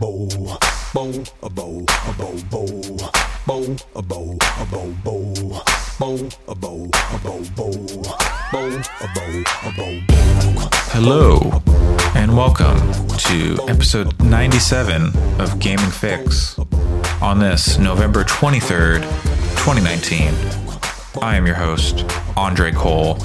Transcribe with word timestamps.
bow, 0.00 0.28
bow, 0.92 1.22
a 1.40 1.48
bow, 1.48 1.84
a 2.08 2.12
bow, 2.14 2.36
bow, 2.50 2.76
bow, 3.46 3.76
a 3.94 4.02
bow, 4.02 4.38
a 4.58 4.66
bow, 4.66 4.94
bow, 5.04 5.38
bow, 5.98 6.28
a 6.48 6.54
bow, 6.56 6.90
a 7.08 7.18
bow, 7.22 7.44
bow, 7.54 7.70
bow, 8.52 8.82
a 9.00 9.08
bow, 9.14 9.44
a 9.62 9.72
bow. 9.76 10.68
Hello, 10.90 11.62
and 12.16 12.36
welcome 12.36 12.76
to 13.18 13.56
episode 13.68 14.20
97 14.20 15.12
of 15.38 15.60
Gaming 15.60 15.84
Fyx. 15.86 16.58
On 17.22 17.38
this 17.38 17.78
November 17.78 18.24
23rd, 18.24 19.02
2019, 19.64 20.34
I 21.22 21.36
am 21.36 21.46
your 21.46 21.54
host, 21.54 22.04
Andre 22.36 22.72
Cole, 22.72 23.18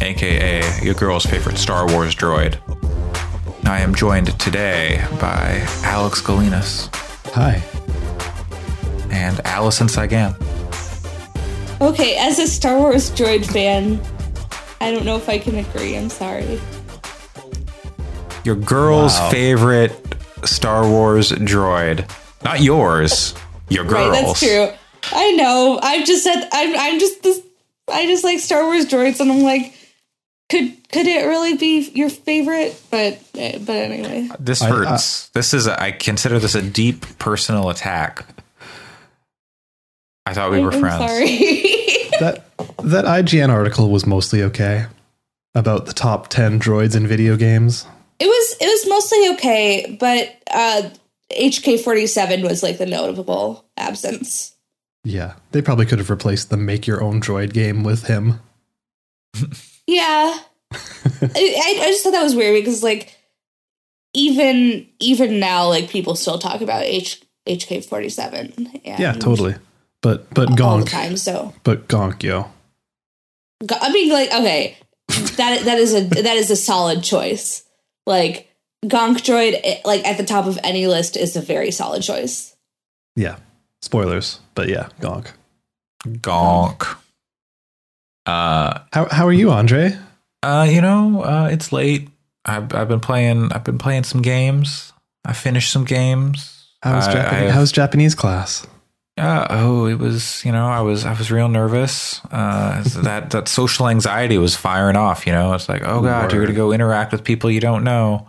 aka 0.00 0.60
your 0.82 0.94
girl's 0.94 1.24
favorite 1.24 1.56
Star 1.56 1.86
Wars 1.86 2.16
droid. 2.16 2.58
I 3.66 3.80
am 3.80 3.94
joined 3.94 4.38
today 4.38 5.04
by 5.20 5.62
Alex 5.84 6.20
Galinas 6.20 6.88
Hi. 7.34 7.62
and 9.10 9.40
Allison 9.46 9.86
Saigan. 9.86 10.34
Okay, 11.80 12.16
as 12.16 12.38
a 12.38 12.46
Star 12.46 12.78
Wars 12.78 13.10
droid 13.10 13.44
fan, 13.50 14.00
I 14.80 14.90
don't 14.90 15.04
know 15.04 15.16
if 15.16 15.28
I 15.28 15.38
can 15.38 15.56
agree. 15.56 15.96
I'm 15.96 16.10
sorry. 16.10 16.60
Your 18.44 18.54
girl's 18.56 19.18
Wow. 19.18 19.30
favorite 19.30 20.14
Star 20.44 20.86
Wars 20.88 21.32
droid. 21.32 22.08
Not 22.44 22.60
yours, 22.60 23.34
your 23.70 23.84
girl's. 23.84 24.10
Right, 24.10 24.24
that's 24.26 24.40
true. 24.40 24.68
I 25.12 25.32
know. 25.32 25.80
I've 25.82 26.06
just 26.06 26.22
said 26.22 26.48
I'm. 26.52 26.76
I'm 26.78 27.00
just 27.00 27.22
this. 27.22 27.40
I 27.92 28.06
just 28.06 28.24
like 28.24 28.38
Star 28.40 28.64
Wars 28.64 28.84
droids, 28.86 29.20
and 29.20 29.32
I'm 29.32 29.42
like, 29.42 29.72
could 30.54 30.88
could 30.92 31.06
it 31.06 31.26
really 31.26 31.56
be 31.56 31.90
your 31.94 32.08
favorite? 32.10 32.80
But 32.90 33.18
but 33.32 33.68
anyway, 33.70 34.28
This 34.38 34.62
I- 34.62 34.68
hurts. 34.68 35.28
this 35.30 35.52
is, 35.52 35.66
a, 35.66 35.80
I 35.82 35.90
consider 35.92 36.38
this 36.38 36.54
a 36.54 36.62
deep 36.62 37.18
personal 37.18 37.68
attack. 37.70 38.24
I 40.26 40.32
thought 40.34 40.50
we 40.52 40.60
were 40.60 40.72
I'm 40.72 40.80
friends. 40.80 40.98
sorry. 40.98 41.60
That 42.20 42.44
that 42.84 43.04
IGN 43.06 43.48
article 43.48 43.90
was 43.90 44.06
mostly 44.06 44.40
okay 44.44 44.86
about 45.56 45.86
the 45.86 45.92
top 45.92 46.28
10 46.28 46.60
droids 46.60 46.94
in 46.94 47.08
video 47.08 47.36
games. 47.36 47.86
it 48.20 48.26
was 48.26 48.56
it 48.60 48.66
was 48.66 48.88
mostly 48.88 49.28
okay, 49.34 49.96
but 49.98 50.40
uh, 50.52 50.90
HK47 51.32 52.44
was 52.48 52.62
like 52.62 52.78
the 52.78 52.86
notable 52.86 53.64
absence. 53.76 54.54
Yeah, 55.02 55.34
they 55.50 55.60
probably 55.60 55.86
could 55.86 55.98
have 55.98 56.08
replaced 56.08 56.50
the 56.50 56.56
make 56.56 56.86
your 56.86 57.02
own 57.02 57.20
droid 57.20 57.52
game 57.52 57.82
with 57.82 58.06
him. 58.06 58.38
Yeah. 59.86 60.38
I, 60.72 60.78
I 61.22 61.78
I 61.82 61.86
just 61.88 62.02
thought 62.02 62.12
that 62.12 62.22
was 62.22 62.34
weird 62.34 62.60
because 62.60 62.82
like 62.82 63.16
even 64.12 64.86
even 65.00 65.40
now 65.40 65.68
like 65.68 65.90
people 65.90 66.14
still 66.14 66.38
talk 66.38 66.60
about 66.60 66.82
H 66.82 67.22
HK 67.48 67.84
forty 67.84 68.08
seven. 68.08 68.80
Yeah, 68.84 69.12
totally. 69.12 69.56
But 70.00 70.32
but 70.34 70.60
all 70.60 70.78
the 70.78 70.84
Gonk, 70.84 70.90
time. 70.90 71.16
So 71.16 71.54
but 71.62 71.88
Gonk, 71.88 72.22
yo. 72.22 72.50
Go- 73.64 73.78
I 73.80 73.92
mean, 73.92 74.10
like 74.10 74.32
okay, 74.32 74.76
that 75.08 75.62
that 75.64 75.78
is 75.78 75.94
a 75.94 76.02
that 76.04 76.36
is 76.36 76.50
a 76.50 76.56
solid 76.56 77.02
choice. 77.02 77.64
Like 78.06 78.50
Gonk 78.84 79.18
Droid, 79.18 79.60
eh, 79.64 79.80
like 79.84 80.04
at 80.04 80.18
the 80.18 80.24
top 80.24 80.46
of 80.46 80.58
any 80.62 80.86
list, 80.86 81.16
is 81.16 81.36
a 81.36 81.40
very 81.40 81.70
solid 81.70 82.02
choice. 82.02 82.54
Yeah. 83.16 83.36
Spoilers, 83.82 84.40
but 84.54 84.68
yeah, 84.68 84.88
Gonk. 85.00 85.28
Gonk. 86.06 86.96
Uh, 88.26 88.80
How 88.92 89.06
how 89.10 89.26
are 89.26 89.32
you, 89.32 89.50
Andre? 89.50 89.96
uh, 90.42 90.66
you 90.68 90.80
know, 90.80 91.22
uh, 91.22 91.48
it's 91.50 91.72
late. 91.72 92.08
I've, 92.44 92.74
I've 92.74 92.88
been 92.88 93.00
playing. 93.00 93.52
I've 93.52 93.64
been 93.64 93.78
playing 93.78 94.04
some 94.04 94.22
games. 94.22 94.92
I 95.24 95.32
finished 95.32 95.70
some 95.72 95.84
games. 95.84 96.50
I- 96.82 97.00
Japanese, 97.12 97.50
I- 97.50 97.52
how's 97.52 97.72
Japanese 97.72 98.14
class? 98.14 98.66
Uh, 99.16 99.46
oh, 99.48 99.86
it 99.86 99.98
was 99.98 100.44
you 100.44 100.50
know 100.52 100.66
I 100.66 100.80
was 100.80 101.04
I 101.06 101.12
was 101.12 101.30
real 101.30 101.48
nervous. 101.48 102.20
Uh, 102.32 102.82
that 103.02 103.30
that 103.30 103.48
social 103.48 103.88
anxiety 103.88 104.38
was 104.38 104.56
firing 104.56 104.96
off. 104.96 105.26
You 105.26 105.32
know, 105.32 105.54
it's 105.54 105.68
like 105.68 105.82
oh 105.84 106.02
god, 106.02 106.32
you're 106.32 106.42
gonna 106.44 106.54
go 106.56 106.72
interact 106.72 107.12
with 107.12 107.22
people 107.24 107.50
you 107.50 107.60
don't 107.60 107.84
know. 107.84 108.26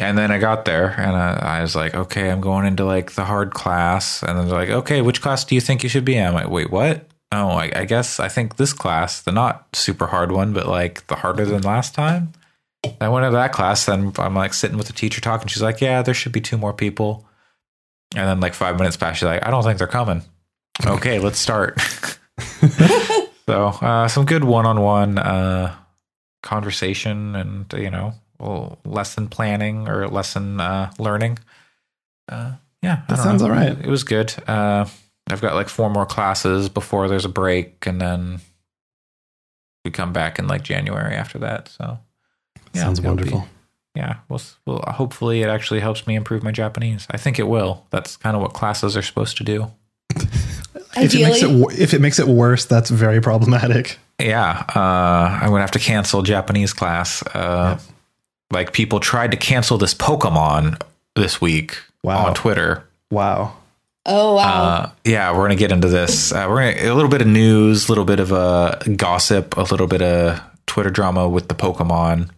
And 0.00 0.16
then 0.18 0.30
I 0.30 0.38
got 0.38 0.64
there 0.64 0.94
and 0.98 1.14
I, 1.14 1.58
I 1.58 1.62
was 1.62 1.76
like, 1.76 1.94
okay, 1.94 2.30
I'm 2.30 2.40
going 2.40 2.64
into 2.66 2.86
like 2.86 3.12
the 3.12 3.24
hard 3.26 3.52
class. 3.52 4.22
And 4.22 4.38
then 4.38 4.48
they're 4.48 4.56
like, 4.58 4.70
okay, 4.70 5.02
which 5.02 5.20
class 5.20 5.44
do 5.44 5.54
you 5.54 5.60
think 5.60 5.82
you 5.82 5.90
should 5.90 6.06
be 6.06 6.16
in? 6.16 6.26
I'm 6.26 6.32
like, 6.32 6.48
wait, 6.48 6.70
what? 6.70 7.06
Oh, 7.32 7.50
I, 7.50 7.70
I 7.74 7.84
guess 7.84 8.18
I 8.18 8.28
think 8.28 8.56
this 8.56 8.72
class, 8.72 9.22
the 9.22 9.30
not 9.32 9.66
super 9.74 10.08
hard 10.08 10.32
one, 10.32 10.52
but 10.52 10.66
like 10.66 11.06
the 11.06 11.14
harder 11.16 11.44
than 11.44 11.62
last 11.62 11.94
time. 11.94 12.32
I 13.00 13.08
went 13.08 13.24
into 13.26 13.36
that 13.36 13.52
class, 13.52 13.84
then 13.86 14.12
I'm 14.18 14.34
like 14.34 14.54
sitting 14.54 14.76
with 14.78 14.86
the 14.86 14.92
teacher 14.92 15.20
talking. 15.20 15.46
She's 15.48 15.62
like, 15.62 15.80
yeah, 15.80 16.02
there 16.02 16.14
should 16.14 16.32
be 16.32 16.40
two 16.40 16.56
more 16.56 16.72
people. 16.72 17.26
And 18.16 18.26
then 18.26 18.40
like 18.40 18.54
five 18.54 18.78
minutes 18.78 18.96
pass, 18.96 19.16
she's 19.18 19.24
like, 19.24 19.46
I 19.46 19.50
don't 19.50 19.62
think 19.62 19.78
they're 19.78 19.86
coming. 19.86 20.22
Okay, 20.84 21.18
let's 21.18 21.38
start. 21.38 21.78
so 23.46 23.66
uh, 23.66 24.08
some 24.08 24.24
good 24.24 24.44
one-on-one 24.44 25.18
uh, 25.18 25.74
conversation 26.42 27.36
and 27.36 27.72
you 27.76 27.90
know 27.90 28.14
lesson 28.84 29.28
planning 29.28 29.86
or 29.88 30.08
lesson 30.08 30.58
uh, 30.60 30.90
learning. 30.98 31.38
Uh, 32.28 32.54
yeah, 32.82 33.02
That 33.08 33.18
sounds 33.18 33.42
know. 33.42 33.48
all 33.48 33.54
right. 33.54 33.78
It 33.78 33.86
was 33.86 34.04
good. 34.04 34.32
I've 35.28 35.40
got 35.40 35.54
like 35.54 35.68
four 35.68 35.90
more 35.90 36.06
classes 36.06 36.68
before 36.68 37.08
there's 37.08 37.24
a 37.24 37.28
break, 37.30 37.86
and 37.86 38.00
then 38.00 38.40
we 39.84 39.90
come 39.90 40.12
back 40.12 40.38
in 40.38 40.46
like 40.48 40.62
January 40.62 41.14
after 41.14 41.38
that. 41.38 41.68
So 41.68 41.98
yeah, 42.74 42.82
Sounds 42.82 42.98
it'll 42.98 43.14
be- 43.14 43.22
wonderful. 43.22 43.48
yeah, 43.94 44.16
well, 44.28 44.40
well, 44.66 44.84
hopefully 44.88 45.42
it 45.42 45.48
actually 45.48 45.80
helps 45.80 46.06
me 46.06 46.14
improve 46.16 46.42
my 46.42 46.50
Japanese. 46.52 47.06
I 47.10 47.16
think 47.16 47.38
it 47.38 47.48
will. 47.48 47.86
That's 47.90 48.16
kind 48.16 48.34
of 48.36 48.42
what 48.42 48.52
classes 48.52 48.96
are 48.96 49.02
supposed 49.02 49.36
to 49.38 49.44
do. 49.44 49.70
If 50.96 51.14
it 51.14 51.22
makes 51.22 51.42
it 51.42 51.80
if 51.80 51.94
it 51.94 52.00
makes 52.00 52.18
it 52.18 52.26
worse, 52.26 52.64
that's 52.64 52.90
very 52.90 53.20
problematic. 53.20 53.98
Yeah, 54.20 54.64
uh, 54.74 55.38
I'm 55.40 55.48
gonna 55.50 55.60
have 55.60 55.70
to 55.72 55.78
cancel 55.78 56.22
Japanese 56.22 56.72
class. 56.72 57.22
Uh, 57.34 57.78
Like 58.52 58.72
people 58.72 58.98
tried 58.98 59.30
to 59.30 59.36
cancel 59.36 59.78
this 59.78 59.94
Pokemon 59.94 60.82
this 61.14 61.40
week 61.40 61.78
Wow. 62.02 62.26
on 62.26 62.34
Twitter. 62.34 62.82
Wow. 63.12 63.56
Oh 64.06 64.34
wow, 64.36 64.42
Uh, 64.42 64.90
yeah, 65.04 65.30
we're 65.32 65.44
gonna 65.44 65.56
get 65.56 65.72
into 65.72 65.88
this. 65.88 66.32
Uh, 66.32 66.46
we're 66.48 66.72
gonna 66.72 66.92
a 66.92 66.94
little 66.94 67.10
bit 67.10 67.20
of 67.20 67.26
news, 67.28 67.88
a 67.88 67.92
little 67.92 68.04
bit 68.04 68.20
of 68.20 68.32
uh, 68.32 68.76
gossip, 68.96 69.56
a 69.56 69.62
little 69.62 69.86
bit 69.86 70.02
of 70.02 70.40
Twitter 70.66 70.90
drama 70.90 71.28
with 71.28 71.48
the 71.48 71.54
Pokemon. 71.54 72.30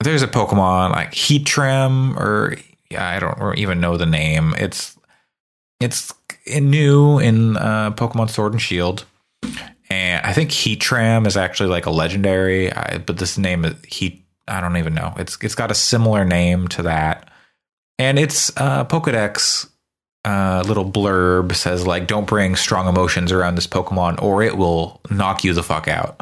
There's 0.00 0.22
a 0.22 0.28
Pokemon 0.28 0.90
like 0.90 1.12
Heatram, 1.12 2.16
or 2.16 2.56
yeah, 2.90 3.08
I 3.08 3.20
don't 3.20 3.58
even 3.58 3.80
know 3.80 3.96
the 3.96 4.06
name. 4.06 4.54
It's 4.58 4.96
it's 5.80 6.12
new 6.46 7.18
in 7.18 7.56
uh, 7.56 7.92
Pokemon 7.92 8.30
Sword 8.30 8.52
and 8.52 8.60
Shield, 8.60 9.04
and 9.88 10.24
I 10.24 10.32
think 10.32 10.50
Heatram 10.50 11.26
is 11.26 11.36
actually 11.36 11.70
like 11.70 11.86
a 11.86 11.90
legendary. 11.90 12.72
I, 12.72 12.98
but 12.98 13.18
this 13.18 13.38
name 13.38 13.64
is 13.64 13.74
Heat. 13.86 14.24
I 14.46 14.60
don't 14.60 14.76
even 14.76 14.94
know. 14.94 15.14
It's 15.16 15.38
it's 15.40 15.54
got 15.54 15.70
a 15.70 15.74
similar 15.74 16.24
name 16.24 16.68
to 16.68 16.82
that, 16.82 17.30
and 17.98 18.18
it's 18.18 18.54
uh, 18.58 18.84
Pokedex 18.84 19.68
uh, 20.24 20.62
little 20.66 20.90
blurb 20.90 21.54
says 21.54 21.86
like 21.86 22.06
don't 22.06 22.26
bring 22.26 22.56
strong 22.56 22.88
emotions 22.88 23.30
around 23.32 23.54
this 23.56 23.66
pokemon 23.66 24.20
or 24.22 24.42
it 24.42 24.56
will 24.56 25.00
knock 25.10 25.44
you 25.44 25.52
the 25.52 25.62
fuck 25.62 25.86
out. 25.88 26.20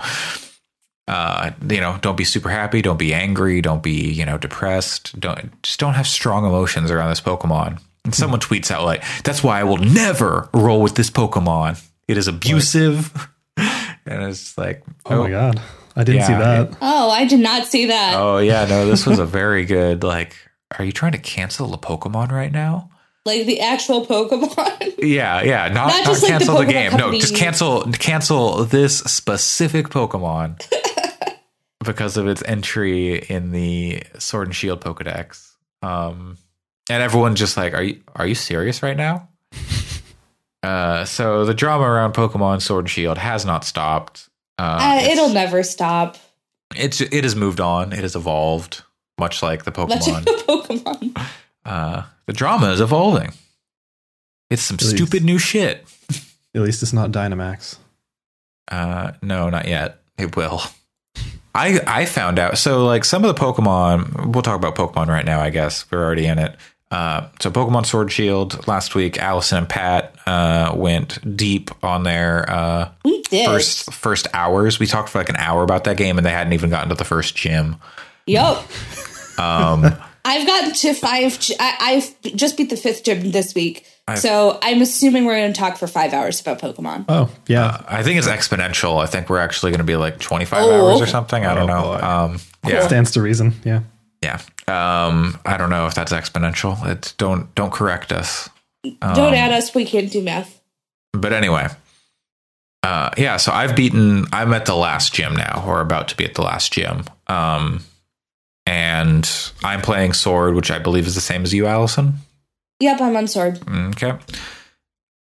Uh 1.08 1.50
you 1.68 1.80
know 1.80 1.98
don't 2.00 2.16
be 2.16 2.24
super 2.24 2.48
happy. 2.48 2.80
Don't 2.82 2.98
be 2.98 3.12
angry. 3.12 3.60
Don't 3.60 3.82
be 3.82 4.12
you 4.12 4.24
know 4.24 4.38
depressed. 4.38 5.18
Don't 5.18 5.60
just 5.62 5.80
don't 5.80 5.94
have 5.94 6.06
strong 6.06 6.44
emotions 6.46 6.90
around 6.90 7.10
this 7.10 7.20
pokemon. 7.20 7.80
And 8.04 8.14
someone 8.14 8.40
tweets 8.40 8.70
out 8.70 8.84
like 8.84 9.04
that's 9.24 9.42
why 9.44 9.60
i 9.60 9.64
will 9.64 9.76
never 9.78 10.48
roll 10.54 10.80
with 10.80 10.94
this 10.94 11.10
pokemon. 11.10 11.82
It 12.08 12.16
is 12.16 12.28
abusive. 12.28 13.28
And 14.04 14.24
it's 14.24 14.58
like 14.58 14.82
Oh, 15.06 15.22
my 15.22 15.30
god. 15.30 15.60
I 15.94 16.02
didn't 16.02 16.22
see 16.22 16.32
Yeah, 16.32 16.64
that. 16.64 16.76
oh 16.80 17.10
I 17.10 17.24
did 17.24 17.38
not 17.38 17.66
see 17.66 17.86
that. 17.86 18.14
oh 18.16 18.38
yeah 18.38 18.64
no 18.64 18.84
this 18.86 19.06
was 19.06 19.18
a 19.20 19.26
very 19.26 19.64
good 19.64 20.02
like 20.02 20.34
are 20.76 20.84
you 20.84 20.90
trying 20.90 21.12
to 21.12 21.18
cancel 21.18 21.72
a 21.72 21.78
pokemon 21.78 22.32
right 22.32 22.50
now 22.50 22.90
Like 23.24 23.46
the 23.46 23.60
actual 23.60 24.04
Pokemon. 24.06 24.94
Yeah, 25.02 25.42
yeah. 25.42 25.66
Not, 25.68 25.88
Not 25.88 25.88
not, 25.88 26.04
just 26.04 26.22
like 26.22 26.30
cancel 26.32 26.58
the, 26.58 26.64
Pokemon 26.64 26.68
game. 26.70 26.92
No, 26.96 27.12
just 27.12 27.34
cancel 27.34 27.82
cancel 27.92 28.64
this 28.64 28.98
specific 29.00 29.88
Pokemon 29.88 30.64
because 31.84 32.16
of 32.16 32.28
its 32.28 32.40
entry 32.46 33.18
in 33.18 33.50
the 33.50 34.04
Sword 34.18 34.46
and 34.48 34.54
Shield 34.54 34.80
Pokedex. 34.80 35.54
Um, 35.82 36.38
and 36.88 37.02
everyone 37.02 37.34
just 37.34 37.56
like, 37.56 37.74
are 37.74 37.82
you 37.82 38.00
are 38.14 38.26
you 38.28 38.36
serious 38.36 38.80
right 38.82 38.96
now? 38.96 39.28
uh, 40.62 41.04
so 41.04 41.44
the 41.44 41.54
drama 41.54 41.84
around 41.84 42.14
Pokemon 42.14 42.62
Sword 42.62 42.84
and 42.84 42.90
Shield 42.90 43.18
has 43.18 43.44
not 43.44 43.64
stopped. 43.64 44.28
Uh, 44.58 44.78
Uh, 44.80 45.00
it'll 45.10 45.30
never 45.30 45.62
stop. 45.62 46.16
it's 46.76 47.00
it 47.00 47.24
has 47.24 47.34
moved 47.34 47.60
on. 47.60 47.92
It 47.92 48.00
has 48.00 48.14
evolved, 48.14 48.82
much 49.18 49.42
like 49.42 49.64
the 49.64 49.72
Pokemon. 49.72 49.88
Much 49.88 50.02
Pokemon. 50.02 50.28
of 50.28 50.46
Pokemon. 51.16 51.26
uh, 51.64 52.02
the 52.26 52.32
drama 52.32 52.70
is 52.72 52.80
evolving. 52.80 53.32
It's 54.50 54.62
some 54.62 54.76
Please. 54.76 54.90
stupid 54.90 55.24
new 55.24 55.38
shit. 55.38 55.86
At 56.54 56.60
least 56.62 56.82
it's 56.82 56.92
not 56.92 57.10
Dynamax. 57.10 57.76
Uh, 58.70 59.12
no, 59.22 59.48
not 59.50 59.66
yet. 59.66 60.00
It 60.18 60.36
will. 60.36 60.60
I 61.54 61.80
I 61.86 62.04
found 62.06 62.38
out. 62.38 62.58
So 62.58 62.84
like 62.86 63.04
some 63.04 63.24
of 63.24 63.34
the 63.34 63.40
Pokemon, 63.40 64.32
we'll 64.32 64.42
talk 64.42 64.56
about 64.56 64.74
Pokemon 64.74 65.08
right 65.08 65.24
now. 65.24 65.40
I 65.40 65.50
guess 65.50 65.90
we're 65.90 66.02
already 66.04 66.26
in 66.26 66.38
it. 66.38 66.56
Uh, 66.90 67.28
so 67.40 67.50
Pokemon 67.50 67.86
Sword 67.86 68.12
Shield 68.12 68.68
last 68.68 68.94
week, 68.94 69.18
Allison 69.18 69.58
and 69.58 69.68
Pat 69.68 70.14
uh, 70.26 70.72
went 70.76 71.36
deep 71.36 71.70
on 71.82 72.02
their 72.02 72.48
uh, 72.50 72.90
We 73.04 73.22
did. 73.22 73.46
first 73.46 73.92
first 73.92 74.26
hours. 74.34 74.78
We 74.78 74.86
talked 74.86 75.08
for 75.08 75.18
like 75.18 75.30
an 75.30 75.36
hour 75.36 75.62
about 75.62 75.84
that 75.84 75.96
game, 75.96 76.18
and 76.18 76.26
they 76.26 76.30
hadn't 76.30 76.52
even 76.52 76.68
gotten 76.68 76.90
to 76.90 76.94
the 76.94 77.04
first 77.04 77.34
gym. 77.34 77.76
Yup. 78.26 78.62
Um, 79.38 79.94
I've 80.24 80.46
gotten 80.46 80.72
to 80.72 80.94
five. 80.94 81.38
I, 81.58 81.76
I've 81.80 82.34
just 82.36 82.56
beat 82.56 82.70
the 82.70 82.76
fifth 82.76 83.04
gym 83.04 83.30
this 83.32 83.54
week. 83.54 83.86
so 84.16 84.58
I'm 84.62 84.82
assuming 84.82 85.24
we're 85.24 85.36
going 85.36 85.52
to 85.52 85.58
talk 85.58 85.76
for 85.78 85.86
five 85.86 86.12
hours 86.12 86.40
about 86.40 86.60
Pokemon. 86.60 87.04
Oh, 87.08 87.30
yeah. 87.46 87.82
I 87.88 88.02
think 88.02 88.18
it's 88.18 88.28
exponential. 88.28 89.02
I 89.02 89.06
think 89.06 89.28
we're 89.30 89.38
actually 89.38 89.72
going 89.72 89.78
to 89.78 89.84
be 89.84 89.96
like 89.96 90.18
25 90.18 90.62
Oh, 90.64 90.70
hours 90.90 91.00
or 91.00 91.06
something. 91.06 91.44
I 91.46 91.54
don't 91.54 91.70
Oh, 91.70 91.74
know. 91.74 91.98
boy. 91.98 92.06
Um, 92.06 92.40
yeah, 92.66 92.86
Stands 92.86 93.10
to 93.12 93.22
reason. 93.22 93.54
Yeah. 93.64 93.80
yeah. 94.22 94.40
Um, 94.68 95.38
I 95.44 95.56
don't 95.56 95.70
know 95.70 95.86
if 95.86 95.94
that's 95.94 96.12
exponential. 96.12 96.84
It's 96.86 97.12
don't 97.14 97.52
don't 97.54 97.72
correct 97.72 98.12
us. 98.12 98.48
Um, 98.84 99.14
Don't 99.14 99.34
add 99.34 99.52
us. 99.52 99.74
We 99.74 99.84
can't 99.84 100.10
do 100.10 100.22
math. 100.22 100.60
But 101.12 101.32
anyway, 101.32 101.68
uh, 102.82 103.10
yeah. 103.16 103.36
So 103.36 103.52
I've 103.52 103.76
beaten. 103.76 104.26
I'm 104.32 104.52
at 104.54 104.66
the 104.66 104.74
last 104.74 105.14
gym 105.14 105.34
now, 105.36 105.64
or 105.66 105.80
about 105.80 106.08
to 106.08 106.16
be 106.16 106.24
at 106.24 106.34
the 106.34 106.42
last 106.42 106.72
gym. 106.72 107.04
Um, 107.28 107.82
and 108.66 109.28
I'm 109.62 109.80
playing 109.80 110.12
Sword, 110.12 110.54
which 110.54 110.70
I 110.70 110.78
believe 110.78 111.06
is 111.06 111.14
the 111.14 111.20
same 111.20 111.42
as 111.42 111.52
you, 111.52 111.66
Allison. 111.66 112.14
Yep, 112.80 113.00
I'm 113.00 113.16
on 113.16 113.28
sword. 113.28 113.60
Okay. 113.68 114.10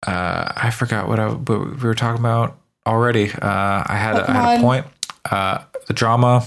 Uh, 0.08 0.52
I 0.56 0.72
forgot 0.72 1.08
what, 1.08 1.20
I, 1.20 1.28
what 1.28 1.82
we 1.82 1.88
were 1.88 1.94
talking 1.94 2.20
about 2.20 2.58
already. 2.88 3.32
Uh, 3.32 3.84
I 3.86 3.98
had 3.98 4.16
I 4.16 4.32
had 4.32 4.60
a 4.60 4.62
point. 4.62 4.88
Uh, 5.30 5.64
the 5.86 5.94
drama. 5.94 6.44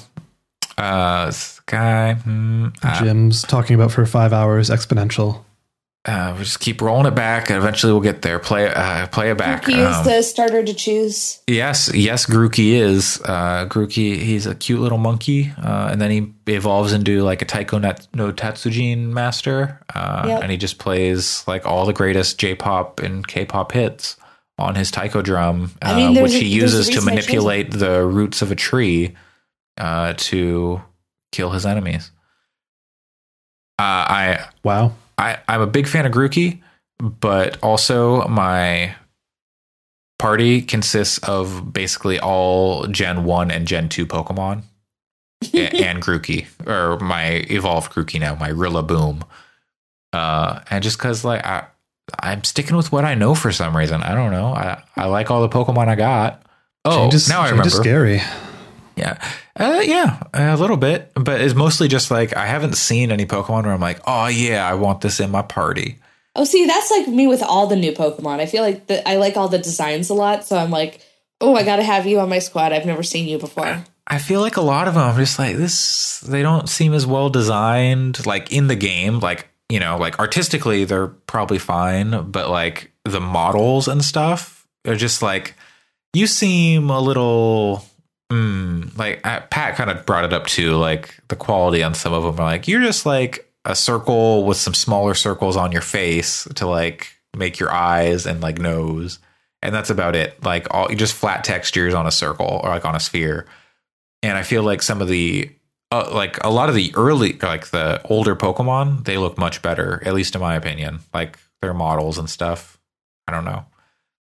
Uh, 0.77 1.27
this 1.27 1.61
guy. 1.67 2.15
hmm, 2.15 2.69
uh, 2.83 3.01
Jim's 3.01 3.43
talking 3.43 3.77
about 3.77 3.93
for 3.93 4.05
five 4.07 4.33
hours 4.33 4.71
exponential. 4.71 5.45
Uh, 6.07 6.35
we 6.37 6.45
just 6.45 6.61
keep 6.61 6.83
rolling 6.83 7.07
it 7.07 7.15
back, 7.15 7.49
and 7.49 7.57
eventually 7.57 7.93
we'll 7.93 8.03
get 8.03 8.21
there. 8.23 8.39
Play 8.39 8.69
uh, 8.73 9.07
play 9.07 9.31
it 9.31 9.39
back. 9.39 9.65
He 9.67 9.73
is 9.81 9.97
Um, 9.97 10.05
the 10.05 10.23
starter 10.23 10.63
to 10.63 10.75
choose. 10.75 11.41
Yes, 11.47 11.91
yes, 11.95 12.27
Grookey 12.27 12.73
is. 12.75 13.21
Uh, 13.25 13.67
Grookey, 13.69 14.19
he's 14.19 14.47
a 14.47 14.55
cute 14.55 14.81
little 14.81 14.99
monkey, 14.99 15.53
uh, 15.63 15.89
and 15.91 16.01
then 16.01 16.11
he 16.11 16.33
evolves 16.53 16.93
into 16.93 17.23
like 17.23 17.41
a 17.41 17.47
Taiko 17.47 17.79
Net- 17.79 18.07
no 18.15 18.33
Tatsujin 18.33 19.09
master, 19.09 19.81
uh, 19.95 20.25
Yep. 20.29 20.43
and 20.43 20.51
he 20.51 20.59
just 20.59 20.79
plays 20.79 21.43
like 21.47 21.65
all 21.67 21.87
the 21.87 21.93
greatest 21.95 22.39
J-pop 22.39 23.01
and 23.01 23.27
K-pop 23.27 23.73
hits 23.73 24.17
on 24.59 24.75
his 24.77 24.91
taiko 24.91 25.21
drum, 25.23 25.73
uh, 25.83 25.87
I 25.89 25.97
mean, 25.97 26.23
which 26.23 26.33
he 26.35 26.41
a 26.41 26.43
uses 26.45 26.87
to 26.91 26.97
reason 26.97 27.09
I 27.09 27.15
chose 27.17 27.27
manipulate 27.27 27.71
the 27.73 28.05
roots 28.07 28.41
of 28.43 28.53
a 28.53 28.55
tree 28.55 29.15
uh, 29.79 30.13
to 30.17 30.81
kill 31.33 31.51
his 31.51 31.65
enemies. 31.67 32.13
Uh, 33.79 33.83
I 33.83 34.47
Wow. 34.63 34.93
I, 35.19 35.39
I'm 35.49 35.61
a 35.61 35.67
big 35.67 35.87
fan 35.87 36.07
of 36.07 36.13
Grookey, 36.13 36.61
but 36.99 37.59
also 37.63 38.27
my 38.29 38.95
party 40.19 40.63
consists 40.63 41.19
of 41.19 41.73
basically 41.73 42.19
all 42.21 42.87
Gen 42.87 43.25
1 43.25 43.51
and 43.51 43.67
Gen 43.67 43.89
2 43.89 44.07
Pokemon 44.07 44.63
a- 45.55 45.59
and 45.85 46.03
Grookey, 46.03 46.47
or 46.67 46.99
my 47.01 47.45
evolved 47.51 47.93
Grookey 47.93 48.21
now, 48.21 48.35
my 48.35 48.51
Rillaboom. 48.51 49.23
Uh, 50.13 50.61
and 50.71 50.83
just 50.83 50.97
because, 50.99 51.25
like, 51.25 51.45
I, 51.45 51.67
I'm 52.21 52.45
sticking 52.45 52.77
with 52.77 52.93
what 52.93 53.05
I 53.05 53.15
know 53.15 53.35
for 53.35 53.51
some 53.51 53.77
reason. 53.77 54.03
I 54.03 54.15
don't 54.15 54.31
know. 54.31 54.47
I, 54.49 54.83
I 54.97 55.07
like 55.07 55.31
all 55.31 55.43
the 55.43 55.49
Pokemon 55.49 55.89
I 55.89 55.97
got. 55.97 56.43
Oh, 56.85 56.97
Change 56.97 57.15
is, 57.15 57.29
now 57.29 57.41
I 57.41 57.45
change 57.51 57.53
remember. 57.53 57.71
scary. 57.71 58.21
Yeah. 58.97 59.19
Uh, 59.57 59.83
yeah, 59.85 60.23
a 60.33 60.57
little 60.57 60.77
bit, 60.77 61.11
but 61.15 61.41
it's 61.41 61.55
mostly 61.55 61.89
just 61.89 62.11
like 62.11 62.37
I 62.37 62.47
haven't 62.47 62.77
seen 62.77 63.11
any 63.11 63.27
Pokemon 63.27 63.65
where 63.65 63.73
I'm 63.73 63.81
like, 63.81 64.01
oh 64.07 64.27
yeah, 64.27 64.69
I 64.69 64.75
want 64.75 65.01
this 65.01 65.21
in 65.21 65.31
my 65.31 65.43
party. 65.43 65.99
Oh, 66.37 66.45
see, 66.45 66.67
that's 66.67 66.91
like 66.91 67.07
me 67.09 67.27
with 67.27 67.43
all 67.43 67.67
the 67.67 67.77
new 67.77 67.93
Pokemon. 67.93 68.41
I 68.41 68.47
feel 68.47 68.63
like 68.63 68.89
the, 68.89 69.09
I 69.09 69.17
like 69.17 69.37
all 69.37 69.49
the 69.49 69.59
designs 69.59 70.11
a 70.11 70.15
lot, 70.15 70.45
so 70.45 70.57
I'm 70.57 70.71
like, 70.71 71.01
oh, 71.41 71.55
I 71.55 71.63
got 71.63 71.77
to 71.77 71.85
have 71.85 72.07
you 72.07 72.19
on 72.19 72.29
my 72.29 72.41
squad. 72.41 72.73
I've 72.73 72.87
never 72.87 73.03
seen 73.03 73.29
you 73.29 73.39
before. 73.39 73.85
I 74.07 74.19
feel 74.19 74.41
like 74.41 74.57
a 74.57 74.61
lot 74.61 74.89
of 74.89 74.95
them 74.95 75.03
I'm 75.03 75.17
just 75.17 75.39
like 75.39 75.57
this. 75.57 76.21
They 76.21 76.43
don't 76.43 76.69
seem 76.69 76.93
as 76.93 77.07
well 77.07 77.31
designed, 77.31 78.27
like 78.27 78.53
in 78.53 78.67
the 78.67 78.77
game. 78.77 79.21
Like 79.21 79.49
you 79.69 79.81
know, 79.81 79.97
like 79.97 80.19
artistically, 80.19 80.85
they're 80.85 81.07
probably 81.07 81.59
fine, 81.59 82.31
but 82.31 82.51
like 82.51 82.93
the 83.05 83.21
models 83.21 83.89
and 83.89 84.05
stuff 84.05 84.67
are 84.87 84.97
just 84.97 85.23
like 85.23 85.55
you 86.13 86.27
seem 86.27 86.91
a 86.91 87.01
little. 87.01 87.85
Mm, 88.33 88.97
like 88.99 89.23
Pat 89.23 89.77
kind 89.77 89.91
of 89.91 90.07
brought 90.07 90.25
it 90.25 90.33
up 90.33 90.47
too. 90.47 90.77
Like 90.77 91.15
the 91.29 91.37
quality 91.37 91.83
on 91.83 91.95
some 91.95 92.13
of 92.13 92.23
them 92.23 92.41
are 92.41 92.51
like 92.51 92.67
you're 92.67 92.83
just 92.83 93.07
like 93.07 93.51
a 93.65 93.75
circle 93.75 94.45
with 94.45 94.57
some 94.57 94.75
smaller 94.75 95.15
circles 95.15 95.57
on 95.57 95.73
your 95.73 95.83
face 95.83 96.45
to 96.55 96.67
like 96.67 97.09
make 97.37 97.59
your 97.59 97.73
eyes 97.73 98.27
and 98.27 98.41
like 98.41 98.59
nose, 98.59 99.19
and 99.63 99.75
that's 99.75 99.91
about 99.91 100.17
it. 100.17 100.43
Like 100.43 100.67
all 100.73 100.89
just 100.89 101.15
flat 101.15 101.45
textures 101.45 101.95
on 101.95 102.07
a 102.07 102.11
circle 102.11 102.61
or 102.63 102.71
like 102.71 102.85
on 102.85 102.97
a 102.97 103.01
sphere 103.01 103.47
and 104.25 104.39
I 104.39 104.43
feel 104.43 104.63
like 104.63 104.81
some 104.83 105.03
of 105.03 105.09
the 105.09 105.51
uh, 105.93 106.11
like 106.13 106.43
a 106.43 106.51
lot 106.51 106.71
of 106.71 106.75
the 106.75 106.93
early 106.97 107.35
like 107.35 107.69
the 107.69 108.01
older 108.07 108.35
Pokemon 108.35 109.05
they 109.05 109.19
look 109.19 109.39
much 109.39 109.63
better 109.63 110.03
at 110.05 110.15
least 110.15 110.35
in 110.35 110.41
my 110.41 110.55
opinion 110.57 111.01
like 111.13 111.39
their 111.61 111.75
models 111.75 112.19
and 112.19 112.29
stuff 112.29 112.79
I 113.29 113.33
don't 113.33 113.45
know 113.45 113.67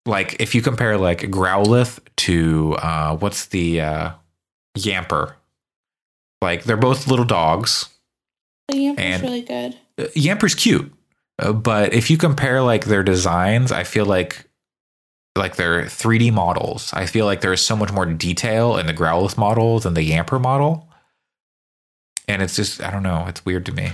like 0.07 0.37
if 0.41 0.55
you 0.55 0.63
compare 0.63 0.97
like 0.97 1.21
Growlithe 1.23 1.99
to 2.17 2.75
uh 2.79 3.17
what's 3.17 3.47
the 3.47 3.81
uh 3.81 4.11
Yamper 4.79 5.35
like 6.43 6.65
they're 6.65 6.77
both 6.77 7.07
little 7.09 7.25
dogs 7.25 7.89
But 8.69 8.77
Yamper's 8.77 8.99
And- 8.99 9.23
really 9.23 9.43
good. 9.43 9.77
Uh, 9.99 10.05
Yamper's 10.15 10.55
cute, 10.55 10.93
uh, 11.39 11.53
but 11.53 11.93
if 11.95 12.11
you 12.11 12.19
compare 12.19 12.61
like 12.63 12.85
their 12.85 13.03
designs, 13.03 13.73
I 13.73 13.85
feel 13.85 14.05
like 14.07 14.45
like 15.37 15.57
their 15.57 15.83
3D 15.85 16.33
models. 16.33 16.93
I 16.95 17.07
feel 17.07 17.25
like 17.27 17.41
there 17.43 17.53
is 17.53 17.61
so 17.63 17.77
much 17.77 17.93
more 17.93 18.07
detail 18.07 18.77
in 18.77 18.87
the 18.87 18.93
Growlithe 18.95 19.37
model 19.39 19.79
than 19.81 19.95
the 19.95 20.11
Yamper 20.11 20.39
model, 20.41 20.89
and 22.29 22.43
it's 22.43 22.57
just 22.57 22.83
I 22.83 22.91
don't 22.91 23.03
know. 23.03 23.25
It's 23.29 23.45
weird 23.45 23.65
to 23.67 23.73
me. 23.73 23.93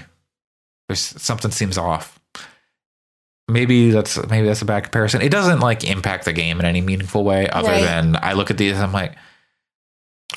There's 0.88 1.00
something 1.00 1.50
seems 1.52 1.78
off. 1.78 2.18
Maybe 3.48 3.90
that's 3.90 4.16
maybe 4.28 4.46
that's 4.46 4.62
a 4.62 4.64
bad 4.64 4.84
comparison. 4.84 5.20
It 5.20 5.30
doesn't 5.30 5.60
like 5.60 5.84
impact 5.84 6.24
the 6.24 6.32
game 6.32 6.60
in 6.60 6.64
any 6.66 6.80
meaningful 6.80 7.24
way, 7.24 7.48
other 7.50 7.68
Right. 7.68 7.82
than 7.82 8.16
I 8.22 8.32
look 8.34 8.50
at 8.50 8.58
these. 8.58 8.78
I'm 8.78 8.92
like, 8.92 9.14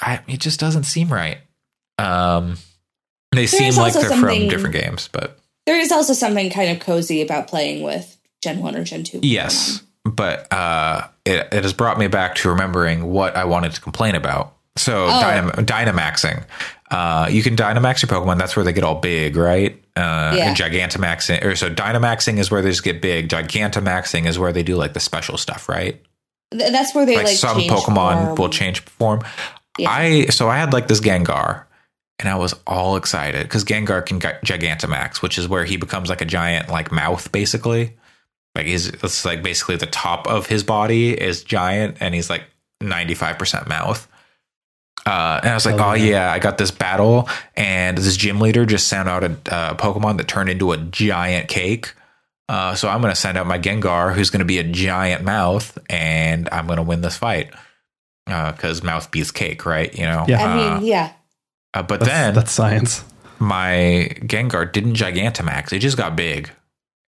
I 0.02 0.19
it 0.28 0.40
just 0.40 0.60
doesn't 0.60 0.84
seem 0.86 1.10
right. 1.10 1.38
Um, 1.98 2.57
they 3.31 3.48
seem 3.48 3.75
like 3.75 3.94
they're 3.94 4.10
from 4.10 4.48
different 4.50 4.75
games, 4.75 5.07
but 5.12 5.40
There 5.66 5.80
is 5.80 5.92
also 5.92 6.13
something 6.13 6.50
kind 6.50 6.72
of 6.72 6.80
cozy 6.80 7.22
about 7.22 7.48
playing 7.48 7.84
with 7.84 8.18
Gen 8.44 8.59
1 8.59 8.76
or 8.76 8.83
Gen 8.83 9.04
2. 9.04 9.19
Yes, 9.24 9.81
but 10.04 10.52
uh, 10.52 11.07
it, 11.26 11.47
it 11.54 11.64
has 11.64 11.74
brought 11.74 11.97
me 11.97 12.07
back 12.07 12.35
to 12.35 12.50
remembering 12.50 13.06
what 13.06 13.35
I 13.38 13.45
wanted 13.45 13.71
to 13.74 13.81
complain 13.81 14.16
about. 14.16 14.56
So 14.78 15.06
Oh. 15.06 15.09
dynam- 15.09 15.52
Dynamaxing. 15.66 16.44
Uh, 16.92 17.28
you 17.31 17.42
can 17.44 17.56
Dynamax 17.56 18.02
your 18.02 18.09
Pokemon. 18.09 18.38
That's 18.40 18.56
where 18.56 18.66
they 18.66 18.74
get 18.74 18.83
all 18.83 18.95
big, 19.00 19.38
right? 19.38 19.81
Uh, 19.97 20.33
Yeah. 20.35 20.47
And 20.49 20.57
Gigantamaxing, 20.57 21.44
or 21.44 21.56
so 21.56 21.69
Dynamaxing 21.69 22.37
is 22.37 22.52
where 22.52 22.61
they 22.61 22.69
just 22.69 22.83
get 22.83 23.02
big. 23.02 23.30
Gigantamaxing 23.30 24.25
is 24.28 24.37
where 24.37 24.52
they 24.52 24.64
do 24.64 24.75
like 24.75 24.94
the 24.94 24.99
special 24.99 25.37
stuff, 25.37 25.69
right? 25.69 26.02
Th- 26.52 26.71
That's 26.71 26.94
where 26.94 27.06
they 27.06 27.16
Like, 27.16 27.25
like, 27.28 27.37
some 27.37 27.61
Pokemon 27.61 28.25
form. 28.25 28.35
will 28.35 28.49
change 28.49 28.81
form. 28.81 29.21
Yeah. 29.78 29.90
I 29.90 30.25
so 30.28 30.49
I 30.49 30.57
had 30.57 30.73
like 30.73 30.87
this 30.87 30.99
Gengar, 31.02 31.64
and 32.19 32.30
I 32.30 32.35
was 32.35 32.54
all 32.68 32.95
excited 32.97 33.44
because 33.44 33.64
Gengar 33.64 34.06
can 34.06 34.19
gi- 34.19 34.28
Gigantamax, 34.45 35.21
which 35.21 35.37
is 35.37 35.47
where 35.47 35.66
he 35.66 35.78
becomes 35.78 36.09
like 36.09 36.21
a 36.21 36.25
giant 36.25 36.69
like 36.69 36.92
mouth, 36.92 37.31
basically. 37.31 37.95
Like 38.56 38.68
he's 38.68 38.87
it's 38.87 39.25
like 39.25 39.44
basically 39.44 39.75
the 39.78 39.85
top 39.85 40.28
of 40.28 40.47
his 40.47 40.64
body 40.64 41.11
is 41.11 41.44
giant, 41.44 41.97
and 41.99 42.14
he's 42.16 42.30
like 42.30 42.44
ninety 42.81 43.14
five 43.16 43.37
percent 43.37 43.68
mouth. 43.68 44.07
Uh, 45.06 45.40
and 45.44 45.52
I 45.52 45.54
was 45.54 45.66
like, 45.66 45.76
Hell 45.78 45.90
oh 45.90 45.94
yeah. 45.94 46.06
yeah, 46.09 46.31
I 46.31 46.40
got 46.40 46.57
this 46.57 46.71
battle, 46.71 47.30
and 47.56 47.95
this 47.97 48.18
gym 48.18 48.40
leader 48.40 48.66
just 48.66 48.88
sent 48.88 49.07
out 49.07 49.24
a 49.24 49.31
uh, 49.54 49.74
Pokemon 49.76 50.18
that 50.18 50.28
turned 50.28 50.50
into 50.50 50.71
a 50.71 50.78
giant 50.78 51.47
cake. 51.47 51.94
Uh, 52.50 52.74
so 52.76 52.90
I'm 52.90 53.02
going 53.02 53.14
to 53.14 53.19
send 53.19 53.38
out 53.38 53.45
my 53.47 53.59
Gengar, 53.59 54.14
who's 54.14 54.30
going 54.30 54.40
to 54.40 54.45
be 54.45 54.57
a 54.59 54.64
giant 54.64 55.24
mouth, 55.24 55.78
and 55.90 56.50
I'm 56.52 56.66
going 56.68 56.78
to 56.78 56.83
win 56.83 57.02
this 57.02 57.18
fight 57.18 57.52
because 58.26 58.81
mouth 58.83 59.09
beats 59.12 59.31
cake, 59.31 59.66
right? 59.66 59.94
You 59.95 60.06
know. 60.06 60.26
Yeah. 60.28 60.44
I 60.44 60.52
Uh, 60.52 60.56
mean, 60.80 60.85
yeah. 60.88 61.14
uh, 61.76 61.83
but 61.83 62.00
That's, 62.00 62.12
then 62.12 62.33
that's 62.33 62.52
science. 62.52 63.04
my 63.40 64.09
Gengar 64.21 64.71
didn't 64.71 64.94
Gigantamax; 64.95 65.71
it 65.74 65.80
just 65.80 65.97
got 65.97 66.16
big. 66.16 66.50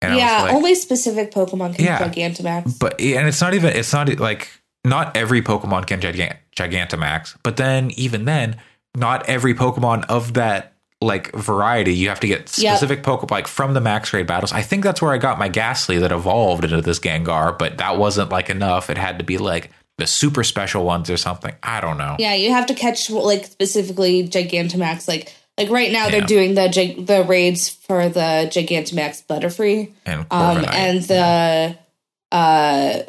And 0.01 0.13
I 0.13 0.18
yeah, 0.18 0.36
was 0.36 0.44
like, 0.44 0.54
only 0.56 0.75
specific 0.75 1.32
Pokemon 1.32 1.75
can 1.75 1.86
Yeah. 1.86 2.08
Gigantamax. 2.08 2.77
but 2.80 3.00
and 3.01 3.27
it's 3.27 3.42
not 3.42 3.56
even 3.56 3.75
it's 3.75 3.92
not 3.94 4.08
like 4.20 4.50
not 4.89 5.15
every 5.17 5.41
Pokemon 5.41 5.86
can 5.88 6.00
gigant, 6.01 6.36
Gigantamax, 6.56 7.36
but 7.44 7.58
then 7.58 7.91
even 7.91 8.25
then, 8.25 8.58
not 8.96 9.27
every 9.29 9.53
Pokemon 9.53 10.06
of 10.10 10.34
that 10.36 10.74
like 11.00 11.32
variety 11.36 11.94
you 11.94 12.10
have 12.10 12.20
to 12.22 12.27
get 12.27 12.39
Yep. 12.58 12.77
specific 12.77 13.03
Pokemon 13.03 13.29
like 13.29 13.46
from 13.48 13.75
the 13.75 13.82
max 13.82 14.12
raid 14.13 14.25
battles. 14.25 14.51
I 14.51 14.63
think 14.63 14.84
that's 14.84 15.00
where 15.01 15.12
I 15.13 15.20
got 15.20 15.38
my 15.38 15.48
Gastly 15.48 16.00
that 16.00 16.12
evolved 16.12 16.63
into 16.63 16.82
this 16.82 17.00
Gengar, 17.00 17.58
but 17.60 17.77
that 17.77 17.98
wasn't 18.00 18.32
like 18.32 18.50
enough. 18.50 18.89
It 18.89 18.98
had 18.98 19.20
to 19.20 19.24
be 19.24 19.38
like 19.38 19.70
the 20.00 20.08
super 20.08 20.44
special 20.44 20.84
ones 20.86 21.10
or 21.12 21.17
something. 21.17 21.53
I 21.62 21.82
don't 21.82 21.98
know. 22.00 22.15
Yeah, 22.17 22.34
you 22.34 22.51
have 22.51 22.65
to 22.67 22.74
catch 22.74 23.10
like 23.12 23.46
specifically 23.46 24.27
Gigantamax 24.27 25.08
like 25.08 25.32
Like 25.60 25.70
right 25.70 25.91
now, 25.91 26.06
Yeah. 26.06 26.12
they're 26.12 26.22
doing 26.22 26.56
the 26.56 26.67
the 27.00 27.24
raids 27.24 27.70
for 27.70 28.10
the 28.10 28.50
Gigantamax 28.51 29.24
Butterfree, 29.27 29.91
And 30.06 30.25
um, 30.32 30.65
and 30.72 31.01
the 31.03 31.77
uh, 32.32 33.00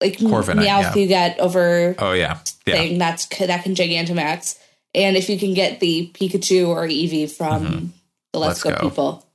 like 0.00 0.18
Corviknight, 0.18 0.66
Meowth 0.66 0.66
yeah. 0.66 0.94
you 0.94 1.06
get 1.06 1.38
over 1.40 1.94
oh 1.98 2.12
yeah, 2.12 2.38
yeah. 2.66 2.74
thing 2.74 2.98
that's 2.98 3.26
that 3.26 3.64
can 3.64 3.74
Gigantamax, 3.74 4.58
and 4.94 5.16
if 5.16 5.28
you 5.28 5.38
can 5.38 5.54
get 5.54 5.80
the 5.80 6.10
Pikachu 6.14 6.68
or 6.68 6.86
Eevee 6.86 7.30
from 7.30 7.92
the 8.32 8.38
Let's, 8.38 8.60
Mm-hmm. 8.60 8.62
Let's 8.62 8.62
Go, 8.62 8.70
Go. 8.70 8.88
people, 8.88 9.26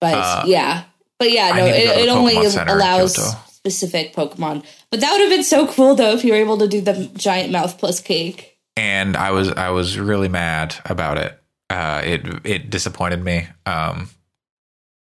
but 0.00 0.14
Uh, 0.14 0.42
yeah, 0.46 0.84
but 1.18 1.30
yeah, 1.30 1.52
no, 1.52 1.64
it, 1.66 1.72
it 2.04 2.08
only 2.08 2.36
allows 2.36 3.16
specific 3.48 4.12
Pokemon. 4.14 4.64
But 4.90 5.00
that 5.00 5.12
would 5.12 5.22
have 5.22 5.30
been 5.30 5.42
so 5.44 5.66
cool 5.66 5.94
though 5.94 6.12
if 6.12 6.24
you 6.24 6.32
were 6.32 6.38
able 6.38 6.58
to 6.58 6.68
do 6.68 6.80
the 6.80 7.10
giant 7.16 7.50
mouth 7.50 7.78
plus 7.78 8.00
cake. 8.00 8.58
and 8.76 9.16
I 9.16 9.30
was 9.30 9.48
I 9.50 9.70
was 9.70 9.98
really 9.98 10.28
mad 10.28 10.74
about 10.84 11.16
it. 11.18 11.40
Uh, 11.70 12.02
it 12.04 12.26
it 12.44 12.70
disappointed 12.70 13.24
me. 13.24 13.48
Um, 13.64 14.10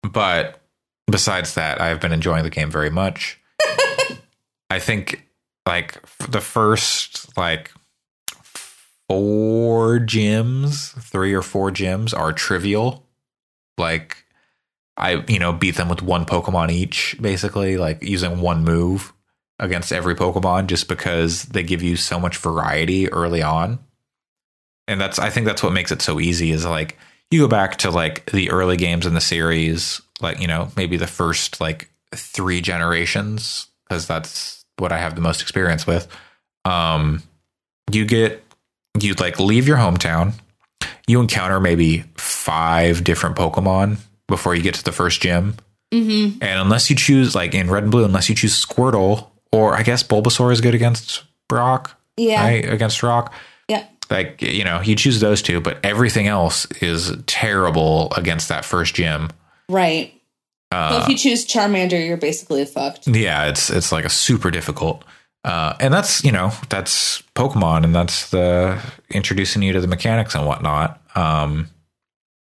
but 0.03 0.61
besides 1.09 1.55
that, 1.55 1.81
I've 1.81 1.99
been 1.99 2.11
enjoying 2.13 2.43
the 2.43 2.51
game 2.51 2.69
very 2.69 2.91
much. 2.91 3.39
I 4.69 4.79
think 4.79 5.27
like 5.65 6.01
the 6.29 6.41
first 6.41 7.37
like 7.37 7.71
four 9.07 9.99
gyms, 9.99 10.93
three 11.01 11.33
or 11.33 11.41
four 11.41 11.71
gyms 11.71 12.17
are 12.17 12.33
trivial. 12.33 13.05
Like 13.77 14.25
I 14.97 15.23
you 15.27 15.39
know 15.39 15.53
beat 15.53 15.75
them 15.75 15.89
with 15.89 16.01
one 16.01 16.25
Pokemon 16.25 16.71
each, 16.71 17.15
basically 17.19 17.77
like 17.77 18.01
using 18.03 18.41
one 18.41 18.63
move 18.63 19.13
against 19.59 19.93
every 19.93 20.15
Pokemon 20.15 20.67
just 20.67 20.87
because 20.87 21.43
they 21.43 21.63
give 21.63 21.81
you 21.81 21.95
so 21.95 22.19
much 22.19 22.37
variety 22.37 23.11
early 23.11 23.41
on. 23.41 23.79
And 24.87 24.99
that's 24.99 25.19
I 25.19 25.29
think 25.29 25.45
that's 25.45 25.63
what 25.63 25.73
makes 25.73 25.91
it 25.91 26.01
so 26.01 26.19
easy 26.19 26.51
is 26.51 26.65
like 26.65 26.97
you 27.31 27.41
go 27.41 27.47
back 27.47 27.77
to 27.77 27.91
like 27.91 28.29
the 28.31 28.51
early 28.51 28.77
games 28.77 29.05
in 29.05 29.13
the 29.13 29.21
series, 29.21 30.01
like, 30.21 30.39
you 30.39 30.47
know, 30.47 30.71
maybe 30.75 30.97
the 30.97 31.07
first 31.07 31.59
like 31.59 31.89
three 32.13 32.61
generations, 32.61 33.67
because 33.87 34.07
that's 34.07 34.65
what 34.77 34.91
I 34.91 34.97
have 34.97 35.15
the 35.15 35.21
most 35.21 35.41
experience 35.41 35.85
with. 35.87 36.07
Um 36.65 37.23
you 37.91 38.05
get 38.05 38.43
you 38.99 39.13
like 39.15 39.39
leave 39.39 39.67
your 39.67 39.77
hometown, 39.77 40.33
you 41.07 41.19
encounter 41.21 41.59
maybe 41.59 42.03
five 42.17 43.03
different 43.03 43.35
Pokemon 43.35 43.97
before 44.27 44.55
you 44.55 44.61
get 44.63 44.73
to 44.75 44.83
the 44.83 44.91
first 44.91 45.21
gym. 45.21 45.55
Mm-hmm. 45.93 46.41
And 46.41 46.59
unless 46.59 46.89
you 46.89 46.95
choose, 46.95 47.35
like 47.35 47.53
in 47.53 47.69
red 47.69 47.83
and 47.83 47.91
blue, 47.91 48.03
unless 48.05 48.27
you 48.29 48.35
choose 48.35 48.65
Squirtle, 48.65 49.27
or 49.51 49.75
I 49.75 49.83
guess 49.83 50.01
Bulbasaur 50.01 50.51
is 50.51 50.59
good 50.61 50.73
against 50.75 51.23
Brock, 51.47 51.95
Yeah, 52.17 52.41
right? 52.43 52.67
Against 52.67 53.03
Rock. 53.03 53.33
yeah, 53.69 53.85
Like, 54.09 54.41
you 54.41 54.63
know, 54.63 54.81
you 54.81 54.95
choose 54.95 55.19
those 55.19 55.41
two, 55.43 55.61
but 55.61 55.77
everything 55.83 56.27
else 56.27 56.65
is 56.81 57.13
terrible 57.27 58.11
against 58.17 58.47
that 58.49 58.65
first 58.65 58.95
gym. 58.95 59.29
right. 59.69 60.11
Well, 60.89 60.99
Uh, 60.99 61.03
if 61.03 61.09
you 61.09 61.17
choose 61.17 61.45
Charmander, 61.45 62.05
you're 62.05 62.17
basically 62.17 62.65
fucked. 62.65 63.07
yeah, 63.07 63.45
it's 63.47 63.69
it's 63.69 63.91
like 63.91 64.05
a 64.05 64.09
super 64.09 64.51
difficult. 64.51 65.03
Uh, 65.43 65.75
and 65.79 65.93
that's 65.93 66.23
you 66.23 66.31
know 66.31 66.51
that's 66.69 67.21
Pokemon, 67.35 67.83
and 67.83 67.93
that's 67.95 68.29
the 68.31 68.79
introducing 69.11 69.61
you 69.61 69.73
to 69.73 69.81
the 69.81 69.87
mechanics 69.87 70.33
and 70.35 70.45
whatnot. 70.45 70.99
Um, 71.15 71.69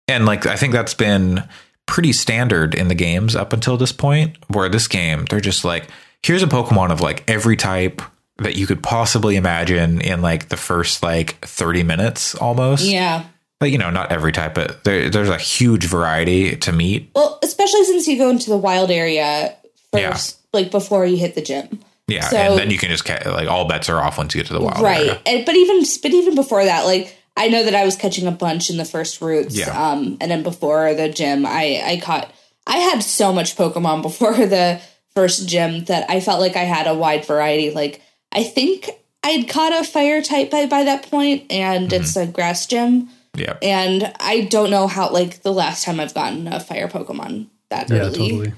and 0.07 0.25
like 0.25 0.45
I 0.45 0.55
think 0.55 0.74
that's 0.74 0.93
been 0.93 1.48
pretty 1.86 2.12
standard 2.13 2.75
in 2.75 2.88
the 2.88 2.95
games 2.95 3.36
up 3.36 3.53
until 3.53 3.77
this 3.77 3.91
point. 3.91 4.38
Where 4.48 4.69
this 4.69 4.88
game, 4.88 5.25
they're 5.25 5.39
just 5.39 5.63
like, 5.63 5.88
here's 6.24 6.43
a 6.43 6.48
Pokemon 6.48 6.91
of 6.91 7.00
like 7.01 7.24
every 7.29 7.55
type 7.55 8.01
that 8.38 8.55
you 8.55 8.65
could 8.67 8.81
possibly 8.83 9.36
imagine 9.38 10.01
in 10.01 10.21
like 10.21 10.50
the 10.50 10.57
first 10.57 11.01
like 11.03 11.39
30 11.45 11.83
minutes 11.83 12.36
almost. 12.36 12.86
Yeah. 12.86 13.25
You 13.61 13.77
know, 13.77 13.89
not 13.89 14.11
every 14.11 14.31
type, 14.31 14.53
but 14.55 14.83
there, 14.85 15.09
there's 15.09 15.27
a 15.29 15.37
huge 15.37 15.85
variety 15.85 16.55
to 16.57 16.71
meet. 16.71 17.11
Well, 17.13 17.39
especially 17.43 17.83
since 17.83 18.07
you 18.07 18.17
go 18.17 18.29
into 18.29 18.49
the 18.49 18.57
wild 18.57 18.89
area 18.89 19.55
first, 19.91 20.39
like 20.53 20.71
before 20.71 21.05
you 21.05 21.17
hit 21.17 21.35
the 21.35 21.41
gym. 21.41 21.79
Yeah. 22.07 22.21
So- 22.29 22.37
and 22.37 22.57
then 22.59 22.69
you 22.71 22.77
can 22.77 22.89
just, 22.89 23.03
ca- 23.05 23.29
like, 23.29 23.49
all 23.49 23.67
bets 23.67 23.89
are 23.89 23.99
off 24.01 24.17
once 24.17 24.33
you 24.33 24.39
get 24.41 24.47
to 24.47 24.53
the 24.53 24.61
wild 24.61 24.81
right 24.81 25.19
and, 25.25 25.45
but 25.45 25.55
even 25.55 25.83
but 26.01 26.11
even 26.11 26.33
before 26.35 26.63
that 26.65 26.85
like 26.85 27.15
i 27.37 27.47
know 27.49 27.63
that 27.63 27.75
i 27.75 27.85
was 27.85 27.95
catching 27.95 28.25
a 28.25 28.31
bunch 28.31 28.69
in 28.71 28.77
the 28.77 28.85
first 28.85 29.21
routes 29.21 29.55
Yeah. 29.55 29.91
um 29.91 30.17
and 30.19 30.31
then 30.31 30.41
before 30.41 30.93
the 30.95 31.07
gym 31.09 31.45
i 31.45 31.81
i 31.85 32.01
caught 32.03 32.31
i 32.65 32.77
had 32.77 33.03
so 33.03 33.31
much 33.31 33.55
pokemon 33.55 34.01
before 34.09 34.33
the 34.33 34.81
first 35.13 35.47
gym 35.47 35.83
that 35.85 36.09
i 36.09 36.19
felt 36.19 36.39
like 36.39 36.55
i 36.55 36.63
had 36.63 36.87
a 36.87 36.95
wide 36.95 37.25
variety 37.25 37.69
like 37.69 38.01
i 38.31 38.41
think 38.43 38.89
i'd 39.23 39.47
caught 39.47 39.71
a 39.73 39.83
fire 39.83 40.21
type 40.23 40.49
by, 40.49 40.65
by 40.65 40.83
that 40.85 41.03
point 41.11 41.51
and 41.51 41.89
Mm-hmm. 41.91 42.01
it's 42.01 42.15
a 42.15 42.25
grass 42.25 42.65
gym 42.65 43.07
Yeah. 43.36 43.57
and 43.62 44.12
i 44.19 44.41
don't 44.41 44.69
know 44.69 44.88
how 44.88 45.12
like 45.12 45.43
the 45.43 45.53
last 45.53 45.83
time 45.86 46.00
i've 46.00 46.13
gotten 46.13 46.48
a 46.48 46.59
fire 46.59 46.88
pokemon 46.88 47.48
that 47.69 47.89
Yeah, 47.89 47.98
early 47.98 48.17
totally. 48.17 48.53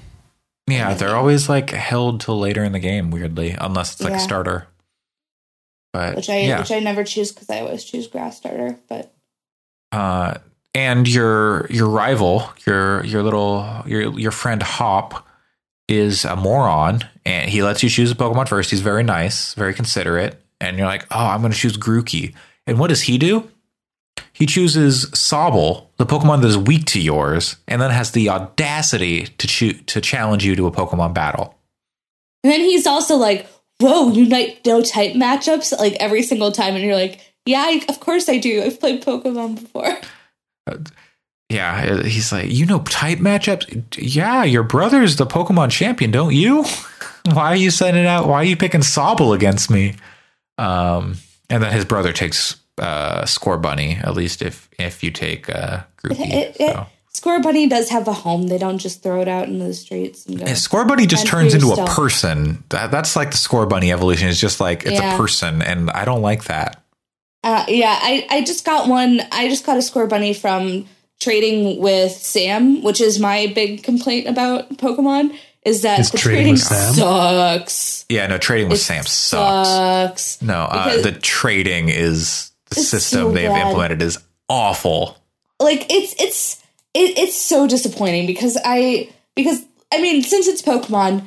Yeah, 0.68 0.94
they're 0.94 1.14
always 1.16 1.48
like 1.48 1.70
held 1.70 2.20
till 2.20 2.38
later 2.38 2.62
in 2.64 2.72
the 2.72 2.78
game, 2.78 3.10
weirdly, 3.10 3.50
unless 3.60 3.92
it's 3.92 4.00
like 4.02 4.12
Yeah. 4.12 4.16
a 4.16 4.20
starter. 4.20 4.66
But 5.92 6.16
which 6.16 6.30
i 6.30 6.38
yeah, 6.38 6.60
which 6.60 6.70
i 6.70 6.78
never 6.78 7.04
choose 7.04 7.32
because 7.32 7.50
i 7.50 7.60
always 7.60 7.84
choose 7.84 8.06
grass 8.06 8.38
starter 8.38 8.78
but 8.88 9.12
uh, 9.92 10.34
and 10.74 11.06
your 11.06 11.66
your 11.66 11.88
rival, 11.88 12.48
your 12.66 13.04
your 13.04 13.22
little 13.22 13.82
your 13.86 14.18
your 14.18 14.30
friend 14.30 14.62
Hop, 14.62 15.26
is 15.88 16.24
a 16.24 16.34
moron, 16.34 17.00
and 17.26 17.50
he 17.50 17.62
lets 17.62 17.82
you 17.82 17.90
choose 17.90 18.10
a 18.10 18.14
Pokemon 18.14 18.48
first. 18.48 18.70
He's 18.70 18.80
very 18.80 19.02
nice, 19.02 19.52
very 19.52 19.74
considerate, 19.74 20.40
and 20.62 20.78
you're 20.78 20.86
like, 20.86 21.04
oh, 21.10 21.26
I'm 21.26 21.40
going 21.42 21.52
to 21.52 21.58
choose 21.58 21.76
Grookey. 21.76 22.34
And 22.66 22.78
what 22.78 22.88
does 22.88 23.02
he 23.02 23.18
do? 23.18 23.50
He 24.32 24.46
chooses 24.46 25.06
Sobble, 25.10 25.86
the 25.98 26.06
Pokemon 26.06 26.40
that 26.42 26.48
is 26.48 26.58
weak 26.58 26.86
to 26.86 27.00
yours, 27.00 27.56
and 27.68 27.80
then 27.80 27.90
has 27.90 28.10
the 28.10 28.28
audacity 28.28 29.26
to 29.26 29.46
choo- 29.46 29.74
to 29.74 30.00
challenge 30.00 30.44
you 30.44 30.56
to 30.56 30.66
a 30.66 30.72
Pokemon 30.72 31.14
battle. 31.14 31.54
And 32.42 32.52
then 32.52 32.60
he's 32.60 32.86
also 32.86 33.16
like, 33.16 33.46
"Whoa, 33.78 34.10
you 34.10 34.24
like 34.26 34.60
no 34.66 34.82
type 34.82 35.12
matchups 35.12 35.78
like 35.78 35.94
every 36.00 36.22
single 36.22 36.50
time," 36.50 36.74
and 36.74 36.84
you're 36.84 36.96
like, 36.96 37.20
"Yeah, 37.46 37.60
I, 37.60 37.84
of 37.88 38.00
course 38.00 38.28
I 38.28 38.38
do. 38.38 38.62
I've 38.62 38.80
played 38.80 39.04
Pokemon 39.04 39.60
before." 39.60 39.96
Yeah, 41.52 42.02
he's 42.04 42.32
like, 42.32 42.50
you 42.50 42.64
know, 42.64 42.78
type 42.78 43.18
matchups. 43.18 43.84
Yeah, 43.98 44.42
your 44.42 44.62
brother's 44.62 45.16
the 45.16 45.26
Pokemon 45.26 45.70
champion, 45.70 46.10
don't 46.10 46.32
you? 46.34 46.64
Why 47.30 47.48
are 47.52 47.56
you 47.56 47.70
sending 47.70 48.06
out? 48.06 48.26
Why 48.26 48.36
are 48.36 48.44
you 48.44 48.56
picking 48.56 48.80
Sobble 48.80 49.34
against 49.34 49.70
me? 49.70 49.96
Um, 50.56 51.16
and 51.50 51.62
then 51.62 51.70
his 51.70 51.84
brother 51.84 52.10
takes 52.10 52.56
uh, 52.82 53.22
Scorbunny. 53.24 54.02
At 54.04 54.14
least 54.14 54.42
if 54.42 54.68
if 54.78 55.02
you 55.02 55.10
take 55.10 55.48
uh, 55.48 55.84
Grookey. 56.02 56.20
It, 56.32 56.56
it, 56.60 56.72
so. 56.74 56.86
Scorbunny 57.14 57.68
does 57.68 57.90
have 57.90 58.08
a 58.08 58.12
home. 58.12 58.48
They 58.48 58.56
don't 58.58 58.78
just 58.78 59.02
throw 59.02 59.20
it 59.20 59.28
out 59.28 59.46
into 59.48 59.64
the 59.66 59.74
streets 59.74 60.24
and 60.26 60.38
go. 60.38 60.44
And 60.46 60.56
Scorbunny 60.56 61.06
just 61.06 61.26
turns 61.26 61.52
for 61.52 61.58
into 61.60 61.72
a 61.82 61.86
person. 61.86 62.64
That, 62.70 62.90
that's 62.90 63.14
like 63.16 63.30
the 63.32 63.36
Scorbunny 63.36 63.92
evolution. 63.92 64.28
It's 64.28 64.40
just 64.40 64.60
like 64.60 64.84
it's 64.84 64.98
Yeah. 65.00 65.14
a 65.14 65.16
person, 65.18 65.60
and 65.62 65.90
I 65.90 66.04
don't 66.06 66.22
like 66.22 66.44
that. 66.44 66.82
Uh, 67.44 67.64
yeah, 67.68 67.98
I, 68.00 68.26
I 68.30 68.40
just 68.44 68.64
got 68.64 68.88
one. 68.88 69.20
I 69.30 69.48
just 69.48 69.66
got 69.66 69.76
a 69.76 69.80
Scorbunny 69.80 70.34
from 70.34 70.86
trading 71.20 71.80
with 71.80 72.12
Sam, 72.12 72.82
which 72.82 73.00
is 73.00 73.18
my 73.20 73.52
big 73.54 73.82
complaint 73.82 74.26
about 74.26 74.70
Pokemon. 74.78 75.36
Is 75.66 75.82
that 75.82 76.00
Is 76.00 76.10
the 76.10 76.18
trading 76.18 76.38
trading 76.40 76.52
with 76.54 76.62
Sam? 76.62 76.94
sucks. 76.94 78.06
Yeah, 78.08 78.26
no, 78.26 78.38
trading 78.38 78.68
with 78.68 78.78
It 78.80 78.82
Sam 78.84 79.04
sucks. 79.04 79.68
sucks. 79.68 80.42
No, 80.42 80.62
uh, 80.62 81.02
the 81.02 81.12
trading 81.12 81.88
is 81.88 82.50
the 82.50 82.51
It's 82.76 82.88
system 82.88 83.20
so 83.20 83.32
they've 83.32 83.48
bad. 83.48 83.66
implemented 83.66 84.02
is 84.02 84.18
awful. 84.48 85.16
like 85.60 85.86
it's 85.90 86.14
it's 86.20 86.62
it, 86.94 87.18
it's 87.18 87.36
so 87.36 87.66
disappointing 87.66 88.26
because 88.26 88.58
I 88.64 89.10
because 89.34 89.64
I 89.92 90.00
mean 90.00 90.22
since 90.22 90.46
it's 90.48 90.62
Pokemon, 90.62 91.24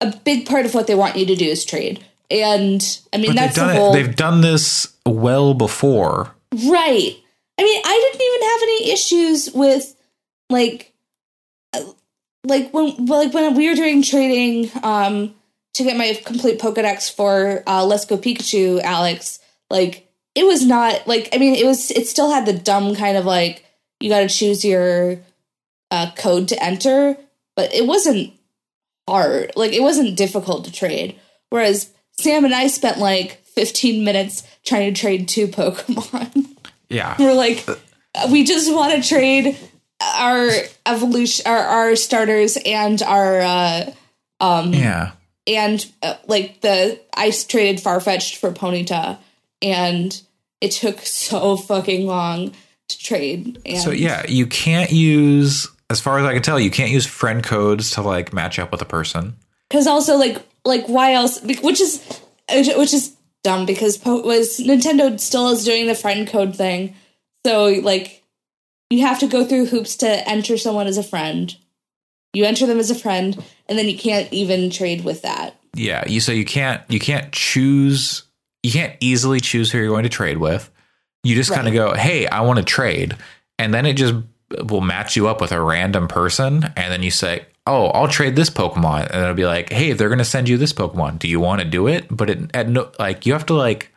a 0.00 0.14
big 0.24 0.46
part 0.46 0.66
of 0.66 0.74
what 0.74 0.86
they 0.86 0.94
want 0.94 1.16
you 1.16 1.26
to 1.26 1.36
do 1.36 1.44
is 1.46 1.64
trade, 1.64 2.04
and 2.30 2.82
I 3.12 3.18
mean 3.18 3.26
But 3.30 3.36
they've 3.36 3.36
that's 3.36 3.54
the 3.56 3.60
done 3.66 3.76
whole 3.76 3.94
it. 3.94 4.02
They've 4.02 4.16
done 4.16 4.40
this 4.40 4.94
well 5.06 5.54
before. 5.54 6.34
right. 6.52 7.16
I 7.58 7.62
mean, 7.62 7.82
I 7.86 8.10
didn't 8.12 8.26
even 8.26 8.48
have 8.50 8.62
any 8.62 8.92
issues 8.92 9.50
with 9.54 9.96
like 10.50 10.92
uh, 11.72 11.82
like 12.44 12.72
when 12.74 13.06
like 13.06 13.32
when 13.32 13.54
we 13.54 13.68
were 13.68 13.74
doing 13.74 14.02
trading 14.02 14.70
um 14.82 15.34
to 15.74 15.84
get 15.84 15.96
my 15.96 16.20
complete 16.24 16.58
Pokedex 16.60 17.10
for 17.14 17.62
uh 17.66 17.84
Let's 17.84 18.04
Go 18.04 18.18
Pikachu, 18.18 18.80
Alex, 18.82 19.38
like 19.70 20.05
it 20.36 20.46
was 20.46 20.64
not 20.64 21.06
like 21.08 21.28
I 21.32 21.38
mean 21.38 21.54
it 21.56 21.66
was 21.66 21.90
it 21.90 22.06
still 22.06 22.30
had 22.30 22.46
the 22.46 22.52
dumb 22.52 22.94
kind 22.94 23.16
of 23.16 23.24
like 23.24 23.64
you 23.98 24.08
got 24.10 24.20
to 24.20 24.28
choose 24.28 24.64
your 24.64 25.18
uh 25.90 26.10
code 26.16 26.48
to 26.48 26.62
enter, 26.62 27.16
but 27.56 27.74
it 27.74 27.86
wasn't 27.86 28.32
hard. 29.08 29.52
Like 29.56 29.72
it 29.72 29.82
wasn't 29.82 30.16
difficult 30.16 30.64
to 30.66 30.72
trade. 30.72 31.18
Whereas 31.50 31.90
Sam 32.18 32.44
and 32.44 32.54
I 32.54 32.66
spent 32.68 32.98
like 32.98 33.42
15 33.54 34.04
minutes 34.04 34.42
trying 34.64 34.92
to 34.92 35.00
trade 35.00 35.28
two 35.28 35.46
Pokemon. 35.48 36.46
Yeah. 36.88 37.14
We're 37.18 37.34
like, 37.34 37.64
we 38.30 38.44
just 38.44 38.72
want 38.72 38.94
to 39.02 39.08
trade 39.08 39.56
our 40.02 40.48
evolution, 40.84 41.46
our, 41.46 41.58
our 41.58 41.96
starters, 41.96 42.58
and 42.66 43.00
our 43.02 43.40
uh, 43.40 43.92
Yeah. 44.40 45.12
and 45.46 45.86
uh, 46.02 46.16
like 46.26 46.60
the 46.60 47.00
I 47.14 47.30
traded 47.30 47.82
Farfetch'd 47.82 48.36
for 48.36 48.50
Ponyta, 48.50 49.18
and 49.62 50.20
it 50.60 50.70
took 50.72 51.00
so 51.00 51.56
fucking 51.56 52.06
long 52.06 52.52
to 52.88 52.98
trade. 52.98 53.60
And 53.66 53.78
So 53.78 53.90
yeah, 53.90 54.24
you 54.28 54.46
can't 54.46 54.90
use, 54.92 55.68
as 55.90 56.00
far 56.00 56.18
as 56.18 56.24
I 56.24 56.32
can 56.32 56.42
tell, 56.42 56.58
you 56.60 56.70
can't 56.70 56.90
use 56.90 57.06
friend 57.06 57.42
codes 57.42 57.90
to 57.92 58.02
like 58.02 58.32
match 58.32 58.58
up 58.58 58.70
with 58.72 58.80
a 58.82 58.86
person. 58.86 59.36
because 59.68 59.86
also 59.86 60.16
like 60.16 60.42
like 60.64 60.86
why 60.86 61.12
else? 61.12 61.40
Which 61.42 61.80
is 61.80 62.02
which 62.50 62.94
is 62.94 63.14
dumb 63.44 63.66
because 63.66 63.96
po- 63.96 64.22
was 64.22 64.58
Nintendo 64.58 65.18
still 65.20 65.50
is 65.50 65.64
doing 65.64 65.86
the 65.86 65.94
friend 65.94 66.26
code 66.28 66.56
thing. 66.56 66.94
So 67.44 67.66
like 67.82 68.22
you 68.90 69.02
have 69.02 69.18
to 69.20 69.26
go 69.26 69.44
through 69.44 69.66
hoops 69.66 69.96
to 69.98 70.28
enter 70.28 70.56
someone 70.56 70.86
as 70.86 70.96
a 70.98 71.02
friend. 71.02 71.54
You 72.32 72.44
enter 72.44 72.66
them 72.66 72.78
as 72.78 72.90
a 72.90 72.94
friend, 72.94 73.42
and 73.68 73.78
then 73.78 73.88
you 73.88 73.96
can't 73.96 74.30
even 74.32 74.70
trade 74.70 75.04
with 75.04 75.22
that. 75.22 75.56
Yeah, 75.74 76.04
you 76.06 76.20
so 76.20 76.32
you 76.32 76.44
can't 76.44 76.82
you 76.88 76.98
can't 77.00 77.32
choose 77.32 78.22
you 78.62 78.72
can't 78.72 78.96
easily 79.00 79.40
choose 79.40 79.70
who 79.70 79.78
you're 79.78 79.88
going 79.88 80.04
to 80.04 80.08
trade 80.08 80.38
with. 80.38 80.70
You 81.22 81.34
just 81.34 81.52
kind 81.52 81.66
of 81.66 81.74
go, 81.74 81.94
"Hey, 81.94 82.26
I 82.26 82.42
want 82.42 82.58
to 82.58 82.64
trade." 82.64 83.16
And 83.58 83.72
then 83.72 83.86
it 83.86 83.94
just 83.94 84.14
will 84.68 84.80
match 84.80 85.16
you 85.16 85.28
up 85.28 85.40
with 85.40 85.52
a 85.52 85.60
random 85.60 86.08
person 86.08 86.64
and 86.76 86.92
then 86.92 87.02
you 87.02 87.10
say, 87.10 87.46
"Oh, 87.66 87.86
I'll 87.88 88.08
trade 88.08 88.36
this 88.36 88.50
Pokemon." 88.50 89.10
And 89.10 89.22
it'll 89.22 89.34
be 89.34 89.46
like, 89.46 89.70
"Hey, 89.70 89.92
they're 89.92 90.08
going 90.08 90.18
to 90.18 90.24
send 90.24 90.48
you 90.48 90.56
this 90.56 90.72
Pokemon. 90.72 91.18
Do 91.18 91.28
you 91.28 91.40
want 91.40 91.60
to 91.62 91.68
do 91.68 91.88
it?" 91.88 92.06
But 92.10 92.30
it 92.30 92.50
at 92.54 92.68
no 92.68 92.90
like 92.98 93.26
you 93.26 93.32
have 93.32 93.46
to 93.46 93.54
like 93.54 93.92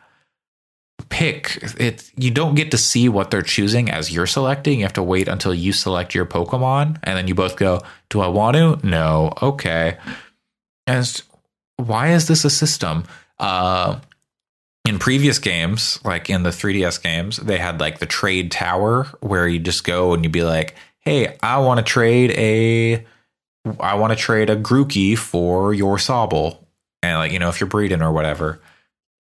pick 1.08 1.58
it 1.78 2.10
you 2.16 2.30
don't 2.30 2.54
get 2.54 2.70
to 2.70 2.78
see 2.78 3.08
what 3.08 3.30
they're 3.30 3.42
choosing 3.42 3.90
as 3.90 4.12
you're 4.12 4.26
selecting 4.26 4.78
you 4.78 4.84
have 4.84 4.92
to 4.92 5.02
wait 5.02 5.28
until 5.28 5.54
you 5.54 5.72
select 5.72 6.14
your 6.14 6.26
pokemon 6.26 6.98
and 7.02 7.16
then 7.16 7.26
you 7.26 7.34
both 7.34 7.56
go 7.56 7.80
do 8.08 8.20
i 8.20 8.26
want 8.26 8.56
to 8.56 8.78
no 8.86 9.32
okay 9.40 9.96
and 10.86 11.22
why 11.76 12.08
is 12.08 12.28
this 12.28 12.44
a 12.44 12.50
system 12.50 13.04
uh 13.38 13.98
in 14.90 14.98
previous 14.98 15.38
games 15.38 15.98
like 16.04 16.28
in 16.28 16.42
the 16.42 16.50
3ds 16.50 17.02
games 17.02 17.36
they 17.38 17.58
had 17.58 17.80
like 17.80 17.98
the 17.98 18.06
trade 18.06 18.50
tower 18.50 19.04
where 19.20 19.48
you 19.48 19.58
just 19.58 19.84
go 19.84 20.12
and 20.12 20.24
you'd 20.24 20.32
be 20.32 20.42
like 20.42 20.74
hey 21.00 21.36
i 21.42 21.58
want 21.58 21.78
to 21.78 21.84
trade 21.84 22.30
a 22.32 23.04
i 23.78 23.94
want 23.94 24.12
to 24.12 24.16
trade 24.16 24.50
a 24.50 24.56
grookey 24.56 25.16
for 25.16 25.72
your 25.72 25.96
sobble 25.96 26.58
and 27.02 27.18
like 27.18 27.32
you 27.32 27.38
know 27.38 27.48
if 27.48 27.60
you're 27.60 27.68
breeding 27.68 28.02
or 28.02 28.12
whatever. 28.12 28.60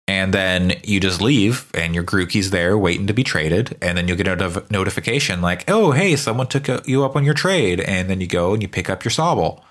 And 0.07 0.31
then 0.33 0.73
you 0.83 0.99
just 0.99 1.19
leave 1.19 1.71
and 1.73 1.95
your 1.95 2.03
Grookey's 2.03 2.51
there 2.51 2.77
waiting 2.77 3.07
to 3.07 3.13
be 3.13 3.23
traded 3.23 3.75
and 3.81 3.97
then 3.97 4.07
you'll 4.07 4.17
get 4.17 4.27
a 4.27 4.35
not- 4.35 4.69
notification 4.69 5.41
like 5.41 5.67
oh 5.67 5.91
hey 5.91 6.15
someone 6.15 6.47
took 6.47 6.69
a, 6.69 6.81
you 6.85 7.03
up 7.03 7.15
on 7.15 7.25
your 7.25 7.33
trade 7.33 7.79
and 7.79 8.07
then 8.07 8.21
you 8.21 8.27
go 8.27 8.53
and 8.53 8.61
you 8.61 8.67
pick 8.67 8.89
up 8.89 9.03
your 9.03 9.11
sobble. 9.11 9.61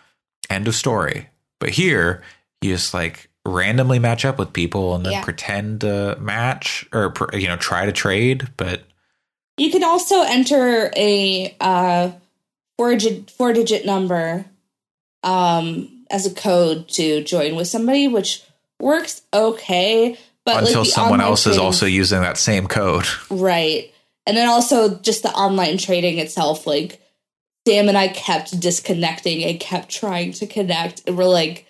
End 0.50 0.66
of 0.66 0.74
story. 0.74 1.28
But 1.60 1.70
here 1.70 2.22
you 2.60 2.72
just 2.72 2.92
like 2.92 3.30
randomly 3.46 3.98
match 3.98 4.24
up 4.24 4.38
with 4.38 4.52
people 4.52 4.94
and 4.94 5.04
then 5.04 5.12
Yeah. 5.12 5.22
pretend 5.24 5.82
to 5.82 6.16
match 6.20 6.86
or 6.92 7.12
you 7.32 7.46
know 7.46 7.56
try 7.56 7.84
to 7.84 7.92
trade 7.92 8.48
but 8.56 8.82
You 9.56 9.70
can 9.70 9.84
also 9.84 10.22
enter 10.22 10.90
a 10.96 11.54
uh, 11.60 12.10
four 12.76 12.90
digit 12.92 13.30
four 13.30 13.52
digit 13.52 13.86
number 13.86 14.46
um, 15.22 16.04
as 16.10 16.26
a 16.26 16.34
code 16.34 16.88
to 16.90 17.22
join 17.22 17.54
with 17.56 17.68
somebody, 17.68 18.08
which 18.08 18.42
works 18.80 19.22
okay. 19.32 20.18
But 20.44 20.64
until 20.64 20.84
the 20.84 20.90
someone 20.90 21.20
else 21.20 21.46
is 21.46 21.56
also 21.56 21.86
using 21.86 22.20
that 22.20 22.36
same 22.36 22.66
code 22.66 23.06
right, 23.30 23.90
and 24.26 24.36
then 24.36 24.48
also 24.48 24.98
just 24.98 25.22
the 25.22 25.30
online 25.30 25.78
trading 25.78 26.18
itself. 26.18 26.66
Like 26.66 27.00
Sam 27.66 27.88
and 27.88 27.96
I 27.96 28.08
kept 28.08 28.58
disconnecting 28.60 29.42
and 29.44 29.58
kept 29.60 29.88
trying 29.88 30.32
to 30.32 30.46
connect, 30.46 31.06
and 31.06 31.16
we're 31.16 31.24
like, 31.24 31.66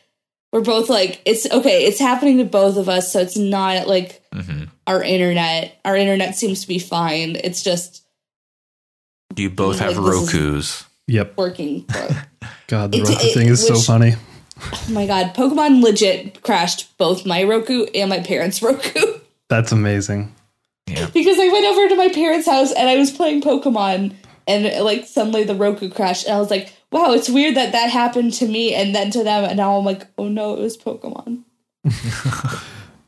we're 0.54 0.61
both 0.61 0.88
like, 0.88 1.20
it's 1.25 1.50
okay, 1.50 1.84
it's 1.84 1.99
happening 1.99 2.38
to 2.38 2.44
both 2.44 2.76
of 2.76 2.88
us, 2.88 3.12
so 3.12 3.18
it's 3.20 3.37
not 3.37 3.88
like 3.88 4.23
Mhm. 4.32 4.68
our 4.87 5.02
internet. 5.02 5.78
Our 5.84 5.96
internet 5.96 6.37
seems 6.37 6.61
to 6.62 6.68
be 6.68 6.78
fine. 6.78 7.37
It's 7.42 7.61
just 7.62 8.02
you 9.37 9.50
both 9.50 9.80
have 9.80 9.99
Like, 9.99 10.12
Roku's 10.12 10.84
Yep. 11.08 11.37
working. 11.37 11.84
God, 12.68 12.92
the 12.92 12.99
It's- 12.99 13.11
Roku 13.16 13.26
it- 13.26 13.34
thing 13.34 13.49
is 13.49 13.66
so 13.66 13.75
funny. 13.75 14.14
Oh 14.62 14.80
my 14.90 15.06
god, 15.06 15.34
Pokemon 15.34 15.82
legit 15.82 16.40
crashed 16.42 16.96
both 16.98 17.26
my 17.26 17.42
Roku 17.42 17.87
and 17.94 18.09
my 18.09 18.20
parents' 18.20 18.62
Roku. 18.62 19.00
That's 19.50 19.72
amazing. 19.72 20.33
because 20.87 21.38
I 21.40 21.48
went 21.48 21.66
over 21.66 21.88
to 21.88 21.96
my 21.96 22.09
parents' 22.11 22.46
house 22.46 22.70
and 22.70 22.88
I 22.88 22.96
was 22.96 23.11
playing 23.11 23.42
Pokemon 23.42 24.12
and 24.46 24.85
like 24.85 25.07
suddenly 25.07 25.42
the 25.42 25.55
Roku 25.57 25.88
crashed 25.90 26.26
and 26.26 26.37
I 26.37 26.38
was 26.38 26.50
like, 26.50 26.72
wow, 26.94 27.12
it's 27.12 27.28
weird 27.28 27.57
that 27.57 27.72
that 27.72 27.90
happened 27.90 28.33
to 28.35 28.46
me 28.46 28.72
and 28.74 28.94
then 28.94 29.11
to 29.11 29.22
them 29.24 29.44
and 29.44 29.57
now 29.59 29.76
I'm 29.76 29.85
like, 29.85 30.07
oh 30.16 30.28
no, 30.28 30.54
it 30.54 30.61
was 30.61 30.78
Pokemon. 30.78 31.42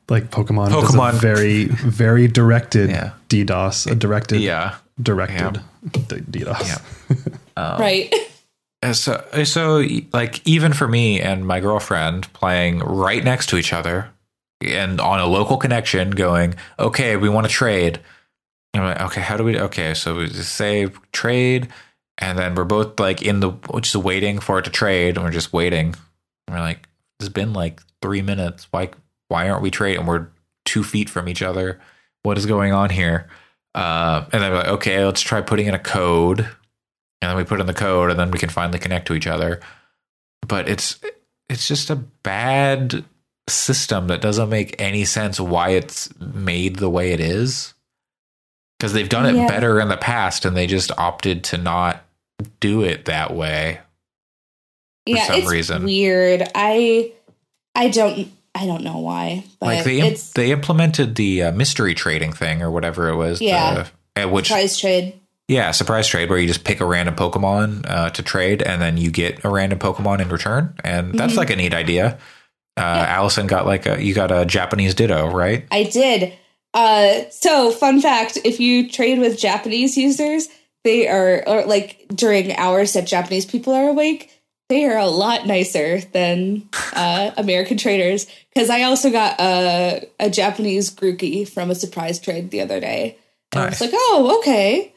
Like 0.09 0.31
Pokemon, 0.31 0.69
does 0.71 0.93
Pokemon. 0.95 1.15
a 1.15 1.19
very, 1.19 1.65
very 1.65 2.29
directed 2.29 2.91
Yeah. 2.91 3.11
DDoS, 3.29 3.91
a 3.91 3.95
directed, 3.97 4.41
yeah 4.41 4.77
directed 5.03 5.61
D- 5.91 6.01
DDoS. 6.45 6.81
Yeah. 7.57 7.77
right. 7.79 8.15
Uh, 8.85 8.93
so 8.93 9.25
so 9.43 9.83
like 10.13 10.47
even 10.47 10.73
for 10.73 10.87
me 10.87 11.21
and 11.21 11.45
my 11.45 11.59
girlfriend 11.59 12.33
playing 12.35 12.79
right 12.81 13.25
next 13.25 13.49
to 13.49 13.57
each 13.57 13.73
other 13.73 14.11
and 14.61 15.01
on 15.01 15.19
a 15.19 15.27
local 15.27 15.57
connection 15.57 16.11
going 16.11 16.55
okay 16.79 17.17
we 17.17 17.29
want 17.29 17.47
to 17.47 17.53
trade 17.53 17.99
I'm 18.75 18.83
like, 18.85 19.01
okay 19.01 19.23
how 19.23 19.37
do 19.37 19.43
we 19.45 19.59
okay 19.59 19.93
so 19.95 20.17
we 20.19 20.29
just 20.29 20.55
say 20.55 20.87
trade 21.11 21.69
and 22.19 22.39
then 22.39 22.55
we're 22.55 22.65
both 22.65 22.99
like 22.99 23.23
in 23.23 23.41
the 23.41 23.53
just 23.81 23.97
waiting 23.97 24.39
for 24.39 24.59
it 24.59 24.65
to 24.65 24.71
trade 24.71 25.17
and 25.17 25.25
we're 25.25 25.31
just 25.33 25.53
waiting. 25.53 25.95
And 26.47 26.57
we're 26.57 26.61
like 26.61 26.89
it's 27.21 27.29
been 27.29 27.53
like 27.53 27.81
three 28.03 28.23
minutes. 28.23 28.67
Why 28.71 28.91
why 29.29 29.49
aren't 29.49 29.63
we 29.63 29.71
trading? 29.71 30.07
We're 30.07 30.29
two 30.65 30.83
feet 30.85 31.11
from 31.11 31.29
each 31.29 31.43
other. 31.43 31.81
What 32.23 32.39
is 32.39 32.47
going 32.47 32.73
on 32.73 32.91
here? 32.91 33.29
Uh, 33.75 34.25
and 34.33 34.43
then 34.43 34.51
we're 34.53 34.59
like 34.59 34.69
okay 34.69 35.05
let's 35.05 35.21
try 35.21 35.41
putting 35.41 35.67
in 35.67 35.75
a 35.75 35.79
code. 35.79 36.41
And 37.23 37.31
then 37.31 37.37
we 37.37 37.45
put 37.45 37.61
in 37.61 37.67
the 37.67 37.75
code 37.75 38.11
and 38.11 38.19
then 38.19 38.31
we 38.31 38.39
can 38.39 38.51
finally 38.51 38.79
connect 38.79 39.07
to 39.09 39.15
each 39.15 39.27
other. 39.27 39.61
But 40.47 40.69
it's 40.69 40.99
it's 41.49 41.69
just 41.69 41.91
a 41.91 41.97
bad 41.97 43.05
system 43.49 44.09
that 44.09 44.21
doesn't 44.21 44.49
make 44.49 44.81
any 44.81 45.05
sense 45.05 45.39
why 45.39 45.71
it's 45.71 46.09
made 46.19 46.77
the 46.77 46.91
way 46.91 47.13
it 47.13 47.21
is. 47.21 47.75
Because 48.79 48.93
they've 48.93 49.09
done 49.09 49.27
it 49.27 49.37
Yeah. 49.37 49.47
better 49.47 49.81
in 49.81 49.89
the 49.89 49.97
past 49.97 50.45
and 50.45 50.57
they 50.57 50.67
just 50.67 50.91
opted 50.99 51.45
to 51.45 51.59
not 51.59 52.05
do 52.61 52.83
it 52.83 53.07
that 53.07 53.35
way 53.35 53.81
yeah, 55.09 55.27
some 55.27 55.37
it's 55.37 55.49
reason. 55.51 55.85
weird. 55.85 56.43
I 56.55 57.13
I 57.77 57.89
don't 57.91 58.29
I 58.57 58.67
don't 58.67 58.83
know 58.83 58.99
why. 58.99 59.45
But 59.61 59.67
like 59.67 59.85
they 59.85 60.01
im- 60.01 60.17
they 60.35 60.51
implemented 60.51 61.15
the 61.15 61.45
uh, 61.45 61.53
mystery 61.53 61.95
trading 61.95 62.33
thing 62.33 62.61
or 62.61 62.71
whatever 62.73 63.09
it 63.09 63.15
was 63.17 63.41
Yeah. 63.41 63.87
the- 64.15 64.25
uh, 64.25 64.29
which 64.29 64.49
price 64.51 64.77
trade. 64.79 65.15
yeah 65.47 65.71
surprise 65.71 66.09
trade 66.09 66.29
where 66.29 66.39
you 66.41 66.49
just 66.49 66.65
pick 66.65 66.81
a 66.81 66.85
random 66.85 67.15
pokemon 67.15 67.85
uh, 67.89 68.11
to 68.11 68.23
trade 68.23 68.63
and 68.63 68.83
then 68.83 68.97
you 68.97 69.11
get 69.13 69.45
a 69.45 69.49
random 69.49 69.79
pokemon 69.79 70.21
in 70.21 70.29
return 70.29 70.75
and 70.83 71.15
that's 71.17 71.35
Mhm. 71.35 71.37
like 71.37 71.51
a 71.51 71.57
neat 71.57 71.73
idea 71.75 72.19
uh, 72.77 72.81
allison 72.81 73.47
got 73.47 73.65
like 73.67 73.87
a 73.87 74.03
you 74.03 74.13
got 74.13 74.33
a 74.33 74.45
japanese 74.45 74.95
ditto 74.95 75.31
right 75.31 75.67
I 75.71 75.85
did. 75.85 76.33
Uh, 76.75 77.31
so 77.31 77.71
fun 77.71 78.01
fact: 78.01 78.39
if 78.45 78.59
you 78.61 78.91
trade 78.91 79.19
with 79.19 79.39
Japanese 79.39 79.97
users, 79.97 80.49
they 80.87 81.09
are 81.09 81.43
or 81.47 81.65
like 81.67 82.07
during 82.15 82.55
hours 82.57 82.93
that 82.95 83.07
Japanese 83.07 83.45
people 83.45 83.75
are 83.75 83.89
awake, 83.89 84.31
they 84.69 84.85
are 84.85 84.97
a 84.97 85.07
lot 85.07 85.47
nicer 85.47 86.01
than 86.13 86.69
uh, 86.95 87.33
American 87.37 87.77
traders. 87.77 88.27
Because 88.55 88.71
I 88.71 88.83
also 88.85 89.11
got 89.11 89.41
a 89.41 90.09
a 90.21 90.31
Japanese 90.31 90.95
Grookey 90.95 91.47
from 91.49 91.71
a 91.71 91.75
surprise 91.75 92.19
trade 92.21 92.51
the 92.51 92.61
other 92.63 92.79
day. 92.81 93.19
And 93.53 93.63
I 93.65 93.69
was 93.71 93.81
like, 93.81 93.91
oh, 93.93 94.37
okay. 94.39 94.95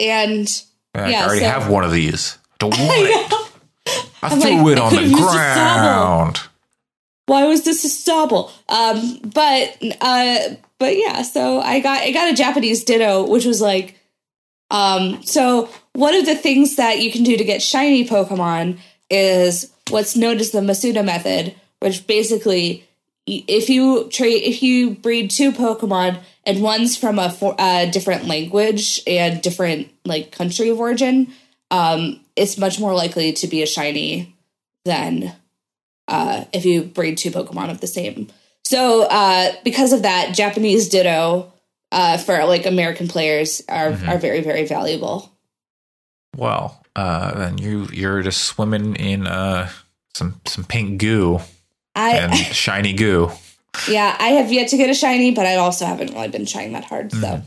And 0.00 0.46
Like, 0.94 1.10
Yeah, 1.12 1.20
i 1.20 1.24
already 1.24 1.40
so- 1.40 1.48
have 1.48 1.68
one 1.70 1.84
of 1.84 1.92
these 1.92 2.36
don't 2.58 2.70
want 2.78 2.82
I 2.82 3.08
it 3.08 3.32
i 4.22 4.28
I'm 4.28 4.40
threw 4.40 4.50
like, 4.64 4.72
it 4.72 4.78
on 4.80 4.90
the 4.90 4.96
could've 4.96 5.10
used 5.10 5.22
a 5.22 5.26
Sobble. 5.26 5.34
ground 5.34 6.40
why 7.26 7.46
was 7.46 7.64
this 7.64 7.84
a 7.84 7.88
Sobble? 7.88 8.50
Um, 8.68 9.18
but 9.30 9.78
uh, 10.02 10.56
but 10.78 10.96
yeah, 10.98 11.22
so 11.22 11.58
I 11.60 11.80
got 11.80 12.00
I 12.02 12.12
got 12.12 12.30
a 12.30 12.34
Japanese 12.36 12.84
Ditto, 12.84 13.26
which 13.30 13.46
was 13.46 13.62
like, 13.62 13.98
um, 14.70 15.22
so 15.22 15.68
one 15.92 16.14
of 16.14 16.26
the 16.26 16.34
things 16.34 16.76
that 16.76 17.00
you 17.00 17.12
can 17.12 17.22
do 17.22 17.36
to 17.36 17.44
get 17.44 17.62
shiny 17.62 18.06
Pokemon 18.06 18.78
is 19.10 19.72
what's 19.90 20.16
known 20.16 20.38
as 20.38 20.50
the 20.50 20.60
Masuda 20.60 21.04
method, 21.04 21.54
which 21.80 22.06
basically, 22.06 22.86
if 23.26 23.70
you 23.70 24.08
trade 24.10 24.42
if 24.42 24.62
you 24.62 24.90
breed 24.90 25.30
two 25.30 25.52
Pokemon 25.52 26.20
and 26.44 26.62
one's 26.62 26.96
from 26.96 27.18
a 27.18 27.30
for, 27.30 27.54
uh, 27.58 27.86
different 27.86 28.26
language 28.26 29.00
and 29.06 29.40
different 29.40 29.88
like 30.04 30.32
country 30.32 30.68
of 30.68 30.80
origin, 30.80 31.32
um, 31.70 32.20
it's 32.36 32.58
much 32.58 32.78
more 32.78 32.94
likely 32.94 33.32
to 33.32 33.46
be 33.46 33.62
a 33.62 33.66
shiny 33.66 34.34
than 34.84 35.34
uh, 36.08 36.44
if 36.52 36.64
you 36.64 36.82
breed 36.82 37.16
two 37.16 37.30
Pokemon 37.30 37.70
of 37.70 37.80
the 37.80 37.86
same. 37.86 38.28
So 38.64 39.04
uh, 39.04 39.52
because 39.62 39.92
of 39.92 40.02
that, 40.02 40.34
Japanese 40.34 40.88
Ditto 40.88 41.52
uh, 41.92 42.18
for 42.18 42.44
like 42.44 42.66
American 42.66 43.08
players 43.08 43.62
are 43.68 43.92
Mhm. 43.92 44.08
are 44.08 44.18
very 44.18 44.40
very 44.40 44.64
valuable. 44.66 45.30
well 46.36 46.84
uh 46.96 47.32
then 47.38 47.58
you 47.58 47.88
you're 47.92 48.22
just 48.22 48.42
swimming 48.44 48.96
in 48.96 49.26
uh 49.26 49.68
some 50.14 50.40
some 50.46 50.64
pink 50.64 50.98
goo 51.00 51.40
and 51.94 52.34
shiny 52.52 52.92
goo 52.92 53.30
yeah, 53.88 54.14
I 54.20 54.28
have 54.38 54.52
yet 54.52 54.68
to 54.68 54.76
get 54.76 54.88
a 54.88 54.94
shiny, 54.94 55.32
but 55.32 55.46
I 55.46 55.56
also 55.56 55.84
haven't 55.84 56.12
really 56.14 56.28
been 56.28 56.46
trying 56.46 56.72
that 56.74 56.84
hard. 56.84 57.10
So 57.10 57.18
Mhm. 57.18 57.42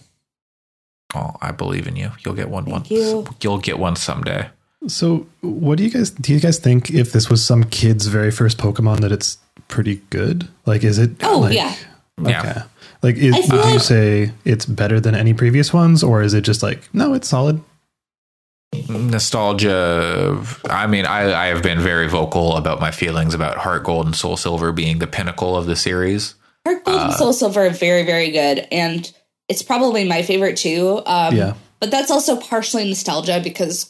Well, 1.16 1.38
I 1.42 1.52
believe 1.54 1.88
in 1.88 1.96
you. 1.96 2.12
You'll 2.26 2.34
get 2.36 2.50
one. 2.50 2.66
Thank 2.66 2.74
one 2.74 2.86
you. 2.90 3.26
You'll 3.42 3.60
get 3.60 3.80
one 3.80 3.96
someday. 3.96 4.50
So, 4.88 5.26
what 5.40 5.78
do 5.78 5.86
you 5.86 5.90
guys 5.90 6.10
do? 6.10 6.34
You 6.34 6.42
guys 6.42 6.60
think 6.60 6.90
if 6.92 7.14
this 7.14 7.30
was 7.30 7.46
some 7.46 7.64
kid's 7.64 8.08
very 8.08 8.30
first 8.30 8.58
Pokemon, 8.58 9.00
that 9.00 9.12
it's 9.14 9.38
pretty 9.70 10.02
good? 10.10 10.50
Like, 10.66 10.84
is 10.84 10.98
it? 11.00 11.12
Oh, 11.24 11.40
like- 11.40 11.56
yeah. 11.56 11.74
Yeah. 12.22 12.64
Okay. 13.04 13.08
Like, 13.08 13.16
is, 13.18 13.52
I 13.52 13.64
do 13.64 13.70
you 13.70 13.80
say 13.80 14.32
it's 14.46 14.66
better 14.66 15.00
than 15.00 15.16
any 15.16 15.34
previous 15.34 15.74
ones, 15.74 16.04
or 16.04 16.22
is 16.22 16.34
it 16.34 16.42
just 16.42 16.64
like, 16.64 16.88
no, 16.94 17.14
it's 17.14 17.28
solid? 17.28 17.62
nostalgia 18.90 20.44
i 20.70 20.86
mean 20.86 21.06
I, 21.06 21.34
I 21.34 21.46
have 21.48 21.64
been 21.64 21.80
very 21.80 22.08
vocal 22.10 22.58
about 22.58 22.82
my 22.82 22.92
feelings 22.92 23.34
about 23.34 23.58
heart 23.58 23.84
gold 23.86 24.06
and 24.06 24.16
soul 24.16 24.36
silver 24.36 24.74
being 24.74 25.00
the 25.00 25.08
pinnacle 25.08 25.56
of 25.56 25.66
the 25.68 25.76
series 25.76 26.36
Heart 26.68 26.84
Gold 26.84 27.00
and 27.02 27.14
Soul 27.14 27.32
Silver 27.32 27.66
are 27.68 27.70
very, 27.70 28.04
very 28.06 28.30
good, 28.30 28.68
and 28.74 29.10
it's 29.48 29.62
probably 29.62 30.04
my 30.04 30.22
favorite 30.22 30.58
too. 30.58 31.02
Um, 31.06 31.34
Yeah. 31.34 31.54
But 31.80 31.92
that's 31.92 32.12
also 32.12 32.36
partially 32.36 32.84
nostalgia 32.84 33.40
because, 33.42 33.90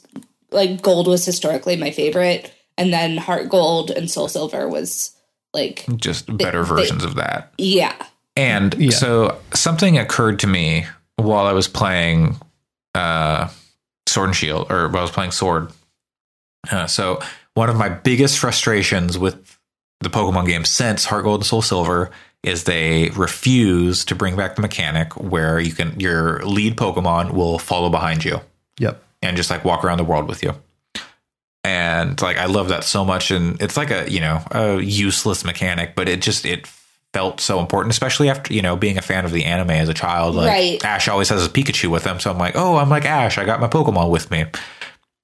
like, 0.52 0.84
Gold 0.84 1.08
was 1.08 1.26
historically 1.26 1.76
my 1.76 1.90
favorite, 1.90 2.54
and 2.78 2.94
then 2.94 3.18
Heart 3.18 3.50
Gold 3.50 3.90
and 3.90 4.12
Soul 4.12 4.28
Silver 4.28 4.68
was 4.68 5.16
like, 5.56 5.86
just 5.96 6.28
better 6.38 6.62
they- 6.62 6.70
versions 6.70 7.04
of 7.04 7.16
that 7.16 7.52
yeah, 7.58 7.96
and 8.38 8.74
Yeah. 8.76 8.92
so 8.92 9.40
something 9.54 9.98
occurred 9.98 10.40
to 10.40 10.48
me 10.48 10.86
while 11.18 11.46
i 11.46 11.52
was 11.52 11.68
playing 11.68 12.38
uh 12.96 13.50
sword 14.08 14.30
and 14.30 14.36
shield 14.36 14.72
or 14.72 14.88
while 14.88 15.00
i 15.00 15.02
was 15.02 15.12
playing 15.12 15.32
sword 15.32 15.72
uh, 16.72 16.86
so 16.88 17.20
one 17.56 17.70
of 17.70 17.76
my 17.76 17.90
biggest 17.90 18.38
frustrations 18.40 19.18
with 19.18 19.58
the 20.02 20.10
pokemon 20.10 20.46
games 20.46 20.70
since 20.70 21.06
heart 21.06 21.24
gold 21.24 21.42
and 21.42 21.46
soul 21.46 21.62
silver 21.62 22.12
is 22.44 22.64
they 22.66 23.10
refuse 23.16 24.06
to 24.06 24.14
bring 24.16 24.36
back 24.36 24.56
the 24.56 24.62
mechanic 24.62 25.14
where 25.20 25.60
you 25.60 25.72
can 25.74 26.00
your 26.00 26.40
lead 26.46 26.78
pokemon 26.78 27.32
will 27.34 27.58
follow 27.60 27.90
behind 27.90 28.24
you 28.24 28.40
Yep. 28.80 29.02
and 29.24 29.36
just 29.36 29.50
like 29.50 29.66
walk 29.66 29.84
around 29.84 29.98
the 29.98 30.04
world 30.04 30.28
with 30.28 30.44
you. 30.44 30.54
And 31.64 32.22
like 32.22 32.38
I 32.38 32.46
love 32.46 32.70
that 32.70 32.84
so 32.84 33.04
much 33.04 33.32
and 33.32 33.60
it's 33.62 33.76
like 33.76 33.90
a, 33.92 34.10
you 34.10 34.20
know, 34.22 34.42
a 34.52 34.80
useless 34.80 35.44
mechanic, 35.44 35.96
but 35.96 36.08
it 36.08 36.22
just 36.22 36.46
it 36.46 36.68
felt 37.14 37.40
so 37.42 37.60
important, 37.60 37.92
especially 37.92 38.30
after, 38.30 38.54
you 38.54 38.62
know, 38.62 38.76
being 38.76 38.98
a 38.98 39.02
fan 39.02 39.26
of 39.26 39.32
the 39.32 39.46
anime 39.46 39.72
as 39.72 39.90
a 39.90 39.94
child. 39.94 40.36
Like 40.36 40.48
Right. 40.48 40.86
Ash 40.86 41.08
always 41.08 41.30
has 41.30 41.46
a 41.46 41.50
Pikachu 41.50 41.90
with 41.90 42.06
him, 42.06 42.20
so 42.20 42.32
I'm 42.32 42.38
like, 42.38 42.56
"Oh, 42.56 42.78
I'm 42.78 42.90
like 42.90 43.06
Ash, 43.06 43.38
I 43.38 43.46
got 43.46 43.60
my 43.60 43.68
Pokemon 43.68 44.10
with 44.10 44.30
me." 44.32 44.46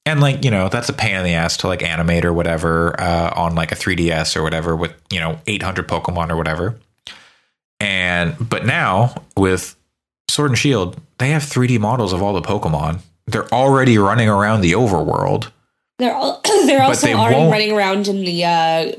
And 0.06 0.20
like, 0.20 0.44
you 0.44 0.52
know, 0.52 0.68
that's 0.68 0.90
a 0.90 0.94
pain 0.94 1.16
in 1.16 1.24
the 1.24 1.34
ass 1.34 1.58
to 1.58 1.68
like 1.68 1.82
animate 1.82 2.26
or 2.26 2.34
whatever 2.34 3.00
uh, 3.00 3.34
on 3.36 3.56
like 3.56 3.72
a 3.72 3.76
3DS 3.76 4.36
or 4.36 4.44
whatever 4.44 4.76
with, 4.76 4.94
you 5.10 5.20
know, 5.20 5.40
800 5.48 5.88
Pokemon 5.88 6.30
or 6.30 6.36
whatever. 6.36 6.78
And 7.80 8.36
but 8.38 8.66
now 8.66 9.16
with 9.38 9.78
Sword 10.30 10.52
and 10.52 10.58
Shield, 10.58 11.00
they 11.20 11.30
have 11.30 11.44
3D 11.44 11.80
models 11.80 12.12
of 12.12 12.22
all 12.22 12.34
the 12.34 12.42
Pokemon. 12.42 13.00
They're 13.28 13.48
already 13.54 13.98
running 13.98 14.28
around 14.28 14.60
the 14.60 14.74
overworld 14.74 15.52
they're 16.04 16.16
all 16.16 16.42
they're 16.66 16.82
also 16.82 17.08
they 17.08 17.14
already 17.14 17.50
running 17.50 17.72
around 17.72 18.08
in 18.08 18.22
the 18.22 18.44
uh, 18.44 18.92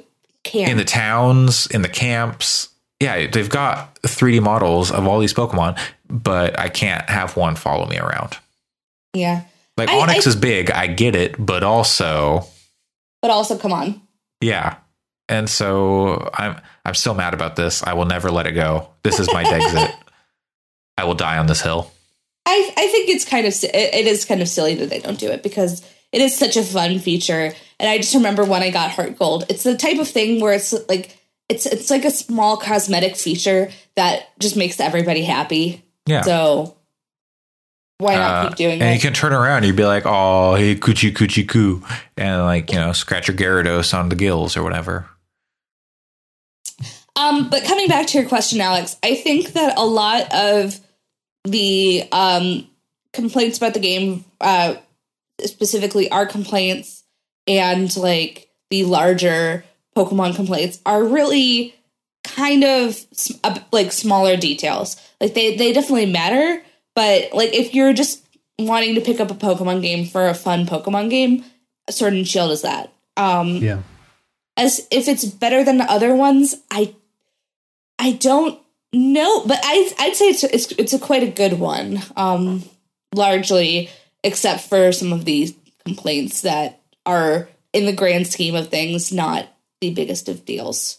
camp. 0.42 0.70
in 0.70 0.76
the 0.76 0.84
towns, 0.84 1.66
in 1.66 1.82
the 1.82 1.88
camps. 1.88 2.68
Yeah, 3.04 3.26
they've 3.30 3.48
got 3.50 3.94
3D 4.02 4.40
models 4.42 4.90
of 4.90 5.06
all 5.06 5.18
these 5.20 5.34
Pokemon, 5.34 5.78
but 6.08 6.58
I 6.58 6.68
can't 6.68 7.08
have 7.10 7.36
one 7.36 7.54
follow 7.56 7.86
me 7.86 7.98
around. 7.98 8.38
yeah, 9.14 9.42
Like 9.76 9.88
I- 9.90 9.94
Onix 10.00 10.26
I- 10.26 10.28
is 10.30 10.36
big, 10.36 10.70
I 10.70 10.86
get 10.86 11.14
it, 11.14 11.34
but 11.38 11.62
also 11.62 12.46
but 13.22 13.30
also 13.30 13.56
come 13.58 13.72
on. 13.72 14.00
yeah. 14.40 14.76
And 15.28 15.48
so 15.48 16.30
I'm 16.34 16.60
I'm 16.84 16.94
still 16.94 17.14
mad 17.14 17.32
about 17.32 17.56
this. 17.56 17.82
I 17.82 17.94
will 17.94 18.04
never 18.04 18.30
let 18.30 18.46
it 18.46 18.52
go. 18.52 18.88
This 19.02 19.18
is 19.20 19.26
my 19.32 19.42
exit. 19.42 19.90
I 20.98 21.04
will 21.04 21.14
die 21.14 21.38
on 21.38 21.46
this 21.46 21.62
hill. 21.62 21.90
I 22.46 22.72
I 22.76 22.86
think 22.88 23.08
it's 23.08 23.24
kind 23.24 23.46
of 23.46 23.54
it, 23.64 23.74
it 23.74 24.06
is 24.06 24.24
kind 24.26 24.42
of 24.42 24.48
silly 24.48 24.74
that 24.74 24.90
they 24.90 25.00
don't 25.00 25.18
do 25.18 25.30
it 25.30 25.42
because 25.42 25.80
it 26.12 26.20
is 26.20 26.36
such 26.36 26.56
a 26.58 26.62
fun 26.62 26.98
feature. 26.98 27.54
And 27.80 27.88
I 27.90 27.96
just 27.98 28.14
remember 28.14 28.44
when 28.44 28.62
I 28.62 28.70
got 28.70 28.90
Heart 28.90 29.18
Gold, 29.18 29.44
it's 29.48 29.62
the 29.62 29.76
type 29.78 29.98
of 29.98 30.08
thing 30.08 30.40
where 30.40 30.52
it's 30.52 30.74
like 30.90 31.16
it's 31.48 31.66
it's 31.66 31.90
like 31.90 32.04
a 32.04 32.10
small 32.10 32.56
cosmetic 32.56 33.16
feature 33.16 33.70
that 33.96 34.28
just 34.38 34.56
makes 34.56 34.80
everybody 34.80 35.22
happy. 35.22 35.84
Yeah. 36.06 36.22
So 36.22 36.76
why 37.98 38.16
not 38.16 38.30
Uh, 38.46 38.48
keep 38.48 38.56
doing 38.56 38.72
and 38.72 38.82
it? 38.82 38.86
And 38.86 38.94
you 38.94 39.00
can 39.00 39.12
turn 39.12 39.32
around, 39.32 39.64
you'd 39.64 39.76
be 39.76 39.84
like, 39.84 40.04
"Oh, 40.06 40.54
hey, 40.54 40.74
coochie 40.74 41.12
coochie 41.12 41.48
coo," 41.48 41.84
and 42.16 42.42
like 42.42 42.72
you 42.72 42.78
know, 42.78 42.92
scratch 42.92 43.28
your 43.28 43.36
Gyarados 43.36 43.96
on 43.96 44.08
the 44.08 44.16
gills 44.16 44.56
or 44.56 44.62
whatever. 44.62 45.08
Um, 47.16 47.48
but 47.48 47.64
coming 47.64 47.86
back 47.86 48.08
to 48.08 48.18
your 48.18 48.28
question, 48.28 48.60
Alex, 48.60 48.96
I 49.02 49.14
think 49.14 49.52
that 49.52 49.78
a 49.78 49.86
lot 49.86 50.34
of 50.34 50.80
the 51.44 52.08
um, 52.10 52.66
complaints 53.12 53.58
about 53.58 53.74
the 53.74 53.80
game, 53.80 54.24
uh, 54.40 54.74
specifically 55.44 56.10
our 56.10 56.26
complaints 56.26 57.04
and 57.46 57.94
like 57.96 58.48
the 58.70 58.84
larger 58.84 59.64
Pokemon 59.96 60.34
complaints, 60.36 60.80
are 60.84 61.02
really 61.04 61.74
kind 62.24 62.64
of 62.64 62.98
like 63.72 63.92
smaller 63.92 64.36
details. 64.36 64.96
Like 65.20 65.34
they 65.34 65.56
they 65.56 65.72
definitely 65.72 66.06
matter, 66.06 66.62
but 66.94 67.32
like 67.32 67.52
if 67.54 67.74
you're 67.74 67.92
just 67.92 68.24
wanting 68.58 68.94
to 68.94 69.00
pick 69.00 69.20
up 69.20 69.30
a 69.30 69.34
Pokemon 69.34 69.82
game 69.82 70.06
for 70.06 70.28
a 70.28 70.34
fun 70.34 70.66
Pokemon 70.66 71.10
game, 71.10 71.44
Sword 71.90 72.14
and 72.14 72.26
Shield 72.26 72.50
is 72.52 72.62
that. 72.62 72.92
Um, 73.16 73.56
Yeah. 73.56 73.82
as 74.56 74.86
if 74.90 75.06
it's 75.08 75.24
better 75.24 75.62
than 75.64 75.78
the 75.78 75.84
other 75.90 76.14
ones 76.16 76.56
i 76.70 76.92
i 77.98 78.10
don't 78.12 78.58
know 78.92 79.44
but 79.46 79.58
i 79.62 79.92
i'd 80.00 80.16
say 80.16 80.26
it's 80.30 80.42
it's, 80.44 80.72
it's 80.72 80.92
a 80.92 80.98
quite 80.98 81.22
a 81.22 81.30
good 81.30 81.54
one 81.60 82.00
um 82.16 82.62
largely 83.14 83.88
except 84.24 84.62
for 84.62 84.90
some 84.92 85.12
of 85.12 85.24
these 85.24 85.54
complaints 85.84 86.40
that 86.42 86.80
are 87.06 87.48
in 87.72 87.86
the 87.86 87.92
grand 87.92 88.26
scheme 88.26 88.54
of 88.56 88.68
things 88.68 89.12
not 89.12 89.46
the 89.88 89.94
biggest 89.94 90.28
of 90.28 90.44
deals 90.44 90.98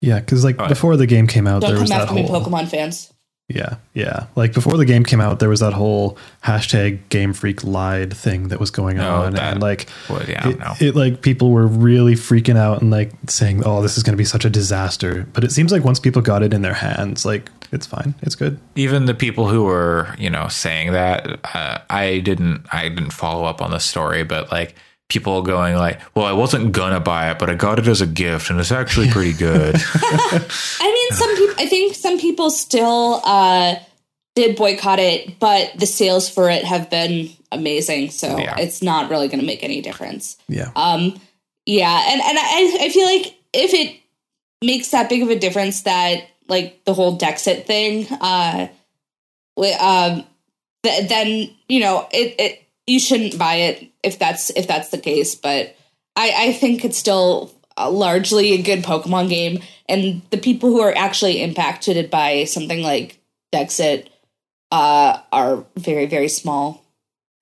Yeah. 0.00 0.20
Because 0.20 0.44
like 0.44 0.58
Right. 0.58 0.68
before 0.68 0.96
the 0.96 1.06
game 1.06 1.26
came 1.26 1.46
out, 1.46 1.62
don't 1.62 1.70
there 1.72 1.80
was 1.80 1.90
come 1.90 2.06
that 2.06 2.14
me 2.14 2.22
whole. 2.26 2.40
pokemon 2.40 2.68
fans 2.68 3.12
Yeah, 3.48 3.76
yeah. 3.94 4.26
Like 4.34 4.52
before 4.54 4.76
the 4.76 4.84
game 4.84 5.04
came 5.04 5.20
out, 5.20 5.38
there 5.38 5.48
was 5.48 5.60
that 5.60 5.72
whole 5.72 6.18
hashtag 6.44 6.98
Game 7.10 7.32
Freak 7.32 7.62
lied 7.62 8.12
thing 8.12 8.48
that 8.48 8.58
was 8.58 8.70
going 8.72 8.98
Oh, 8.98 9.22
on, 9.22 9.38
and 9.38 9.62
like, 9.62 9.86
Well, 10.10 10.22
yeah, 10.28 10.48
it, 10.48 10.58
no. 10.58 10.74
it 10.80 10.96
like 10.96 11.22
people 11.22 11.52
were 11.52 11.66
really 11.68 12.14
freaking 12.16 12.56
out 12.56 12.82
and 12.82 12.90
like 12.90 13.12
saying, 13.28 13.62
"Oh, 13.64 13.82
this 13.82 13.96
is 13.96 14.02
going 14.02 14.14
to 14.14 14.18
be 14.18 14.24
such 14.24 14.44
a 14.44 14.50
disaster." 14.50 15.28
But 15.32 15.44
it 15.44 15.52
seems 15.52 15.70
like 15.70 15.84
once 15.84 16.00
people 16.00 16.22
got 16.22 16.42
it 16.42 16.52
in 16.52 16.62
their 16.62 16.74
hands, 16.74 17.24
like 17.24 17.48
it's 17.70 17.86
fine, 17.86 18.14
it's 18.22 18.34
good. 18.34 18.58
even 18.74 19.06
the 19.06 19.14
people 19.14 19.48
who 19.48 19.62
were 19.62 20.12
you 20.18 20.28
know 20.30 20.48
saying 20.48 20.92
that 20.92 21.38
uh, 21.54 21.78
i 21.90 22.18
didn't 22.20 22.64
i 22.72 22.88
didn't 22.88 23.12
follow 23.12 23.44
up 23.44 23.60
on 23.62 23.70
the 23.72 23.80
story 23.80 24.22
but 24.24 24.50
like 24.52 24.74
people 25.08 25.40
going 25.42 25.76
like 25.76 26.00
well 26.14 26.26
i 26.26 26.32
wasn't 26.32 26.72
gonna 26.72 26.98
buy 27.00 27.30
it 27.30 27.38
but 27.38 27.48
i 27.48 27.54
got 27.54 27.78
it 27.78 27.86
as 27.86 28.00
a 28.00 28.06
gift 28.06 28.50
and 28.50 28.58
it's 28.58 28.72
actually 28.72 29.08
pretty 29.08 29.32
good. 29.32 29.76
I 29.94 30.80
mean 30.92 31.16
some 31.18 31.36
people 31.36 31.54
i 31.58 31.66
think 31.66 31.94
some 31.94 32.18
people 32.18 32.50
still 32.50 33.20
uh 33.24 33.76
did 34.34 34.56
boycott 34.56 34.98
it 34.98 35.38
but 35.38 35.72
the 35.78 35.86
sales 35.86 36.28
for 36.28 36.50
it 36.50 36.64
have 36.64 36.90
been 36.90 37.30
amazing 37.52 38.10
so 38.10 38.36
Yeah. 38.36 38.56
it's 38.58 38.82
not 38.82 39.08
really 39.08 39.28
going 39.28 39.38
to 39.40 39.46
make 39.46 39.62
any 39.62 39.80
difference. 39.80 40.36
Yeah, 40.48 40.70
Um, 40.76 41.18
yeah, 41.64 42.02
and 42.08 42.20
and 42.20 42.38
I 42.38 42.78
I 42.82 42.88
feel 42.90 43.06
like 43.06 43.34
if 43.52 43.72
it 43.72 43.96
makes 44.62 44.90
that 44.90 45.08
big 45.08 45.22
of 45.22 45.30
a 45.30 45.38
difference 45.38 45.82
that 45.82 46.24
like 46.48 46.84
the 46.84 46.92
whole 46.94 47.16
Dexit 47.16 47.64
thing, 47.64 48.06
uh, 48.20 48.68
wi- 49.56 49.78
um, 49.78 50.24
th- 50.82 51.08
then 51.08 51.50
you 51.68 51.80
know 51.80 52.06
it 52.12 52.34
it 52.38 52.62
you 52.86 53.00
shouldn't 53.00 53.38
buy 53.38 53.56
it 53.56 53.90
if 54.02 54.18
that's 54.18 54.50
if 54.50 54.66
that's 54.66 54.90
the 54.90 54.98
case. 54.98 55.34
But 55.34 55.76
I 56.14 56.32
I 56.36 56.52
think 56.52 56.84
it's 56.84 56.98
still 56.98 57.52
uh, 57.76 57.90
largely 57.90 58.52
a 58.52 58.62
good 58.62 58.84
Pokemon 58.84 59.28
game, 59.28 59.62
and 59.88 60.22
the 60.30 60.38
people 60.38 60.70
who 60.70 60.80
are 60.80 60.96
actually 60.96 61.42
impacted 61.42 62.10
by 62.10 62.44
something 62.44 62.82
like 62.82 63.18
Dexit 63.52 64.08
uh, 64.70 65.18
are 65.32 65.64
very 65.76 66.06
very 66.06 66.28
small. 66.28 66.82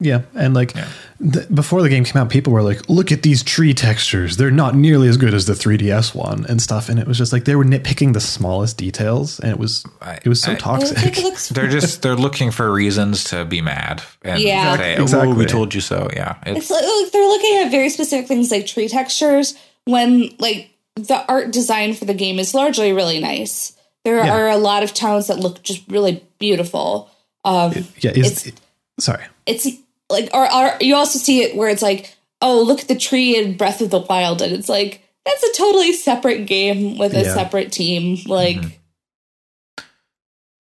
yeah. 0.00 0.22
And 0.34 0.54
like 0.54 0.74
Yeah. 0.74 0.88
Th- 1.20 1.48
before 1.48 1.82
the 1.82 1.88
game 1.88 2.04
came 2.04 2.20
out, 2.20 2.30
people 2.30 2.52
were 2.52 2.62
like, 2.62 2.88
"Look 2.88 3.10
at 3.12 3.22
these 3.22 3.42
tree 3.42 3.74
textures; 3.74 4.36
they're 4.36 4.50
not 4.50 4.74
nearly 4.74 5.08
as 5.08 5.16
good 5.16 5.34
as 5.34 5.46
the 5.46 5.52
3DS 5.54 6.14
one 6.14 6.44
and 6.48 6.60
stuff." 6.60 6.88
And 6.88 6.98
it 6.98 7.06
was 7.06 7.18
just 7.18 7.32
like 7.32 7.44
they 7.44 7.56
were 7.56 7.64
nitpicking 7.64 8.12
the 8.12 8.20
smallest 8.20 8.76
details, 8.76 9.38
and 9.40 9.50
it 9.50 9.58
was 9.58 9.84
I- 10.02 10.14
it 10.22 10.26
was 10.26 10.40
so 10.42 10.52
I- 10.52 10.54
It 10.54 10.62
looks 10.66 10.90
like 10.90 10.90
toxic. 10.90 11.18
it 11.18 11.22
looks 11.24 11.48
they're 11.48 11.68
just 11.68 12.02
they're 12.02 12.16
looking 12.16 12.50
for 12.50 12.72
reasons 12.72 13.24
to 13.24 13.44
be 13.44 13.60
mad 13.60 14.02
and 14.22 14.40
Yeah. 14.40 14.76
say 14.76 14.96
oh, 14.96 15.02
Exactly. 15.02 15.32
we 15.34 15.46
told 15.46 15.74
you 15.74 15.80
so 15.80 16.08
yeah 16.14 16.36
It's 16.46 16.58
it's 16.58 16.70
like, 16.70 16.82
like 16.82 17.12
they're 17.12 17.28
looking 17.28 17.56
at 17.64 17.70
very 17.70 17.88
specific 17.90 18.26
things 18.28 18.50
like 18.50 18.66
tree 18.66 18.88
textures 18.88 19.54
when 19.84 20.30
like 20.38 20.70
the 20.96 21.24
art 21.28 21.50
design 21.52 21.92
for 21.94 22.04
the 22.04 22.14
game 22.14 22.38
is 22.38 22.54
largely 22.54 22.92
really 22.92 23.18
nice. 23.20 23.72
There 24.04 24.16
Yeah. 24.24 24.32
are 24.34 24.48
a 24.48 24.56
lot 24.58 24.82
of 24.82 24.94
towns 24.94 25.26
that 25.28 25.38
look 25.40 25.62
just 25.62 25.82
really 25.88 26.22
beautiful. 26.38 27.10
Um, 27.44 27.72
yeah, 28.00 28.10
is 28.12 28.16
it's- 28.26 28.46
it- 28.46 28.60
sorry. 29.00 29.24
it's 29.46 29.66
like, 30.10 30.30
or, 30.34 30.52
or 30.52 30.76
you 30.80 30.94
also 30.96 31.18
see 31.18 31.42
it 31.42 31.56
where 31.56 31.68
it's 31.68 31.82
like, 31.82 32.14
oh, 32.42 32.62
look 32.62 32.80
at 32.80 32.88
the 32.88 32.96
tree 32.96 33.36
in 33.36 33.56
Breath 33.56 33.80
of 33.80 33.90
the 33.90 34.00
Wild, 34.00 34.42
and 34.42 34.52
it's 34.52 34.68
like 34.68 35.00
that's 35.24 35.42
a 35.42 35.52
totally 35.56 35.92
separate 35.94 36.46
game 36.46 36.98
with 36.98 37.14
a 37.14 37.22
Yeah. 37.22 37.34
separate 37.34 37.72
team. 37.72 38.18
Like, 38.26 38.58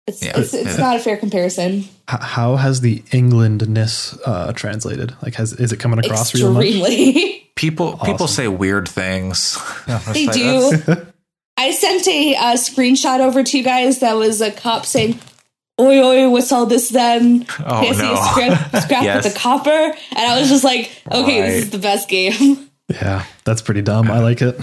It's 0.06 0.22
Yeah. 0.24 0.38
it's, 0.38 0.54
it's 0.54 0.72
Yeah. 0.78 0.84
not 0.84 0.96
a 0.98 1.00
fair 1.00 1.16
comparison. 1.18 1.88
H- 2.12 2.20
how 2.22 2.58
has 2.58 2.82
the 2.82 3.04
Englandness 3.12 4.18
uh, 4.26 4.52
translated? 4.54 5.14
Like, 5.22 5.36
has 5.36 5.54
is 5.54 5.72
it 5.72 5.78
coming 5.80 6.00
across 6.00 6.34
real 6.34 6.52
much? 6.54 6.66
Extremely. 6.66 7.40
People 7.56 7.98
people 8.04 8.28
say 8.28 8.48
weird 8.48 8.90
things. 8.90 9.58
they 10.14 10.26
do. 10.26 10.72
I 11.58 11.72
sent 11.72 12.08
a 12.08 12.36
uh, 12.36 12.54
screenshot 12.56 13.20
over 13.20 13.44
to 13.44 13.58
you 13.58 13.64
guys 13.64 14.00
that 14.00 14.14
was 14.18 14.42
a 14.42 14.52
cop 14.52 14.86
saying, 14.88 15.20
"Oi, 15.80 16.00
oi, 16.04 16.30
what's 16.30 16.52
all 16.52 16.66
this 16.66 16.90
then?" 16.90 17.46
Oh, 17.66 17.82
Can't 17.82 17.96
see 17.98 18.04
no. 18.04 18.14
a 18.14 18.18
scrap, 18.18 18.76
scrap 18.84 19.04
Yes. 19.04 19.24
with 19.24 19.34
the 19.34 19.40
copper, 19.40 19.70
and 19.70 20.20
I 20.32 20.40
was 20.40 20.50
just 20.50 20.64
like, 20.64 20.92
"Okay, 21.12 21.42
this 21.42 21.64
is 21.66 21.70
the 21.72 21.80
best 21.80 22.08
game." 22.10 22.70
Yeah, 22.90 23.24
that's 23.46 23.62
pretty 23.62 23.82
dumb. 23.82 24.12
I 24.12 24.20
like 24.20 24.42
it. 24.42 24.60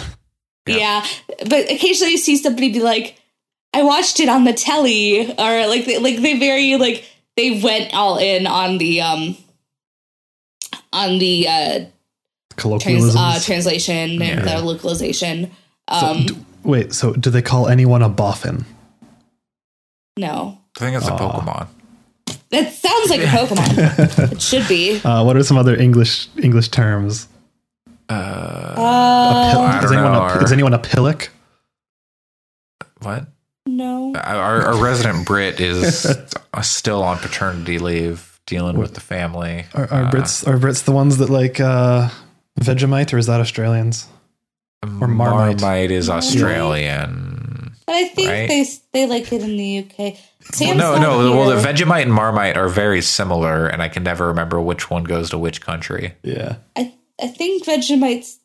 Yeah. 0.67 1.05
but 1.49 1.71
occasionally 1.73 2.13
you 2.13 2.19
see 2.19 2.37
somebody 2.37 2.71
be 2.71 2.81
like, 2.81 3.17
"I 3.73 3.83
watched 3.83 4.21
it 4.21 4.29
on 4.29 4.45
the 4.45 4.53
telly," 4.53 5.27
or 5.33 5.67
like, 5.67 5.87
they, 5.87 5.99
like 5.99 6.19
they 6.19 6.39
very 6.39 6.77
like 6.77 7.09
they 7.37 7.61
went 7.63 7.95
all 7.95 8.19
in 8.19 8.47
on 8.47 8.77
the 8.79 9.01
um 9.01 9.37
on 10.93 11.19
the 11.19 11.49
uh, 11.49 11.81
trans, 12.57 13.17
uh 13.17 13.41
translation 13.43 14.21
and 14.23 14.45
Yeah. 14.45 14.57
the 14.59 14.63
localization. 14.63 15.51
So, 15.91 16.07
Um, 16.07 16.27
d- 16.27 16.37
wait, 16.63 16.93
so 16.93 17.13
do 17.15 17.31
they 17.31 17.43
call 17.43 17.69
anyone 17.69 18.03
a 18.03 18.09
boffin? 18.11 18.67
no, 20.19 20.59
I 20.77 20.81
think 20.81 20.97
it's 20.97 21.09
a 21.09 21.13
Aw. 21.13 21.19
Pokemon. 21.19 21.67
that 22.51 22.73
sounds 22.73 23.11
like 23.11 23.21
a 23.21 23.27
Pokemon. 23.27 24.33
it 24.33 24.41
should 24.43 24.67
be. 24.69 25.01
Uh, 25.03 25.25
what 25.25 25.37
are 25.37 25.43
some 25.43 25.57
other 25.59 25.75
English 25.77 26.29
English 26.43 26.69
terms? 26.69 27.29
Uh, 28.09 28.13
Uh, 28.77 29.53
Pil- 29.53 29.61
I 29.61 29.79
is, 29.79 29.83
don't 29.85 29.93
anyone 29.95 30.13
know, 30.13 30.23
a, 30.25 30.39
or- 30.39 30.45
is 30.45 30.53
anyone 30.53 30.75
a 30.75 30.79
pillock? 30.79 31.31
what? 33.03 33.27
no. 33.67 34.13
Our, 34.17 34.63
our 34.67 34.77
resident 34.83 35.27
Brit 35.27 35.61
is 35.61 36.07
still 36.63 37.03
on 37.03 37.19
paternity 37.19 37.79
leave, 37.79 38.41
dealing 38.47 38.77
with 38.79 38.95
the 38.95 39.01
family. 39.01 39.67
Are, 39.75 39.85
are 39.91 40.03
Uh, 40.07 40.11
Brits 40.11 40.47
are 40.47 40.59
Brits 40.59 40.85
the 40.85 40.93
ones 40.93 41.19
that 41.19 41.31
like 41.31 41.61
uh, 41.61 42.09
Vegemite, 42.61 43.13
or 43.13 43.19
is 43.19 43.27
that 43.27 43.41
Australians? 43.41 44.07
or 44.83 45.07
Marmite? 45.09 45.61
Marmite 45.61 45.91
is 45.91 46.09
Australian. 46.11 47.50
But 47.91 47.97
I 47.97 48.05
think 48.09 48.29
Right? 48.29 48.49
they 48.49 48.65
they 48.93 49.07
like 49.07 49.33
it 49.33 49.43
in 49.43 49.57
the 49.57 49.79
UK. 49.79 49.99
Well, 49.99 50.17
Sam's 50.53 50.79
no, 50.79 50.93
not 50.95 51.01
no. 51.01 51.37
Well, 51.37 51.51
the. 51.51 51.57
Vegemite 51.69 52.03
and 52.03 52.13
Marmite 52.15 52.57
are 52.57 52.69
very 52.69 53.03
similar, 53.03 53.67
and 53.67 53.83
I 53.83 53.89
can 53.89 54.05
never 54.05 54.29
remember 54.29 54.61
which 54.61 54.89
one 54.91 55.03
goes 55.03 55.31
to 55.31 55.39
which 55.39 55.61
country. 55.61 56.15
Yeah. 56.23 56.57
I 56.77 56.95
I 57.21 57.27
think 57.27 57.65
Vegemite's 57.65 58.39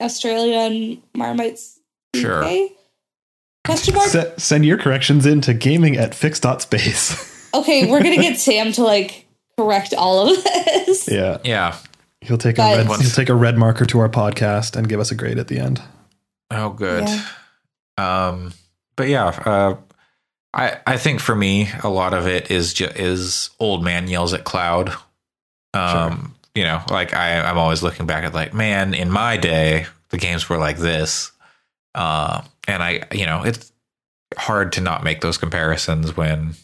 Australia 0.00 0.58
and 0.58 1.02
Marmite's 1.16 1.78
Sure. 2.14 2.44
UK. 2.44 2.70
Question 3.64 3.94
mark? 3.94 4.08
Se- 4.08 4.34
send 4.38 4.64
your 4.64 4.78
corrections 4.78 5.26
in 5.26 5.40
to 5.42 5.52
gaming 5.54 5.96
at 5.96 6.12
fyx.space. 6.12 7.28
Okay, 7.52 7.90
we're 7.90 8.00
gonna 8.00 8.14
get 8.16 8.38
Sam 8.38 8.70
to 8.74 8.84
like 8.84 9.26
correct 9.58 9.92
all 9.92 10.28
of 10.30 10.44
this. 10.44 11.08
yeah. 11.10 11.38
Yeah. 11.42 11.76
He'll 12.20 12.38
take 12.38 12.54
But- 12.56 12.74
a 12.86 12.88
red 12.88 13.00
he'll 13.00 13.10
take 13.10 13.28
a 13.28 13.34
red 13.34 13.58
marker 13.58 13.84
to 13.86 13.98
our 13.98 14.08
podcast 14.08 14.76
and 14.76 14.88
give 14.88 15.00
us 15.00 15.10
a 15.10 15.16
grade 15.16 15.36
at 15.36 15.48
the 15.48 15.58
end. 15.58 15.82
Oh, 16.52 16.70
good. 16.70 17.08
Yeah. 17.08 17.24
Um, 18.00 18.52
but 18.96 19.08
yeah, 19.08 19.26
uh, 19.26 19.76
I 20.54 20.78
I 20.86 20.96
think 20.96 21.20
for 21.20 21.34
me, 21.34 21.68
a 21.82 21.88
lot 21.88 22.14
of 22.14 22.26
it 22.26 22.50
is 22.50 22.74
ju- 22.74 22.90
is 22.94 23.50
old 23.58 23.84
man 23.84 24.08
yells 24.08 24.34
at 24.34 24.44
cloud. 24.44 24.92
Um, 25.74 26.34
you 26.54 26.64
know, 26.64 26.82
like 26.90 27.14
I 27.14 27.40
I'm 27.40 27.58
always 27.58 27.82
looking 27.82 28.06
back 28.06 28.24
at 28.24 28.34
like, 28.34 28.52
man, 28.54 28.94
in 28.94 29.10
my 29.10 29.36
day, 29.36 29.86
the 30.10 30.18
games 30.18 30.48
were 30.48 30.58
like 30.58 30.78
this. 30.78 31.30
Uh, 31.94 32.42
and 32.68 32.82
I, 32.82 33.06
you 33.12 33.26
know, 33.26 33.42
it's 33.44 33.72
hard 34.36 34.72
to 34.72 34.80
not 34.80 35.02
make 35.04 35.20
those 35.20 35.38
comparisons 35.38 36.16
when 36.16 36.54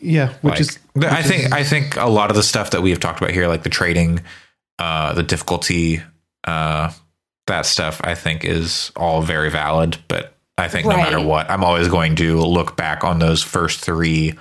Yeah, 0.00 0.28
which 0.42 0.52
like, 0.52 0.60
is 0.60 0.78
the- 0.94 1.12
I 1.12 1.22
think 1.22 1.44
is- 1.46 1.52
I 1.52 1.64
think 1.64 1.96
a 1.96 2.06
lot 2.08 2.30
of 2.30 2.36
the 2.36 2.42
stuff 2.42 2.70
that 2.70 2.82
we 2.82 2.90
have 2.90 3.00
talked 3.00 3.20
about 3.20 3.32
here, 3.32 3.48
like 3.48 3.62
the 3.62 3.70
trading, 3.70 4.22
uh, 4.78 5.12
the 5.14 5.22
difficulty, 5.22 6.02
uh, 6.44 6.90
that 7.46 7.66
stuff, 7.66 8.00
I 8.04 8.14
think 8.14 8.44
is 8.44 8.90
all 8.96 9.20
very 9.22 9.50
valid. 9.50 9.98
But 10.08 10.33
I 10.56 10.68
think 10.68 10.86
no 10.86 10.96
matter 10.96 11.20
what, 11.20 11.50
I'm 11.50 11.64
always 11.64 11.88
going 11.88 12.14
to 12.16 12.40
look 12.40 12.76
back 12.76 13.02
on 13.04 13.18
those 13.18 13.42
first 13.42 13.80
three 13.80 14.34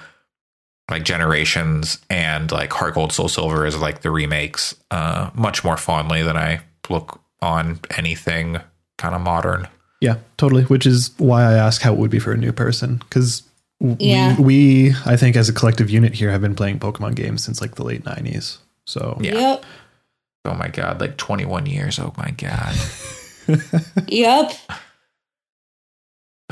like 0.92 1.04
generations 1.04 1.98
and 2.10 2.52
like 2.52 2.72
Heart 2.74 2.94
Gold 2.96 3.14
Soul 3.14 3.30
Silver 3.30 3.66
is 3.66 3.80
like 3.80 4.02
the 4.02 4.12
remakes, 4.12 4.76
uh, 4.92 5.32
much 5.34 5.64
more 5.64 5.78
fondly 5.78 6.22
than 6.22 6.38
I 6.38 6.60
look 6.90 7.20
on 7.42 7.80
anything 7.98 8.58
kind 8.98 9.16
of 9.16 9.22
modern. 9.22 9.68
Yeah, 10.02 10.18
totally. 10.38 10.64
Which 10.66 10.86
is 10.86 11.12
why 11.18 11.44
I 11.44 11.54
ask 11.54 11.82
how 11.82 11.94
it 11.94 11.98
would 12.00 12.12
be 12.12 12.20
for 12.20 12.34
a 12.34 12.38
new 12.38 12.52
person. 12.52 12.98
Because 12.98 13.42
Yeah. 13.80 14.36
we, 14.38 14.44
we, 14.90 14.96
I 15.06 15.16
think, 15.16 15.36
as 15.36 15.48
a 15.50 15.54
collective 15.54 15.90
unit 15.90 16.14
here, 16.14 16.30
have 16.30 16.42
been 16.42 16.56
playing 16.56 16.80
Pokemon 16.80 17.16
games 17.16 17.44
since 17.44 17.60
like 17.62 17.76
the 17.76 17.84
late 17.84 18.04
'90s. 18.04 18.58
So 18.86 19.18
Yeah. 19.22 19.34
Yep. 19.40 19.66
Oh 20.46 20.54
my 20.56 20.68
god, 20.68 21.00
like 21.00 21.16
21 21.18 21.66
years. 21.66 21.98
Oh 22.00 22.14
my 22.18 22.32
god. 22.32 22.76
Yep. 24.08 24.54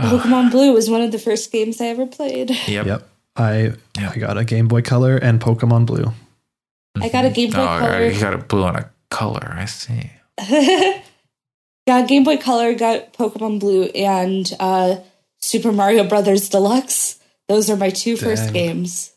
Ugh. 0.01 0.19
Pokemon 0.21 0.51
Blue 0.51 0.73
was 0.73 0.89
one 0.89 1.01
of 1.01 1.11
the 1.11 1.19
first 1.19 1.51
games 1.51 1.79
I 1.81 1.85
ever 1.87 2.05
played. 2.05 2.49
Yep. 2.67 2.85
yep, 2.85 3.09
I 3.35 3.53
Yep. 3.61 3.77
I 3.97 4.15
got 4.17 4.37
a 4.37 4.43
Game 4.45 4.67
Boy 4.67 4.81
Color 4.81 5.17
and 5.17 5.39
Pokemon 5.39 5.85
Blue. 5.85 6.11
I 6.99 7.09
got 7.09 7.25
a 7.25 7.29
Game 7.29 7.51
Boy 7.51 7.61
Oh, 7.61 7.79
Color. 7.79 8.09
you 8.09 8.19
got 8.19 8.33
a 8.33 8.37
blue 8.37 8.63
on 8.63 8.75
a 8.75 8.89
color. 9.09 9.53
I 9.57 9.65
see. 9.65 10.11
got 11.87 12.07
Game 12.07 12.23
Boy 12.23 12.37
Color, 12.37 12.73
got 12.73 13.13
Pokemon 13.13 13.59
Blue, 13.59 13.83
and 13.85 14.51
uh, 14.59 14.97
Super 15.39 15.71
Mario 15.71 16.03
Brothers 16.07 16.49
Deluxe. 16.49 17.19
Those 17.47 17.69
are 17.69 17.77
my 17.77 17.89
two 17.89 18.17
first 18.17 18.45
Dang. 18.45 18.53
games. 18.53 19.13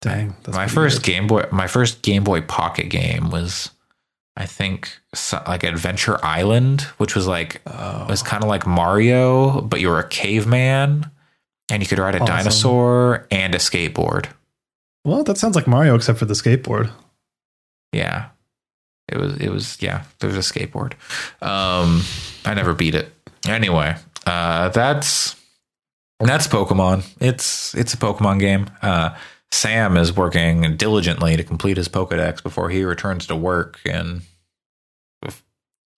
Dang, 0.00 0.34
that's 0.42 0.56
my 0.56 0.66
first 0.66 0.98
good. 1.02 1.06
Game 1.12 1.26
Boy, 1.26 1.44
my 1.50 1.66
first 1.66 2.02
Game 2.02 2.24
Boy 2.24 2.42
Pocket 2.42 2.88
game 2.90 3.30
was, 3.30 3.70
I 4.36 4.46
think, 4.46 4.90
so, 5.14 5.40
like 5.46 5.62
Adventure 5.62 6.18
Island, 6.24 6.82
which 6.98 7.14
was 7.14 7.26
like 7.28 7.60
Oh, 7.66 8.02
it 8.02 8.10
was 8.10 8.22
kind 8.22 8.42
of 8.42 8.48
like 8.48 8.66
Mario, 8.66 9.60
but 9.60 9.80
you 9.80 9.88
were 9.88 10.00
a 10.00 10.08
caveman, 10.08 11.10
and 11.70 11.82
you 11.82 11.88
could 11.88 11.98
ride 12.00 12.14
a 12.16 12.18
Awesome. 12.20 12.36
dinosaur 12.36 13.26
and 13.30 13.54
a 13.54 13.58
skateboard. 13.58 14.26
well, 15.04 15.22
that 15.24 15.38
sounds 15.38 15.54
like 15.54 15.66
Mario, 15.68 15.94
except 15.94 16.18
for 16.18 16.24
the 16.24 16.34
skateboard. 16.34 16.90
Yeah, 17.92 18.30
it 19.08 19.18
was. 19.18 19.36
It 19.36 19.50
was. 19.50 19.76
Yeah, 19.80 20.02
there 20.18 20.28
was 20.30 20.36
a 20.36 20.40
skateboard. 20.52 20.94
Um, 21.40 22.02
I 22.44 22.54
never 22.54 22.74
beat 22.74 22.94
it. 22.96 23.12
Anyway, 23.46 23.94
uh, 24.26 24.70
that's 24.70 25.36
that's 26.18 26.48
Pokemon. 26.48 27.04
It's 27.20 27.72
it's 27.76 27.94
a 27.94 27.96
Pokemon 27.98 28.40
game. 28.40 28.68
Uh, 28.82 29.14
Sam 29.54 29.96
is 29.96 30.14
working 30.14 30.76
diligently 30.76 31.36
to 31.36 31.44
complete 31.44 31.76
his 31.76 31.88
Pokedex 31.88 32.42
before 32.42 32.70
he 32.70 32.84
returns 32.84 33.26
to 33.28 33.36
work 33.36 33.78
in 33.84 34.22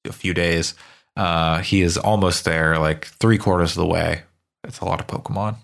a 0.04 0.12
few 0.12 0.34
days. 0.34 0.74
Uh, 1.16 1.60
he 1.62 1.80
is 1.80 1.96
almost 1.96 2.44
there, 2.44 2.78
like 2.78 3.06
three 3.06 3.38
quarters 3.38 3.70
of 3.72 3.76
the 3.78 3.86
way. 3.86 4.22
It's 4.64 4.80
a 4.80 4.84
lot 4.84 5.00
of 5.00 5.06
Pokemon. 5.06 5.56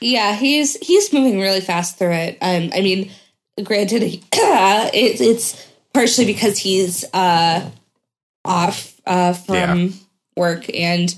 Yeah, 0.00 0.34
he's 0.36 0.76
he's 0.76 1.12
moving 1.12 1.40
really 1.40 1.60
fast 1.60 1.98
through 1.98 2.12
it. 2.12 2.38
Um, 2.40 2.70
I 2.74 2.80
mean, 2.80 3.10
granted, 3.62 4.02
he, 4.02 4.22
it, 4.32 5.20
it's 5.20 5.66
partially 5.92 6.26
because 6.26 6.56
he's 6.56 7.04
uh, 7.12 7.68
off 8.44 8.98
uh, 9.06 9.32
from 9.32 9.54
Yeah. 9.80 9.88
work, 10.36 10.72
and 10.74 11.14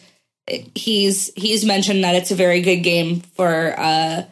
he's 0.75 1.31
he's 1.37 1.65
mentioned 1.65 2.05
that 2.05 2.15
it's 2.15 2.31
a 2.31 2.35
very 2.37 2.63
good 2.63 2.79
game 2.79 3.21
for 3.21 3.75
uh, 3.79 4.23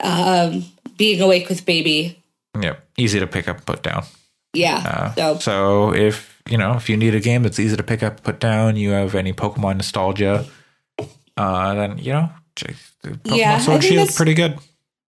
um, 0.00 0.64
being 0.98 1.22
awake 1.22 1.48
with 1.48 1.64
baby. 1.64 2.22
Yep, 2.60 2.84
easy 2.98 3.20
to 3.20 3.26
pick 3.26 3.48
up, 3.48 3.56
and 3.56 3.66
put 3.66 3.82
down. 3.82 4.04
Yeah, 4.52 4.78
Uh, 4.78 5.14
so 5.14 5.38
so 5.38 5.94
if 5.94 6.42
you 6.50 6.58
know 6.58 6.74
if 6.74 6.88
you 6.90 6.96
need 6.96 7.14
a 7.14 7.20
game 7.20 7.42
that's 7.42 7.58
easy 7.58 7.76
to 7.76 7.82
pick 7.82 8.02
up, 8.02 8.22
put 8.22 8.40
down, 8.40 8.76
you 8.76 8.90
have 8.90 9.14
any 9.14 9.32
Pokemon 9.32 9.76
nostalgia, 9.76 10.44
uh, 11.36 11.74
then 11.74 11.98
you 11.98 12.12
know 12.12 12.30
Pokemon 12.56 13.36
Yeah, 13.36 13.58
Sword 13.58 13.80
think 13.82 13.92
Shield's 13.92 14.16
pretty 14.16 14.34
good. 14.34 14.58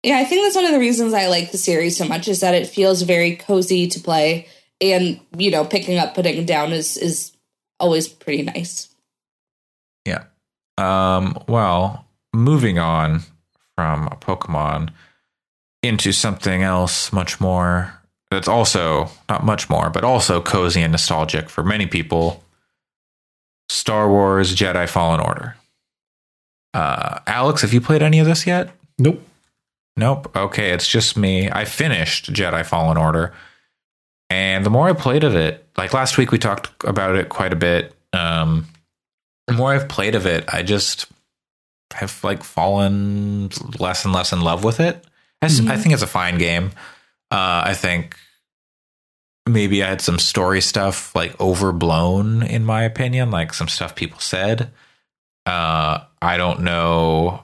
Yeah, 0.04 0.17
I 0.17 0.24
think 0.26 0.43
that's 0.45 0.56
one 0.56 0.65
of 0.65 0.71
the 0.71 0.80
reasons 0.80 1.13
I 1.13 1.28
like 1.28 1.52
the 1.52 1.58
series 1.58 1.98
so 1.98 2.06
much 2.06 2.28
is 2.28 2.39
that 2.41 2.54
it 2.54 2.67
feels 2.67 3.02
very 3.02 3.36
cozy 3.36 3.88
to 3.88 4.00
play, 4.00 4.48
and 4.82 5.19
you 5.38 5.52
know, 5.52 5.65
picking 5.65 5.98
up, 5.98 6.15
putting 6.15 6.45
down 6.45 6.71
is 6.71 6.98
is 6.98 7.32
always 7.80 8.08
pretty 8.08 8.43
nice. 8.43 8.89
Yeah. 10.06 10.24
Um. 10.78 11.38
Well, 11.48 12.06
moving 12.34 12.80
on 12.80 13.21
from 13.76 14.08
Pokemon 14.21 14.91
into 15.88 16.12
something 16.12 16.63
else 16.63 17.13
much 17.13 17.39
more 17.39 17.93
that's 18.32 18.48
also 18.48 19.10
not 19.30 19.45
much 19.45 19.69
more, 19.69 19.89
but 19.89 20.04
also 20.04 20.41
cozy 20.41 20.82
and 20.82 20.91
nostalgic 20.91 21.50
for 21.50 21.63
many 21.63 21.86
people. 21.86 22.43
Star 23.69 24.10
Wars 24.10 24.56
Jedi 24.56 24.88
Fallen 24.89 25.19
Order. 25.19 25.56
Uh, 26.74 27.19
Alex, 27.28 27.62
have 27.62 27.74
you 27.74 27.82
played 27.82 28.02
any 28.02 28.19
of 28.19 28.28
this 28.28 28.45
yet? 28.45 28.71
Nope. 29.00 29.21
Nope. 29.95 30.36
Okay, 30.36 30.71
it's 30.71 30.88
just 30.88 31.15
me. 31.15 31.50
I 31.50 31.65
finished 31.65 32.34
Jedi 32.34 32.65
Fallen 32.65 32.98
Order. 32.98 33.34
And 34.30 34.65
the 34.65 34.69
more 34.69 34.89
I 34.89 34.93
played 34.93 35.24
of 35.24 35.36
it, 35.36 35.65
like 35.78 35.93
last 35.93 36.17
week 36.17 36.32
we 36.32 36.38
talked 36.38 36.84
about 36.84 37.15
it 37.15 37.30
quite 37.30 37.54
a 37.54 37.58
bit. 37.58 37.95
Um 38.12 38.67
the 39.48 39.54
more 39.54 39.74
I've 39.74 39.88
played 39.88 40.15
of 40.15 40.26
it, 40.26 40.43
I 40.52 40.63
just 40.63 41.06
have 41.93 42.24
like 42.24 42.43
fallen 42.43 43.50
less 43.80 44.04
and 44.04 44.13
less 44.13 44.34
in 44.34 44.41
love 44.41 44.63
with 44.63 44.80
it. 44.80 45.06
I, 45.45 45.47
s- 45.47 45.60
I 45.67 45.77
think 45.77 45.93
it's 45.93 46.03
a 46.03 46.08
fine 46.08 46.38
game. 46.38 46.71
Uh, 47.31 47.63
I 47.65 47.73
think 47.73 48.15
maybe 49.47 49.84
I 49.84 49.88
had 49.89 50.01
some 50.01 50.19
story 50.19 50.62
stuff 50.62 51.13
like 51.15 51.39
overblown 51.39 52.43
in 52.43 52.65
my 52.65 52.84
opinion, 52.84 53.31
like 53.31 53.53
some 53.53 53.67
stuff 53.67 53.95
people 53.95 54.19
said. 54.19 54.71
Uh, 55.45 55.99
I 56.21 56.38
don't 56.38 56.62
know. 56.62 57.43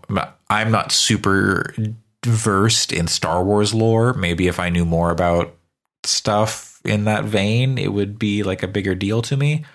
I'm 0.50 0.72
not 0.72 0.92
super 0.92 1.74
versed 2.26 2.92
in 2.92 3.08
Star 3.08 3.44
Wars 3.44 3.74
lore. 3.74 4.14
Maybe 4.14 4.48
if 4.48 4.60
I 4.60 4.70
knew 4.70 4.86
more 4.86 5.12
about 5.12 5.54
stuff 6.04 6.82
in 6.84 7.04
that 7.06 7.26
vein, 7.26 7.78
it 7.78 7.94
would 7.94 8.18
be 8.18 8.42
like 8.44 8.64
a 8.64 8.68
bigger 8.68 8.96
deal 8.96 9.22
to 9.24 9.38
me. 9.38 9.66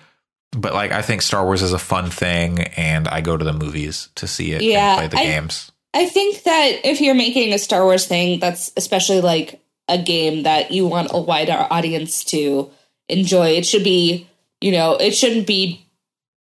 But 0.51 0.73
like, 0.73 0.91
I 0.91 1.01
think 1.01 1.21
Star 1.21 1.45
Wars 1.45 1.61
is 1.61 1.71
a 1.73 1.79
fun 1.79 2.09
thing, 2.09 2.59
and 2.75 3.07
I 3.07 3.21
go 3.21 3.37
to 3.37 3.43
the 3.45 3.53
movies 3.53 4.09
to 4.15 4.27
see 4.27 4.51
it 4.53 4.61
Yeah, 4.61 4.99
and 4.99 4.99
play 4.99 5.07
the 5.07 5.19
I- 5.19 5.31
games. 5.31 5.71
I 5.93 6.07
think 6.07 6.43
that 6.43 6.85
if 6.85 7.01
you're 7.01 7.15
making 7.15 7.53
a 7.53 7.59
Star 7.59 7.83
Wars 7.83 8.05
thing, 8.05 8.39
that's 8.39 8.71
especially 8.77 9.21
like 9.21 9.61
a 9.87 9.97
game 9.97 10.43
that 10.43 10.71
you 10.71 10.85
want 10.85 11.09
a 11.11 11.19
wider 11.19 11.67
audience 11.69 12.23
to 12.25 12.69
enjoy. 13.09 13.49
It 13.49 13.65
should 13.65 13.83
be, 13.83 14.27
you 14.61 14.71
know, 14.71 14.95
it 14.95 15.11
shouldn't 15.11 15.47
be 15.47 15.85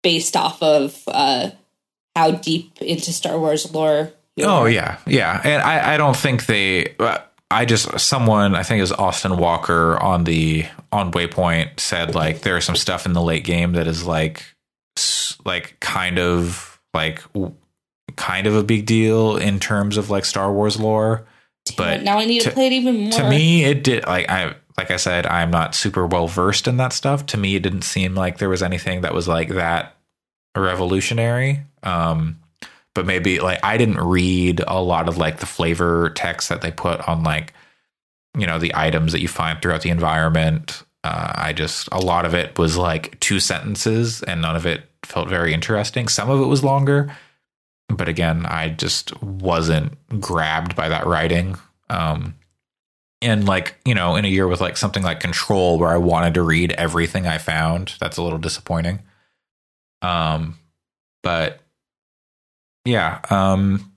based 0.03 0.35
off 0.35 0.61
of 0.61 1.01
uh, 1.07 1.51
how 2.15 2.31
deep 2.31 2.81
into 2.81 3.13
Star 3.13 3.39
Wars 3.39 3.71
lore. 3.73 4.11
Oh 4.41 4.63
are. 4.63 4.69
yeah, 4.69 4.97
yeah, 5.05 5.41
and 5.43 5.61
I, 5.61 5.93
I 5.93 5.97
don't 5.97 6.17
think 6.17 6.45
they. 6.45 6.95
uh, 6.99 7.19
I 7.51 7.65
just 7.65 7.99
someone 7.99 8.55
I 8.55 8.63
think 8.63 8.79
it 8.79 8.81
was 8.81 8.91
Austin 8.91 9.37
Walker 9.37 10.01
on 10.01 10.23
the 10.23 10.65
on 10.91 11.11
Waypoint 11.11 11.79
said 11.79 12.15
like 12.15 12.41
there 12.41 12.57
is 12.57 12.65
some 12.65 12.75
stuff 12.75 13.05
in 13.05 13.13
the 13.13 13.21
late 13.21 13.43
game 13.43 13.73
that 13.73 13.87
is 13.87 14.03
like 14.05 14.43
like 15.45 15.79
kind 15.79 16.17
of 16.17 16.81
like 16.93 17.23
kind 18.15 18.47
of 18.47 18.55
a 18.55 18.63
big 18.63 18.85
deal 18.85 19.37
in 19.37 19.59
terms 19.59 19.97
of 19.97 20.09
like 20.09 20.25
Star 20.25 20.51
Wars 20.51 20.79
lore. 20.79 21.25
But 21.77 22.03
now 22.03 22.19
I 22.19 22.25
need 22.25 22.41
to, 22.41 22.49
to- 22.49 22.53
play 22.55 22.67
it 22.67 22.73
even 22.73 22.95
more. 23.01 23.11
to 23.13 23.27
me 23.29 23.63
it 23.65 23.83
did 23.83 24.05
like 24.05 24.29
i 24.29 24.53
like 24.77 24.91
i 24.91 24.97
said 24.97 25.25
i'm 25.25 25.49
not 25.49 25.73
super 25.73 26.05
well 26.05 26.27
versed 26.27 26.67
in 26.67 26.77
that 26.77 26.93
stuff 26.93 27.25
to 27.25 27.37
me 27.37 27.55
it 27.55 27.63
didn't 27.63 27.81
seem 27.81 28.13
like 28.13 28.37
there 28.37 28.49
was 28.49 28.61
anything 28.61 29.01
that 29.01 29.15
was 29.15 29.27
like 29.27 29.49
that 29.49 29.95
revolutionary 30.55 31.61
um 31.83 32.39
but 32.93 33.05
maybe 33.05 33.39
like 33.39 33.59
i 33.63 33.77
didn't 33.77 33.97
read 33.99 34.61
a 34.67 34.81
lot 34.81 35.07
of 35.09 35.17
like 35.17 35.39
the 35.39 35.45
flavor 35.45 36.09
text 36.11 36.49
that 36.49 36.61
they 36.61 36.71
put 36.71 36.99
on 37.09 37.23
like 37.23 37.53
you 38.37 38.45
know 38.45 38.59
the 38.59 38.71
items 38.75 39.11
that 39.11 39.21
you 39.21 39.27
find 39.27 39.61
throughout 39.61 39.81
the 39.81 39.89
environment 39.89 40.83
uh, 41.03 41.31
i 41.35 41.51
just 41.53 41.89
a 41.91 41.99
lot 41.99 42.25
of 42.25 42.33
it 42.33 42.57
was 42.57 42.77
like 42.77 43.19
two 43.19 43.39
sentences 43.39 44.21
and 44.23 44.41
none 44.41 44.55
of 44.55 44.65
it 44.65 44.83
felt 45.03 45.27
very 45.27 45.53
interesting 45.53 46.07
some 46.07 46.29
of 46.29 46.39
it 46.39 46.45
was 46.45 46.63
longer 46.63 47.13
but 47.89 48.07
again 48.09 48.45
i 48.45 48.69
just 48.69 49.21
wasn't 49.21 49.93
grabbed 50.19 50.75
by 50.75 50.89
that 50.89 51.05
writing. 51.05 51.57
Um 51.89 52.35
and 53.21 53.47
like 53.47 53.75
you 53.85 53.95
know 53.95 54.15
in 54.15 54.25
a 54.25 54.29
year 54.29 54.47
with 54.47 54.61
like 54.61 54.77
something 54.77 55.03
like 55.03 55.19
control 55.19 55.79
where 55.79 55.89
i 55.89 55.97
wanted 55.97 56.33
to 56.33 56.41
read 56.41 56.71
everything 56.73 57.25
i 57.27 57.37
found 57.37 57.95
that's 57.99 58.17
a 58.17 58.21
little 58.23 58.39
disappointing. 58.39 58.99
Um 60.01 60.57
but 61.23 61.61
yeah 62.85 63.19
um 63.29 63.91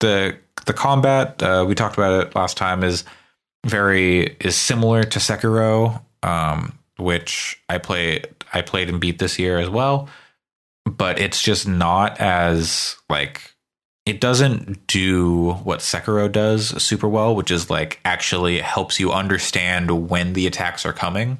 the 0.00 0.36
the 0.66 0.72
combat 0.72 1.42
uh, 1.42 1.64
we 1.66 1.74
talked 1.74 1.96
about 1.96 2.26
it 2.26 2.34
last 2.34 2.56
time 2.56 2.82
is 2.82 3.04
very 3.64 4.36
is 4.40 4.56
similar 4.56 5.04
to 5.04 5.18
sekiro 5.18 6.00
um 6.22 6.76
which 6.98 7.60
i 7.68 7.78
play 7.78 8.22
i 8.52 8.60
played 8.60 8.88
and 8.88 9.00
beat 9.00 9.18
this 9.18 9.38
year 9.38 9.58
as 9.58 9.68
well 9.68 10.08
but 10.86 11.18
it's 11.18 11.42
just 11.42 11.66
not 11.68 12.20
as 12.20 12.96
like 13.10 13.52
it 14.06 14.20
doesn't 14.20 14.86
do 14.86 15.52
what 15.64 15.80
Sekiro 15.80 16.30
does 16.30 16.80
super 16.82 17.08
well, 17.08 17.34
which 17.34 17.50
is 17.50 17.68
like 17.68 17.98
actually 18.04 18.60
helps 18.60 19.00
you 19.00 19.12
understand 19.12 20.08
when 20.08 20.32
the 20.32 20.46
attacks 20.46 20.86
are 20.86 20.92
coming 20.92 21.38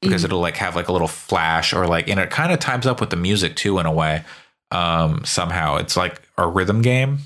because 0.00 0.22
it'll 0.22 0.38
like 0.40 0.56
have 0.56 0.76
like 0.76 0.86
a 0.88 0.92
little 0.92 1.08
flash 1.08 1.72
or 1.72 1.86
like 1.88 2.08
and 2.08 2.20
it 2.20 2.30
kind 2.30 2.52
of 2.52 2.60
times 2.60 2.86
up 2.86 3.00
with 3.00 3.10
the 3.10 3.16
music 3.16 3.56
too 3.56 3.78
in 3.80 3.86
a 3.86 3.92
way. 3.92 4.22
Um 4.70 5.24
somehow 5.24 5.76
it's 5.76 5.96
like 5.96 6.22
a 6.38 6.46
rhythm 6.46 6.80
game. 6.82 7.18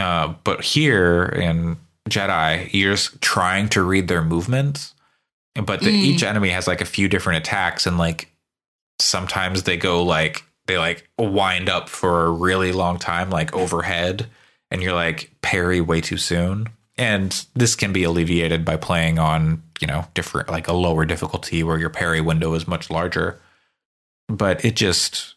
Uh 0.00 0.34
but 0.42 0.64
here 0.64 1.24
in 1.26 1.76
Jedi, 2.10 2.68
you're 2.72 2.94
just 2.94 3.20
trying 3.22 3.68
to 3.70 3.82
read 3.82 4.08
their 4.08 4.22
movements. 4.22 4.94
But 5.54 5.80
the, 5.80 5.90
Mm. 5.90 6.02
each 6.02 6.22
enemy 6.24 6.48
has 6.50 6.66
like 6.66 6.80
a 6.80 6.84
few 6.86 7.08
different 7.08 7.38
attacks 7.46 7.86
and 7.86 7.98
like 7.98 8.28
sometimes 9.00 9.62
they 9.62 9.76
go 9.76 10.02
like 10.02 10.42
they 10.66 10.78
like 10.78 11.08
wind 11.18 11.68
up 11.68 11.88
for 11.88 12.24
a 12.24 12.30
really 12.30 12.72
long 12.72 12.98
time 12.98 13.30
like 13.30 13.54
overhead 13.54 14.26
and 14.70 14.82
you're 14.82 14.94
like 14.94 15.30
parry 15.42 15.80
way 15.80 16.00
too 16.00 16.16
soon. 16.16 16.68
And 16.96 17.44
this 17.54 17.74
can 17.74 17.92
be 17.92 18.04
alleviated 18.04 18.64
by 18.64 18.76
playing 18.76 19.18
on 19.18 19.62
you 19.80 19.86
know 19.86 20.06
different 20.14 20.48
like 20.48 20.68
a 20.68 20.72
lower 20.72 21.04
difficulty 21.04 21.62
where 21.62 21.78
your 21.78 21.90
parry 21.90 22.20
window 22.20 22.54
is 22.54 22.68
much 22.68 22.90
larger. 22.90 23.40
But 24.28 24.64
it 24.64 24.76
just 24.76 25.34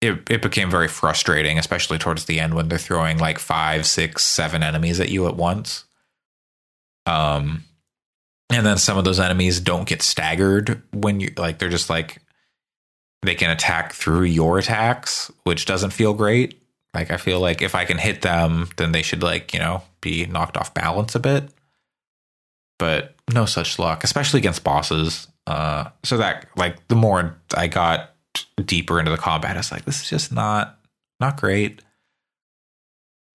it, 0.00 0.28
it 0.30 0.42
became 0.42 0.70
very 0.70 0.88
frustrating 0.88 1.58
especially 1.58 1.98
towards 1.98 2.24
the 2.24 2.40
end 2.40 2.54
when 2.54 2.68
they're 2.68 2.78
throwing 2.78 3.18
like 3.18 3.38
five 3.38 3.86
six 3.86 4.24
seven 4.24 4.62
enemies 4.62 4.98
at 4.98 5.10
you 5.10 5.26
at 5.26 5.36
once. 5.36 5.84
Um 7.06 7.64
and 8.50 8.66
then 8.66 8.78
some 8.78 8.98
of 8.98 9.04
those 9.04 9.20
enemies 9.20 9.60
don't 9.60 9.88
get 9.88 10.02
staggered 10.02 10.82
when 10.92 11.20
you 11.20 11.32
like 11.36 11.58
they're 11.58 11.68
just 11.68 11.88
like 11.90 12.20
they 13.22 13.34
can 13.34 13.50
attack 13.50 13.92
through 13.92 14.22
your 14.22 14.58
attacks 14.58 15.30
which 15.44 15.66
doesn't 15.66 15.90
feel 15.90 16.14
great. 16.14 16.60
Like 16.94 17.10
i 17.10 17.16
feel 17.16 17.40
like 17.40 17.62
if 17.62 17.74
i 17.74 17.84
can 17.84 17.98
hit 17.98 18.22
them 18.22 18.68
then 18.76 18.92
they 18.92 19.02
should 19.02 19.22
like 19.22 19.52
you 19.52 19.60
know 19.60 19.82
be 20.00 20.26
knocked 20.26 20.56
off 20.56 20.74
balance 20.74 21.14
a 21.14 21.20
bit. 21.20 21.48
But 22.78 23.14
no 23.32 23.44
such 23.44 23.78
luck 23.78 24.04
especially 24.04 24.38
against 24.38 24.64
bosses. 24.64 25.28
Uh 25.46 25.90
so 26.04 26.16
that 26.18 26.46
like 26.56 26.86
the 26.88 26.96
more 26.96 27.36
i 27.56 27.66
got 27.66 28.14
deeper 28.64 28.98
into 28.98 29.10
the 29.10 29.16
combat 29.16 29.56
it's 29.56 29.72
like 29.72 29.84
this 29.84 30.02
is 30.02 30.08
just 30.08 30.32
not 30.32 30.78
not 31.20 31.38
great. 31.40 31.82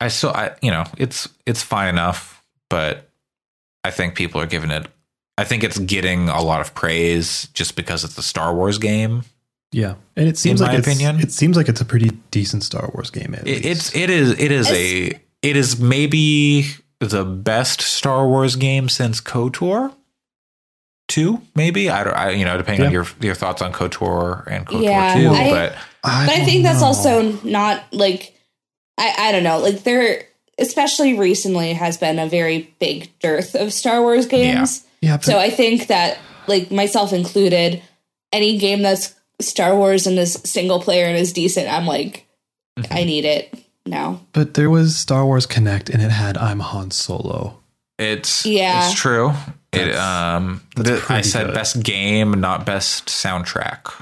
I 0.02 0.10
still 0.10 0.32
i 0.32 0.56
you 0.62 0.71
know 0.71 0.86
it's 0.98 1.30
it's 1.45 1.62
fine 1.63 1.88
enough 1.88 2.43
but 2.69 3.10
i 3.84 3.91
think 3.91 4.15
people 4.15 4.41
are 4.41 4.45
giving 4.45 4.71
it 4.71 4.88
i 5.38 5.43
think 5.43 5.63
it's 5.63 5.78
getting 5.80 6.28
a 6.30 6.41
lot 6.41 6.62
of 6.62 6.74
praise 6.76 7.48
just 7.54 7.76
because 7.76 8.04
it's 8.04 8.17
a 8.17 8.24
star 8.24 8.54
wars 8.54 8.78
game 8.78 9.24
Yeah, 9.76 9.96
and 10.16 10.30
it 10.30 10.38
seems 10.38 10.62
In 10.62 10.68
like 10.68 10.74
my 10.76 10.80
opinion. 10.80 11.20
it 11.20 11.34
seems 11.34 11.58
like 11.58 11.68
it's 11.68 11.82
a 11.82 11.86
pretty 11.86 12.12
decent 12.32 12.64
Star 12.64 12.90
Wars 12.94 13.10
game. 13.10 13.34
At 13.36 13.42
It, 13.46 13.66
least. 13.66 13.66
it's 13.66 13.96
it 13.96 14.10
is 14.10 14.32
it 14.40 14.50
is 14.52 14.72
a 14.72 15.08
it 15.42 15.58
is 15.58 15.78
maybe 15.82 16.66
the 17.00 17.26
best 17.26 17.82
Star 17.82 18.26
Wars 18.26 18.56
game 18.56 18.88
since 18.88 19.20
KOTOR. 19.20 19.94
Two, 21.10 21.42
maybe 21.56 21.90
I 21.90 22.04
don't. 22.06 22.14
I, 22.16 22.30
you 22.32 22.46
know, 22.46 22.58
depending 22.58 22.86
on 22.88 22.92
your 22.94 23.06
your 23.20 23.36
thoughts 23.36 23.62
on 23.62 23.74
KOTOR 23.74 24.48
and 24.48 24.66
KOTOR 24.66 24.82
Yeah, 24.84 25.14
two, 25.16 25.30
I- 25.30 25.50
but 25.50 25.76
but 26.04 26.12
I 26.12 26.38
don't 26.38 26.46
think 26.46 26.64
that's 26.64 26.80
know. 26.80 26.88
also 26.88 27.32
not 27.44 27.84
like 27.92 28.34
I, 28.98 29.14
I 29.20 29.32
don't 29.34 29.44
know 29.44 29.60
like 29.60 29.84
there 29.84 30.24
especially 30.58 31.20
recently 31.20 31.74
has 31.74 31.98
been 31.98 32.18
a 32.18 32.28
very 32.30 32.74
big 32.80 33.12
dearth 33.20 33.56
of 33.56 33.74
Star 33.74 34.02
Wars 34.02 34.26
games. 34.26 34.86
yeah. 35.02 35.18
But 35.18 35.26
So 35.26 35.38
I 35.38 35.50
think 35.50 35.88
that 35.88 36.18
like 36.48 36.72
myself 36.72 37.12
included, 37.12 37.82
any 38.32 38.58
game 38.58 38.82
that's 38.82 39.14
Star 39.41 39.76
Wars 39.76 40.08
and 40.08 40.17
is 40.19 40.34
single 40.43 40.80
player 40.82 41.06
and 41.06 41.17
is 41.17 41.34
decent, 41.34 41.67
I'm 41.71 41.86
like, 41.86 42.21
Mm-hmm. 42.78 42.93
I 42.93 43.04
need 43.06 43.24
it 43.24 43.58
now. 43.86 44.19
but 44.34 44.56
there 44.56 44.69
was 44.69 44.98
Star 44.98 45.26
Wars 45.26 45.48
Kinect, 45.48 45.89
and 45.93 46.02
it 46.04 46.12
had 46.12 46.38
I'm 46.38 46.60
Han 46.60 46.91
Solo. 46.91 47.58
it's 47.98 48.45
Yeah. 48.45 48.89
it's 48.89 49.00
true. 49.00 49.32
It 49.71 49.95
um, 49.95 50.62
the, 50.76 51.02
I 51.08 51.21
said 51.21 51.45
good. 51.48 51.54
best 51.56 51.82
game, 51.84 52.32
not 52.41 52.65
best 52.65 53.06
soundtrack. 53.08 53.93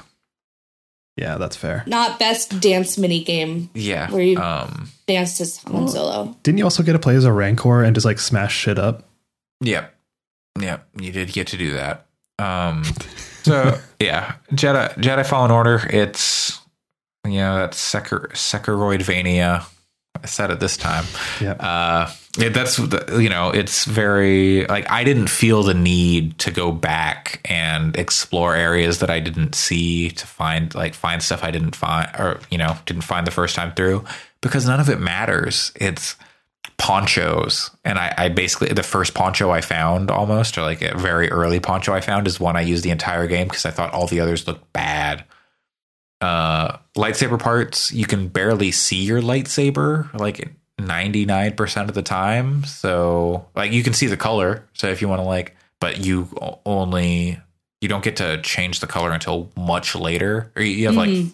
Yeah, 1.16 1.38
that's 1.38 1.54
fair. 1.54 1.84
Not 1.86 2.18
best 2.18 2.58
dance 2.60 2.98
mini 2.98 3.22
game. 3.22 3.70
Yeah, 3.74 4.10
Where 4.10 4.22
you- 4.24 4.38
um, 4.40 4.88
Danced 5.06 5.40
as 5.40 5.58
Han 5.58 5.86
Solo. 5.86 6.36
Didn't 6.42 6.58
you 6.58 6.64
also 6.64 6.82
get 6.82 6.94
to 6.94 6.98
play 6.98 7.14
as 7.14 7.24
a 7.24 7.32
Rancor 7.32 7.84
and 7.84 7.94
just 7.94 8.04
like 8.06 8.18
smash 8.18 8.56
shit 8.56 8.78
up? 8.78 9.04
Yep. 9.60 9.94
Yep. 10.60 10.88
You 11.00 11.12
did 11.12 11.32
get 11.32 11.46
to 11.48 11.56
do 11.56 11.74
that. 11.74 12.06
Um 12.40 12.82
so 13.44 13.78
yeah, 14.00 14.34
Jedi 14.52 14.94
Jedi 14.94 15.26
Fallen 15.26 15.50
Order, 15.50 15.86
it's 15.90 16.60
yeah, 17.26 17.54
that's 17.56 17.78
Sekir 17.78 18.30
Sekiroidvania. 18.32 19.64
I 20.22 20.26
said 20.26 20.50
it 20.50 20.60
this 20.60 20.76
time. 20.76 21.04
Yeah. 21.40 21.52
Uh 21.52 22.10
it, 22.38 22.52
that's 22.52 22.78
you 22.78 23.28
know, 23.28 23.50
it's 23.50 23.84
very 23.84 24.66
like 24.66 24.90
I 24.90 25.04
didn't 25.04 25.28
feel 25.28 25.62
the 25.62 25.74
need 25.74 26.38
to 26.40 26.50
go 26.50 26.72
back 26.72 27.40
and 27.44 27.96
explore 27.96 28.56
areas 28.56 28.98
that 28.98 29.10
I 29.10 29.20
didn't 29.20 29.54
see 29.54 30.10
to 30.10 30.26
find 30.26 30.74
like 30.74 30.94
find 30.94 31.22
stuff 31.22 31.44
I 31.44 31.52
didn't 31.52 31.76
find 31.76 32.10
or 32.18 32.40
you 32.50 32.58
know, 32.58 32.76
didn't 32.86 33.02
find 33.02 33.26
the 33.26 33.30
first 33.30 33.54
time 33.54 33.72
through 33.74 34.04
because 34.40 34.66
none 34.66 34.80
of 34.80 34.88
it 34.88 34.98
matters. 34.98 35.70
It's 35.76 36.16
ponchos 36.76 37.70
and 37.84 37.98
I, 37.98 38.14
I 38.16 38.28
basically 38.28 38.68
the 38.68 38.82
first 38.82 39.14
poncho 39.14 39.50
i 39.50 39.60
found 39.60 40.10
almost 40.10 40.58
or 40.58 40.62
like 40.62 40.82
a 40.82 40.96
very 40.98 41.30
early 41.30 41.60
poncho 41.60 41.92
i 41.92 42.00
found 42.00 42.26
is 42.26 42.40
one 42.40 42.56
i 42.56 42.62
used 42.62 42.84
the 42.84 42.90
entire 42.90 43.26
game 43.26 43.48
because 43.48 43.64
i 43.64 43.70
thought 43.70 43.92
all 43.94 44.06
the 44.06 44.20
others 44.20 44.46
looked 44.46 44.72
bad 44.72 45.24
uh 46.20 46.78
lightsaber 46.96 47.38
parts, 47.38 47.92
you 47.92 48.06
can 48.06 48.28
barely 48.28 48.70
see 48.70 49.02
your 49.04 49.20
lightsaber 49.20 50.12
like 50.18 50.54
99% 50.80 51.88
of 51.88 51.94
the 51.94 52.02
time. 52.02 52.64
So, 52.64 53.46
like, 53.54 53.72
you 53.72 53.82
can 53.82 53.92
see 53.92 54.06
the 54.06 54.16
color. 54.16 54.66
So, 54.74 54.88
if 54.88 55.00
you 55.00 55.08
want 55.08 55.20
to, 55.20 55.24
like, 55.24 55.56
but 55.80 56.04
you 56.04 56.28
only, 56.64 57.38
you 57.80 57.88
don't 57.88 58.04
get 58.04 58.16
to 58.16 58.40
change 58.42 58.80
the 58.80 58.86
color 58.86 59.12
until 59.12 59.50
much 59.56 59.94
later. 59.94 60.50
Or 60.56 60.62
you 60.62 60.86
have 60.86 60.96
like 60.96 61.26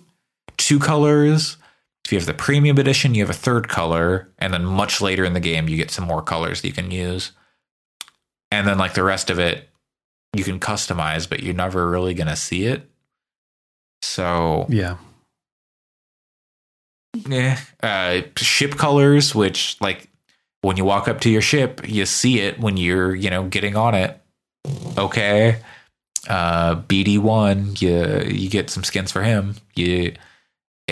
two 0.56 0.78
colors. 0.78 1.56
If 2.04 2.12
you 2.12 2.18
have 2.18 2.26
the 2.26 2.34
premium 2.34 2.78
edition, 2.78 3.14
you 3.14 3.22
have 3.22 3.30
a 3.30 3.38
third 3.38 3.68
color. 3.68 4.28
And 4.38 4.52
then 4.52 4.64
much 4.64 5.00
later 5.00 5.24
in 5.24 5.32
the 5.32 5.40
game, 5.40 5.68
you 5.68 5.76
get 5.76 5.90
some 5.90 6.06
more 6.06 6.22
colors 6.22 6.60
that 6.62 6.68
you 6.68 6.74
can 6.74 6.90
use. 6.90 7.32
And 8.50 8.66
then, 8.66 8.78
like, 8.78 8.94
the 8.94 9.04
rest 9.04 9.30
of 9.30 9.38
it, 9.38 9.68
you 10.34 10.42
can 10.44 10.58
customize, 10.58 11.28
but 11.28 11.42
you're 11.42 11.54
never 11.54 11.88
really 11.88 12.14
going 12.14 12.26
to 12.26 12.36
see 12.36 12.64
it. 12.66 12.88
So, 14.02 14.66
Yeah. 14.68 14.96
yeah. 17.28 17.58
Uh, 17.82 18.22
ship 18.36 18.76
colors, 18.76 19.34
which 19.34 19.76
like 19.80 20.08
when 20.62 20.76
you 20.76 20.84
walk 20.84 21.08
up 21.08 21.20
to 21.20 21.30
your 21.30 21.42
ship, 21.42 21.80
you 21.86 22.06
see 22.06 22.40
it 22.40 22.58
when 22.60 22.76
you're, 22.76 23.14
you 23.14 23.30
know, 23.30 23.44
getting 23.44 23.76
on 23.76 23.94
it. 23.94 24.20
Okay. 24.96 25.58
Uh, 26.28 26.76
BD 26.76 27.18
one, 27.18 27.74
you 27.78 28.22
you 28.28 28.48
get 28.50 28.70
some 28.70 28.84
skins 28.84 29.10
for 29.10 29.22
him. 29.22 29.56
You, 29.74 30.14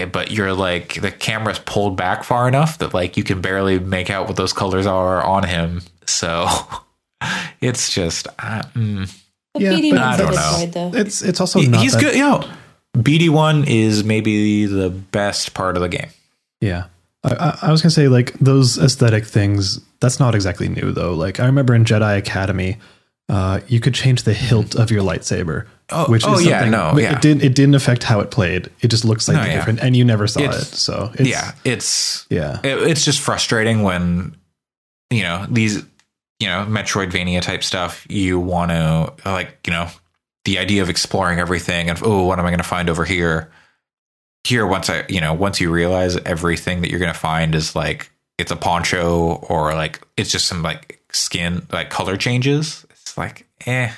but 0.04 0.30
you're 0.30 0.52
like 0.52 1.00
the 1.00 1.10
camera's 1.10 1.58
pulled 1.60 1.96
back 1.96 2.24
far 2.24 2.46
enough 2.48 2.78
that 2.78 2.94
like 2.94 3.16
you 3.16 3.24
can 3.24 3.40
barely 3.40 3.78
make 3.78 4.10
out 4.10 4.26
what 4.26 4.36
those 4.36 4.52
colors 4.52 4.86
are 4.86 5.22
on 5.24 5.44
him. 5.44 5.82
So 6.06 6.46
it's 7.60 7.92
just, 7.92 8.26
uh, 8.38 8.62
mm. 8.74 9.14
Yeah, 9.58 9.72
BD 9.72 9.90
but 9.90 10.00
one's 10.00 10.00
a 10.00 10.04
I 10.04 10.16
don't 10.16 10.34
know. 10.34 10.40
droid, 10.40 10.72
though. 10.92 10.98
It's 10.98 11.22
it's 11.22 11.40
also 11.40 11.60
He- 11.60 11.68
not 11.68 11.80
he's 11.82 11.92
that- 11.94 12.00
good. 12.02 12.14
You 12.14 12.20
know, 12.22 12.48
BD 12.96 13.28
one 13.28 13.64
is 13.64 14.04
maybe 14.04 14.66
the 14.66 14.90
best 14.90 15.54
part 15.54 15.76
of 15.76 15.82
the 15.82 15.88
game. 15.88 16.10
Yeah. 16.60 16.84
I, 17.24 17.34
I, 17.34 17.58
I 17.68 17.72
was 17.72 17.82
gonna 17.82 17.90
say 17.90 18.08
like 18.08 18.32
those 18.34 18.78
aesthetic 18.78 19.24
things. 19.24 19.80
That's 20.00 20.20
not 20.20 20.34
exactly 20.36 20.68
new 20.68 20.92
though. 20.92 21.14
Like 21.14 21.40
I 21.40 21.46
remember 21.46 21.74
in 21.74 21.84
Jedi 21.84 22.16
Academy, 22.16 22.76
uh, 23.28 23.60
you 23.66 23.80
could 23.80 23.94
change 23.94 24.22
the 24.22 24.32
hilt 24.34 24.76
of 24.76 24.90
your 24.92 25.02
lightsaber. 25.02 25.66
Oh, 25.90 26.04
which 26.10 26.24
oh, 26.26 26.34
is 26.34 26.44
yeah, 26.44 26.60
something- 26.60 26.70
no, 26.72 26.90
but 26.94 27.02
yeah. 27.02 27.16
It 27.16 27.22
didn't. 27.22 27.42
It 27.42 27.54
didn't 27.54 27.74
affect 27.74 28.02
how 28.04 28.20
it 28.20 28.30
played. 28.30 28.68
It 28.82 28.88
just 28.88 29.04
looks 29.06 29.24
slightly 29.24 29.44
No, 29.44 29.48
yeah. 29.50 29.56
different, 29.56 29.80
and 29.80 29.96
you 29.96 30.04
never 30.04 30.26
saw 30.26 30.40
It's- 30.40 30.72
it. 30.72 30.76
So 30.76 31.10
it's, 31.14 31.28
yeah, 31.28 31.52
it's 31.64 32.26
yeah, 32.28 32.60
it, 32.62 32.82
it's 32.88 33.04
just 33.04 33.20
frustrating 33.20 33.82
when 33.82 34.36
you 35.10 35.22
know 35.22 35.46
these 35.48 35.76
you 36.40 36.46
know 36.46 36.66
metroidvania 36.68 37.40
type 37.40 37.64
stuff 37.64 38.06
you 38.10 38.38
want 38.38 38.70
to 38.70 39.12
like 39.24 39.58
you 39.66 39.72
know 39.72 39.88
the 40.44 40.58
idea 40.58 40.82
of 40.82 40.88
exploring 40.90 41.38
everything 41.40 41.88
and 41.90 41.98
oh 42.02 42.24
what 42.26 42.38
am 42.38 42.44
i 42.44 42.50
going 42.50 42.58
to 42.58 42.64
find 42.68 42.88
over 42.88 43.04
here 43.04 43.50
here 44.44 44.66
once 44.66 44.88
i 44.88 45.04
you 45.08 45.20
know 45.20 45.32
once 45.32 45.60
you 45.60 45.70
realize 45.72 46.16
everything 46.18 46.80
that 46.82 46.90
you're 46.90 47.00
going 47.00 47.12
to 47.12 47.18
find 47.18 47.54
is 47.54 47.74
like 47.74 48.10
it's 48.38 48.52
a 48.52 48.56
poncho 48.56 49.34
or 49.48 49.74
like 49.74 50.00
it's 50.16 50.30
just 50.30 50.46
some 50.46 50.62
like 50.62 51.00
skin 51.10 51.66
like 51.72 51.90
color 51.90 52.16
changes 52.16 52.86
it's 52.90 53.18
like 53.18 53.46
eh 53.66 53.90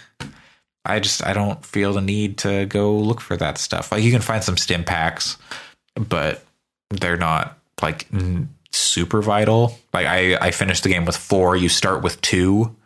i 0.84 0.98
just 1.00 1.24
i 1.26 1.32
don't 1.32 1.64
feel 1.64 1.92
the 1.92 2.00
need 2.00 2.38
to 2.38 2.66
go 2.66 2.96
look 2.96 3.20
for 3.20 3.36
that 3.36 3.58
stuff 3.58 3.92
like 3.92 4.02
you 4.02 4.10
can 4.10 4.22
find 4.22 4.42
some 4.42 4.56
stim 4.56 4.84
packs 4.84 5.36
but 5.96 6.42
they're 6.90 7.16
not 7.16 7.58
like 7.82 8.06
n- 8.12 8.48
super 8.72 9.22
vital. 9.22 9.78
Like 9.92 10.06
I, 10.06 10.36
I 10.36 10.50
finished 10.50 10.82
the 10.82 10.88
game 10.88 11.04
with 11.04 11.16
four. 11.16 11.56
You 11.56 11.68
start 11.68 12.02
with 12.02 12.20
two, 12.20 12.76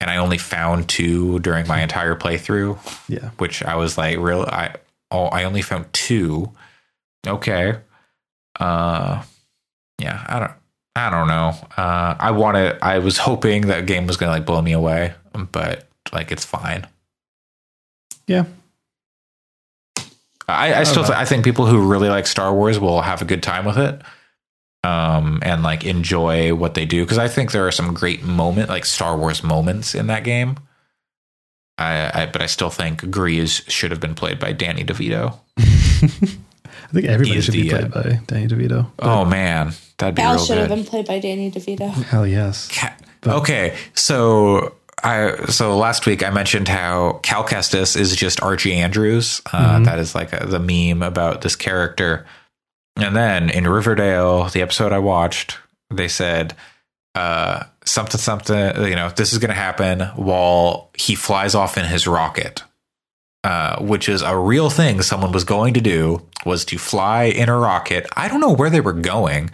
and 0.00 0.10
I 0.10 0.16
only 0.16 0.38
found 0.38 0.88
two 0.88 1.38
during 1.40 1.66
my 1.66 1.82
entire 1.82 2.14
playthrough, 2.14 2.78
yeah. 3.08 3.30
which 3.38 3.62
I 3.62 3.76
was 3.76 3.98
like, 3.98 4.18
real. 4.18 4.42
I 4.42 4.74
oh, 5.10 5.26
I 5.26 5.44
only 5.44 5.62
found 5.62 5.92
two. 5.92 6.52
Okay. 7.26 7.78
Uh, 8.58 9.22
yeah. 9.98 10.24
I 10.26 10.38
don't. 10.38 10.52
I 10.96 11.10
don't 11.10 11.28
know. 11.28 11.54
Uh, 11.76 12.16
I 12.18 12.32
wanted. 12.32 12.78
I 12.82 12.98
was 12.98 13.18
hoping 13.18 13.68
that 13.68 13.86
game 13.86 14.06
was 14.06 14.16
gonna 14.16 14.32
like 14.32 14.46
blow 14.46 14.60
me 14.60 14.72
away, 14.72 15.14
but 15.52 15.87
like 16.12 16.30
it's 16.32 16.44
fine. 16.44 16.86
Yeah. 18.26 18.44
I, 20.48 20.74
I 20.74 20.82
still 20.84 21.04
th- 21.04 21.16
I 21.16 21.24
think 21.24 21.44
people 21.44 21.66
who 21.66 21.86
really 21.86 22.08
like 22.08 22.26
Star 22.26 22.54
Wars 22.54 22.78
will 22.78 23.02
have 23.02 23.20
a 23.20 23.26
good 23.26 23.42
time 23.42 23.64
with 23.64 23.78
it. 23.78 24.00
Um 24.84 25.40
and 25.42 25.62
like 25.62 25.84
enjoy 25.84 26.54
what 26.54 26.74
they 26.74 26.86
do 26.86 27.04
because 27.04 27.18
I 27.18 27.28
think 27.28 27.52
there 27.52 27.66
are 27.66 27.72
some 27.72 27.92
great 27.92 28.22
moment 28.22 28.68
like 28.68 28.84
Star 28.84 29.16
Wars 29.16 29.42
moments 29.42 29.94
in 29.94 30.06
that 30.06 30.24
game. 30.24 30.56
I, 31.76 32.22
I 32.22 32.26
but 32.26 32.42
I 32.42 32.46
still 32.46 32.70
think 32.70 33.02
Greez 33.02 33.68
should 33.68 33.90
have 33.90 34.00
been 34.00 34.14
played 34.14 34.38
by 34.38 34.52
Danny 34.52 34.84
DeVito. 34.84 35.38
I 35.58 36.92
think 36.92 37.06
everybody 37.06 37.34
He's 37.34 37.44
should 37.44 37.52
be 37.52 37.68
the, 37.68 37.88
played 37.88 37.90
by 37.92 38.20
Danny 38.26 38.48
DeVito. 38.48 38.90
Oh 38.98 39.24
man, 39.24 39.72
that'd 39.98 40.14
be 40.14 40.22
Cal 40.22 40.34
real 40.34 40.44
should 40.44 40.58
have 40.58 40.68
been 40.68 40.84
played 40.84 41.06
by 41.06 41.18
Danny 41.18 41.50
DeVito. 41.50 41.90
Hell 42.04 42.26
yes. 42.26 42.68
Ca- 42.72 42.96
okay, 43.26 43.76
so 43.94 44.74
I 45.02 45.46
so 45.46 45.76
last 45.76 46.06
week 46.06 46.22
I 46.22 46.30
mentioned 46.30 46.68
how 46.68 47.20
Cal 47.22 47.44
Kestis 47.44 47.96
is 47.96 48.14
just 48.16 48.42
Archie 48.42 48.74
Andrews. 48.74 49.40
Uh, 49.52 49.80
that 49.80 49.98
is 49.98 50.14
like 50.14 50.32
a, 50.32 50.46
the 50.46 50.58
meme 50.58 51.02
about 51.02 51.42
this 51.42 51.56
character. 51.56 52.26
And 52.96 53.14
then 53.14 53.50
in 53.50 53.66
Riverdale, 53.66 54.48
the 54.48 54.62
episode 54.62 54.92
I 54.92 54.98
watched, 54.98 55.56
they 55.90 56.08
said 56.08 56.56
uh, 57.14 57.64
something 57.84 58.20
something. 58.20 58.56
You 58.84 58.96
know, 58.96 59.10
this 59.10 59.32
is 59.32 59.38
going 59.38 59.50
to 59.50 59.54
happen 59.54 60.00
while 60.16 60.90
he 60.94 61.14
flies 61.14 61.54
off 61.54 61.78
in 61.78 61.84
his 61.84 62.06
rocket. 62.06 62.62
Uh, 63.44 63.80
which 63.80 64.08
is 64.08 64.20
a 64.20 64.36
real 64.36 64.68
thing 64.68 65.00
someone 65.00 65.30
was 65.30 65.44
going 65.44 65.72
to 65.72 65.80
do 65.80 66.20
was 66.44 66.64
to 66.64 66.76
fly 66.76 67.22
in 67.24 67.48
a 67.48 67.56
rocket. 67.56 68.04
I 68.16 68.26
don't 68.26 68.40
know 68.40 68.52
where 68.52 68.68
they 68.68 68.80
were 68.80 68.92
going. 68.92 69.50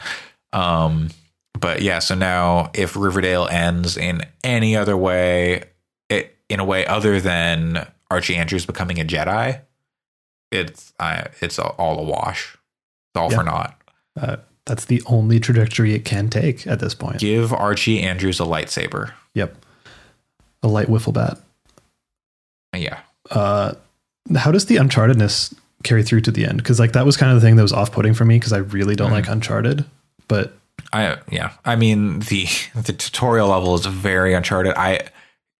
Um, 0.54 1.10
but 1.58 1.82
yeah, 1.82 1.98
so 1.98 2.14
now 2.14 2.70
if 2.74 2.96
Riverdale 2.96 3.46
ends 3.50 3.96
in 3.96 4.22
any 4.42 4.76
other 4.76 4.96
way, 4.96 5.64
it, 6.08 6.36
in 6.48 6.60
a 6.60 6.64
way 6.64 6.86
other 6.86 7.20
than 7.20 7.86
Archie 8.10 8.36
Andrews 8.36 8.66
becoming 8.66 9.00
a 9.00 9.04
Jedi, 9.04 9.60
it's 10.52 10.92
uh, 11.00 11.24
it's 11.40 11.58
all 11.58 11.98
a 11.98 12.02
wash. 12.02 12.54
It's 12.54 13.16
all 13.20 13.30
Yeah. 13.30 13.36
for 13.38 13.42
naught. 13.44 13.80
Uh, 14.20 14.36
that's 14.66 14.84
the 14.86 15.02
only 15.06 15.40
trajectory 15.40 15.94
it 15.94 16.04
can 16.04 16.28
take 16.30 16.66
at 16.66 16.80
this 16.80 16.94
point. 16.94 17.18
Give 17.18 17.52
Archie 17.52 18.00
Andrews 18.02 18.40
a 18.40 18.44
lightsaber. 18.44 19.12
Yep. 19.34 19.56
A 20.62 20.68
light 20.68 20.86
wiffle 20.88 21.12
bat. 21.12 21.38
Yeah. 22.74 23.00
uh 23.30 23.74
how 24.36 24.50
does 24.50 24.66
the 24.66 24.76
unchartedness 24.76 25.54
carry 25.82 26.02
through 26.02 26.22
to 26.22 26.30
the 26.30 26.46
end 26.46 26.56
because 26.58 26.80
like 26.80 26.92
that 26.92 27.04
was 27.06 27.16
kind 27.16 27.30
of 27.30 27.40
the 27.40 27.46
thing 27.46 27.56
that 27.56 27.62
was 27.62 27.72
off-putting 27.74 28.14
for 28.14 28.24
me 28.24 28.36
because 28.36 28.52
i 28.54 28.56
really 28.58 28.94
don't 28.96 29.10
like 29.10 29.28
uncharted 29.28 29.84
but 30.28 30.56
I 30.94 31.18
yeah. 31.30 31.52
I 31.64 31.76
mean 31.76 32.20
the 32.20 32.46
the 32.74 32.92
tutorial 32.92 33.48
level 33.48 33.74
is 33.74 33.84
very 33.86 34.32
uncharted. 34.34 34.74
I 34.76 35.00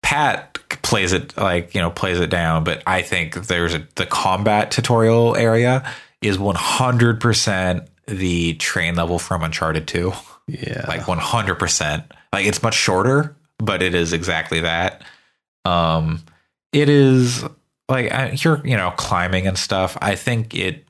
Pat 0.02 0.58
plays 0.82 1.12
it 1.12 1.36
like 1.36 1.74
you 1.74 1.80
know 1.80 1.90
plays 1.90 2.20
it 2.20 2.30
down, 2.30 2.62
but 2.64 2.82
I 2.86 3.02
think 3.02 3.46
there's 3.46 3.74
a 3.74 3.86
the 3.96 4.06
combat 4.06 4.70
tutorial 4.70 5.34
area 5.36 5.90
is 6.22 6.38
100 6.38 7.20
percent 7.20 7.88
the 8.06 8.54
train 8.54 8.94
level 8.96 9.18
from 9.18 9.42
Uncharted 9.42 9.88
2. 9.88 10.12
yeah 10.46 10.84
Like 10.86 11.08
100 11.08 11.54
percent. 11.56 12.04
Like 12.32 12.46
it's 12.46 12.62
much 12.62 12.74
shorter, 12.74 13.34
but 13.58 13.82
it 13.82 13.94
is 13.94 14.12
exactly 14.12 14.60
that. 14.60 15.02
Um, 15.64 16.22
it 16.72 16.88
is 16.88 17.44
like 17.88 18.12
I- 18.12 18.36
you're 18.38 18.60
you 18.66 18.76
know 18.76 18.92
climbing 18.96 19.46
and 19.46 19.56
stuff. 19.58 19.96
I 20.02 20.14
think 20.16 20.54
it 20.54 20.83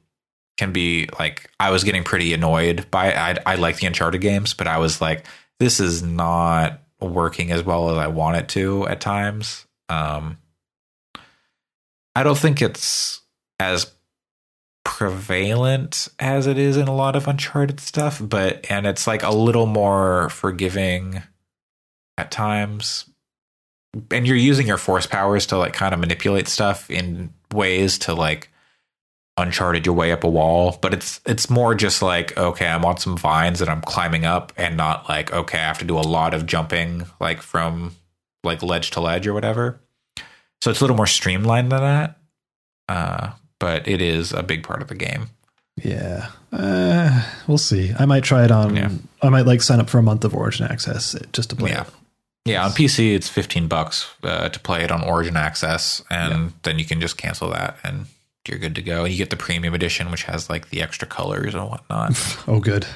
can 0.57 0.72
be 0.72 1.09
like 1.18 1.50
I 1.59 1.70
was 1.70 1.84
getting 1.84 2.05
pretty 2.05 2.32
annoyed 2.32 2.90
by. 2.90 3.12
I 3.14 3.36
I 3.46 3.55
like 3.57 3.76
the 3.78 3.86
Uncharted 3.86 4.20
games, 4.20 4.55
but 4.55 4.66
I 4.66 4.78
was 4.78 5.00
like, 5.00 5.26
this 5.59 5.80
is 5.80 6.02
not 6.02 6.80
working 7.00 7.50
as 7.50 7.62
well 7.62 7.90
as 7.90 7.98
I 7.98 8.07
want 8.07 8.36
it 8.36 8.48
to 8.50 8.86
at 8.88 9.00
times. 9.00 9.66
Um, 9.88 10.38
I 12.16 12.22
don't 12.22 12.38
think 12.38 12.62
it's 12.62 13.20
as 13.59 13.92
prevalent 14.84 16.09
as 16.18 16.46
it 16.46 16.59
is 16.59 16.76
in 16.76 16.88
a 16.88 16.94
lot 16.94 17.16
of 17.16 17.26
Uncharted 17.26 17.80
stuff, 17.80 18.20
but 18.22 18.70
and 18.70 18.86
it's 18.86 19.07
like 19.07 19.22
a 19.22 19.34
little 19.34 19.66
more 19.66 20.28
forgiving 20.30 21.22
at 22.16 22.30
times. 22.30 23.07
And 24.11 24.26
you're 24.26 24.36
using 24.36 24.66
your 24.66 24.76
force 24.76 25.07
powers 25.07 25.46
to 25.46 25.57
like 25.57 25.72
kind 25.72 25.94
of 25.94 26.00
manipulate 26.00 26.48
stuff 26.48 26.90
in 26.90 27.32
ways 27.52 27.98
to 27.98 28.14
like 28.14 28.50
uncharted 29.37 29.85
your 29.85 29.95
way 29.95 30.12
up 30.12 30.22
a 30.22 30.28
wall 30.28 30.78
but 30.80 30.95
it's 30.95 31.20
it's 31.26 31.51
more 31.51 31.74
just 31.74 32.03
like 32.03 32.37
okay 32.39 32.68
i'm 32.68 32.85
on 32.85 32.97
some 32.97 33.16
vines 33.16 33.59
that 33.59 33.68
i'm 33.68 33.80
climbing 33.80 34.24
up 34.24 34.53
and 34.57 34.76
not 34.76 35.09
like 35.09 35.32
okay 35.32 35.59
i 35.59 35.62
have 35.62 35.78
to 35.78 35.85
do 35.85 35.99
a 35.99 36.01
lot 36.01 36.32
of 36.32 36.47
jumping 36.47 37.05
like 37.20 37.43
from 37.43 37.95
like 38.45 38.62
ledge 38.62 38.91
to 38.93 39.01
ledge 39.01 39.26
or 39.26 39.32
whatever. 39.35 39.80
So 40.61 40.70
it's 40.70 40.80
a 40.80 40.85
little 40.85 40.97
more 40.97 41.07
streamlined 41.07 41.72
than 41.72 41.80
that 41.80 42.18
uh 42.89 43.30
but 43.59 43.89
it 43.89 44.01
is 44.01 44.32
a 44.32 44.43
big 44.43 44.62
part 44.62 44.82
of 44.82 44.89
the 44.89 44.95
game. 44.95 45.30
Yeah. 45.82 46.28
Uh, 46.53 47.26
we'll 47.49 47.59
see. 47.59 47.93
I 47.99 48.05
might 48.05 48.22
try 48.22 48.45
it 48.45 48.51
on 48.53 48.76
Yeah. 48.76 48.91
i 49.22 49.28
might 49.30 49.47
like 49.47 49.62
sign 49.62 49.80
up 49.80 49.91
for 49.91 49.99
a 49.99 50.03
month 50.03 50.24
of 50.24 50.35
origin 50.35 50.66
access 50.66 51.16
just 51.32 51.51
to 51.51 51.57
play 51.57 51.70
yeah. 51.70 51.82
it. 51.82 51.89
Yeah 52.45 52.64
on 52.64 52.70
pc 52.70 53.14
it's 53.16 53.28
15 53.28 53.66
bucks 53.66 54.11
uh, 54.22 54.49
to 54.51 54.61
play 54.61 54.85
it 54.85 54.93
on 54.93 55.03
origin 55.03 55.37
access 55.37 56.05
and 56.11 56.53
then 56.62 56.78
you 56.78 56.85
can 56.85 57.01
just 57.01 57.16
cancel 57.16 57.49
that 57.51 57.78
and 57.82 58.07
you're 58.49 58.59
good 58.59 58.74
to 58.74 58.82
go. 58.82 59.05
You 59.05 59.16
get 59.16 59.30
the 59.30 59.36
premium 59.36 59.74
edition, 59.74 60.11
which 60.11 60.24
has 60.24 60.51
like 60.51 60.70
the 60.70 60.82
extra 60.82 61.09
colors 61.09 61.55
and 61.55 61.68
whatnot. 61.68 62.12
Oh, 62.49 62.61
good. 62.61 62.86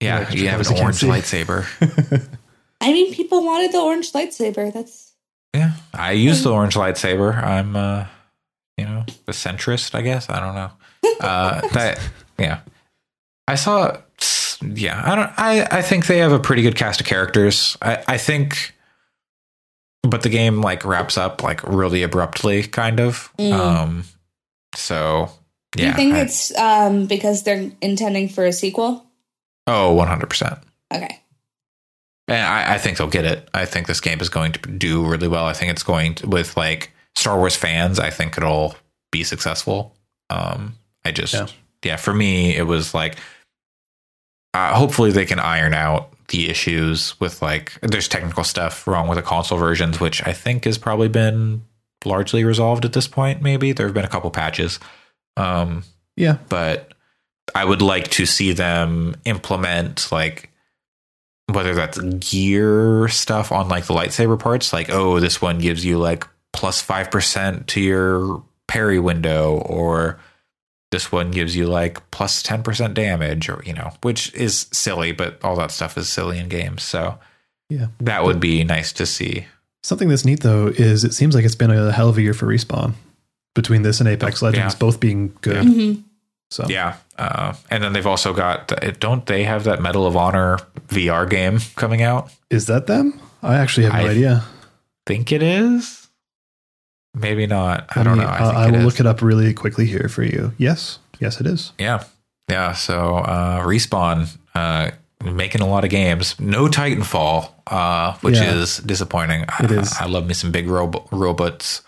Yeah, 0.00 0.20
extra 0.20 0.40
you 0.40 0.48
have 0.48 0.60
an 0.60 0.78
orange 0.78 0.96
see. 0.96 1.06
lightsaber. 1.08 1.66
I 2.80 2.92
mean, 2.92 3.12
people 3.12 3.44
wanted 3.44 3.72
the 3.72 3.80
orange 3.80 4.12
lightsaber. 4.12 4.72
That's 4.72 5.12
Yeah, 5.54 5.72
I 5.92 6.12
use 6.12 6.42
the 6.42 6.52
orange 6.52 6.74
lightsaber. 6.74 7.36
I'm, 7.42 7.74
uh, 7.74 8.06
you 8.76 8.84
know, 8.84 9.04
the 9.26 9.32
centrist, 9.32 9.94
I 9.94 10.02
guess. 10.02 10.30
I 10.30 10.40
don't 10.40 10.54
know. 10.54 10.70
Uh, 11.20 11.66
that, 11.68 11.98
yeah. 12.38 12.60
I 13.48 13.56
saw, 13.56 13.96
yeah. 14.62 15.02
I 15.04 15.14
don't. 15.16 15.30
I 15.36 15.78
I 15.78 15.82
think 15.82 16.06
they 16.06 16.18
have 16.18 16.30
a 16.30 16.38
pretty 16.38 16.62
good 16.62 16.76
cast 16.76 17.00
of 17.00 17.08
characters. 17.08 17.76
I 17.82 18.04
I 18.06 18.18
think, 18.18 18.74
but 20.02 20.22
the 20.22 20.28
game 20.28 20.60
like 20.60 20.84
wraps 20.84 21.18
up 21.18 21.42
like 21.42 21.62
really 21.64 22.04
abruptly, 22.04 22.62
kind 22.64 23.00
of. 23.00 23.32
Mm. 23.36 23.52
Um. 23.52 24.04
So 24.78 25.30
Do 25.72 25.82
yeah. 25.82 25.88
you 25.90 25.94
think 25.94 26.14
I- 26.14 26.20
it's 26.20 26.56
um 26.56 27.06
because 27.06 27.42
they're 27.42 27.70
intending 27.80 28.28
for 28.28 28.44
a 28.46 28.52
sequel? 28.52 29.04
Oh, 29.66 29.88
oh, 29.88 29.94
one 29.94 30.08
hundred 30.08 30.30
percent. 30.30 30.58
Okay. 30.92 31.20
And 32.28 32.46
I, 32.46 32.74
I 32.74 32.78
think 32.78 32.98
they'll 32.98 33.06
get 33.08 33.24
it. 33.24 33.48
I 33.54 33.64
think 33.64 33.86
this 33.86 34.00
game 34.00 34.20
is 34.20 34.28
going 34.28 34.52
to 34.52 34.58
do 34.70 35.04
really 35.06 35.28
well. 35.28 35.46
I 35.46 35.54
think 35.54 35.70
it's 35.70 35.82
going 35.82 36.14
to, 36.16 36.28
with 36.28 36.56
like 36.58 36.92
Star 37.14 37.38
Wars 37.38 37.56
fans. 37.56 37.98
I 37.98 38.10
think 38.10 38.36
it'll 38.36 38.74
be 39.10 39.24
successful. 39.24 39.94
Um, 40.28 40.74
I 41.06 41.10
just, 41.12 41.32
Yeah. 41.32 41.46
yeah, 41.82 41.96
for 41.96 42.12
me, 42.12 42.54
it 42.54 42.64
was 42.66 42.92
like, 42.92 43.16
uh, 44.52 44.74
hopefully 44.74 45.10
they 45.10 45.24
can 45.24 45.38
iron 45.38 45.72
out 45.72 46.10
the 46.28 46.50
issues 46.50 47.18
with 47.18 47.40
like, 47.40 47.78
there's 47.80 48.08
technical 48.08 48.44
stuff 48.44 48.86
wrong 48.86 49.08
with 49.08 49.16
the 49.16 49.22
console 49.22 49.56
versions, 49.58 49.98
which 49.98 50.26
I 50.26 50.34
think 50.34 50.64
has 50.64 50.76
probably 50.76 51.08
been 51.08 51.62
largely 52.04 52.44
resolved 52.44 52.84
at 52.84 52.92
this 52.92 53.08
point. 53.08 53.42
Maybe 53.42 53.72
there 53.72 53.86
have 53.86 53.94
been 53.94 54.04
a 54.04 54.08
couple 54.08 54.30
patches. 54.30 54.78
Um, 55.36 55.84
Yeah. 56.16 56.38
but 56.48 56.92
I 57.54 57.64
would 57.64 57.82
like 57.82 58.08
to 58.12 58.26
see 58.26 58.52
them 58.52 59.14
implement 59.24 60.10
like 60.12 60.50
whether 61.46 61.74
that's 61.74 61.98
gear 61.98 63.08
stuff 63.08 63.50
on 63.52 63.68
like 63.68 63.86
the 63.86 63.94
lightsaber 63.94 64.38
parts, 64.38 64.72
like 64.72 64.90
oh, 64.90 65.18
this 65.20 65.40
one 65.40 65.58
gives 65.58 65.84
you 65.84 65.98
like 65.98 66.26
plus 66.52 66.80
five 66.82 67.10
percent 67.10 67.66
to 67.68 67.80
your 67.80 68.42
parry 68.66 68.98
window, 68.98 69.58
or 69.64 70.18
this 70.90 71.10
one 71.10 71.30
gives 71.30 71.56
you 71.56 71.66
like 71.66 72.10
plus 72.10 72.42
ten 72.42 72.62
percent 72.62 72.92
damage, 72.94 73.48
or 73.48 73.62
you 73.64 73.72
know, 73.72 73.92
which 74.02 74.32
is 74.34 74.66
silly, 74.72 75.12
but 75.12 75.42
all 75.42 75.56
that 75.56 75.70
stuff 75.70 75.96
is 75.96 76.08
silly 76.08 76.38
in 76.38 76.48
games. 76.48 76.82
So 76.82 77.18
Yeah. 77.70 77.86
that 78.00 78.24
would 78.24 78.40
be 78.40 78.62
nice 78.64 78.92
to 78.94 79.06
see. 79.06 79.46
Something 79.88 80.10
that's 80.10 80.26
neat 80.26 80.40
though 80.40 80.66
is 80.66 81.02
it 81.02 81.14
seems 81.14 81.34
like 81.34 81.46
it's 81.46 81.54
been 81.54 81.70
a 81.70 81.90
hell 81.90 82.10
of 82.10 82.18
a 82.18 82.22
year 82.22 82.34
for 82.34 82.44
respawn 82.46 82.92
between 83.54 83.80
this 83.80 84.00
and 84.00 84.08
Apex 84.08 84.42
Legends, 84.42 84.74
Yeah. 84.74 84.78
both 84.78 85.00
being 85.00 85.32
good. 85.40 85.64
hmm 85.64 85.92
So 86.50 86.66
Yeah, 86.68 86.96
uh, 87.18 87.54
and 87.70 87.82
then 87.82 87.94
they've 87.94 88.06
also 88.06 88.34
got 88.34 88.70
don't 89.00 89.24
they 89.24 89.44
have 89.44 89.64
that 89.64 89.80
Medal 89.80 90.06
of 90.06 90.14
Honor 90.14 90.58
VR 90.88 91.28
game 91.28 91.60
coming 91.76 92.02
out? 92.02 92.30
is 92.50 92.66
that 92.66 92.86
them? 92.86 93.18
I 93.42 93.56
actually 93.56 93.84
have 93.84 93.94
no 93.94 94.08
I- 94.08 94.10
idea. 94.10 94.44
think 95.06 95.32
it 95.32 95.42
is. 95.42 96.08
Maybe 97.14 97.46
not. 97.46 97.86
I 97.96 98.00
Let 98.00 98.04
don't 98.04 98.18
me- 98.18 98.24
know. 98.24 98.30
I, 98.30 98.34
I, 98.34 98.38
think 98.38 98.56
I 98.56 98.68
it 98.68 98.70
will 98.72 98.78
is. 98.80 98.84
look 98.84 99.00
it 99.00 99.06
up 99.06 99.22
really 99.22 99.54
quickly 99.54 99.86
here 99.86 100.08
for 100.10 100.22
you. 100.22 100.52
Yes, 100.58 100.98
yes, 101.18 101.40
it 101.40 101.46
is. 101.46 101.72
Yeah, 101.78 102.04
yeah. 102.50 102.74
So 102.74 103.16
uh, 103.16 103.60
respawn 103.64 104.28
uh, 104.54 104.90
making 105.22 105.60
a 105.60 105.66
lot 105.68 105.84
of 105.84 105.90
games. 105.90 106.38
No 106.40 106.66
Titanfall, 106.66 107.50
uh, 107.66 108.14
which 108.20 108.36
Yeah. 108.36 108.54
is 108.54 108.78
disappointing. 108.78 109.42
It 109.42 109.70
I, 109.70 109.74
is. 109.74 109.92
I 109.98 110.06
love 110.06 110.26
me 110.26 110.34
some 110.34 110.50
big 110.52 110.68
robo- 110.68 111.06
robots, 111.10 111.82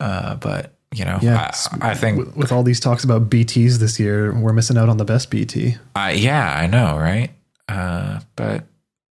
uh, 0.00 0.36
but 0.36 0.74
you 0.94 1.04
know, 1.06 1.18
Yeah, 1.22 1.50
I, 1.80 1.90
I 1.90 1.94
think. 1.94 2.18
with, 2.18 2.36
with 2.36 2.52
all 2.52 2.62
these 2.62 2.78
talks 2.80 3.02
about 3.02 3.30
BTS 3.30 3.78
this 3.78 3.98
year, 3.98 4.32
we're 4.38 4.52
missing 4.52 4.76
out 4.76 4.88
on 4.90 4.98
the 4.98 5.06
best 5.06 5.30
BT. 5.30 5.76
I, 5.96 6.12
yeah, 6.12 6.54
I 6.54 6.66
know, 6.66 6.98
right? 6.98 7.30
Uh, 7.68 8.20
but 8.36 8.64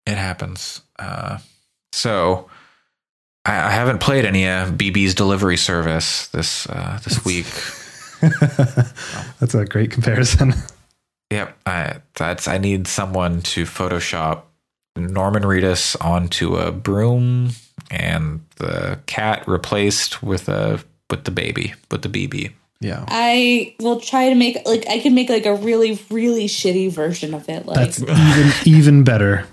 it 0.07 0.17
happens. 0.19 0.83
Uh, 0.99 1.39
so 1.93 2.51
I, 3.47 3.53
I 3.53 3.71
haven't 3.71 4.01
played 4.01 4.27
any 4.27 4.47
of 4.47 4.73
BB's 4.73 5.15
delivery 5.15 5.57
service 5.57 6.27
this 6.29 6.67
uh, 6.69 6.99
this 7.05 7.25
week. 7.25 7.47
That's 9.41 9.55
a 9.55 9.65
great 9.65 9.91
comparison. 9.91 10.53
Yep, 11.31 11.59
I, 11.64 12.01
that's 12.14 12.49
I 12.49 12.59
need 12.59 12.89
someone 12.89 13.43
to 13.43 13.64
Photoshop 13.64 14.43
Norman 14.97 15.45
Reedus 15.45 15.97
onto 16.05 16.57
a 16.57 16.72
broom 16.72 17.51
and 17.91 18.45
the 18.57 18.99
cat 19.07 19.47
replaced 19.47 20.22
with 20.22 20.49
a 20.49 20.81
with 21.09 21.24
the 21.24 21.31
baby 21.31 21.74
with 21.91 22.03
the 22.03 22.09
BB. 22.09 22.53
yeah, 22.81 23.05
I 23.09 23.74
will 23.81 24.01
try 24.01 24.28
to 24.28 24.35
make 24.35 24.59
like 24.66 24.87
I 24.89 24.99
can 24.99 25.14
make 25.14 25.28
like 25.28 25.47
a 25.47 25.55
really 25.55 25.99
really 26.11 26.47
shitty 26.47 26.91
version 26.91 27.35
of 27.35 27.49
it. 27.49 27.66
Like 27.66 27.76
that's 27.76 28.03
even 28.03 28.53
even 28.64 29.05
better. 29.05 29.47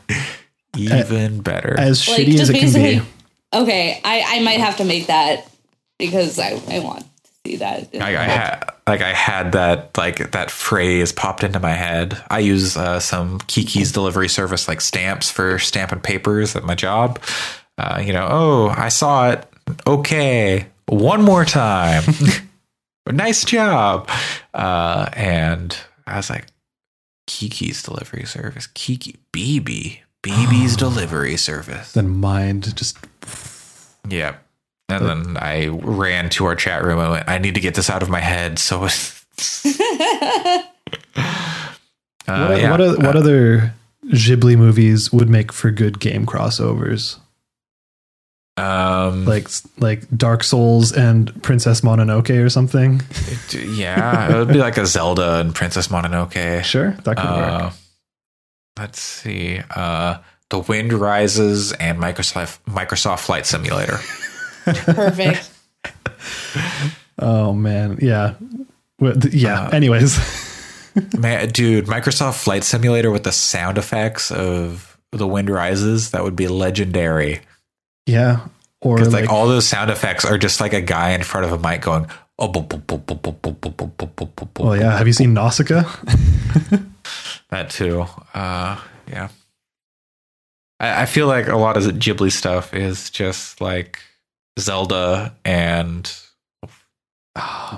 Even 0.75 1.41
better. 1.41 1.75
As 1.79 2.07
like 2.07 2.21
shitty 2.21 2.33
as 2.33 2.39
just 2.39 2.51
it 2.51 2.53
can 2.53 2.61
basically. 2.65 2.99
be. 2.99 3.05
Okay, 3.53 4.01
I 4.03 4.37
I 4.37 4.39
might 4.41 4.59
have 4.59 4.77
to 4.77 4.83
make 4.83 5.07
that 5.07 5.49
because 5.97 6.39
I 6.39 6.59
I 6.69 6.79
want 6.79 7.01
to 7.01 7.05
see 7.47 7.55
that. 7.57 7.89
I, 7.95 8.17
I 8.17 8.23
had 8.23 8.73
like 8.87 9.01
I 9.01 9.13
had 9.13 9.53
that 9.53 9.97
like 9.97 10.31
that 10.31 10.51
phrase 10.51 11.11
popped 11.11 11.43
into 11.43 11.59
my 11.59 11.71
head. 11.71 12.21
I 12.29 12.39
use 12.39 12.75
uh, 12.75 12.99
some 12.99 13.39
Kiki's 13.47 13.91
delivery 13.91 14.29
service 14.29 14.67
like 14.67 14.81
stamps 14.81 15.31
for 15.31 15.59
stamping 15.59 16.01
papers 16.01 16.55
at 16.55 16.63
my 16.63 16.75
job. 16.75 17.19
Uh, 17.77 18.01
you 18.03 18.13
know, 18.13 18.27
oh, 18.29 18.67
I 18.69 18.89
saw 18.89 19.31
it. 19.31 19.47
Okay, 19.85 20.67
one 20.87 21.21
more 21.21 21.45
time. 21.45 22.03
nice 23.07 23.45
job. 23.45 24.09
Uh, 24.53 25.09
and 25.13 25.77
I 26.05 26.17
was 26.17 26.29
like, 26.29 26.47
Kiki's 27.27 27.83
delivery 27.83 28.25
service, 28.25 28.67
Kiki 28.73 29.17
BB 29.31 29.99
BB's 30.23 30.75
delivery 30.87 31.37
service. 31.37 31.93
Then 31.93 32.09
mind 32.09 32.75
just 32.75 32.97
Yeah. 34.07 34.37
And 34.89 35.05
then 35.05 35.37
I 35.37 35.67
ran 35.67 36.29
to 36.31 36.45
our 36.45 36.55
chat 36.55 36.83
room 36.83 36.99
and 36.99 37.11
went, 37.11 37.27
I 37.29 37.37
need 37.39 37.55
to 37.55 37.59
get 37.61 37.75
this 37.75 37.89
out 37.89 38.01
of 38.03 38.09
my 38.09 38.21
head. 38.21 38.57
So, 38.57 38.83
uh, 38.85 38.87
what, 42.25 42.61
yeah. 42.61 42.71
what, 42.71 42.81
o- 42.81 42.95
what 42.97 43.15
other 43.15 43.73
Ghibli 44.05 44.57
movies 44.57 45.11
would 45.11 45.29
make 45.29 45.51
for 45.51 45.71
good 45.71 45.99
game 45.99 46.25
crossovers? 46.25 47.17
um, 48.57 49.25
Like 49.25 49.47
like 49.77 50.07
Dark 50.15 50.43
Souls 50.43 50.91
and 50.91 51.43
Princess 51.43 51.81
Mononoke 51.81 52.43
or 52.43 52.49
something? 52.49 53.01
yeah, 53.51 54.31
it 54.31 54.35
would 54.39 54.47
be 54.47 54.55
like 54.55 54.77
a 54.77 54.85
Zelda 54.85 55.39
and 55.39 55.53
Princess 55.53 55.89
Mononoke. 55.89 56.63
Sure, 56.63 56.91
that 56.91 57.17
could 57.17 57.25
Uh, 57.25 57.59
work. 57.65 57.73
let's 58.79 59.01
see. 59.01 59.59
Uh, 59.75 60.19
The 60.49 60.59
Wind 60.59 60.93
Rises 60.93 61.73
and 61.73 61.99
Microsoft 61.99 62.59
Microsoft 62.67 63.19
Flight 63.19 63.45
Simulator. 63.45 63.99
Perfect. 64.75 65.49
oh 67.19 67.53
man, 67.53 67.97
yeah, 68.01 68.35
yeah. 69.31 69.67
Uh, 69.67 69.69
Anyways, 69.69 70.17
man, 71.17 71.49
dude, 71.49 71.85
Microsoft 71.85 72.43
Flight 72.43 72.63
Simulator 72.63 73.11
with 73.11 73.23
the 73.23 73.31
sound 73.31 73.77
effects 73.77 74.31
of 74.31 74.97
The 75.11 75.27
Wind 75.27 75.49
Rises 75.49 76.11
that 76.11 76.23
would 76.23 76.35
be 76.35 76.47
legendary. 76.47 77.41
Yeah, 78.05 78.47
or 78.81 78.97
like, 78.99 79.11
like 79.11 79.29
all 79.29 79.47
those 79.47 79.67
sound 79.67 79.89
effects 79.89 80.25
are 80.25 80.37
just 80.37 80.61
like 80.61 80.73
a 80.73 80.81
guy 80.81 81.11
in 81.11 81.23
front 81.23 81.45
of 81.45 81.51
a 81.51 81.57
mic 81.57 81.81
going. 81.81 82.07
Oh, 82.39 82.51
well, 84.59 84.77
yeah. 84.77 84.95
Have 84.95 85.07
you 85.07 85.13
seen 85.13 85.33
Nausicaa? 85.33 85.81
that 87.49 87.69
too. 87.69 88.05
Uh, 88.33 88.79
yeah. 89.07 89.29
I, 90.79 91.01
I 91.01 91.05
feel 91.05 91.25
like 91.27 91.47
a 91.47 91.57
lot 91.57 91.77
of 91.77 91.83
Ghibli 91.83 92.31
stuff 92.31 92.73
is 92.73 93.09
just 93.09 93.59
like 93.59 93.99
Zelda 94.59 95.35
and 95.45 96.11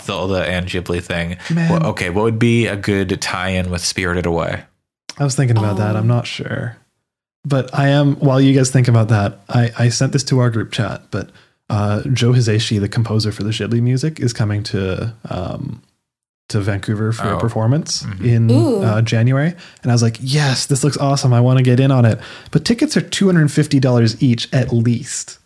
Zelda 0.02 0.46
and 0.46 0.68
Ghibli 0.68 1.04
thing. 1.04 1.38
Man. 1.54 1.70
Well, 1.72 1.86
okay, 1.88 2.10
what 2.10 2.24
would 2.24 2.40
be 2.40 2.68
a 2.68 2.76
good 2.78 3.22
tie-in 3.22 3.70
with 3.70 3.82
Spirited 3.84 4.26
Away? 4.26 4.64
I 5.18 5.24
was 5.24 5.36
thinking 5.36 5.58
about 5.58 5.78
that. 5.78 5.96
I'm 5.98 6.08
not 6.08 6.26
sure. 6.28 6.78
But 7.46 7.74
I 7.78 7.90
am, 7.90 8.16
while 8.18 8.40
you 8.40 8.54
guys 8.54 8.72
think 8.72 8.88
about 8.88 9.10
that, 9.10 9.40
I, 9.50 9.72
I 9.78 9.90
sent 9.90 10.14
this 10.14 10.24
to 10.26 10.40
our 10.40 10.50
group 10.50 10.72
chat. 10.72 11.04
But 11.12 11.30
uh, 11.70 12.04
Joe 12.14 12.32
Hisaishi, 12.32 12.80
the 12.80 12.88
composer 12.90 13.32
for 13.32 13.44
the 13.44 13.50
Ghibli 13.50 13.82
music, 13.82 14.20
is 14.20 14.32
coming 14.34 14.64
to 14.64 15.14
um, 15.30 15.82
to 16.50 16.60
Vancouver 16.62 17.12
for 17.12 17.28
Oh. 17.28 17.38
a 17.38 17.40
performance 17.40 18.02
Mhm. 18.04 18.26
in 18.26 18.52
uh, 18.84 19.02
January. 19.04 19.54
And 19.84 19.92
I 19.92 19.94
was 19.94 20.02
like, 20.02 20.18
yes, 20.20 20.66
this 20.66 20.84
looks 20.84 20.98
awesome. 20.98 21.32
I 21.32 21.42
want 21.42 21.58
to 21.58 21.64
get 21.64 21.80
in 21.80 21.92
on 21.92 22.06
it. 22.06 22.20
But 22.50 22.66
tickets 22.66 22.98
are 22.98 23.02
$250 23.02 24.18
each 24.22 24.52
at 24.52 24.74
least. 24.74 25.38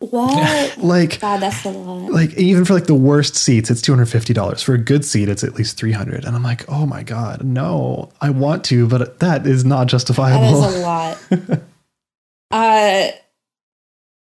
What? 0.00 0.76
Like, 0.78 1.20
God, 1.20 1.40
that's 1.40 1.64
a 1.64 1.70
lot. 1.70 2.10
like 2.10 2.32
even 2.38 2.64
for 2.64 2.72
like 2.74 2.86
the 2.86 2.94
worst 2.94 3.36
seats 3.36 3.70
it's 3.70 3.82
$250 3.82 4.64
for 4.64 4.72
a 4.74 4.78
good 4.78 5.04
seat 5.04 5.28
it's 5.28 5.44
at 5.44 5.54
least 5.54 5.76
300 5.76 6.24
and 6.24 6.34
i'm 6.34 6.42
like 6.42 6.64
oh 6.68 6.86
my 6.86 7.02
god 7.02 7.44
no 7.44 8.10
i 8.20 8.30
want 8.30 8.64
to 8.64 8.88
but 8.88 9.18
that 9.20 9.46
is 9.46 9.64
not 9.64 9.88
justifiable 9.88 10.64
is 10.64 10.74
a 10.74 10.78
lot. 10.80 11.18
uh, 12.50 13.08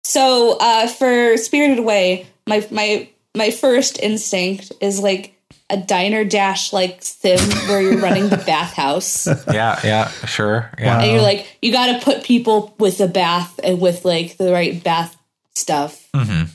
so 0.05 0.59
uh, 0.61 0.87
for 0.89 1.37
Spirited 1.39 1.79
Away, 1.79 2.27
my 2.47 2.67
my 2.71 3.09
my 3.35 3.51
first 3.51 3.99
instinct 4.01 4.73
is 4.81 5.01
like 5.01 5.35
a 5.71 5.77
diner 5.79 6.25
dash 6.25 6.73
like 6.73 6.99
sim 7.01 7.39
where 7.69 7.81
you're 7.81 7.99
running 7.99 8.29
the 8.29 8.37
bathhouse. 8.47 9.27
Yeah, 9.51 9.81
yeah, 9.85 10.09
sure. 10.27 10.71
Yeah. 10.79 10.97
Wow. 10.99 11.03
And 11.03 11.13
you're 11.13 11.23
like, 11.23 11.57
you 11.63 11.73
got 11.73 11.99
to 11.99 12.05
put 12.05 12.25
people 12.25 12.75
with 12.79 13.01
a 13.01 13.09
bath 13.09 13.59
and 13.65 13.81
with 13.81 14.05
like 14.05 14.37
the 14.37 14.53
right 14.53 14.83
bath 14.85 15.17
stuff. 15.55 16.09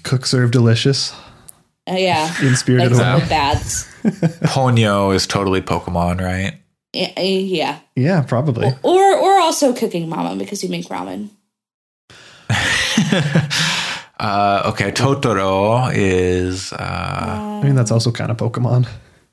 Cook 0.03 0.25
serve 0.25 0.51
delicious 0.51 1.13
Uh, 1.89 1.93
yeah. 1.97 2.33
in 2.41 2.49
Like 2.49 2.57
spirited 2.57 2.95
some 2.95 3.05
way. 3.05 3.13
of 3.15 3.21
the 3.23 3.29
baths. 3.29 3.85
Ponyo 4.53 5.13
is 5.15 5.25
totally 5.27 5.61
Pokemon, 5.61 6.21
right? 6.21 6.53
Yeah, 6.93 7.11
uh, 7.17 7.21
yeah. 7.21 7.79
Yeah, 7.95 8.21
probably. 8.23 8.69
Or 8.83 9.15
or 9.17 9.39
also 9.39 9.73
cooking 9.73 10.09
mama 10.09 10.35
because 10.35 10.63
you 10.63 10.69
make 10.69 10.85
ramen. 10.87 11.29
Uh, 14.19 14.63
okay, 14.73 14.91
Totoro 14.91 15.91
is 15.93 16.73
uh, 16.73 16.77
I 16.79 17.63
mean, 17.63 17.75
that's 17.75 17.91
also 17.91 18.11
kind 18.11 18.31
of 18.31 18.37
Pokemon. 18.37 18.87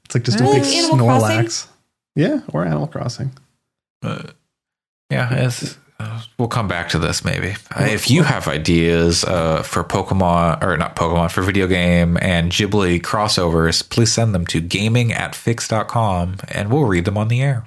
It's 0.04 0.14
like 0.14 0.24
just 0.24 0.38
a 0.40 0.44
Like 0.44 0.62
big 0.62 0.74
Animal 0.74 1.08
Snorlax. 1.08 1.68
Yeah, 2.14 2.40
or 2.52 2.66
Animal 2.66 2.88
Crossing. 2.88 3.32
uh, 4.02 4.24
yeah. 5.10 5.32
It's, 5.46 5.78
uh, 6.00 6.22
we'll 6.38 6.48
come 6.48 6.68
back 6.68 6.88
to 6.90 6.98
this 6.98 7.24
maybe. 7.24 7.54
Uh, 7.74 7.84
if 7.84 8.10
you 8.10 8.22
have 8.22 8.48
ideas 8.48 9.24
uh, 9.24 9.62
for 9.62 9.84
Pokemon 9.84 10.62
or 10.62 10.76
not 10.76 10.96
Pokemon 10.96 11.30
for 11.30 11.42
video 11.42 11.66
game 11.66 12.18
and 12.20 12.50
Ghibli 12.50 13.00
crossovers, 13.00 13.88
please 13.88 14.12
send 14.12 14.34
them 14.34 14.46
to 14.46 14.60
gaming 14.60 15.12
at 15.12 15.32
fyx.com 15.32 16.36
and 16.48 16.70
we'll 16.70 16.84
read 16.84 17.04
them 17.04 17.16
on 17.16 17.28
the 17.28 17.42
air. 17.42 17.66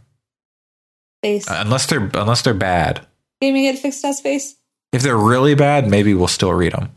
Space. 1.22 1.50
Uh, 1.50 1.62
unless 1.66 1.86
they're 1.86 2.10
unless 2.14 2.42
they're 2.42 2.54
bad. 2.54 3.06
Gaming 3.42 3.68
at 3.68 3.78
fixed 3.78 4.06
space. 4.18 4.56
If 4.92 5.02
they're 5.02 5.18
really 5.18 5.56
bad, 5.56 5.90
maybe 5.90 6.14
we'll 6.14 6.28
still 6.28 6.54
read 6.54 6.74
them. 6.74 6.92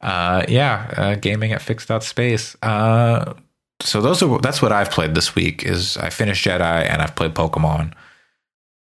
Uh, 0.00 0.44
yeah, 0.48 0.94
uh, 0.96 1.14
gaming 1.16 1.52
at 1.52 1.60
fyx.space. 1.60 2.56
Uh, 2.62 3.34
so 3.80 4.00
those 4.00 4.22
are 4.22 4.38
that's 4.38 4.62
what 4.62 4.72
I've 4.72 4.90
played 4.90 5.14
this 5.14 5.34
week. 5.34 5.64
Is 5.64 5.96
I 5.96 6.10
finished 6.10 6.44
Jedi 6.44 6.88
and 6.88 7.02
I've 7.02 7.16
played 7.16 7.34
Pokemon. 7.34 7.92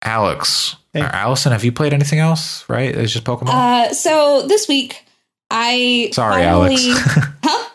Alex 0.03 0.75
Hey. 0.93 1.01
or 1.01 1.05
Allison, 1.07 1.51
have 1.51 1.63
you 1.63 1.71
played 1.71 1.93
anything 1.93 2.19
else? 2.19 2.67
Right, 2.69 2.95
it's 2.95 3.11
just 3.13 3.25
Pokemon. 3.25 3.49
Uh, 3.49 3.93
so 3.93 4.47
this 4.47 4.67
week 4.67 5.03
I 5.51 6.09
Sorry, 6.13 6.43
finally- 6.43 6.75
Alex. 6.91 7.27
huh? 7.43 7.69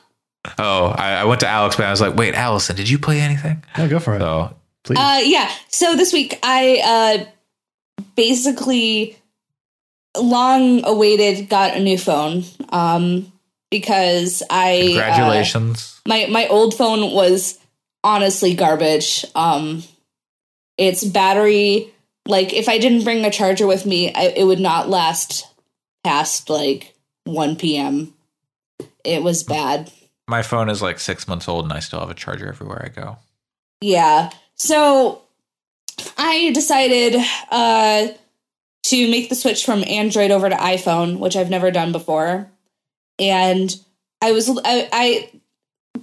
oh, 0.59 0.87
I, 0.97 1.14
I 1.14 1.25
went 1.25 1.41
to 1.41 1.49
Alex, 1.49 1.77
but 1.77 1.87
I 1.87 1.91
was 1.91 2.01
like, 2.01 2.16
wait, 2.16 2.35
Allison, 2.35 2.77
did 2.77 2.89
you 2.89 2.99
play 2.99 3.20
anything? 3.20 3.62
Yeah, 3.79 3.87
go 3.89 3.99
for 3.99 4.14
it, 4.16 4.20
So 4.20 4.55
please. 4.85 4.99
Uh, 4.99 5.20
yeah. 5.25 5.51
So 5.68 5.95
this 5.97 6.12
week 6.12 6.39
I 6.43 7.25
uh 7.29 8.05
basically 8.16 9.16
long 10.16 10.85
awaited 10.85 11.49
got 11.49 11.77
a 11.77 11.81
new 11.81 11.97
phone 11.99 12.45
um 12.70 13.33
because 13.70 14.43
I 14.51 14.81
uh, 14.81 14.87
congratulations. 14.87 16.01
my 16.07 16.27
my 16.27 16.47
old 16.49 16.75
phone 16.75 17.12
was 17.14 17.59
honestly 18.05 18.55
garbage. 18.55 19.25
Um, 19.35 19.83
its 20.77 21.05
battery, 21.05 21.91
like 22.27 22.53
if 22.53 22.68
I 22.68 22.79
didn't 22.79 23.05
bring 23.05 23.25
a 23.25 23.31
charger 23.31 23.66
with 23.66 23.87
me, 23.87 24.12
I, 24.14 24.33
it 24.37 24.45
would 24.45 24.61
not 24.61 24.89
last 24.89 25.47
past 26.05 26.49
like 26.51 26.95
one 27.25 27.57
p.m. 27.57 28.14
It 29.05 29.23
was 29.23 29.43
bad. 29.43 29.91
My 30.29 30.43
phone 30.43 30.68
is 30.68 30.83
like 30.83 31.01
six 31.01 31.27
months 31.27 31.49
old, 31.49 31.64
and 31.64 31.73
I 31.73 31.81
still 31.81 32.01
have 32.01 32.11
a 32.11 32.14
charger 32.14 32.49
everywhere 32.49 32.83
I 32.85 32.89
go. 32.89 33.16
Yeah. 33.81 34.31
So 34.55 35.23
I 36.16 36.53
decided 36.53 37.16
uh, 37.51 38.09
to 38.85 39.11
make 39.11 39.29
the 39.29 39.35
switch 39.35 39.64
from 39.64 39.85
Android 39.85 40.31
over 40.31 40.49
to 40.49 40.57
iPhone, 40.57 41.18
which 41.18 41.37
I've 41.37 41.51
never 41.51 41.70
done 41.70 41.93
before. 41.93 42.49
And 43.18 43.75
I 44.20 44.33
was 44.33 44.49
I, 44.64 44.89
I 44.93 45.31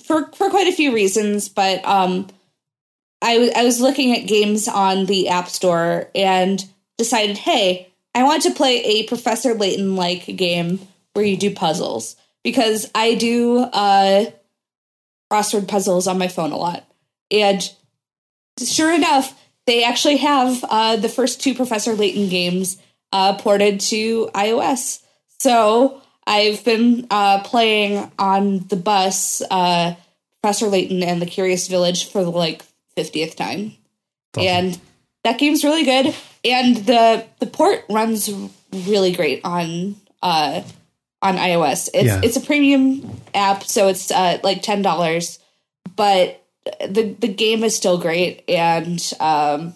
for 0.03 0.29
for 0.33 0.49
quite 0.49 0.67
a 0.67 0.73
few 0.73 0.93
reasons, 0.93 1.49
but 1.49 1.83
um 1.85 2.27
I 3.21 3.37
was 3.37 3.51
I 3.55 3.63
was 3.63 3.81
looking 3.81 4.15
at 4.15 4.27
games 4.27 4.67
on 4.67 5.05
the 5.05 5.29
App 5.29 5.49
Store 5.49 6.09
and 6.15 6.63
decided, 6.97 7.37
hey, 7.37 7.91
I 8.15 8.23
want 8.23 8.43
to 8.43 8.51
play 8.51 8.81
a 8.83 9.07
Professor 9.07 9.53
Layton 9.53 9.95
like 9.95 10.25
game 10.37 10.79
where 11.13 11.25
you 11.25 11.37
do 11.37 11.53
puzzles 11.53 12.15
because 12.43 12.89
I 12.95 13.15
do 13.15 13.59
uh 13.59 14.25
crossword 15.31 15.67
puzzles 15.67 16.07
on 16.07 16.17
my 16.17 16.27
phone 16.27 16.51
a 16.51 16.57
lot. 16.57 16.85
And 17.31 17.69
sure 18.57 18.93
enough, 18.93 19.39
they 19.67 19.83
actually 19.83 20.17
have 20.17 20.65
uh, 20.67 20.95
the 20.95 21.09
first 21.09 21.41
two 21.41 21.53
Professor 21.53 21.93
Layton 21.93 22.29
games 22.29 22.81
uh, 23.11 23.37
ported 23.37 23.79
to 23.81 24.27
iOS. 24.33 25.03
So 25.39 26.01
I've 26.25 26.63
been 26.65 27.07
uh, 27.11 27.43
playing 27.43 28.11
on 28.17 28.65
the 28.67 28.75
bus 28.75 29.41
uh, 29.51 29.95
Professor 30.41 30.67
Layton 30.67 31.03
and 31.03 31.21
the 31.21 31.25
Curious 31.27 31.67
Village 31.67 32.09
for 32.09 32.23
like 32.23 32.63
50th 32.99 33.35
time. 33.35 33.73
Awesome. 34.35 34.47
And 34.47 34.79
that 35.23 35.39
game's 35.39 35.63
really 35.63 35.85
good. 35.85 36.15
And 36.45 36.77
the 36.77 37.25
the 37.39 37.47
port 37.47 37.83
runs 37.89 38.29
really 38.73 39.11
great 39.11 39.41
on 39.43 39.95
uh, 40.21 40.61
on 41.21 41.35
iOS. 41.35 41.89
It's 41.93 42.05
Yeah. 42.05 42.21
it's 42.23 42.37
a 42.37 42.41
premium 42.41 43.19
app, 43.33 43.63
so 43.63 43.87
it's 43.87 44.11
uh, 44.11 44.37
like 44.43 44.61
ten 44.61 44.81
dollars, 44.81 45.39
but 45.95 46.45
the 46.87 47.15
the 47.19 47.27
game 47.27 47.63
is 47.63 47.75
still 47.75 47.97
great, 47.97 48.43
and 48.47 49.01
um, 49.19 49.73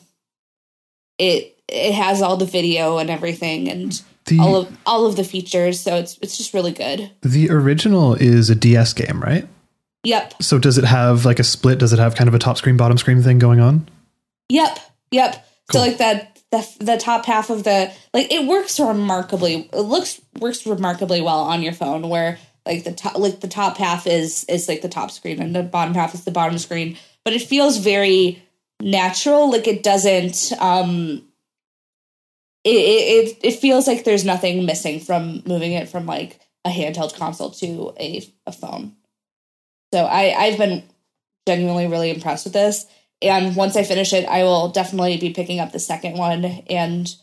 it 1.17 1.57
it 1.67 1.93
has 1.93 2.21
all 2.21 2.37
the 2.37 2.45
video 2.45 2.97
and 2.97 3.09
everything, 3.09 3.69
and 3.69 4.01
the 4.25 4.39
all 4.39 4.55
of 4.55 4.77
all 4.85 5.05
of 5.05 5.15
the 5.15 5.23
features. 5.23 5.79
So 5.79 5.95
it's 5.95 6.17
it's 6.21 6.37
just 6.37 6.53
really 6.53 6.71
good. 6.71 7.11
the 7.21 7.49
original 7.49 8.13
is 8.15 8.49
a 8.49 8.55
DS 8.55 8.93
game, 8.93 9.19
right? 9.19 9.47
Yep, 10.05 10.33
So 10.41 10.59
does 10.59 10.77
it 10.77 10.83
have 10.83 11.23
like 11.25 11.39
a 11.39 11.43
split? 11.43 11.79
Does 11.79 11.93
it 11.93 11.99
have 11.99 12.15
kind 12.15 12.27
of 12.27 12.33
a 12.33 12.39
top 12.39 12.57
screen, 12.57 12.75
bottom 12.77 12.97
screen 12.97 13.21
thing 13.23 13.39
going 13.39 13.59
on? 13.59 13.87
yep, 14.49 14.77
yep. 15.11 15.33
Cool. 15.71 15.79
So 15.81 15.87
like 15.87 15.97
that 15.99 16.41
the 16.51 16.67
the 16.81 16.97
top 16.97 17.25
half 17.25 17.49
of 17.49 17.63
the 17.63 17.91
like 18.13 18.31
it 18.31 18.45
works 18.47 18.79
remarkably. 18.79 19.69
It 19.71 19.79
looks 19.79 20.19
works 20.39 20.65
remarkably 20.67 21.21
well 21.21 21.39
on 21.39 21.61
your 21.61 21.71
phone. 21.73 22.09
Where 22.09 22.37
like 22.65 22.83
the 22.83 22.91
top 22.91 23.17
like 23.17 23.39
the 23.39 23.47
top 23.47 23.77
half 23.77 24.05
is 24.05 24.43
is 24.49 24.67
like 24.67 24.81
the 24.81 24.89
top 24.89 25.09
screen 25.09 25.41
and 25.41 25.55
the 25.55 25.63
bottom 25.63 25.93
half 25.93 26.13
is 26.13 26.25
the 26.25 26.31
bottom 26.31 26.57
screen. 26.57 26.97
But 27.23 27.33
it 27.33 27.41
feels 27.43 27.77
very 27.77 28.43
natural. 28.81 29.49
Like 29.49 29.67
it 29.67 29.83
doesn't. 29.83 30.51
um 30.59 31.23
it, 32.65 32.69
it 32.75 33.27
it- 33.27 33.39
it 33.41 33.59
feels 33.59 33.87
like 33.87 34.03
there's 34.03 34.25
nothing 34.25 34.65
missing 34.65 34.99
from 34.99 35.43
moving 35.45 35.71
it 35.73 35.87
from 35.89 36.05
like 36.05 36.39
a 36.65 36.69
handheld 36.69 37.15
console 37.15 37.51
to 37.51 37.93
a, 37.99 38.21
a 38.45 38.51
phone. 38.51 38.95
So 39.93 40.05
I 40.05 40.33
I've 40.35 40.57
been 40.57 40.81
genuinely 41.45 41.85
really 41.85 42.09
impressed 42.09 42.45
with 42.45 42.53
this. 42.53 42.87
And 43.21 43.55
once 43.55 43.75
I 43.75 43.83
finish 43.83 44.11
it, 44.11 44.27
I 44.27 44.41
will 44.41 44.69
definitely 44.69 45.17
be 45.17 45.29
picking 45.29 45.59
up 45.59 45.71
the 45.71 45.77
second 45.77 46.17
one 46.17 46.43
and 46.67 47.15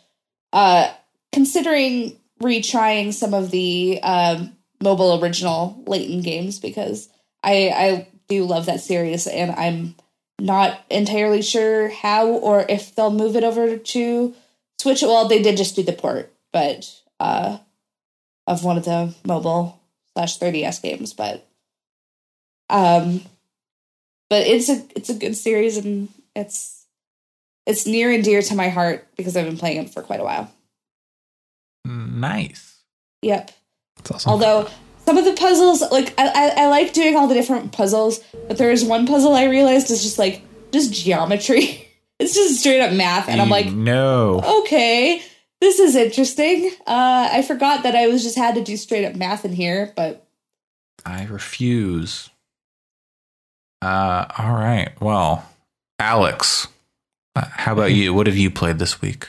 uh 0.53 0.89
considering 1.33 2.17
retrying 2.41 3.13
some 3.13 3.35
of 3.35 3.51
the 3.51 3.99
um 4.05 4.57
mobile 4.81 5.21
original 5.21 5.83
Layton 5.89 6.23
games 6.23 6.61
because 6.61 7.09
I 7.43 7.73
I 7.75 8.09
do 8.29 8.45
love 8.45 8.67
that 8.67 8.81
series 8.81 9.27
and 9.27 9.51
I'm 9.51 9.97
not 10.39 10.81
entirely 10.91 11.43
sure 11.43 11.89
how 11.89 12.29
or 12.29 12.65
if 12.69 12.95
they'll 12.95 13.11
move 13.11 13.35
it 13.35 13.43
over 13.43 13.79
to 13.79 14.35
Switch. 14.79 15.03
Well, 15.03 15.27
they 15.27 15.43
did 15.43 15.57
just 15.57 15.75
do 15.75 15.83
the 15.83 15.93
port, 15.93 16.33
but 16.53 16.89
uh 17.19 17.59
of 18.47 18.63
one 18.63 18.79
of 18.79 18.85
the 18.85 19.13
mobile 19.25 19.81
slash 20.15 20.39
3DS 20.39 20.81
games, 20.83 21.13
but 21.13 21.50
um 22.71 23.23
but 24.31 24.47
it's 24.47 24.69
a 24.69 24.83
it's 24.97 25.11
a 25.11 25.15
good 25.15 25.37
series 25.37 25.77
and 25.77 26.09
it's 26.35 26.87
it's 27.67 27.87
near 27.87 28.11
and 28.11 28.25
dear 28.25 28.41
to 28.43 28.55
my 28.55 28.69
heart 28.69 29.07
because 29.17 29.37
I've 29.37 29.47
been 29.47 29.59
playing 29.59 29.85
it 29.85 29.91
for 29.91 30.03
quite 30.03 30.21
a 30.21 30.25
while. 30.25 30.51
Nice. 31.85 32.83
Yep. 33.23 33.51
That's 33.97 34.11
awesome. 34.11 34.33
Although 34.33 34.69
some 35.05 35.19
of 35.19 35.25
the 35.25 35.35
puzzles, 35.35 35.83
like 35.91 36.15
I, 36.19 36.29
I, 36.29 36.65
I 36.65 36.67
like 36.69 36.93
doing 36.93 37.17
all 37.17 37.27
the 37.27 37.35
different 37.35 37.73
puzzles, 37.73 38.21
but 38.49 38.59
there 38.59 38.71
is 38.71 38.85
one 38.85 39.07
puzzle 39.07 39.35
I 39.35 39.45
realized 39.45 39.91
is 39.91 40.03
just 40.03 40.19
like 40.19 40.43
just 40.73 40.93
geometry. 40.93 41.87
It's 42.21 42.35
just 42.35 42.61
straight 42.61 42.83
up 42.83 42.93
math, 42.93 43.31
and 43.31 43.41
I'm 43.41 43.49
like, 43.49 43.73
no. 43.73 44.61
okay, 44.61 45.23
this 45.63 45.79
is 45.79 45.97
interesting. 45.97 46.71
Uh, 46.87 47.31
I 47.33 47.41
forgot 47.41 47.85
that 47.85 47.97
I 47.97 48.09
was 48.09 48.23
just 48.23 48.37
had 48.37 48.57
to 48.57 48.63
do 48.63 48.77
straight 48.77 49.07
up 49.07 49.15
math 49.15 49.47
in 49.47 49.55
here, 49.55 49.95
but 49.97 50.27
I 51.07 51.25
refuse. 51.25 52.30
Uh, 53.83 54.27
all 54.39 54.53
right. 54.53 54.91
Well, 55.01 55.49
Alex, 55.99 56.69
uh, 57.37 57.47
how 57.51 57.73
about 57.73 57.93
you? 57.93 58.13
What 58.15 58.27
have 58.27 58.37
you 58.37 58.51
played 58.51 58.79
this 58.79 59.01
week? 59.01 59.29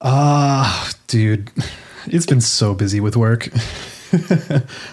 Ah, 0.00 0.90
dude, 1.06 1.50
it's 2.06 2.26
been 2.26 2.40
so 2.40 2.74
busy 2.74 3.00
with 3.00 3.16
work. 3.16 3.48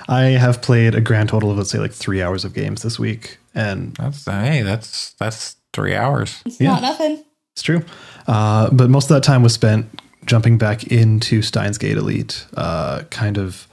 I 0.07 0.21
have 0.39 0.61
played 0.61 0.95
a 0.95 1.01
grand 1.01 1.29
total 1.29 1.51
of 1.51 1.57
let's 1.57 1.69
say 1.69 1.79
like 1.79 1.91
three 1.91 2.21
hours 2.21 2.45
of 2.45 2.53
games 2.53 2.81
this 2.81 2.97
week, 2.97 3.37
and 3.53 3.93
That's 3.95 4.25
hey, 4.25 4.61
that's 4.61 5.13
that's 5.13 5.55
three 5.73 5.95
hours. 5.95 6.41
it's 6.45 6.59
Yeah. 6.59 6.71
not 6.73 6.81
nothing. 6.81 7.23
it's 7.53 7.61
true. 7.63 7.83
Uh, 8.27 8.69
but 8.71 8.89
most 8.89 9.05
of 9.11 9.15
that 9.15 9.23
time 9.23 9.43
was 9.43 9.53
spent 9.53 9.87
jumping 10.25 10.57
back 10.57 10.85
into 10.87 11.41
Steins 11.41 11.77
Gate 11.77 11.97
Elite, 11.97 12.45
uh, 12.55 13.03
kind 13.09 13.37
of 13.37 13.67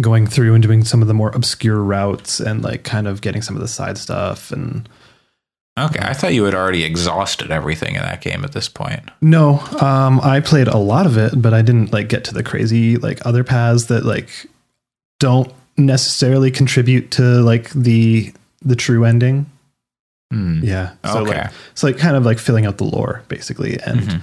going 0.00 0.26
through 0.26 0.54
and 0.54 0.62
doing 0.62 0.84
some 0.84 1.02
of 1.02 1.08
the 1.08 1.14
more 1.14 1.30
obscure 1.30 1.82
routes 1.82 2.40
and 2.40 2.62
like 2.62 2.84
kind 2.84 3.06
of 3.06 3.20
getting 3.20 3.42
some 3.42 3.54
of 3.56 3.62
the 3.62 3.68
side 3.68 3.98
stuff 3.98 4.50
and 4.52 4.88
Okay, 5.78 6.00
I 6.02 6.12
thought 6.12 6.34
you 6.34 6.44
had 6.44 6.54
already 6.54 6.84
exhausted 6.84 7.50
everything 7.50 7.94
in 7.94 8.02
that 8.02 8.20
game 8.20 8.44
at 8.44 8.52
this 8.52 8.68
point. 8.68 9.00
no 9.22 9.60
um 9.80 10.20
i 10.20 10.40
played 10.40 10.68
a 10.68 10.76
lot 10.76 11.06
of 11.06 11.16
it 11.16 11.32
but 11.40 11.54
i 11.54 11.62
didn't 11.62 11.92
like 11.92 12.08
get 12.08 12.24
to 12.24 12.34
the 12.34 12.42
crazy 12.42 12.96
like 12.98 13.24
other 13.24 13.44
paths 13.44 13.86
that 13.86 14.04
like 14.04 14.28
don't 15.20 15.50
necessarily 15.78 16.50
contribute 16.50 17.10
to 17.12 17.22
like 17.22 17.70
the 17.70 18.32
the 18.62 18.76
true 18.76 19.04
ending 19.04 19.46
Hmm. 20.32 20.60
yeah 20.62 20.92
so 21.04 21.20
Okay. 21.22 21.38
like 21.40 21.50
it's 21.72 21.82
like 21.82 21.98
kind 21.98 22.14
of 22.16 22.24
like 22.24 22.38
filling 22.38 22.64
out 22.66 22.76
the 22.78 22.84
lore 22.84 23.22
basically 23.28 23.80
and 23.80 24.00
Mhm. 24.00 24.22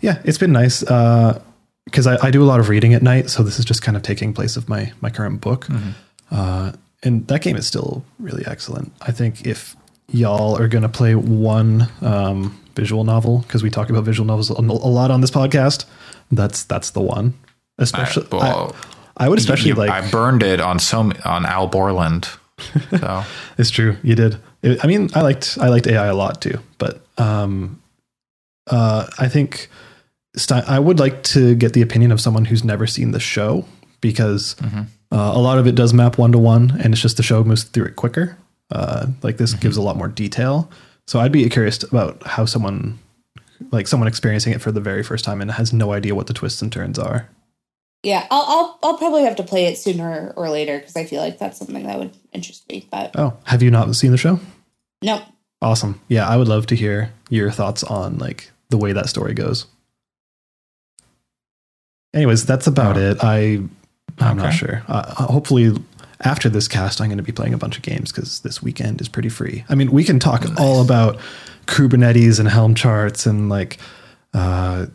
yeah 0.00 0.20
it's 0.24 0.36
been 0.38 0.52
nice 0.52 0.82
uh 0.82 1.40
because 1.86 2.06
I, 2.06 2.16
I 2.26 2.30
do 2.30 2.42
a 2.42 2.48
lot 2.52 2.60
of 2.60 2.68
reading 2.68 2.92
at 2.94 3.02
night 3.02 3.30
so 3.30 3.42
this 3.42 3.58
is 3.58 3.64
just 3.64 3.80
kind 3.82 3.96
of 3.96 4.02
taking 4.02 4.32
place 4.34 4.56
of 4.56 4.68
my 4.68 4.92
my 5.00 5.08
current 5.10 5.40
book 5.40 5.66
Mhm. 5.66 5.92
uh 6.30 6.72
and 7.02 7.26
that 7.28 7.42
game 7.42 7.56
is 7.56 7.66
still 7.66 8.04
really 8.18 8.44
excellent 8.46 8.92
i 9.02 9.12
think 9.12 9.46
if 9.46 9.76
y'all 10.08 10.56
are 10.58 10.68
gonna 10.68 10.88
play 10.88 11.14
one 11.14 11.88
um 12.02 12.58
visual 12.74 13.04
novel 13.04 13.38
because 13.40 13.62
we 13.62 13.70
talk 13.70 13.88
about 13.90 14.04
visual 14.04 14.26
novels 14.26 14.50
a 14.50 14.60
lot 14.60 15.10
on 15.10 15.20
this 15.20 15.30
podcast 15.30 15.84
that's 16.30 16.64
that's 16.64 16.90
the 16.90 17.00
one 17.00 17.34
especially 17.78 18.26
I, 18.32 18.36
well, 18.36 18.76
I, 19.16 19.24
I 19.26 19.28
would 19.28 19.38
especially 19.38 19.70
you- 19.70 19.74
like 19.76 19.90
I 19.90 20.10
burned 20.10 20.42
it 20.42 20.60
on 20.60 20.78
some 20.78 21.12
on 21.24 21.46
Al 21.46 21.66
Borland. 21.68 22.28
So 23.00 23.24
It's 23.58 23.70
true. 23.70 23.96
You 24.02 24.14
did. 24.14 24.38
It, 24.62 24.82
I 24.82 24.86
mean, 24.86 25.10
I 25.14 25.20
liked 25.22 25.58
I 25.60 25.68
liked 25.68 25.86
AI 25.86 26.06
a 26.06 26.14
lot 26.14 26.40
too, 26.42 26.58
but 26.78 27.00
um, 27.18 27.80
uh, 28.66 29.06
I 29.18 29.28
think 29.28 29.68
I 30.50 30.78
would 30.78 30.98
like 30.98 31.22
to 31.24 31.54
get 31.54 31.72
the 31.72 31.82
opinion 31.82 32.12
of 32.12 32.20
someone 32.20 32.44
who's 32.44 32.62
never 32.64 32.86
seen 32.86 33.12
the 33.12 33.20
show 33.20 33.64
because 34.00 34.54
Mhm. 34.60 34.86
uh, 35.12 35.32
a 35.34 35.38
lot 35.40 35.58
of 35.58 35.66
it 35.66 35.74
does 35.74 35.92
map 35.94 36.18
one 36.18 36.32
to 36.32 36.38
one, 36.38 36.78
and 36.82 36.92
it's 36.92 37.00
just 37.02 37.16
the 37.16 37.22
show 37.22 37.42
moves 37.44 37.64
through 37.64 37.86
it 37.86 37.96
quicker. 37.96 38.36
Uh, 38.70 39.06
like 39.22 39.36
this 39.38 39.54
gives 39.54 39.76
a 39.76 39.82
lot 39.82 39.96
more 39.96 40.08
detail. 40.08 40.68
So 41.06 41.20
I'd 41.20 41.32
be 41.32 41.48
curious 41.48 41.82
about 41.84 42.22
how 42.26 42.44
someone 42.44 42.98
like 43.72 43.86
someone 43.88 44.06
experiencing 44.08 44.52
it 44.52 44.60
for 44.60 44.70
the 44.72 44.80
very 44.80 45.02
first 45.02 45.24
time 45.24 45.40
and 45.40 45.50
has 45.52 45.72
no 45.72 45.92
idea 45.92 46.14
what 46.14 46.26
the 46.26 46.34
twists 46.34 46.60
and 46.60 46.70
turns 46.70 46.98
are. 46.98 47.28
Yeah, 48.02 48.26
I'll 48.30 48.44
I'll, 48.46 48.78
I'll 48.82 48.98
probably 48.98 49.22
have 49.24 49.36
to 49.36 49.42
play 49.42 49.66
it 49.66 49.78
sooner 49.78 50.32
or 50.36 50.50
later 50.50 50.78
because 50.78 50.94
I 50.96 51.04
feel 51.06 51.20
like 51.22 51.38
that's 51.38 51.58
something 51.58 51.84
that 51.86 51.98
would 51.98 52.10
interest 52.32 52.68
me. 52.68 52.86
But 52.90 53.12
Oh, 53.18 53.32
have 53.44 53.62
you 53.62 53.70
not 53.70 53.94
seen 53.96 54.10
the 54.10 54.18
show? 54.18 54.38
no, 55.02 55.22
Awesome. 55.62 55.98
Yeah, 56.08 56.28
I 56.28 56.36
would 56.36 56.48
love 56.48 56.66
to 56.66 56.76
hear 56.76 57.10
your 57.30 57.50
thoughts 57.50 57.82
on 57.82 58.18
like 58.18 58.50
the 58.68 58.76
way 58.76 58.92
that 58.92 59.08
story 59.08 59.32
goes. 59.32 59.64
Anyways, 62.16 62.44
that's 62.46 62.66
about 62.66 62.96
Oh. 62.96 63.00
it. 63.00 63.18
I 63.22 63.60
I'm 64.18 64.38
not 64.38 64.54
sure. 64.54 64.82
Uh, 64.88 65.12
hopefully, 65.26 65.76
after 66.22 66.48
this 66.48 66.66
cast, 66.66 67.00
I'm 67.02 67.08
going 67.08 67.18
to 67.18 67.22
be 67.22 67.32
playing 67.32 67.52
a 67.52 67.58
bunch 67.58 67.76
of 67.76 67.82
games 67.82 68.10
because 68.10 68.40
this 68.40 68.62
weekend 68.62 69.00
is 69.02 69.08
pretty 69.08 69.28
free. 69.28 69.64
I 69.68 69.74
mean, 69.74 69.92
we 69.92 70.02
can 70.04 70.18
talk 70.18 70.44
all 70.58 70.80
about 70.82 71.18
Kubernetes 71.66 72.40
and 72.40 72.48
Helm 72.48 72.74
charts 72.74 73.26
and 73.26 73.50
like 73.50 73.78
uh, 74.32 74.86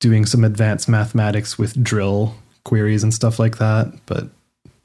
doing 0.00 0.26
some 0.26 0.44
advanced 0.44 0.88
mathematics 0.88 1.56
with 1.58 1.82
drill 1.82 2.34
queries 2.66 3.02
and 3.02 3.14
stuff 3.14 3.38
like 3.38 3.56
that. 3.56 3.94
But 4.04 4.28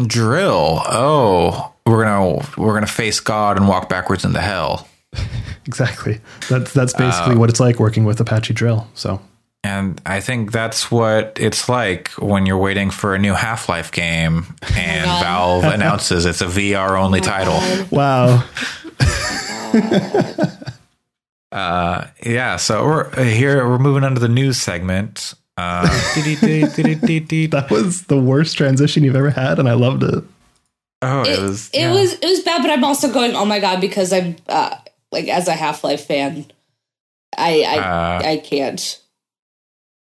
drill. 0.07 0.81
Oh, 0.85 1.73
we're 1.85 2.03
gonna 2.05 2.45
we're 2.57 2.73
gonna 2.73 2.87
face 2.87 3.19
God 3.19 3.57
and 3.57 3.67
walk 3.67 3.89
backwards 3.89 4.23
into 4.23 4.39
hell. 4.39 4.87
exactly, 5.65 6.21
that's 6.49 6.71
that's 6.73 6.93
basically 6.93 7.35
Uh, 7.35 7.39
what 7.39 7.49
it's 7.49 7.59
like 7.59 7.79
working 7.79 8.05
with 8.05 8.19
Apache 8.21 8.53
Drill. 8.53 8.87
So 8.93 9.19
And 9.65 9.99
I 10.05 10.19
think 10.19 10.51
that's 10.51 10.91
what 10.91 11.39
it's 11.41 11.67
like 11.67 12.09
when 12.19 12.45
you're 12.45 12.55
waiting 12.55 12.91
for 12.91 13.15
a 13.15 13.19
new 13.19 13.33
Half 13.33 13.67
Life 13.67 13.91
game 13.91 14.45
and 14.75 15.05
God. 15.05 15.23
Valve 15.23 15.63
announces 15.73 16.25
it's 16.25 16.41
a 16.41 16.45
VR 16.45 17.01
only 17.01 17.19
title. 17.19 17.59
wow. 17.89 18.47
Uh, 21.51 22.07
yeah, 22.25 22.57
so 22.57 22.83
we're 22.83 23.07
uh, 23.11 23.23
here. 23.23 23.65
We're 23.65 23.79
moving 23.79 24.03
on 24.03 24.13
to 24.15 24.19
the 24.19 24.27
news 24.27 24.57
segment. 24.57 25.35
Uh. 25.55 25.87
That 26.15 27.67
was 27.71 28.01
the 28.07 28.19
worst 28.19 28.57
transition 28.57 29.05
you've 29.05 29.15
ever 29.15 29.29
had, 29.29 29.57
and 29.57 29.69
I 29.69 29.73
loved 29.73 30.03
it. 30.03 30.21
oh, 31.01 31.21
it, 31.21 31.29
it, 31.29 31.41
was. 31.41 31.69
it 31.69 31.79
yeah. 31.79 31.93
was 31.93 32.11
it 32.11 32.25
was 32.25 32.41
bad. 32.41 32.61
But 32.61 32.71
I'm 32.71 32.83
also 32.83 33.09
going, 33.09 33.35
oh 33.35 33.45
my 33.45 33.61
god, 33.61 33.79
because 33.79 34.11
I'm 34.11 34.35
uh, 34.49 34.75
like 35.13 35.29
as 35.29 35.47
a 35.47 35.53
Half 35.53 35.85
Life 35.85 36.05
fan, 36.05 36.45
I 37.37 37.63
I 37.63 37.77
Uh, 37.77 38.21
I 38.25 38.37
can't. 38.37 38.99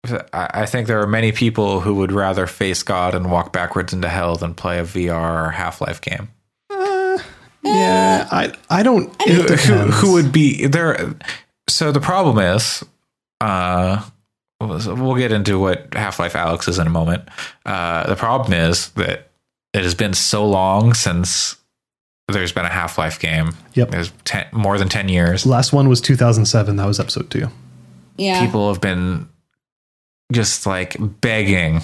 I 0.06 0.48
I 0.62 0.66
think 0.66 0.88
there 0.88 1.02
are 1.02 1.08
many 1.08 1.32
people 1.32 1.82
who 1.82 1.96
would 1.96 2.12
rather 2.12 2.48
face 2.48 2.84
God 2.84 3.14
and 3.16 3.32
walk 3.32 3.52
backwards 3.52 3.94
into 3.94 4.10
hell 4.10 4.36
than 4.36 4.54
play 4.54 4.80
a 4.80 4.84
VR 4.84 5.54
Half 5.54 5.82
Life 5.82 6.02
game. 6.02 6.30
Uh, 6.70 7.18
yeah, 7.64 8.28
I 8.32 8.54
I 8.70 8.84
don't. 8.84 9.10
I 9.22 9.26
it 9.28 9.60
who, 9.60 9.76
who 9.76 10.14
would 10.14 10.32
be 10.32 10.68
there? 10.68 11.16
So 11.70 11.92
the 11.92 12.00
problem 12.00 12.38
is, 12.40 12.84
uh, 13.42 14.02
we'll 14.62 15.16
get 15.16 15.32
into 15.32 15.60
what 15.60 15.94
Half 15.94 16.20
Life 16.20 16.34
Alyx 16.34 16.68
is 16.70 16.80
in 16.80 16.88
a 16.88 16.92
moment. 16.92 17.28
Uh, 17.66 18.08
the 18.08 18.16
problem 18.16 18.54
is 18.54 18.90
that 18.92 19.28
it 19.74 19.84
has 19.84 19.96
been 19.96 20.14
so 20.14 20.48
long 20.48 20.94
since 20.94 21.58
there's 22.30 22.52
been 22.52 22.66
a 22.66 22.70
Half 22.70 22.98
Life 22.98 23.20
game. 23.20 23.56
Yep. 23.74 23.92
There's 23.92 24.12
ten, 24.24 24.48
more 24.52 24.78
than 24.78 24.90
10 24.90 25.10
years. 25.10 25.46
Last 25.46 25.74
one 25.74 25.88
was 25.90 26.02
2007. 26.02 26.76
That 26.76 26.86
was 26.86 27.00
episode 27.00 27.30
two. 27.30 27.48
Yeah, 28.18 28.44
People 28.44 28.72
have 28.72 28.82
been 28.82 29.30
just 30.32 30.66
like 30.66 30.96
begging 31.22 31.82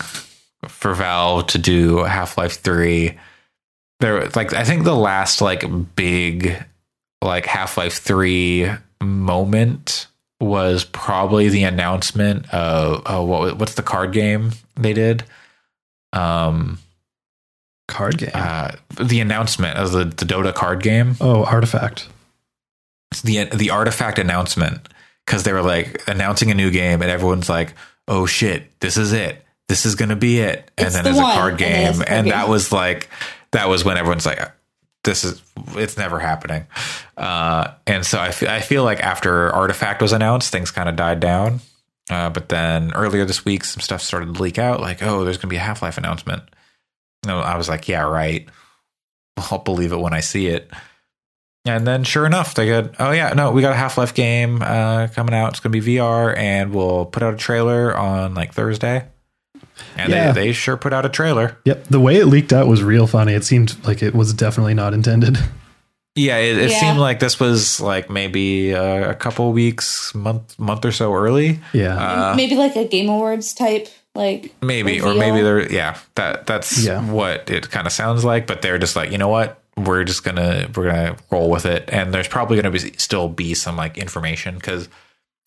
for 0.68 0.94
Valve 0.94 1.48
to 1.48 1.58
do 1.58 2.04
Half 2.04 2.38
Life 2.38 2.62
3. 2.62 3.18
There, 4.00 4.28
like, 4.30 4.54
I 4.54 4.64
think 4.64 4.84
the 4.84 4.96
last 4.96 5.42
like 5.42 5.64
big 5.96 6.64
like 7.22 7.46
Half 7.46 7.78
Life 7.78 8.00
3 8.00 8.70
moment 9.02 10.08
was 10.40 10.84
probably 10.84 11.48
the 11.50 11.64
announcement 11.64 12.54
of 12.54 13.02
oh, 13.06 13.24
what 13.24 13.58
what's 13.58 13.76
the 13.76 13.84
card 13.84 14.12
game 14.12 14.52
they 14.76 14.94
did? 14.94 15.24
Um, 16.12 16.80
Card 17.88 18.18
game. 18.18 18.32
uh, 18.34 18.72
the 19.02 19.20
announcement 19.20 19.78
of 19.78 19.92
the, 19.92 20.06
the 20.06 20.26
Dota 20.26 20.54
card 20.54 20.84
game. 20.84 21.16
oh, 21.22 21.44
Artifact. 21.46 22.08
The 23.24 23.46
the 23.46 23.70
artifact 23.70 24.20
announcement 24.20 24.90
because 25.26 25.44
they 25.44 25.54
were 25.54 25.62
like 25.62 26.02
announcing 26.08 26.50
a 26.52 26.56
new 26.56 26.72
game 26.72 27.02
and 27.02 27.12
everyone's 27.12 27.48
like, 27.48 27.74
"Oh 28.08 28.26
shit, 28.26 28.80
this 28.80 28.98
is 28.98 29.14
it. 29.14 29.46
This 29.68 29.86
is 29.86 29.96
gonna 29.96 30.16
be 30.16 30.40
it." 30.40 30.72
And 30.78 30.88
It's 30.88 30.96
then 30.96 31.04
the 31.04 31.12
there's 31.12 31.20
a 31.20 31.34
card 31.34 31.58
game, 31.58 31.90
it's 31.90 32.02
and, 32.02 32.30
that 32.32 32.50
was 32.50 32.72
like 32.72 33.10
that 33.52 33.70
was 33.70 33.84
when 33.86 33.98
everyone's 33.98 34.26
like, 34.26 34.40
"This 35.04 35.24
is 35.24 35.42
it's 35.76 35.98
never 35.98 36.20
happening." 36.20 36.68
Uh, 37.18 37.72
and 37.88 38.06
so 38.06 38.20
I 38.20 38.28
I 38.48 38.62
feel 38.62 38.84
like 38.84 39.00
after 39.02 39.52
Artifact 39.54 40.02
was 40.02 40.12
announced, 40.14 40.52
things 40.52 40.72
kind 40.72 40.90
of 40.90 40.96
died 40.96 41.20
down. 41.20 41.60
Uh, 42.10 42.30
but 42.30 42.50
then 42.50 42.92
earlier 42.94 43.24
this 43.24 43.46
week, 43.46 43.64
some 43.64 43.80
stuff 43.82 44.02
started 44.02 44.36
to 44.36 44.42
leak 44.42 44.60
out, 44.60 44.82
like, 44.82 45.02
"Oh, 45.02 45.24
there's 45.24 45.38
gonna 45.38 45.50
be 45.50 45.56
a 45.56 45.60
Half 45.60 45.82
Life 45.82 45.98
announcement." 45.98 46.44
No, 47.26 47.40
I 47.40 47.56
was 47.56 47.70
like, 47.70 47.88
"Yeah, 47.88 48.02
right." 48.02 48.48
I'll 49.38 49.60
believe 49.60 49.92
it 49.94 50.00
when 50.00 50.14
I 50.14 50.20
see 50.20 50.48
it. 50.48 50.70
And 51.66 51.88
then, 51.88 52.04
sure 52.04 52.26
enough, 52.26 52.56
they 52.56 52.68
got, 52.68 52.96
oh 53.00 53.12
yeah, 53.12 53.30
no, 53.34 53.52
we 53.52 53.62
got 53.62 53.72
a 53.72 53.76
Half 53.78 53.98
Life 53.98 54.14
game 54.14 54.62
uh, 54.62 55.08
coming 55.08 55.34
out. 55.34 55.52
It's 55.52 55.60
going 55.62 55.72
to 55.72 55.82
be 55.82 55.96
VR, 55.96 56.36
and 56.38 56.74
we'll 56.74 57.06
put 57.06 57.24
out 57.24 57.34
a 57.34 57.38
trailer 57.38 57.96
on 57.96 58.34
like 58.34 58.54
Thursday. 58.54 59.06
And 59.96 60.12
Yeah. 60.12 60.32
they, 60.34 60.48
they 60.48 60.52
sure 60.52 60.76
put 60.76 60.92
out 60.92 61.06
a 61.06 61.10
trailer. 61.10 61.58
Yep. 61.64 61.86
The 61.86 62.00
way 62.02 62.18
it 62.18 62.26
leaked 62.26 62.52
out 62.52 62.68
was 62.68 62.84
real 62.84 63.08
funny. 63.08 63.34
It 63.34 63.46
seemed 63.46 63.78
like 63.88 64.04
it 64.04 64.14
was 64.14 64.34
definitely 64.34 64.74
not 64.74 64.94
intended. 64.94 65.38
Yeah, 66.16 66.38
it, 66.38 66.60
it 66.60 66.70
Yeah. 66.70 66.80
seemed 66.80 67.00
like 67.00 67.20
this 67.20 67.40
was 67.40 67.82
like 67.82 68.08
maybe 68.08 68.72
uh, 68.76 69.10
a 69.10 69.16
couple 69.16 69.52
weeks, 69.52 70.14
month, 70.14 70.60
month 70.60 70.86
or 70.86 70.92
so 70.92 71.12
early. 71.12 71.60
Yeah. 71.74 71.96
Uh, 71.96 72.36
maybe 72.36 72.56
like 72.56 72.76
a 72.76 72.86
Game 72.88 73.10
Awards 73.10 73.56
type, 73.56 73.88
like 74.14 74.54
maybe, 74.62 75.02
or 75.02 75.16
maybe 75.16 75.42
they're, 75.42 75.72
yeah, 75.74 75.98
that 76.14 76.46
that's 76.46 76.86
Yeah. 76.86 77.02
what 77.10 77.50
it 77.50 77.72
kind 77.72 77.88
of 77.88 77.94
sounds 77.94 78.24
like. 78.24 78.46
But 78.46 78.62
they're 78.62 78.78
just 78.78 78.96
like, 78.96 79.12
you 79.12 79.18
know 79.18 79.28
what? 79.30 79.60
We're 79.76 80.04
just 80.04 80.24
gonna 80.24 80.70
we're 80.76 80.90
gonna 80.90 81.18
roll 81.32 81.50
with 81.50 81.66
it, 81.66 81.90
and 81.92 82.14
there's 82.14 82.28
probably 82.28 82.58
gonna 82.58 82.72
be 82.72 82.80
still 82.98 83.28
be 83.30 83.54
some 83.54 83.76
like 83.76 83.98
information 83.98 84.56
because 84.56 84.88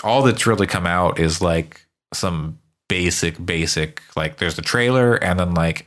all 0.03 0.23
that's 0.23 0.47
really 0.47 0.67
come 0.67 0.87
out 0.87 1.19
is 1.19 1.41
like 1.41 1.87
some 2.13 2.59
basic 2.89 3.45
basic 3.45 4.03
like 4.15 4.37
there's 4.37 4.57
the 4.57 4.63
trailer 4.63 5.15
and 5.15 5.41
then 5.41 5.55
like 5.55 5.87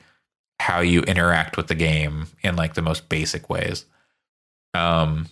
how 0.60 0.82
you 0.82 1.02
interact 1.04 1.56
with 1.56 1.68
the 1.68 1.76
game 1.76 2.28
in 2.44 2.56
like 2.56 2.74
the 2.74 2.82
most 2.82 3.10
basic 3.10 3.50
ways. 3.50 3.86
Um 4.74 5.28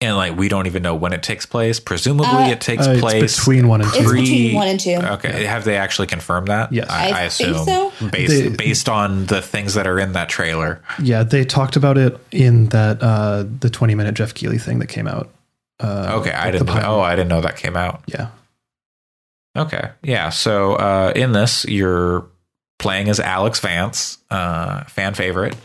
and 0.00 0.16
like 0.16 0.36
we 0.36 0.48
don't 0.48 0.66
even 0.66 0.82
know 0.82 0.94
when 0.94 1.12
it 1.12 1.22
takes 1.22 1.44
place 1.46 1.80
presumably 1.80 2.26
Uh, 2.28 2.50
it 2.50 2.60
takes 2.60 2.86
Uh, 2.86 2.92
it's 2.92 3.00
place 3.00 3.36
between 3.38 3.66
one 3.68 3.80
and 3.80 3.88
it's 3.88 3.98
two. 3.98 4.04
Three- 4.08 4.20
between 4.20 4.54
one 4.54 4.68
and 4.68 4.78
two. 4.80 4.94
okay 4.96 5.44
have 5.44 5.64
they 5.64 5.76
actually 5.76 6.06
confirmed 6.06 6.48
that 6.48 6.72
Yes. 6.72 6.88
i, 6.90 7.08
I 7.10 7.24
I 7.24 7.28
think 7.28 7.56
assume 7.56 7.64
so. 7.66 7.92
based 8.10 8.30
They- 8.30 8.48
based 8.48 8.88
on 8.88 9.26
the 9.26 9.42
things 9.42 9.74
that 9.74 9.86
are 9.86 9.98
in 9.98 10.12
that 10.12 10.28
trailer 10.28 10.80
Yeah, 11.02 11.22
they 11.24 11.44
talked 11.44 11.76
about 11.76 11.98
it 11.98 12.16
in 12.30 12.66
that 12.70 13.02
uh 13.02 13.44
the 13.60 13.70
20 13.70 13.94
minute 13.94 14.14
Geoff 14.14 14.34
Keighley 14.34 14.58
thing 14.58 14.78
that 14.78 14.86
came 14.88 15.08
out. 15.08 15.30
Uh, 15.80 16.18
okay 16.20 16.32
i 16.32 16.50
didn't 16.50 16.66
know, 16.66 16.82
oh 16.84 17.00
i 17.00 17.14
didn't 17.16 17.28
know 17.28 17.40
that 17.40 17.56
came 17.56 17.76
out 17.76 18.02
Yeah. 18.06 18.28
Okay. 19.56 19.90
Yeah. 20.02 20.28
So 20.28 20.74
uh, 20.74 21.12
in 21.16 21.32
this, 21.32 21.64
you're 21.64 22.26
playing 22.78 23.08
as 23.08 23.18
Alyx 23.18 23.60
Vance, 23.60 24.18
uh, 24.30 24.84
fan 24.84 25.14
favorite, 25.14 25.56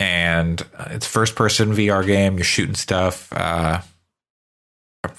and 0.00 0.62
it's 0.90 1.06
first 1.06 1.34
person 1.36 1.72
VR 1.72 2.04
game. 2.06 2.36
You're 2.36 2.44
shooting 2.44 2.74
stuff. 2.74 3.32
Uh, 3.32 3.80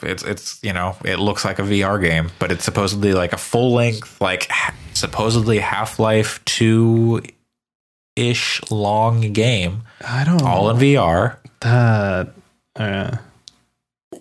it's 0.01 0.23
it's 0.23 0.63
you 0.63 0.73
know 0.73 0.95
it 1.05 1.19
looks 1.19 1.45
like 1.45 1.59
a 1.59 1.63
VR 1.63 2.01
game, 2.01 2.32
but 2.39 2.51
it's 2.51 2.63
supposedly 2.63 3.13
like 3.13 3.34
a 3.34 3.38
full 3.38 3.73
length, 3.73 4.19
like 4.19 4.49
supposedly 4.93 5.59
Half 5.59 5.99
Life 5.99 6.43
Two 6.45 7.21
ish 8.15 8.61
long 8.71 9.34
game, 9.34 9.84
I 10.07 10.23
don't 10.23 10.41
all 10.41 10.69
in 10.69 10.78
VR. 10.78 11.38
that. 11.61 12.34
Uh, 12.76 13.17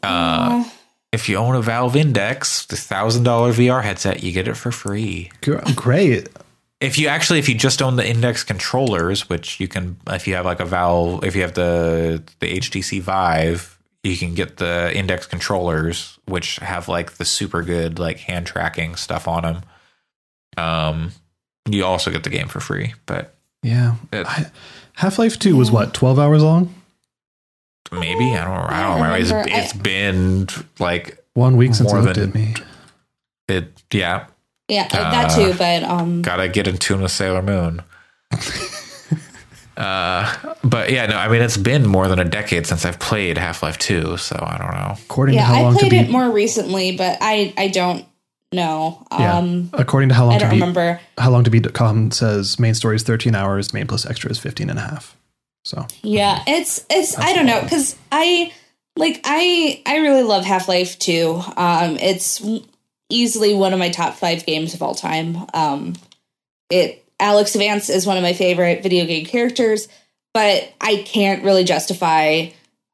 Uh, 0.02 0.64
if 1.12 1.28
you 1.28 1.36
own 1.36 1.54
a 1.54 1.62
Valve 1.62 1.96
Index, 1.96 2.66
the 2.66 2.76
thousand 2.76 3.22
dollar 3.22 3.52
VR 3.52 3.82
headset, 3.82 4.22
you 4.22 4.32
get 4.32 4.48
it 4.48 4.54
for 4.56 4.70
free. 4.72 5.30
great. 5.76 6.28
If 6.84 6.98
you 6.98 7.08
actually, 7.08 7.38
if 7.38 7.48
you 7.48 7.54
just 7.54 7.80
own 7.82 7.96
the 7.96 8.06
Index 8.08 8.44
controllers, 8.44 9.28
which 9.28 9.58
you 9.60 9.68
can, 9.68 9.96
if 10.08 10.26
you 10.28 10.34
have 10.34 10.44
like 10.44 10.60
a 10.60 10.64
Valve, 10.64 11.24
if 11.24 11.34
you 11.34 11.42
have 11.42 11.54
the 11.54 12.22
the 12.40 12.58
HTC 12.60 13.00
Vive, 13.00 13.78
you 14.02 14.16
can 14.16 14.34
get 14.34 14.58
the 14.58 14.92
Index 14.94 15.26
controllers, 15.26 16.18
which 16.26 16.56
have 16.56 16.88
like 16.88 17.12
the 17.12 17.24
super 17.24 17.62
good 17.62 17.98
like 17.98 18.18
hand 18.18 18.46
tracking 18.46 18.96
stuff 18.96 19.26
on 19.26 19.42
them. 19.42 19.62
Um, 20.56 21.12
you 21.68 21.84
also 21.84 22.10
get 22.10 22.22
the 22.24 22.30
game 22.30 22.48
for 22.48 22.60
free, 22.60 22.94
but 23.06 23.34
Yeah. 23.62 23.94
It- 24.12 24.26
Half 24.96 25.18
Life 25.18 25.38
2 25.40 25.56
was 25.56 25.72
what, 25.72 25.92
12 25.94 26.18
hours 26.20 26.42
long? 26.42 26.72
maybe 27.92 28.34
I 28.34 28.44
don't, 28.44 28.70
I 28.72 28.82
don't 28.82 28.94
remember. 29.02 29.16
It's. 29.18 29.32
I- 29.32 29.60
it's 29.62 29.72
been 29.72 30.48
like 30.78 31.18
One 31.34 31.56
week 31.56 31.74
since 31.74 31.90
More 31.92 32.00
it 32.00 32.04
looked 32.04 32.16
than- 32.16 32.28
at 32.30 32.34
me. 32.34 32.54
it, 33.48 33.82
yeah. 33.92 34.26
Yeah, 34.68 34.88
that 34.88 35.34
too. 35.34 35.54
But 35.58 35.82
um, 35.82 36.22
gotta 36.22 36.48
get 36.48 36.66
in 36.66 36.76
tune 36.78 37.02
with 37.02 37.12
Sailor 37.12 37.42
Moon. 37.42 37.82
uh, 39.76 40.54
but 40.62 40.90
yeah, 40.90 41.06
no, 41.06 41.16
I 41.16 41.28
mean 41.28 41.42
it's 41.42 41.56
been 41.56 41.86
more 41.86 42.08
than 42.08 42.18
a 42.18 42.24
decade 42.24 42.66
since 42.66 42.84
I've 42.84 42.98
played 43.00 43.36
Half 43.38 43.62
Life 43.62 43.78
Two, 43.78 44.16
so 44.16 44.36
I 44.40 44.56
don't 44.58 44.72
know. 44.72 44.94
According 45.04 45.36
to 45.36 45.42
how 45.42 45.54
I 45.54 45.62
long 45.62 45.72
to 45.74 45.78
played 45.80 45.90
beat. 45.90 46.00
it 46.02 46.10
more 46.10 46.30
recently, 46.30 46.96
but 46.96 47.18
I 47.20 47.52
I 47.58 47.68
don't 47.68 48.06
know. 48.52 49.04
yeah. 49.10 49.36
Um, 49.38 49.70
According 49.72 50.10
to 50.10 50.14
how 50.14 50.26
long 50.26 50.34
I 50.34 50.38
don't 50.38 50.50
beat. 50.50 50.56
remember. 50.60 51.00
How 51.18 51.30
long 51.30 51.42
to 51.44 51.50
beat.com 51.50 52.12
says 52.12 52.58
main 52.60 52.74
story 52.74 52.94
is 52.96 53.02
13 53.02 53.34
hours, 53.34 53.74
main 53.74 53.86
plus 53.88 54.06
extra 54.06 54.30
is 54.30 54.38
15 54.38 54.70
and 54.70 54.78
a 54.78 54.82
half. 54.82 55.16
So 55.64 55.86
Yeah, 56.02 56.42
it's 56.46 56.84
it's 56.88 57.18
I 57.18 57.34
don't 57.34 57.46
know 57.46 57.60
because 57.62 57.96
I 58.12 58.52
like 58.96 59.20
I 59.24 59.82
I 59.86 59.96
really 59.98 60.22
love 60.22 60.44
Half 60.44 60.68
Life 60.68 60.98
2. 61.00 61.42
Um, 61.56 61.96
it's 61.96 62.40
easily 63.08 63.54
one 63.54 63.72
of 63.72 63.78
my 63.78 63.90
top 63.90 64.14
five 64.14 64.44
games 64.46 64.74
of 64.74 64.82
all 64.82 64.94
time. 64.94 65.38
Um, 65.52 65.94
it 66.70 67.04
Alyx 67.20 67.56
Vance 67.56 67.88
is 67.88 68.06
one 68.06 68.16
of 68.16 68.22
my 68.22 68.32
favorite 68.32 68.82
video 68.82 69.04
game 69.06 69.24
characters, 69.24 69.88
but 70.32 70.72
I 70.80 71.02
can't 71.06 71.44
really 71.44 71.64
justify 71.64 72.48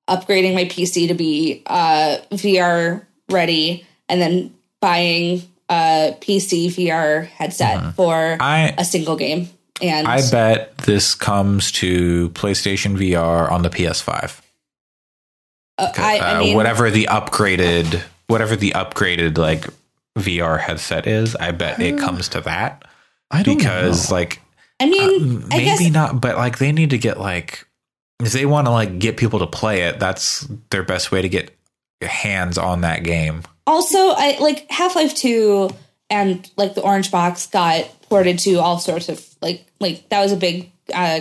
upgrading 0.09 0.55
my 0.55 0.65
PC 0.65 1.09
to 1.09 1.15
be 1.15 1.63
uh, 1.67 2.19
VR 2.33 3.05
ready 3.31 3.87
and 4.09 4.21
then 4.21 4.55
buying 4.81 5.43
a 5.69 6.17
PC 6.21 6.67
VR 6.67 7.27
headset 7.27 7.95
for 7.95 8.37
I 8.41 8.75
a 8.77 8.85
single 8.85 9.17
game. 9.17 9.49
And 9.81 10.07
I 10.07 10.29
bet 10.31 10.77
this 10.79 11.15
comes 11.15 11.73
to 11.73 12.29
PlayStation 12.31 12.99
VR 12.99 13.51
on 13.51 13.63
the 13.63 13.71
PS5. 13.71 14.41
uh, 15.79 15.93
I, 15.97 16.19
I 16.19 16.39
Uh, 16.53 16.57
whatever 16.57 16.91
the 16.91 17.07
upgraded, 17.11 18.03
whatever 18.27 18.57
the 18.57 18.73
upgraded 18.73 19.39
like 19.39 19.67
VR 20.19 20.59
headset 20.59 21.07
is, 21.07 21.37
I 21.37 21.53
bet 21.53 21.81
it 21.81 21.99
comes 21.99 22.29
to 22.31 22.41
that 22.43 22.85
I 23.31 23.43
don't 23.43 23.57
because 23.57 24.11
know. 24.11 24.17
like 24.17 24.43
I 24.81 24.87
mean, 24.89 25.45
I 25.45 25.59
maybe 25.59 25.65
guess 25.65 25.91
not, 25.91 26.21
but 26.21 26.37
like 26.37 26.59
they 26.59 26.73
need 26.73 26.91
to 26.91 26.99
get 26.99 27.19
like 27.19 27.67
if 28.21 28.33
they 28.33 28.47
want 28.47 28.67
to 28.67 28.71
like 28.71 28.99
get 28.99 29.17
people 29.17 29.39
to 29.39 29.47
play 29.47 29.83
it, 29.83 29.99
that's 30.01 30.49
their 30.71 30.83
best 30.83 31.13
way 31.13 31.23
to 31.23 31.29
get 31.29 31.57
hands 32.03 32.59
on 32.59 32.81
that 32.81 33.03
game. 33.05 33.43
also 33.67 33.99
I 34.11 34.39
like 34.41 34.71
Half 34.71 34.97
Life 34.97 35.15
Two 35.15 35.71
and 36.09 36.51
like 36.57 36.75
the 36.75 36.83
Orange 36.83 37.11
Box 37.11 37.47
got 37.47 37.85
ported 38.09 38.39
to 38.41 38.57
all 38.57 38.79
sorts 38.79 39.09
of 39.09 39.25
like 39.41 39.65
like 39.79 40.09
that 40.09 40.23
was 40.23 40.33
a 40.33 40.37
big 40.37 40.73
uh, 40.93 41.21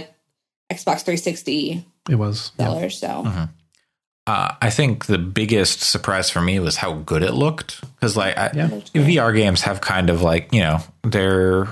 Xbox 0.72 1.04
360 1.04 1.86
it 2.10 2.16
was. 2.16 2.52
Yeah. 2.58 2.88
So 2.88 3.08
Mm-hmm. 3.08 3.44
Uh, 4.30 4.54
I 4.62 4.70
think 4.70 5.08
the 5.08 5.18
biggest 5.18 5.82
surprise 5.82 6.30
for 6.30 6.40
me 6.40 6.60
was 6.60 6.76
how 6.76 6.94
good 6.94 7.24
it 7.24 7.34
looked 7.34 7.82
because 7.96 8.16
like 8.16 8.38
I, 8.38 8.52
Yeah. 8.54 8.68
VR 8.94 9.36
games 9.36 9.62
have 9.62 9.82
kind 9.82 10.12
of 10.12 10.22
like 10.22 10.54
you 10.54 10.62
know 10.62 10.82
they're 11.02 11.68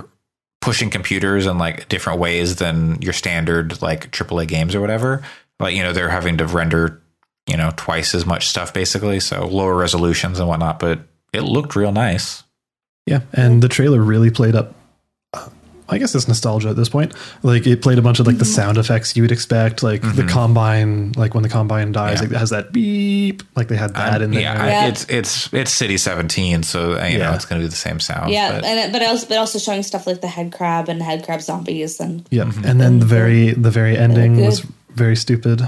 pushing 0.60 0.90
computers 0.90 1.46
in 1.46 1.60
like 1.60 1.88
different 1.88 2.18
ways 2.20 2.56
than 2.56 3.00
your 3.00 3.14
standard 3.14 3.80
like 3.84 4.12
AAA 4.12 4.48
games 4.48 4.74
or 4.74 4.82
whatever. 4.82 5.22
Like 5.60 5.76
you 5.76 5.84
know 5.84 5.94
they're 5.94 6.10
having 6.10 6.38
to 6.38 6.48
render 6.48 7.00
you 7.48 7.58
know 7.58 7.72
twice 7.78 8.16
as 8.16 8.26
much 8.26 8.48
stuff 8.48 8.74
basically, 8.74 9.20
so 9.20 9.46
lower 9.46 9.76
resolutions 9.76 10.40
and 10.40 10.48
whatnot. 10.48 10.80
But 10.80 11.02
it 11.34 11.42
looked 11.42 11.76
real 11.76 11.92
nice. 11.92 12.44
Yeah, 13.06 13.20
and 13.34 13.62
the 13.62 13.70
trailer 13.70 14.02
really 14.02 14.32
played 14.32 14.56
up. 14.56 14.74
I 15.90 15.98
guess 16.00 16.14
it's 16.16 16.28
nostalgia 16.28 16.70
at 16.70 16.76
this 16.76 16.90
point. 16.90 17.14
Like 17.44 17.66
it 17.66 17.82
played 17.82 17.98
a 17.98 18.02
bunch 18.02 18.20
of 18.20 18.28
like 18.28 18.38
the 18.38 18.46
sound 18.46 18.78
effects 18.78 19.16
you 19.16 19.24
would 19.24 19.32
expect, 19.32 19.84
like 19.84 20.02
the 20.02 20.24
combine, 20.26 21.14
like 21.14 21.34
when 21.34 21.44
the 21.44 21.50
combine 21.50 21.92
dies, 21.94 22.20
Mm-hmm. 22.22 22.32
Yeah. 22.32 22.38
it 22.38 22.40
has 22.40 22.50
that 22.50 22.74
beep. 22.74 23.44
Like 23.56 23.68
they 23.70 23.78
had 23.78 23.94
that 23.96 24.22
in 24.22 24.32
there. 24.32 24.42
yeah, 24.42 24.64
I- 24.64 24.68
Yeah. 24.70 24.88
it's 24.88 25.06
it's 25.10 25.54
it's 25.54 25.72
City 25.72 25.98
Seventeen, 25.98 26.64
so 26.64 26.94
uh, 27.00 27.06
you 27.06 27.18
know 27.20 27.26
Yeah. 27.30 27.36
it's 27.36 27.46
going 27.46 27.62
to 27.62 27.66
be 27.66 27.70
the 27.70 27.76
same 27.76 28.00
sound. 28.00 28.32
yeah, 28.32 28.52
but- 28.54 28.66
and 28.66 28.80
it- 28.80 28.92
but 28.92 29.02
also 29.02 29.28
but 29.28 29.38
also 29.38 29.60
showing 29.60 29.84
stuff 29.84 30.06
like 30.08 30.22
the 30.22 30.28
head 30.28 30.52
crab 30.52 30.90
and 30.90 31.02
head 31.02 31.24
crab 31.26 31.42
zombies 31.42 32.00
and 32.00 32.26
Yep. 32.32 32.48
And 32.66 32.82
then 32.82 33.00
the 33.00 33.06
very 33.06 33.52
the 33.52 33.72
very 33.72 33.98
ending 33.98 34.44
was 34.46 34.66
very 34.94 35.16
stupid. 35.16 35.62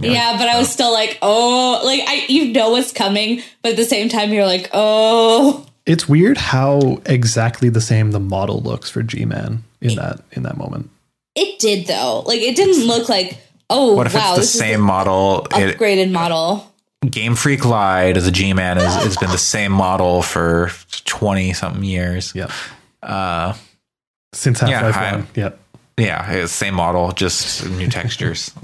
yeah, 0.00 0.36
but 0.38 0.48
I 0.48 0.58
was 0.58 0.68
still 0.72 0.92
like, 0.92 1.18
oh, 1.22 1.80
like 1.84 2.00
I 2.06 2.24
you 2.28 2.52
know 2.52 2.70
what's 2.70 2.92
coming, 2.92 3.42
but 3.62 3.72
at 3.72 3.76
the 3.76 3.84
same 3.84 4.08
time 4.08 4.32
you're 4.32 4.46
like, 4.46 4.68
oh, 4.72 5.64
It's 5.86 6.08
weird 6.08 6.38
how 6.38 7.00
exactly 7.06 7.68
the 7.68 7.80
same 7.80 8.12
the 8.12 8.20
model 8.20 8.60
looks 8.60 8.88
for 8.90 9.02
G 9.02 9.24
Man 9.24 9.64
in 9.80 9.96
that 9.96 10.20
in 10.32 10.42
that 10.44 10.56
moment. 10.56 10.90
it 11.34 11.58
did 11.58 11.86
though. 11.86 12.20
Like 12.26 12.40
it 12.40 12.56
didn't 12.56 12.86
look 12.86 13.08
like, 13.08 13.38
oh 13.68 13.94
what 13.94 14.06
if 14.06 14.14
wow, 14.14 14.34
it's 14.36 14.52
the 14.52 14.58
same 14.58 14.80
model? 14.80 15.46
the 15.50 15.68
It, 15.68 15.78
upgraded 15.78 16.10
model. 16.10 16.70
Game 17.10 17.34
Freak 17.34 17.66
lied. 17.66 18.16
The 18.16 18.30
G 18.30 18.54
Man 18.54 18.78
has, 18.78 18.94
has 18.94 19.16
been 19.18 19.30
the 19.30 19.36
same 19.56 19.72
model 19.72 20.22
for 20.22 20.70
twenty 21.04 21.52
something 21.52 21.84
years. 21.84 22.34
Yep. 22.34 22.50
Uh, 23.02 23.52
Since 24.32 24.60
Half 24.60 24.82
Life 24.82 24.96
I- 24.96 25.12
One. 25.16 25.26
Yep. 25.34 25.60
yeah, 25.98 26.30
it's 26.32 26.52
same 26.52 26.72
model, 26.74 27.12
just 27.12 27.68
new 27.70 27.88
textures. 27.88 28.50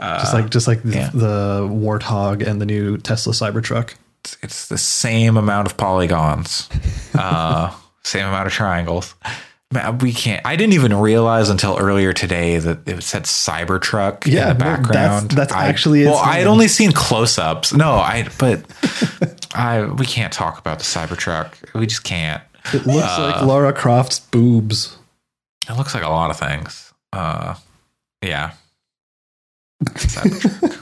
Just 0.00 0.34
like 0.34 0.50
just 0.50 0.66
like 0.66 0.82
the, 0.82 0.96
yeah. 0.96 1.10
the 1.14 1.60
Warthog 1.70 2.44
and 2.44 2.60
the 2.60 2.66
new 2.66 2.98
Tesla 2.98 3.32
Cybertruck. 3.32 3.94
It's, 4.24 4.36
it's 4.42 4.68
the 4.68 4.78
same 4.78 5.36
amount 5.36 5.66
of 5.68 5.76
polygons, 5.76 6.68
uh, 7.14 7.74
same 8.04 8.26
amount 8.26 8.46
of 8.46 8.52
triangles. 8.52 9.14
Man, 9.72 9.98
we 9.98 10.12
can't. 10.12 10.44
I 10.46 10.54
didn't 10.56 10.74
even 10.74 10.94
realize 10.94 11.48
until 11.48 11.78
earlier 11.78 12.12
today 12.12 12.58
that 12.58 12.86
it 12.86 13.02
said 13.02 13.22
Cybertruck 13.24 14.26
Yeah, 14.26 14.50
in 14.52 14.58
the 14.58 14.64
no, 14.64 14.70
that's- 14.70 14.86
background. 14.88 15.30
that's 15.30 15.52
I- 15.52 15.68
actually 15.68 16.02
its 16.02 16.10
well. 16.10 16.18
I 16.18 16.38
had 16.38 16.46
only 16.46 16.68
seen 16.68 16.92
close-ups. 16.92 17.72
No, 17.72 17.92
I. 17.92 18.28
But 18.38 18.64
I. 19.54 19.84
We 19.86 20.04
can't 20.04 20.32
talk 20.32 20.58
about 20.58 20.78
the 20.78 20.84
Cybertruck. 20.84 21.54
We 21.74 21.86
just 21.86 22.04
can't. 22.04 22.42
It 22.74 22.86
looks 22.86 23.06
Uh, 23.18 23.32
like 23.34 23.42
Lara 23.46 23.72
Croft's 23.72 24.20
boobs. 24.20 24.96
It 25.70 25.72
looks 25.78 25.94
like 25.94 26.04
a 26.04 26.08
lot 26.10 26.30
of 26.30 26.38
things. 26.38 26.92
Uh, 27.12 27.54
yeah. 28.22 28.52
Cybertruck. 29.84 30.78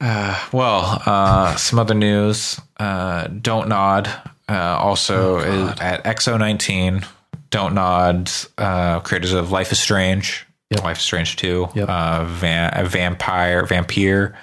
uh, 0.00 0.48
well, 0.52 1.02
uh, 1.06 1.56
some 1.56 1.78
other 1.78 1.94
news. 1.94 2.60
Uh, 2.78 3.26
Don't 3.28 3.68
Nod 3.68 4.08
uh, 4.48 4.54
also 4.78 5.36
Oh, 5.36 5.70
is 5.72 5.80
at 5.80 6.04
XO19. 6.04 7.06
Don't 7.50 7.74
Nod, 7.74 8.30
uh, 8.58 9.00
creators 9.00 9.32
of 9.32 9.50
Life 9.50 9.72
is 9.72 9.78
Strange, 9.78 10.46
Yep. 10.70 10.82
Life 10.82 10.98
is 10.98 11.04
Strange 11.04 11.36
2, 11.36 11.68
Yep. 11.74 11.88
uh, 11.88 12.24
Van, 12.24 12.72
Vampyr, 12.86 13.66
Vampyr. 13.68 14.34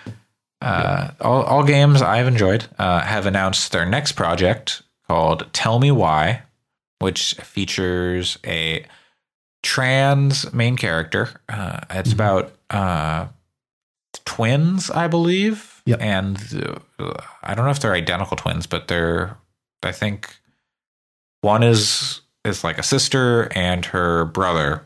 Uh, 0.61 1.11
all, 1.19 1.43
all 1.43 1.63
games 1.65 2.01
I've 2.01 2.27
enjoyed 2.27 2.65
uh, 2.79 3.01
have 3.01 3.25
announced 3.25 3.73
their 3.73 3.85
next 3.85 4.13
project 4.13 4.81
called 5.09 5.45
Tell 5.51 5.79
Me 5.79 5.91
Why, 5.91 6.43
which 6.99 7.33
features 7.35 8.37
a 8.47 8.85
trans 9.61 10.51
main 10.53 10.77
character. 10.77 11.29
Uh, 11.49 11.81
it's 11.89 12.09
Mhm. 12.11 12.13
about 12.13 12.53
uh, 12.69 13.25
twins, 14.25 14.89
I 14.89 15.07
believe. 15.07 15.81
Yep. 15.85 16.01
And 16.01 16.79
uh, 16.99 17.13
I 17.43 17.53
don't 17.55 17.65
know 17.65 17.71
if 17.71 17.79
they're 17.79 17.93
identical 17.93 18.37
twins, 18.37 18.65
but 18.67 18.87
they're. 18.87 19.37
I 19.81 19.91
think 19.91 20.35
one 21.41 21.61
is 21.63 22.21
is 22.45 22.63
like 22.63 22.77
a 22.77 22.83
sister, 22.83 23.49
and 23.53 23.85
her 23.87 24.25
brother. 24.25 24.85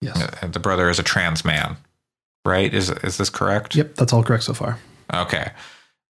Yes. 0.00 0.20
uh, 0.42 0.48
The 0.48 0.58
brother 0.60 0.90
is 0.90 0.98
a 0.98 1.02
trans 1.02 1.44
man, 1.44 1.76
right? 2.44 2.72
Is 2.72 2.90
is 2.90 3.16
this 3.16 3.30
correct? 3.30 3.74
Yep, 3.74 3.94
that's 3.94 4.12
all 4.12 4.22
correct 4.22 4.44
so 4.44 4.54
far. 4.54 4.78
Okay. 5.12 5.50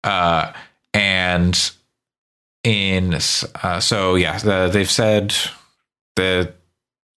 Uh, 0.04 0.52
and 0.94 1.70
in 2.64 3.14
uh, 3.62 3.80
so 3.80 4.14
yeah, 4.14 4.38
the, 4.38 4.68
they've 4.72 4.90
said 4.90 5.34
that 6.16 6.54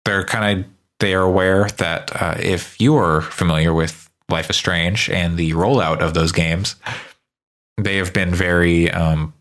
they're 0.06 0.26
kind 0.26 0.60
of 0.62 0.66
they 1.00 1.14
are 1.14 1.22
aware 1.22 1.68
that 1.78 2.20
uh, 2.22 2.36
if 2.40 2.82
you 2.82 2.96
are 2.96 3.22
familiar 3.22 3.74
with 3.74 4.07
Life 4.30 4.50
is 4.50 4.56
Strange 4.56 5.10
and 5.10 5.38
the 5.38 5.52
rollout 5.54 6.00
of 6.00 6.14
those 6.14 6.32
games, 6.32 6.76
they 7.78 7.98
have 7.98 8.14
been 8.14 8.34
very 8.34 8.92
um, 8.92 9.34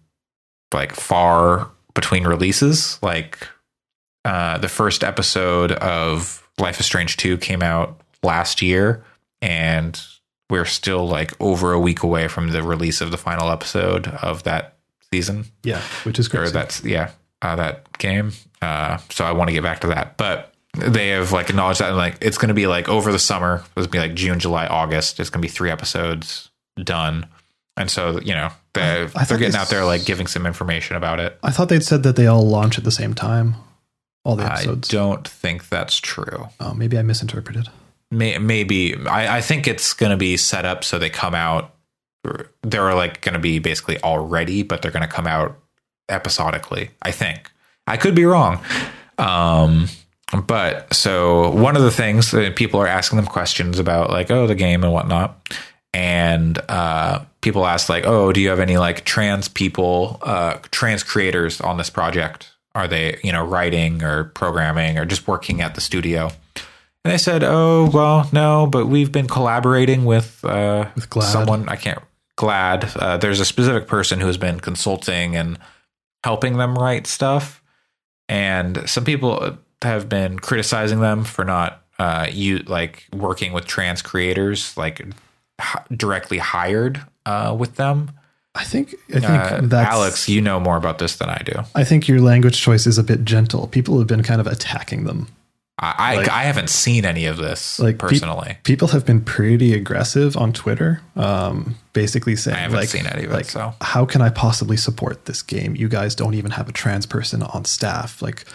like 0.72 0.92
far 0.92 1.70
between 1.94 2.24
releases. 2.24 3.02
Like 3.02 3.48
uh, 4.24 4.58
the 4.58 4.68
first 4.68 5.02
episode 5.02 5.72
of 5.72 6.48
Life 6.58 6.78
is 6.80 6.86
Strange 6.86 7.16
2 7.16 7.38
came 7.38 7.62
out 7.62 8.00
last 8.22 8.62
year, 8.62 9.04
and 9.42 10.00
we're 10.50 10.64
still 10.64 11.06
like 11.08 11.32
over 11.40 11.72
a 11.72 11.80
week 11.80 12.02
away 12.02 12.28
from 12.28 12.50
the 12.50 12.62
release 12.62 13.00
of 13.00 13.10
the 13.10 13.18
final 13.18 13.50
episode 13.50 14.08
of 14.08 14.44
that 14.44 14.76
season. 15.12 15.46
Yeah, 15.64 15.80
which 16.04 16.18
is 16.18 16.32
Or 16.32 16.48
that's, 16.48 16.84
yeah, 16.84 17.10
uh, 17.42 17.56
that 17.56 17.98
game. 17.98 18.32
Uh, 18.62 18.98
so 19.10 19.24
I 19.24 19.32
want 19.32 19.48
to 19.48 19.54
get 19.54 19.62
back 19.62 19.80
to 19.80 19.88
that. 19.88 20.16
But 20.16 20.52
they 20.76 21.08
have 21.08 21.32
like 21.32 21.50
acknowledged 21.50 21.80
that 21.80 21.88
and 21.88 21.96
like 21.96 22.18
it's 22.20 22.38
going 22.38 22.48
to 22.48 22.54
be 22.54 22.66
like 22.66 22.88
over 22.88 23.12
the 23.12 23.18
summer. 23.18 23.64
It's 23.76 23.86
going 23.86 23.86
to 23.86 23.90
be 23.90 23.98
like 23.98 24.14
June, 24.14 24.38
July, 24.38 24.66
August. 24.66 25.20
It's 25.20 25.30
going 25.30 25.42
to 25.42 25.48
be 25.48 25.52
three 25.52 25.70
episodes 25.70 26.50
done. 26.82 27.26
And 27.76 27.90
so, 27.90 28.20
you 28.20 28.32
know, 28.32 28.50
they, 28.72 29.06
they're 29.28 29.38
getting 29.38 29.56
out 29.56 29.68
there 29.68 29.84
like 29.84 30.04
giving 30.04 30.26
some 30.26 30.46
information 30.46 30.96
about 30.96 31.20
it. 31.20 31.38
I 31.42 31.50
thought 31.50 31.68
they'd 31.68 31.84
said 31.84 32.02
that 32.04 32.16
they 32.16 32.26
all 32.26 32.46
launch 32.46 32.78
at 32.78 32.84
the 32.84 32.90
same 32.90 33.14
time. 33.14 33.56
All 34.24 34.34
the 34.34 34.44
episodes 34.44 34.92
I 34.92 34.96
don't 34.96 35.28
think 35.28 35.68
that's 35.68 36.00
true. 36.00 36.48
Oh, 36.58 36.74
maybe 36.74 36.98
I 36.98 37.02
misinterpreted. 37.02 37.68
May, 38.10 38.38
maybe 38.38 38.96
I, 39.06 39.38
I 39.38 39.40
think 39.40 39.68
it's 39.68 39.92
going 39.92 40.10
to 40.10 40.16
be 40.16 40.36
set 40.36 40.64
up 40.64 40.84
so 40.84 40.98
they 40.98 41.10
come 41.10 41.34
out. 41.34 41.74
They're 42.62 42.94
like 42.94 43.20
going 43.20 43.34
to 43.34 43.38
be 43.38 43.58
basically 43.60 44.02
already, 44.02 44.62
but 44.62 44.82
they're 44.82 44.90
going 44.90 45.06
to 45.06 45.12
come 45.12 45.26
out 45.26 45.56
episodically. 46.08 46.90
I 47.02 47.12
think 47.12 47.50
I 47.86 47.96
could 47.96 48.14
be 48.14 48.24
wrong. 48.24 48.60
Um, 49.18 49.88
but 50.46 50.92
so 50.92 51.50
one 51.50 51.76
of 51.76 51.82
the 51.82 51.90
things 51.90 52.30
that 52.32 52.56
people 52.56 52.80
are 52.80 52.86
asking 52.86 53.16
them 53.16 53.26
questions 53.26 53.78
about, 53.78 54.10
like 54.10 54.30
oh 54.30 54.46
the 54.46 54.54
game 54.54 54.82
and 54.82 54.92
whatnot, 54.92 55.54
and 55.94 56.58
uh, 56.68 57.20
people 57.40 57.66
ask 57.66 57.88
like 57.88 58.06
oh 58.06 58.32
do 58.32 58.40
you 58.40 58.48
have 58.48 58.60
any 58.60 58.76
like 58.76 59.04
trans 59.04 59.48
people, 59.48 60.18
uh, 60.22 60.58
trans 60.70 61.02
creators 61.02 61.60
on 61.60 61.76
this 61.78 61.90
project? 61.90 62.52
Are 62.74 62.88
they 62.88 63.18
you 63.22 63.32
know 63.32 63.44
writing 63.44 64.02
or 64.02 64.24
programming 64.24 64.98
or 64.98 65.04
just 65.04 65.26
working 65.28 65.60
at 65.60 65.74
the 65.74 65.80
studio? 65.80 66.30
And 67.04 67.12
they 67.12 67.18
said, 67.18 67.44
"Oh 67.44 67.88
well, 67.94 68.28
no, 68.32 68.66
but 68.66 68.86
we've 68.86 69.12
been 69.12 69.28
collaborating 69.28 70.04
with 70.04 70.44
uh, 70.44 70.90
With 70.96 71.08
GLAAD. 71.08 71.22
someone. 71.32 71.68
I 71.68 71.76
can't 71.76 72.02
GLAAD. 72.36 72.96
Uh, 73.00 73.16
there's 73.16 73.38
a 73.38 73.44
specific 73.44 73.86
person 73.86 74.18
who 74.18 74.26
has 74.26 74.36
been 74.36 74.58
consulting 74.58 75.36
and 75.36 75.56
helping 76.24 76.56
them 76.58 76.74
write 76.76 77.06
stuff, 77.06 77.62
and 78.28 78.82
some 78.90 79.04
people 79.04 79.56
have 79.86 80.08
been 80.08 80.38
criticizing 80.38 81.00
them 81.00 81.24
for 81.24 81.44
not 81.44 81.82
uh, 81.98 82.26
you 82.30 82.58
like 82.58 83.06
working 83.12 83.52
with 83.52 83.66
trans 83.66 84.02
creators, 84.02 84.76
like 84.76 85.00
h- 85.60 85.76
directly 85.96 86.38
hired 86.38 87.00
uh, 87.24 87.56
with 87.58 87.76
them. 87.76 88.10
I 88.54 88.64
think 88.64 88.94
I 89.10 89.20
think 89.20 89.24
Uh, 89.24 89.60
that's 89.62 89.90
Alex, 89.90 90.28
you 90.28 90.40
know 90.40 90.58
more 90.60 90.76
about 90.76 90.98
this 90.98 91.16
than 91.16 91.28
I 91.28 91.42
do. 91.44 91.62
I 91.74 91.84
think 91.84 92.08
your 92.08 92.20
language 92.20 92.60
choice 92.60 92.86
is 92.86 92.98
a 92.98 93.02
bit 93.02 93.24
gentle. 93.24 93.66
People 93.68 93.98
have 93.98 94.06
been 94.06 94.22
kind 94.22 94.40
of 94.40 94.46
attacking 94.46 95.04
them. 95.04 95.28
I 95.78 95.94
I, 95.98 96.16
Like- 96.16 96.28
I 96.30 96.42
haven't 96.44 96.70
seen 96.70 97.04
any 97.04 97.26
of 97.26 97.36
this 97.36 97.78
Like 97.78 97.96
pe- 97.98 98.08
personally. 98.08 98.56
people 98.64 98.88
have 98.88 99.04
been 99.04 99.20
pretty 99.20 99.74
aggressive 99.74 100.34
on 100.38 100.54
Twitter, 100.54 101.02
um, 101.16 101.76
basically 101.92 102.34
saying 102.34 102.56
I 102.56 102.60
haven't 102.60 102.78
like, 102.78 102.88
seen 102.88 103.06
any 103.06 103.24
of 103.26 103.32
it, 103.32 103.44
so. 103.46 103.74
how 103.82 104.06
can 104.06 104.22
I 104.22 104.30
possibly 104.30 104.78
support 104.78 105.26
this 105.26 105.42
game? 105.42 105.76
You 105.76 105.88
guys 105.90 106.14
don't 106.14 106.32
even 106.34 106.52
have 106.52 106.66
a 106.66 106.72
trans 106.72 107.04
person 107.04 107.42
on 107.42 107.66
staff. 107.66 108.22
Like, 108.22 108.46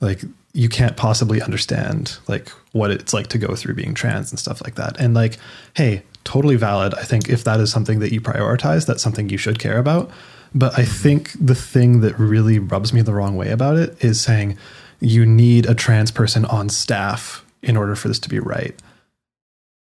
like 0.00 0.22
you 0.52 0.68
can't 0.68 0.96
possibly 0.96 1.42
understand 1.42 2.18
like 2.26 2.48
what 2.72 2.90
it's 2.90 3.12
like 3.12 3.28
to 3.28 3.38
go 3.38 3.54
through 3.54 3.74
being 3.74 3.94
trans 3.94 4.32
and 4.32 4.38
stuff 4.38 4.62
like 4.64 4.76
that. 4.76 4.98
And 4.98 5.14
like, 5.14 5.38
hey, 5.74 6.02
totally 6.24 6.56
valid. 6.56 6.94
I 6.94 7.02
think 7.02 7.28
if 7.28 7.44
that 7.44 7.60
is 7.60 7.70
something 7.70 8.00
that 8.00 8.12
you 8.12 8.20
prioritize, 8.20 8.86
that's 8.86 9.02
something 9.02 9.28
you 9.28 9.38
should 9.38 9.58
care 9.58 9.78
about. 9.78 10.10
But 10.54 10.78
I 10.78 10.82
mm-hmm. 10.82 10.92
think 10.92 11.32
the 11.38 11.54
thing 11.54 12.00
that 12.00 12.18
really 12.18 12.58
rubs 12.58 12.92
me 12.92 13.02
the 13.02 13.12
wrong 13.12 13.36
way 13.36 13.50
about 13.50 13.76
it 13.76 14.02
is 14.02 14.20
saying 14.20 14.56
you 15.00 15.26
need 15.26 15.66
a 15.66 15.74
trans 15.74 16.10
person 16.10 16.44
on 16.46 16.68
staff 16.68 17.44
in 17.62 17.76
order 17.76 17.94
for 17.94 18.08
this 18.08 18.18
to 18.20 18.28
be 18.28 18.38
right. 18.38 18.74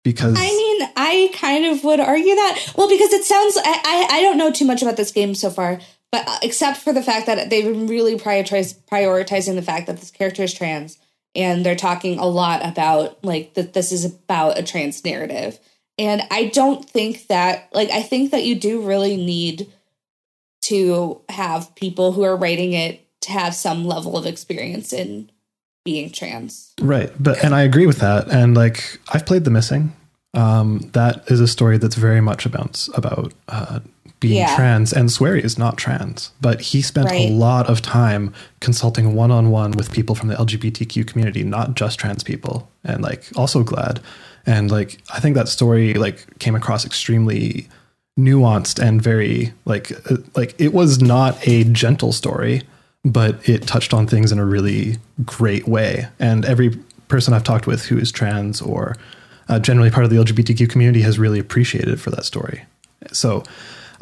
Because 0.05 0.35
I 0.37 0.47
mean, 0.47 0.91
I 0.97 1.31
kind 1.35 1.65
of 1.67 1.85
would 1.85 2.01
argue 2.01 2.35
that. 2.35 2.73
Well, 2.77 2.89
because 2.89 3.13
it 3.13 3.25
sounds, 3.25 3.57
I, 3.57 3.63
I, 3.85 4.19
I 4.19 4.23
don't 4.23 4.37
know 4.37 4.51
too 4.51 4.65
much 4.65 4.83
about 4.83 4.97
this 4.97 5.13
game 5.13 5.35
so 5.35 5.49
far, 5.49 5.81
but 6.13 6.29
uh, 6.29 6.39
except 6.43 6.79
for 6.79 6.93
the 6.93 7.03
fact 7.03 7.27
that 7.27 7.51
they've 7.51 7.65
been 7.65 7.89
really 7.89 8.17
prioritizing 8.17 9.55
the 9.57 9.63
fact 9.63 9.89
that 9.89 9.99
this 9.99 10.13
character 10.13 10.45
is 10.45 10.55
trans, 10.55 10.99
and 11.35 11.67
they're 11.67 11.75
talking 11.75 12.19
a 12.19 12.27
lot 12.27 12.65
about 12.65 13.25
like 13.25 13.55
that 13.55 13.73
this 13.73 13.91
is 13.91 14.05
about 14.05 14.59
a 14.59 14.63
trans 14.63 15.05
narrative. 15.05 15.59
And 15.99 16.23
I 16.31 16.47
don't 16.47 16.89
think 16.89 17.27
that, 17.27 17.69
like, 17.73 17.91
I 17.91 18.03
think 18.03 18.31
that 18.31 18.45
you 18.45 18.55
do 18.55 18.81
really 18.81 19.17
need 19.17 19.71
to 20.63 21.21
have 21.29 21.75
people 21.75 22.13
who 22.13 22.23
are 22.23 22.37
writing 22.37 22.73
it 22.73 23.07
to 23.23 23.33
have 23.33 23.55
some 23.55 23.85
level 23.85 24.17
of 24.17 24.27
experience 24.27 24.93
in 24.93 25.31
being 25.85 26.11
trans. 26.11 26.73
Right. 26.81 27.11
But 27.19 27.45
and 27.45 27.55
I 27.55 27.63
agree 27.63 27.87
with 27.87 27.99
that. 27.99 28.29
And 28.29 28.57
like 28.57 29.01
I've 29.13 29.27
played 29.27 29.45
The 29.45 29.51
Missing. 29.51 29.93
Um, 30.35 30.91
that 30.95 31.31
is 31.31 31.41
a 31.41 31.49
story 31.49 31.77
that's 31.77 31.97
very 31.97 32.21
much 32.21 32.47
about 32.47 32.89
about 32.95 33.35
uh, 33.49 33.81
being 34.23 34.37
Yeah. 34.39 34.57
trans. 34.57 34.93
And 34.93 35.11
Swery 35.11 35.43
is 35.45 35.59
not 35.59 35.77
trans, 35.77 36.31
but 36.41 36.61
he 36.63 36.81
spent 36.81 37.09
Right. 37.11 37.29
a 37.29 37.33
lot 37.33 37.69
of 37.69 37.83
time 37.83 38.33
consulting 38.61 39.15
one 39.15 39.31
on 39.31 39.51
one 39.51 39.73
with 39.73 39.91
people 39.91 40.15
from 40.15 40.29
the 40.29 40.37
LGBTQ 40.37 41.05
community, 41.05 41.43
not 41.45 41.75
just 41.75 41.99
trans 41.99 42.23
people, 42.25 42.71
and 42.85 43.03
like 43.03 43.25
also 43.37 43.63
GLAAD. 43.63 43.99
And 44.47 44.71
like 44.71 44.99
I 45.13 45.21
think 45.21 45.35
that 45.37 45.49
story 45.49 45.95
like 45.95 46.39
came 46.39 46.55
across 46.55 46.87
extremely 46.87 47.69
nuanced 48.19 48.79
and 48.81 49.03
very 49.03 49.53
like 49.65 49.91
uh, 50.11 50.17
like 50.37 50.55
it 50.59 50.73
was 50.73 51.01
not 51.01 51.37
a 51.49 51.65
gentle 51.65 52.13
story 52.13 52.63
but 53.05 53.37
it 53.49 53.67
touched 53.67 53.93
on 53.95 54.07
things 54.07 54.31
in 54.31 54.39
a 54.39 54.45
really 54.45 54.99
great 55.25 55.67
way 55.67 56.07
and 56.21 56.45
every 56.45 56.77
person 57.09 57.33
i've 57.33 57.43
talked 57.43 57.67
with 57.67 57.87
who 57.87 57.97
is 57.97 58.13
trans 58.13 58.61
or 58.61 58.95
uh, 59.49 59.59
generally 59.59 59.91
part 59.91 60.05
of 60.05 60.11
the 60.11 60.17
lgbtq 60.17 60.69
community 60.69 61.01
has 61.01 61.19
really 61.19 61.39
appreciated 61.39 61.99
for 61.99 62.11
that 62.11 62.25
story 62.27 62.63
so 63.13 63.43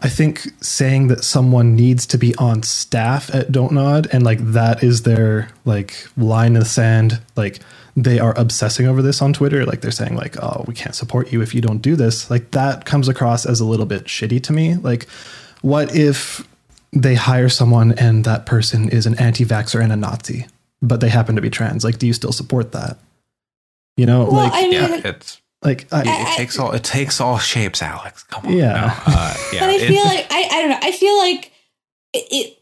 i 0.01 0.09
think 0.09 0.48
saying 0.62 1.09
that 1.09 1.22
someone 1.22 1.74
needs 1.76 2.07
to 2.07 2.18
be 2.18 2.34
on 2.36 2.62
staff 2.62 3.32
at 3.34 3.53
don't 3.53 3.72
nod 3.72 4.09
and 4.12 4.24
like 4.24 4.38
that 4.40 4.82
is 4.82 5.03
their 5.03 5.48
like 5.64 6.07
line 6.16 6.55
in 6.55 6.61
the 6.61 6.64
sand 6.64 7.20
like 7.36 7.61
they 7.96 8.18
are 8.18 8.36
obsessing 8.38 8.86
over 8.86 9.03
this 9.03 9.20
on 9.22 9.32
Twitter. 9.32 9.64
Like 9.64 9.80
they're 9.80 9.90
saying, 9.90 10.16
like, 10.16 10.42
oh, 10.42 10.64
we 10.66 10.74
can't 10.74 10.94
support 10.94 11.32
you 11.32 11.42
if 11.42 11.55
you 11.55 11.61
don't 11.61 11.82
do 11.82 11.96
this. 11.96 12.30
Like 12.30 12.51
that 12.53 12.84
comes 12.84 13.09
across 13.09 13.46
as 13.46 13.61
a 13.61 13.64
little 13.64 13.86
bit 13.86 14.05
shitty 14.05 14.42
to 14.44 14.53
me. 14.53 14.76
Like, 14.76 15.09
what 15.62 15.94
if 15.94 16.46
they 16.92 17.14
hire 17.14 17.48
someone 17.48 17.92
and 17.92 18.24
that 18.24 18.46
person 18.46 18.88
is 18.88 19.07
an 19.07 19.18
anti-vaxxer 19.18 19.82
and 19.82 19.92
a 19.92 19.96
Nazi, 19.96 20.46
but 20.82 21.01
they 21.01 21.09
happen 21.09 21.36
to 21.36 21.42
be 21.42 21.51
trans? 21.51 21.84
Like, 21.84 21.98
do 21.98 22.07
you 22.07 22.12
still 22.12 22.32
support 22.32 22.72
that? 22.72 22.98
You 23.96 24.07
know, 24.07 24.24
Well, 24.24 24.44
like, 24.44 24.53
I 24.55 24.62
mean, 24.62 24.72
Yeah, 24.72 25.01
it's 25.05 25.40
like 25.63 25.87
I, 25.93 26.01
it, 26.03 26.07
I- 26.09 26.33
it 26.33 26.37
takes 26.37 26.59
all 26.59 26.73
it 26.73 26.85
takes 26.85 27.21
all 27.21 27.39
shapes, 27.39 27.83
Alex. 27.83 28.23
Come 28.25 28.47
on, 28.47 28.53
Yeah. 28.57 28.73
No, 28.73 29.13
uh, 29.15 29.35
yeah. 29.53 29.61
but 29.61 29.69
I 29.71 29.75
it- 29.75 29.89
feel 29.89 30.05
like 30.05 30.27
I, 30.31 30.49
I 30.53 30.61
don't 30.63 30.71
know. 30.71 30.79
I 30.83 30.93
feel 30.93 31.19
like 31.19 31.53
it, 32.13 32.27
it 32.31 32.57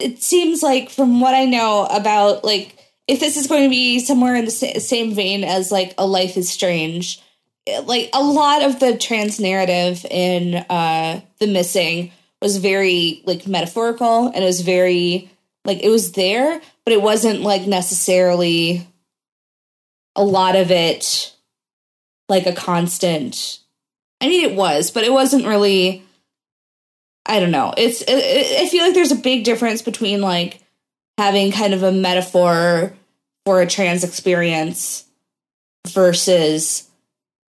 it 0.00 0.22
seems 0.22 0.62
like 0.62 0.90
from 0.90 1.20
what 1.20 1.34
I 1.34 1.44
know 1.44 1.86
about 1.86 2.44
like 2.44 2.76
if 3.06 3.20
this 3.20 3.36
is 3.36 3.46
going 3.46 3.62
to 3.64 3.70
be 3.70 3.98
somewhere 4.00 4.34
in 4.34 4.44
the 4.44 4.50
sa- 4.50 4.78
same 4.78 5.14
vein 5.14 5.42
as 5.44 5.72
like 5.72 5.94
a 5.98 6.06
Life 6.06 6.36
is 6.36 6.50
Strange, 6.50 7.20
like 7.84 8.10
a 8.12 8.22
lot 8.22 8.62
of 8.62 8.80
the 8.80 8.96
trans 8.98 9.40
narrative 9.40 10.04
in 10.10 10.54
uh 10.68 11.20
the 11.38 11.46
missing 11.46 12.12
was 12.42 12.58
very 12.58 13.22
like 13.26 13.46
metaphorical 13.46 14.26
and 14.26 14.36
it 14.36 14.46
was 14.46 14.60
very 14.60 15.30
like 15.64 15.82
it 15.82 15.88
was 15.90 16.12
there, 16.12 16.60
but 16.84 16.92
it 16.92 17.02
wasn't 17.02 17.40
like 17.42 17.66
necessarily 17.66 18.86
a 20.16 20.22
lot 20.24 20.54
of 20.56 20.70
it 20.70 21.34
like 22.28 22.46
a 22.46 22.52
constant 22.52 23.58
I 24.20 24.28
mean, 24.28 24.44
it 24.44 24.56
was, 24.56 24.90
but 24.90 25.04
it 25.04 25.12
wasn't 25.12 25.46
really. 25.46 26.02
I 27.26 27.40
don't 27.40 27.50
know. 27.52 27.72
It's. 27.76 28.02
It, 28.02 28.60
I 28.62 28.68
feel 28.68 28.84
like 28.84 28.94
there's 28.94 29.12
a 29.12 29.16
big 29.16 29.44
difference 29.44 29.80
between 29.82 30.20
like 30.20 30.60
having 31.18 31.52
kind 31.52 31.72
of 31.74 31.82
a 31.82 31.92
metaphor 31.92 32.92
for 33.46 33.60
a 33.60 33.66
trans 33.66 34.02
experience 34.02 35.04
versus, 35.86 36.88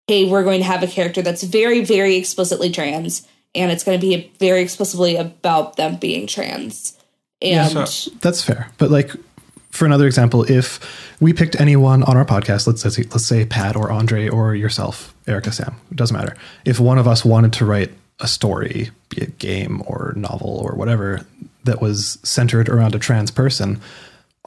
hey, 0.09 0.29
we're 0.29 0.45
going 0.45 0.61
to 0.61 0.67
have 0.67 0.83
a 0.83 0.87
character 0.87 1.23
that's 1.23 1.43
very, 1.43 1.85
very 1.85 2.17
explicitly 2.17 2.71
trans, 2.71 3.27
and 3.55 3.71
it's 3.71 3.85
going 3.85 3.99
to 4.01 4.05
be 4.05 4.33
very 4.39 4.63
explicitly 4.63 5.17
about 5.17 5.77
them 5.77 5.97
being 5.97 6.27
trans. 6.27 6.99
And 7.43 7.71
so- 7.87 8.11
That's 8.23 8.43
fair. 8.43 8.71
But 8.79 8.91
like 8.91 9.13
for 9.71 9.85
another 9.85 10.07
example, 10.07 10.51
if 10.51 10.81
we 11.21 11.33
picked 11.33 11.61
anyone 11.61 12.03
on 12.05 12.17
our 12.17 12.25
podcast, 12.25 12.67
let's 12.67 12.83
say 12.83 13.03
let's 13.03 13.27
say 13.27 13.45
Pat 13.45 13.77
or 13.77 13.91
Andre 13.91 14.29
or 14.29 14.55
yourself, 14.55 15.15
Erica 15.27 15.53
Sam, 15.53 15.77
it 15.91 15.97
doesn't 15.97 16.17
matter. 16.17 16.37
If 16.65 16.81
one 16.81 16.99
of 16.99 17.07
us 17.07 17.25
wanted 17.25 17.53
to 17.55 17.65
write 17.65 17.93
a 18.21 18.27
story, 18.27 18.91
be 19.11 19.23
it 19.23 19.39
game 19.39 19.83
or 19.87 20.15
novel 20.17 20.59
or 20.59 20.75
whatever, 20.75 21.27
that 21.65 21.83
was 21.83 22.19
centered 22.23 22.69
around 22.69 22.95
a 22.95 22.99
trans 22.99 23.31
person, 23.31 23.81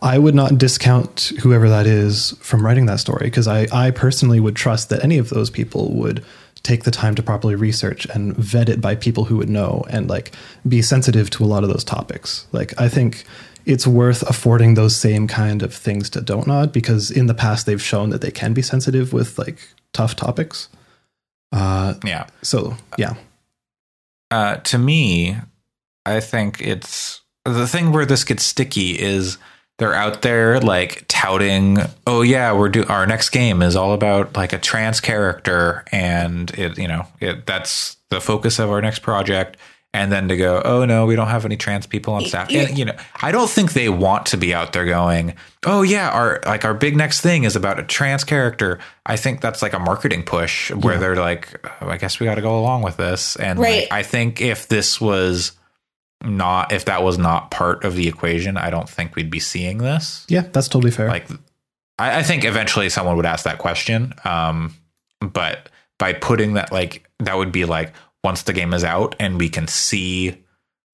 I 0.02 0.18
would 0.18 0.36
not 0.36 0.58
discount 0.58 1.32
whoever 1.42 1.70
that 1.70 1.86
is 1.86 2.32
from 2.40 2.66
writing 2.66 2.86
that 2.86 3.00
story 3.00 3.26
because 3.26 3.48
I, 3.48 3.68
I 3.72 3.92
personally 3.92 4.40
would 4.40 4.56
trust 4.56 4.90
that 4.90 5.04
any 5.04 5.18
of 5.18 5.30
those 5.30 5.50
people 5.50 5.94
would 5.96 6.24
take 6.64 6.84
the 6.84 6.92
time 6.92 7.16
to 7.16 7.24
properly 7.24 7.56
research 7.56 8.06
and 8.14 8.36
vet 8.36 8.70
it 8.70 8.82
by 8.82 8.96
people 8.96 9.26
who 9.26 9.38
would 9.38 9.50
know 9.50 9.86
and 9.90 10.10
like 10.10 10.32
be 10.68 10.82
sensitive 10.82 11.30
to 11.32 11.44
a 11.44 11.48
lot 11.48 11.64
of 11.64 11.70
those 11.70 11.84
topics. 11.84 12.48
Like 12.52 12.80
I 12.80 12.90
think 12.90 13.24
it's 13.70 13.86
worth 13.86 14.24
affording 14.24 14.74
those 14.74 14.96
same 14.96 15.28
kind 15.28 15.62
of 15.62 15.74
things 15.74 16.10
to 16.10 16.22
Don't 16.22 16.48
Nod 16.48 16.72
because 16.72 17.12
in 17.12 17.28
the 17.28 17.34
past 17.36 17.66
they've 17.66 17.82
shown 17.82 18.10
that 18.10 18.22
they 18.22 18.32
can 18.32 18.54
be 18.54 18.62
sensitive 18.64 19.14
with 19.14 19.38
like 19.38 19.60
tough 19.94 20.16
topics. 20.16 20.70
Uh, 21.52 21.94
Yeah. 22.04 22.26
so 22.42 22.76
yeah, 22.98 23.14
Uh, 24.32 24.56
to 24.58 24.78
me, 24.78 25.38
I 26.06 26.20
think 26.20 26.62
it's 26.62 27.22
the 27.46 27.68
thing 27.68 27.92
where 27.92 28.06
this 28.06 28.24
gets 28.24 28.44
sticky 28.44 29.00
is 29.00 29.38
they're 29.78 29.94
out 29.96 30.22
there 30.22 30.60
like 30.60 31.06
touting, 31.08 31.78
oh 32.06 32.22
yeah, 32.22 32.52
we're 32.54 32.70
do 32.70 32.86
our 32.88 33.06
next 33.08 33.30
game 33.30 33.62
is 33.62 33.76
all 33.76 33.94
about 33.94 34.36
like 34.36 34.54
a 34.54 34.60
trans 34.60 35.00
character, 35.00 35.84
and 35.92 36.52
it 36.58 36.78
you 36.78 36.88
know 36.88 37.06
it 37.20 37.46
that's 37.46 37.98
the 38.10 38.20
focus 38.22 38.60
of 38.60 38.70
our 38.70 38.82
next 38.82 39.00
project. 39.00 39.58
And 39.92 40.12
then 40.12 40.28
to 40.28 40.38
go, 40.38 40.62
oh 40.64 40.86
no, 40.86 41.08
we 41.08 41.16
don't 41.16 41.30
have 41.30 41.46
any 41.46 41.58
trans 41.58 41.88
people 41.88 42.14
on 42.14 42.24
staff. 42.26 42.52
And, 42.54 42.78
you 42.78 42.86
know, 42.86 42.94
I 43.24 43.32
don't 43.32 43.50
think 43.50 43.74
they 43.74 43.90
want 43.90 44.28
to 44.28 44.38
be 44.38 44.54
out 44.54 44.72
there 44.72 44.86
going, 44.86 45.34
oh 45.66 45.82
yeah, 45.82 46.10
our 46.12 46.40
like 46.46 46.64
our 46.64 46.76
big 46.76 46.96
next 46.96 47.22
thing 47.22 47.44
is 47.44 47.56
about 47.56 47.80
a 47.80 47.84
trans 47.84 48.24
character. 48.24 48.78
I 49.08 49.16
think 49.16 49.42
that's 49.42 49.64
like 49.64 49.74
a 49.74 49.80
marketing 49.80 50.22
push 50.24 50.70
where 50.72 51.00
they're 51.00 51.16
like, 51.16 51.68
oh, 51.82 51.90
I 51.90 51.98
guess 51.98 52.20
we 52.20 52.26
got 52.26 52.36
to 52.36 52.42
go 52.42 52.60
along 52.60 52.84
with 52.84 52.98
this. 52.98 53.36
And 53.38 53.58
Right. 53.58 53.82
like, 53.82 53.92
I 53.92 54.04
think 54.04 54.42
if 54.42 54.68
this 54.68 55.02
was 55.02 55.54
not, 56.24 56.72
if 56.72 56.86
that 56.86 57.02
was 57.02 57.18
not 57.18 57.50
part 57.50 57.84
of 57.84 57.96
the 57.96 58.08
equation, 58.08 58.58
I 58.58 58.70
don't 58.70 58.88
think 58.88 59.16
we'd 59.16 59.32
be 59.32 59.40
seeing 59.40 59.80
this. 59.80 60.24
yeah, 60.30 60.42
that's 60.52 60.68
totally 60.68 60.92
fair. 60.92 61.08
Like, 61.08 61.28
I, 61.98 62.20
I 62.20 62.24
think 62.24 62.46
eventually 62.46 62.90
someone 62.90 63.16
would 63.16 63.26
ask 63.26 63.44
that 63.46 63.58
question. 63.58 64.14
Um, 64.24 64.76
but 65.20 65.70
by 65.98 66.14
putting 66.14 66.54
that, 66.54 66.72
like, 66.72 67.10
that 67.20 67.38
would 67.38 67.52
be 67.52 67.66
like 67.66 67.94
once 68.24 68.44
the 68.44 68.54
game 68.54 68.74
is 68.74 68.84
out 68.84 69.16
and 69.20 69.40
we 69.40 69.50
can 69.50 69.68
see, 69.68 70.44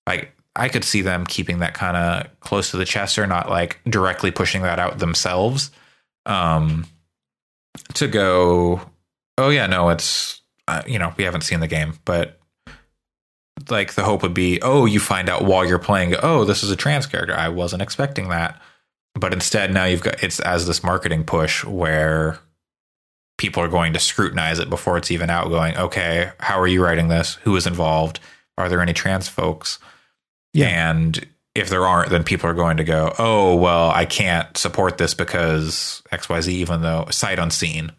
like, 0.07 0.35
I 0.55 0.69
could 0.69 0.83
see 0.83 1.01
them 1.01 1.25
keeping 1.25 1.59
that 1.59 1.73
kind 1.73 1.97
of 1.97 2.39
close 2.39 2.71
to 2.71 2.77
the 2.77 2.85
chest 2.85 3.19
or 3.19 3.27
not 3.27 3.49
like 3.49 3.79
directly 3.85 4.31
pushing 4.31 4.61
that 4.61 4.79
out 4.79 4.99
themselves. 4.99 5.71
Um, 6.25 6.85
to 7.95 8.07
go, 8.07 8.81
oh 9.37 9.49
yeah, 9.49 9.67
no, 9.67 9.89
it's 9.89 10.41
uh, 10.67 10.81
you 10.87 10.97
know 10.97 11.13
we 11.17 11.25
haven't 11.25 11.41
seen 11.41 11.59
the 11.59 11.67
game, 11.67 11.99
but 12.05 12.39
like 13.69 13.93
the 13.93 14.03
hope 14.03 14.21
would 14.21 14.33
be, 14.33 14.61
oh, 14.61 14.85
you 14.85 14.99
find 14.99 15.29
out 15.29 15.43
while 15.43 15.65
you're 15.65 15.79
playing, 15.79 16.15
oh, 16.21 16.45
this 16.45 16.63
is 16.63 16.71
a 16.71 16.75
trans 16.75 17.05
character. 17.05 17.35
I 17.35 17.49
wasn't 17.49 17.81
expecting 17.81 18.29
that, 18.29 18.61
but 19.13 19.33
instead 19.33 19.73
now 19.73 19.85
you've 19.85 20.03
got 20.03 20.23
it's 20.23 20.39
as 20.39 20.67
this 20.67 20.83
marketing 20.83 21.25
push 21.25 21.65
where 21.65 22.39
people 23.37 23.61
are 23.61 23.67
going 23.67 23.93
to 23.93 23.99
scrutinize 23.99 24.59
it 24.59 24.69
before 24.69 24.97
it's 24.97 25.11
even 25.11 25.29
out. 25.29 25.49
Going, 25.49 25.77
okay, 25.77 26.31
how 26.39 26.59
are 26.59 26.67
you 26.67 26.83
writing 26.83 27.07
this? 27.07 27.35
Who 27.43 27.55
is 27.55 27.67
involved? 27.67 28.19
Are 28.57 28.69
there 28.69 28.81
any 28.81 28.93
trans 28.93 29.27
folks? 29.27 29.79
Yeah. 30.53 30.89
And 30.89 31.27
if 31.53 31.69
there 31.69 31.85
aren't, 31.85 32.09
then 32.09 32.23
people 32.23 32.49
are 32.49 32.53
going 32.53 32.77
to 32.77 32.83
go, 32.83 33.13
oh, 33.17 33.55
well, 33.55 33.89
I 33.89 34.05
can't 34.05 34.55
support 34.57 34.97
this 34.97 35.13
because 35.13 36.01
XYZ, 36.11 36.49
even 36.49 36.81
though 36.81 37.07
sight 37.11 37.39
unseen. 37.39 37.91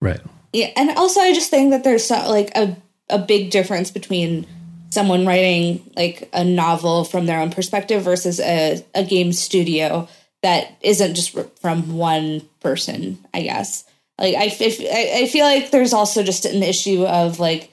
right. 0.00 0.20
Yeah, 0.52 0.70
and 0.76 0.96
also 0.96 1.18
I 1.18 1.34
just 1.34 1.50
think 1.50 1.72
that 1.72 1.82
there's 1.82 2.06
so, 2.06 2.14
like 2.30 2.56
a 2.56 2.76
a 3.10 3.18
big 3.18 3.50
difference 3.50 3.90
between 3.90 4.46
someone 4.90 5.26
writing 5.26 5.90
like 5.96 6.30
a 6.32 6.44
novel 6.44 7.04
from 7.04 7.26
their 7.26 7.40
own 7.40 7.50
perspective 7.50 8.02
versus 8.02 8.38
a, 8.38 8.82
a 8.94 9.04
game 9.04 9.32
studio 9.32 10.08
that 10.42 10.76
isn't 10.80 11.16
just 11.16 11.36
from 11.60 11.96
one 11.96 12.42
person. 12.60 13.18
I 13.34 13.42
guess 13.42 13.84
like 14.18 14.34
I, 14.36 14.44
I 14.44 15.28
feel 15.28 15.44
like 15.44 15.70
there's 15.70 15.92
also 15.92 16.22
just 16.22 16.44
an 16.44 16.62
issue 16.62 17.04
of 17.04 17.40
like 17.40 17.70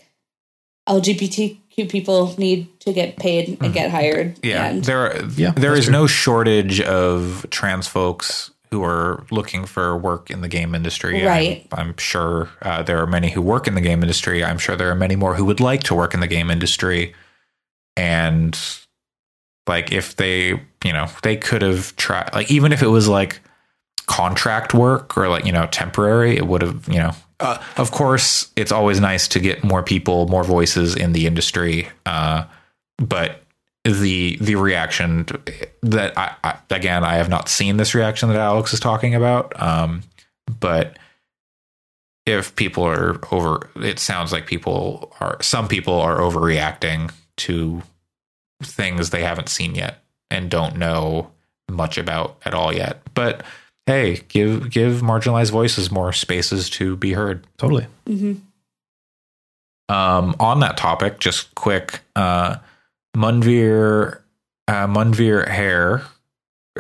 LGBTQ 0.90 1.90
people 1.90 2.36
need 2.38 2.80
to 2.82 2.94
get 2.94 3.18
paid 3.18 3.58
and 3.62 3.74
get 3.74 3.92
hired. 3.92 4.36
Mm-hmm. 4.36 4.46
Yeah, 4.46 4.66
and, 4.66 4.84
there 4.84 5.00
are, 5.00 5.26
Yeah, 5.36 5.52
there 5.52 5.72
that's 5.72 5.80
is 5.80 5.86
true. 5.86 5.92
no 5.94 6.08
shortage 6.08 6.82
of 6.82 7.46
trans 7.50 7.88
folks 7.88 8.52
who 8.72 8.84
are 8.84 9.26
looking 9.32 9.66
for 9.66 9.98
work 9.98 10.32
in 10.32 10.42
the 10.42 10.48
game 10.48 10.74
industry. 10.74 11.24
Right. 11.24 11.68
I'm, 11.74 11.90
I'm 11.90 11.98
sure 11.98 12.50
uh, 12.62 12.82
there 12.84 13.00
are 13.00 13.08
many 13.08 13.30
who 13.30 13.42
work 13.42 13.68
in 13.68 13.76
the 13.76 13.82
game 13.82 14.02
industry. 14.02 14.44
I'm 14.44 14.58
sure 14.58 14.76
there 14.76 14.90
are 14.90 14.96
many 14.96 15.16
more 15.16 15.36
who 15.36 15.46
would 15.46 15.60
like 15.60 15.84
to 15.84 15.96
work 15.96 16.14
in 16.14 16.22
the 16.22 16.28
game 16.28 16.50
industry. 16.50 17.14
And 17.98 18.58
like 19.68 19.92
if 19.92 20.16
they, 20.16 20.50
you 20.84 20.94
know, 20.94 21.08
they 21.22 21.36
could 21.36 21.62
have 21.62 21.96
tried 21.98 22.34
like 22.34 22.50
even 22.50 22.72
if 22.72 22.82
it 22.82 22.88
was 22.88 23.08
like 23.10 23.42
contract 24.12 24.74
work 24.74 25.18
or 25.18 25.30
like, 25.30 25.46
you 25.46 25.54
know, 25.54 25.66
temporary, 25.68 26.36
it 26.36 26.46
would 26.46 26.62
have, 26.62 26.86
you 26.90 27.00
know, 27.00 27.14
uh, 27.40 27.64
of 27.78 27.92
course, 27.92 28.52
it's 28.58 28.74
always 28.74 29.00
nice 29.00 29.30
to 29.30 29.40
get 29.40 29.64
more 29.64 29.82
people, 29.82 30.28
more 30.28 30.44
voices 30.44 30.96
in 30.98 31.14
the 31.14 31.26
industry. 31.26 31.88
Uh, 32.06 32.44
but 32.98 33.42
the 33.86 34.38
the 34.40 34.56
reaction 34.56 35.26
that 35.82 36.16
I, 36.16 36.36
I 36.44 36.58
again 36.70 37.04
I 37.04 37.16
have 37.16 37.30
not 37.30 37.50
seen 37.50 37.78
this 37.78 37.96
reaction 37.96 38.30
that 38.30 38.38
Alex 38.38 38.74
is 38.74 38.80
talking 38.80 39.16
about. 39.16 39.60
Um, 39.60 40.04
but 40.60 41.00
if 42.28 42.56
people 42.56 42.84
are 42.84 43.20
over, 43.32 43.70
it 43.78 43.98
sounds 43.98 44.32
like 44.32 44.46
people 44.46 45.16
are 45.20 45.42
some 45.42 45.68
people 45.68 46.00
are 46.00 46.20
overreacting 46.20 47.12
to 47.38 47.82
things 48.62 49.10
they 49.10 49.24
haven't 49.24 49.50
seen 49.50 49.74
yet 49.74 50.04
and 50.30 50.52
don't 50.52 50.78
know 50.78 51.32
much 51.70 51.98
about 51.98 52.38
at 52.46 52.54
all 52.54 52.72
yet. 52.72 53.02
But 53.16 53.44
hey, 53.86 54.22
give 54.30 54.70
give 54.70 55.02
marginalized 55.02 55.52
voices 55.52 55.92
more 55.92 56.14
spaces 56.14 56.70
to 56.72 56.96
be 56.96 57.14
heard. 57.14 57.46
Totally. 57.58 57.88
Mhm. 58.08 58.42
Um, 59.90 60.36
on 60.40 60.60
that 60.62 60.78
topic, 60.78 61.20
just 61.20 61.54
quick, 61.56 62.00
uh, 62.16 62.58
Manveer, 63.16 64.22
uh, 64.68 64.88
Manveer 64.88 65.46
Heir, 65.50 66.04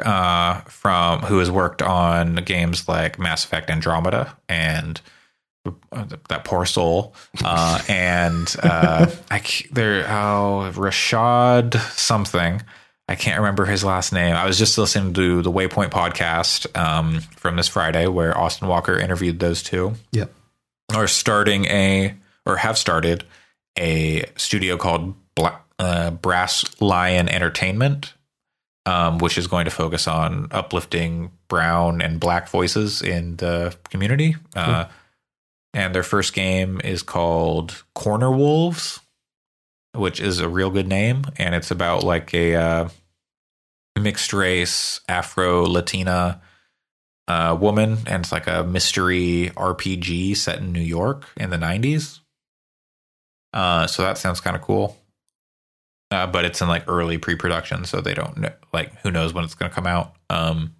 uh, 0.01 0.61
from 0.61 1.19
who 1.21 1.39
has 1.39 1.51
worked 1.51 1.81
on 1.81 2.35
games 2.37 2.87
like 2.87 3.19
Mass 3.19 3.43
Effect 3.43 3.69
Andromeda 3.69 4.37
and 4.47 5.01
uh, 5.91 6.05
that 6.29 6.45
poor 6.45 6.65
soul, 6.65 7.13
uh, 7.43 7.81
and 7.89 8.55
uh, 8.63 9.11
I 9.31 9.39
c- 9.41 9.67
there 9.71 10.05
oh 10.07 10.71
Rashad 10.73 11.75
something. 11.97 12.61
I 13.11 13.15
can't 13.15 13.39
remember 13.39 13.65
his 13.65 13.83
last 13.83 14.13
name. 14.13 14.33
I 14.35 14.45
was 14.45 14.57
just 14.57 14.77
listening 14.77 15.13
to 15.15 15.41
the 15.41 15.51
Waypoint 15.51 15.89
podcast 15.89 16.77
um, 16.79 17.19
from 17.35 17.57
this 17.57 17.67
Friday 17.67 18.07
where 18.07 18.37
Austin 18.37 18.69
Walker 18.69 18.97
interviewed 18.97 19.39
those 19.39 19.61
two 19.61 19.95
Yep. 20.13 20.33
are 20.95 21.07
starting 21.07 21.65
a 21.65 22.15
or 22.45 22.55
have 22.55 22.77
started 22.77 23.25
a 23.77 24.23
studio 24.37 24.77
called 24.77 25.13
Bla- 25.35 25.59
uh, 25.77 26.11
Brass 26.11 26.63
Lion 26.79 27.27
Entertainment, 27.27 28.13
um, 28.85 29.17
which 29.17 29.37
is 29.37 29.45
going 29.47 29.65
to 29.65 29.71
focus 29.71 30.07
on 30.07 30.47
uplifting 30.51 31.31
brown 31.49 32.01
and 32.01 32.17
black 32.17 32.47
voices 32.47 33.01
in 33.01 33.35
the 33.35 33.75
community. 33.89 34.37
Uh, 34.55 34.85
and 35.73 35.93
their 35.93 36.03
first 36.03 36.33
game 36.33 36.79
is 36.81 37.03
called 37.03 37.83
Corner 37.93 38.31
Wolves, 38.31 39.01
which 39.95 40.21
is 40.21 40.39
a 40.39 40.47
real 40.47 40.69
good 40.69 40.87
name, 40.87 41.25
and 41.37 41.53
it's 41.53 41.71
about 41.71 42.03
like 42.05 42.33
a 42.33 42.55
uh, 42.55 42.89
mixed 43.99 44.33
race 44.33 45.01
Afro 45.07 45.65
Latina 45.65 46.41
uh, 47.27 47.57
woman, 47.59 47.99
and 48.07 48.23
it's 48.23 48.31
like 48.31 48.47
a 48.47 48.63
mystery 48.63 49.51
RPG 49.55 50.35
set 50.37 50.59
in 50.59 50.71
New 50.71 50.81
York 50.81 51.27
in 51.37 51.49
the 51.49 51.57
'90s. 51.57 52.19
Uh, 53.53 53.87
so 53.87 54.03
that 54.03 54.17
sounds 54.17 54.39
kind 54.39 54.55
of 54.55 54.61
cool. 54.61 54.97
Uh, 56.09 56.27
but 56.27 56.43
it's 56.43 56.61
in 56.61 56.67
like 56.67 56.83
early 56.89 57.17
pre-production, 57.17 57.85
so 57.85 58.01
they 58.01 58.13
don't 58.13 58.37
know. 58.37 58.51
Like, 58.73 58.99
who 59.01 59.11
knows 59.11 59.33
when 59.33 59.45
it's 59.45 59.55
going 59.55 59.69
to 59.69 59.75
come 59.75 59.87
out? 59.87 60.15
Um, 60.29 60.75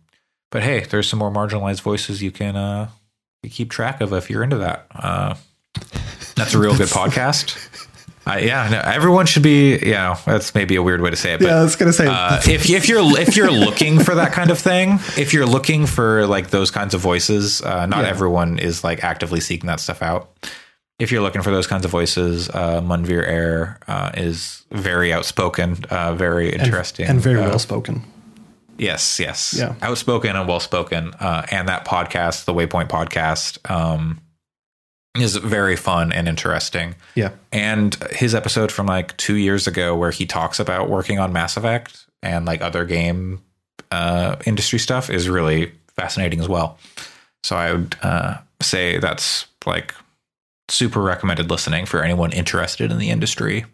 but 0.52 0.62
hey, 0.62 0.82
there's 0.82 1.08
some 1.08 1.20
more 1.20 1.32
marginalized 1.32 1.82
voices 1.82 2.22
you 2.22 2.32
can 2.32 2.58
uh, 2.58 2.90
you 3.44 3.50
keep 3.50 3.72
track 3.72 4.02
of 4.02 4.14
if 4.14 4.30
you're 4.30 4.44
into 4.44 4.58
that. 4.58 4.88
Uh, 4.94 5.36
that's 6.36 6.54
a 6.54 6.60
real 6.60 6.76
good 6.78 6.88
podcast. 6.90 7.56
Uh, 8.28 8.38
yeah, 8.40 8.70
no, 8.70 8.80
everyone 8.80 9.26
should 9.26 9.42
be. 9.44 9.78
You 9.80 9.94
know, 9.94 10.16
that's 10.26 10.54
maybe 10.54 10.76
a 10.76 10.84
weird 10.84 11.02
way 11.02 11.10
to 11.10 11.16
say 11.16 11.34
it, 11.34 11.40
but 11.40 11.48
yeah, 11.48 11.60
I 11.60 11.64
was 11.64 11.76
gonna 11.76 11.92
say. 11.94 12.06
uh, 12.08 12.38
if 12.48 12.70
if 12.70 12.88
you're 12.88 13.02
if 13.20 13.36
you're 13.36 13.52
looking 13.52 14.00
for 14.00 14.14
that 14.16 14.32
kind 14.32 14.52
of 14.52 14.60
thing, 14.60 15.00
if 15.18 15.34
you're 15.34 15.48
looking 15.48 15.88
for 15.88 16.28
like 16.28 16.52
those 16.52 16.70
kinds 16.70 16.94
of 16.94 17.02
voices, 17.02 17.62
uh, 17.64 17.88
not 17.88 18.04
Yeah. 18.04 18.10
everyone 18.10 18.60
is 18.60 18.84
like 18.84 19.04
actively 19.04 19.40
seeking 19.40 19.68
that 19.68 19.80
stuff 19.80 20.02
out. 20.04 20.30
If 21.00 21.12
you're 21.12 21.24
looking 21.24 21.42
for 21.42 21.50
those 21.50 21.66
kinds 21.66 21.84
of 21.84 21.90
voices, 21.90 22.48
uh, 22.50 22.80
Manveer 22.82 23.28
Heir 23.28 23.80
uh, 23.88 24.12
is 24.14 24.66
very 24.72 25.12
outspoken, 25.12 25.84
uh, 25.90 26.14
very 26.14 26.54
and- 26.54 26.62
interesting, 26.62 27.08
and 27.08 27.20
very 27.20 27.42
uh, 27.42 27.50
well 27.50 27.60
spoken. 27.60 28.04
Yes, 28.78 29.20
yes. 29.20 29.56
Yeah. 29.58 29.74
Outspoken 29.82 30.36
and 30.36 30.48
well 30.48 30.60
spoken. 30.60 31.14
Uh, 31.20 31.44
and 31.52 31.68
that 31.68 31.86
podcast, 31.86 32.46
the 32.46 32.54
Waypoint 32.54 32.88
podcast, 32.90 33.58
um, 33.70 34.20
is 35.16 35.36
very 35.36 35.76
fun 35.76 36.12
and 36.12 36.28
interesting. 36.28 36.96
Yeah. 37.16 37.32
And 37.52 37.96
his 38.12 38.34
episode 38.34 38.72
from 38.72 38.86
like 38.86 39.16
two 39.18 39.36
years 39.36 39.68
ago, 39.68 39.96
where 39.96 40.12
he 40.12 40.26
talks 40.26 40.60
about 40.60 40.90
working 40.90 41.20
on 41.20 41.34
Mass 41.34 41.58
Effect, 41.58 42.06
and 42.24 42.46
like 42.46 42.62
other 42.62 42.86
game 42.86 43.42
uh, 43.92 44.36
industry 44.46 44.80
stuff 44.80 45.10
is 45.10 45.28
really 45.28 45.72
fascinating 45.96 46.40
as 46.40 46.48
well. 46.48 46.78
So 47.44 47.56
I 47.56 47.74
would 47.74 47.96
uh, 48.04 48.38
say 48.62 49.00
that's 49.00 49.48
like 49.66 49.94
super 50.70 51.02
recommended 51.02 51.50
listening 51.50 51.86
for 51.86 52.02
anyone 52.04 52.32
interested 52.32 52.92
in 52.92 52.98
the 53.00 53.10
industry. 53.10 53.66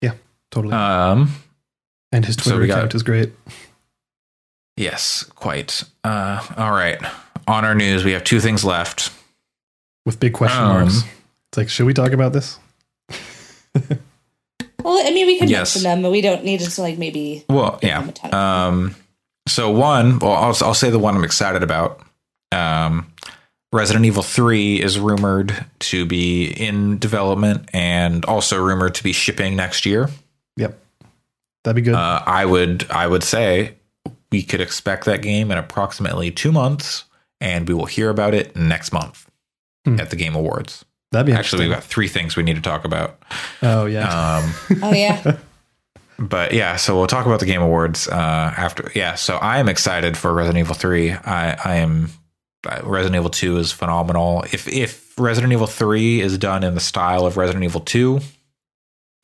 Yeah, 0.00 0.14
totally. 0.50 0.72
Um, 0.74 1.32
and 2.10 2.24
his 2.24 2.34
Twitter 2.36 2.58
we 2.58 2.66
got- 2.66 2.78
account 2.78 2.94
is 2.94 3.02
great. 3.04 3.32
yes, 4.76 5.22
quite. 5.36 5.84
Uh, 6.02 6.44
all 6.56 6.72
right. 6.72 7.00
On 7.46 7.64
our 7.64 7.74
news, 7.74 8.04
we 8.04 8.12
have 8.12 8.24
two 8.24 8.40
things 8.40 8.64
left. 8.64 9.12
With 10.04 10.18
big 10.20 10.32
question 10.32 10.62
Um, 10.62 10.68
marks. 10.68 11.02
It's 11.50 11.58
like, 11.58 11.68
should 11.68 11.86
we 11.86 11.94
talk 11.94 12.12
about 12.12 12.32
this? 12.32 12.58
Well, 14.84 15.06
I 15.06 15.12
mean, 15.12 15.26
we 15.28 15.38
can 15.38 15.48
Yes. 15.48 15.76
mention 15.76 15.82
them, 15.88 16.02
but 16.02 16.10
we 16.10 16.20
don't 16.20 16.44
need 16.44 16.58
to 16.58 16.82
like 16.82 16.98
maybe. 16.98 17.44
Well, 17.48 17.78
yeah. 17.84 18.00
them 18.00 18.08
a 18.08 18.12
ton. 18.12 18.34
Um, 18.34 18.96
so 19.46 19.70
one, 19.70 20.18
well, 20.18 20.32
I'll, 20.32 20.56
I'll 20.60 20.74
say 20.74 20.90
the 20.90 20.98
one 20.98 21.14
I'm 21.16 21.22
excited 21.22 21.62
about. 21.62 22.00
Um, 22.50 23.06
Resident 23.72 24.04
Evil 24.06 24.24
3 24.24 24.82
is 24.82 24.98
rumored 24.98 25.64
to 25.80 26.04
be 26.04 26.46
in 26.46 26.98
development 26.98 27.70
and 27.72 28.24
also 28.24 28.60
rumored 28.60 28.96
to 28.96 29.04
be 29.04 29.12
shipping 29.12 29.54
next 29.54 29.86
year. 29.86 30.10
Yep. 30.56 30.76
That'd 31.62 31.76
be 31.76 31.82
good. 31.82 31.94
Uh, 31.94 32.20
I 32.26 32.44
would, 32.44 32.90
I 32.90 33.06
would 33.06 33.22
say 33.22 33.76
we 34.32 34.42
could 34.42 34.60
expect 34.60 35.04
that 35.04 35.22
game 35.22 35.52
in 35.52 35.58
approximately 35.58 36.32
two 36.32 36.50
months, 36.50 37.04
and 37.40 37.68
we 37.68 37.74
will 37.74 37.86
hear 37.86 38.10
about 38.10 38.34
it 38.34 38.56
next 38.56 38.92
month 38.92 39.28
Hmm. 39.84 39.98
at 40.00 40.10
the 40.10 40.16
Game 40.16 40.34
Awards. 40.34 40.84
That'd 41.10 41.26
be 41.26 41.32
Actually, 41.32 41.66
we've 41.66 41.74
got 41.74 41.84
three 41.84 42.08
things 42.08 42.36
we 42.36 42.42
need 42.42 42.56
to 42.56 42.62
talk 42.62 42.84
about. 42.84 43.22
Oh 43.62 43.84
yeah. 43.86 44.38
Um, 44.38 44.54
Oh 44.82 44.92
yeah, 44.92 45.36
but 46.18 46.52
yeah, 46.52 46.76
so 46.76 46.96
we'll 46.96 47.06
talk 47.06 47.26
about 47.26 47.40
the 47.40 47.46
Game 47.46 47.60
Awards 47.62 48.08
uh, 48.08 48.54
after. 48.56 48.90
Yeah, 48.94 49.14
so 49.16 49.36
I 49.36 49.58
am 49.58 49.68
excited 49.68 50.16
for 50.16 50.32
Resident 50.32 50.60
Evil 50.60 50.74
Three. 50.74 51.12
I, 51.12 51.56
I 51.64 51.74
am. 51.76 52.10
uh, 52.66 52.80
Resident 52.84 53.16
Evil 53.16 53.30
Two 53.30 53.58
is 53.58 53.72
phenomenal. 53.72 54.44
If 54.52 54.68
if 54.68 55.18
Resident 55.18 55.52
Evil 55.52 55.66
Three 55.66 56.20
is 56.20 56.38
done 56.38 56.64
in 56.64 56.74
the 56.74 56.80
style 56.80 57.26
of 57.26 57.36
Resident 57.36 57.64
Evil 57.64 57.80
Two, 57.80 58.20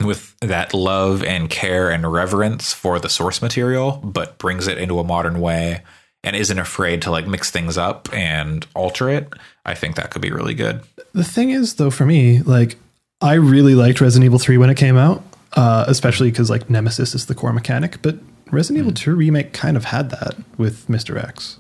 with 0.05 0.39
that 0.41 0.75
love 0.75 1.25
and 1.25 1.49
care 1.49 1.91
and 1.91 2.11
reverence 2.13 2.73
for 2.73 2.99
the 2.99 3.09
source 3.09 3.41
material, 3.41 4.01
but 4.05 4.37
brings 4.39 4.67
it 4.67 4.77
into 4.79 4.99
a 4.99 5.05
modern 5.05 5.41
way 5.41 5.83
and 6.25 6.35
isn't 6.37 6.59
afraid 6.59 7.03
to 7.03 7.11
like 7.11 7.27
mix 7.27 7.51
things 7.51 7.79
up 7.79 8.09
and 8.13 8.67
alter 8.75 9.09
it, 9.09 9.33
I 9.65 9.75
think 9.75 9.97
that 9.97 10.11
could 10.11 10.23
be 10.23 10.31
really 10.31 10.55
good. 10.55 10.83
the 11.13 11.25
thing 11.25 11.51
is, 11.51 11.75
though, 11.75 11.91
for 11.91 12.05
me, 12.07 12.41
like, 12.43 12.77
I 13.21 13.35
really 13.35 13.75
liked 13.75 14.01
Resident 14.01 14.25
Evil 14.27 14.39
3 14.39 14.59
when 14.59 14.71
it 14.71 14.77
came 14.77 14.97
out, 14.97 15.23
uh, 15.55 15.85
especially 15.89 16.31
because, 16.31 16.51
like, 16.51 16.69
Nemesis 16.71 17.15
is 17.15 17.27
the 17.27 17.35
core 17.35 17.53
mechanic. 17.53 18.01
But 18.03 18.17
Resident 18.51 18.85
Hmm. 18.85 18.89
Evil 18.91 18.95
2 18.95 19.15
Remake 19.15 19.53
kind 19.53 19.77
of 19.77 19.85
had 19.87 20.11
that 20.11 20.35
with 20.57 20.87
Mr. 20.89 21.23
X. 21.23 21.59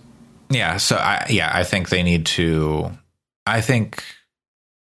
Yeah, 0.50 0.76
so 0.78 0.96
I 0.96 1.26
yeah, 1.28 1.50
I 1.52 1.62
think 1.64 1.90
they 1.90 2.02
need 2.02 2.24
to 2.26 2.90
I 3.46 3.60
think 3.60 4.02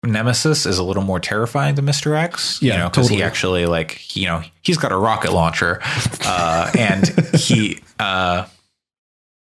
Nemesis 0.06 0.66
is 0.66 0.78
a 0.78 0.84
little 0.84 1.04
more 1.04 1.20
terrifying 1.22 1.76
than 1.76 1.86
Mr. 1.86 2.18
X, 2.18 2.62
you 2.62 2.70
Yeah, 2.72 2.80
know, 2.80 2.90
because 2.90 3.08
he 3.08 3.24
actually 3.24 3.66
like, 3.66 4.16
you 4.18 4.26
know, 4.26 4.44
he's 4.62 4.78
got 4.78 4.92
a 4.92 4.98
rocket 4.98 5.32
launcher. 5.32 5.80
Uh 6.26 6.70
and 6.78 7.08
he 7.40 7.80
uh 8.00 8.46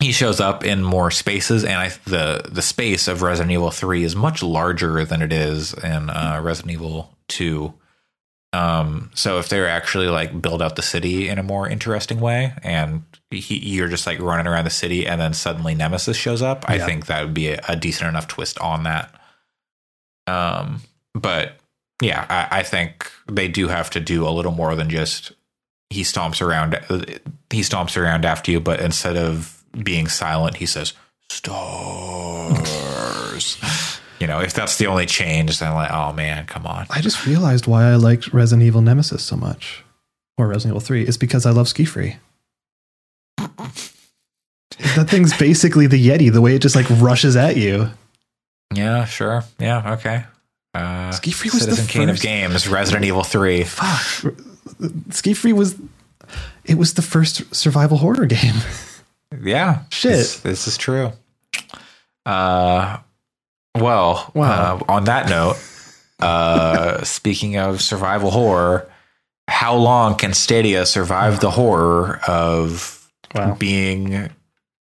he 0.03 0.11
shows 0.11 0.41
up 0.41 0.65
in 0.65 0.83
more 0.83 1.13
spaces 1.13 1.65
and 1.65 1.75
I 1.75 1.91
the 2.07 2.43
the 2.51 2.61
space 2.61 3.07
of 3.07 3.23
Resident 3.23 3.53
Evil 3.53 3.71
3 3.71 4.03
is 4.03 4.17
much 4.17 4.43
larger 4.43 5.05
than 5.05 5.23
it 5.23 5.33
is 5.33 5.73
in 5.75 6.11
uh 6.11 6.41
Resident 6.43 6.73
Evil 6.73 7.17
2. 7.29 7.73
Um, 8.53 9.11
so 9.15 9.39
if 9.39 9.49
they're 9.49 9.69
actually 9.69 10.09
like 10.09 10.43
build 10.43 10.61
out 10.61 10.77
the 10.77 10.83
city 10.83 11.29
in 11.29 11.39
a 11.39 11.43
more 11.43 11.69
interesting 11.69 12.21
way, 12.21 12.53
and 12.63 13.05
he, 13.31 13.59
you're 13.59 13.89
just 13.89 14.07
like 14.07 14.21
running 14.21 14.47
around 14.47 14.65
the 14.65 14.71
city, 14.71 15.07
and 15.07 15.21
then 15.21 15.33
suddenly 15.33 15.75
Nemesis 15.75 16.17
shows 16.17 16.43
up, 16.43 16.65
I 16.69 16.79
think 16.79 17.07
that 17.07 17.25
would 17.25 17.33
be 17.33 17.49
a, 17.49 17.63
a 17.69 17.77
decent 17.77 18.11
enough 18.11 18.29
twist 18.29 18.59
on 18.59 18.83
that. 18.83 19.15
Um, 20.27 20.83
but 21.15 21.57
yeah, 22.03 22.27
I, 22.29 22.59
I 22.59 22.63
think 22.63 23.11
they 23.31 23.49
do 23.49 23.69
have 23.69 23.89
to 23.91 24.01
do 24.01 24.29
a 24.29 24.31
little 24.31 24.53
more 24.53 24.75
than 24.75 24.91
just 24.91 25.33
he 25.89 26.03
stomps 26.03 26.43
around. 26.43 26.75
He 27.49 27.61
stomps 27.61 27.97
around 27.97 28.27
after 28.27 28.51
you, 28.51 28.61
but 28.61 28.81
instead 28.81 29.17
of 29.17 29.62
being 29.73 30.09
silent, 30.09 30.57
he 30.57 30.67
says 30.67 30.93
stars. 31.29 31.59
you 34.21 34.27
know, 34.27 34.41
if 34.41 34.53
that's 34.55 34.79
the 34.79 34.87
only 34.87 35.07
change, 35.07 35.59
then 35.59 35.75
like, 35.75 35.91
oh 35.91 36.13
man, 36.13 36.47
come 36.47 36.67
on. 36.67 36.87
I 36.91 37.01
just 37.01 37.27
realized 37.27 37.67
why 37.67 37.91
I 37.91 37.97
liked 37.97 38.33
Resident 38.33 38.67
Evil 38.67 38.83
Nemesis 38.83 39.25
so 39.25 39.37
much, 39.37 39.85
or 40.39 40.47
Resident 40.47 40.73
Evil 40.73 40.81
3, 40.81 41.07
is 41.07 41.17
because 41.17 41.47
I 41.47 41.51
love 41.51 41.67
SkiFree. 41.67 42.17
that 43.39 45.09
thing's 45.09 45.37
basically 45.37 45.87
the 45.87 46.09
Yeti, 46.09 46.33
the 46.33 46.41
way 46.41 46.55
it 46.55 46.63
just 46.63 46.77
like 46.77 46.87
rushes 46.91 47.37
at 47.37 47.57
you. 47.57 47.91
Yeah, 48.75 49.05
sure. 49.05 49.45
Yeah, 49.59 49.95
okay. 49.95 50.25
Uh, 50.75 51.11
SkiFree 51.11 51.53
was 51.53 51.67
the 51.67 51.75
Citizen 51.77 51.87
Kane 51.87 52.09
of 52.09 52.21
Games, 52.21 52.67
Resident 52.67 53.05
Evil 53.05 53.25
3. 53.25 53.65
Fuck. 53.65 54.35
SkiFree 55.11 55.53
was 55.53 55.77
it 56.65 56.79
was 56.79 56.95
the 56.95 57.03
first 57.03 57.55
survival 57.55 57.99
horror 57.99 58.27
game. 58.27 58.55
Yeah. 59.41 59.83
Shit. 59.91 60.13
This, 60.13 60.41
this 60.41 60.67
is 60.69 60.77
true. 60.77 61.13
Uh, 62.27 62.99
well, 63.77 64.31
Wow. 64.35 64.79
uh, 64.89 64.93
on 64.93 65.05
that 65.05 65.29
note, 65.29 65.57
uh, 66.21 67.03
speaking 67.05 67.57
of 67.57 67.81
survival 67.81 68.31
horror, 68.31 68.89
how 69.49 69.75
long 69.75 70.15
can 70.17 70.35
Stadia 70.35 70.87
survive 70.87 71.41
the 71.41 71.51
horror 71.51 72.21
of 72.29 73.11
Wow. 73.35 73.55
being 73.55 74.15
a, 74.15 74.31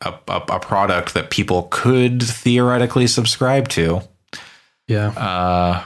a, 0.00 0.12
a 0.48 0.58
product 0.60 1.14
that 1.14 1.30
people 1.30 1.68
could 1.70 2.22
theoretically 2.22 3.06
subscribe 3.06 3.68
to? 3.68 4.00
Yeah. 4.88 5.08
Uh, 5.10 5.84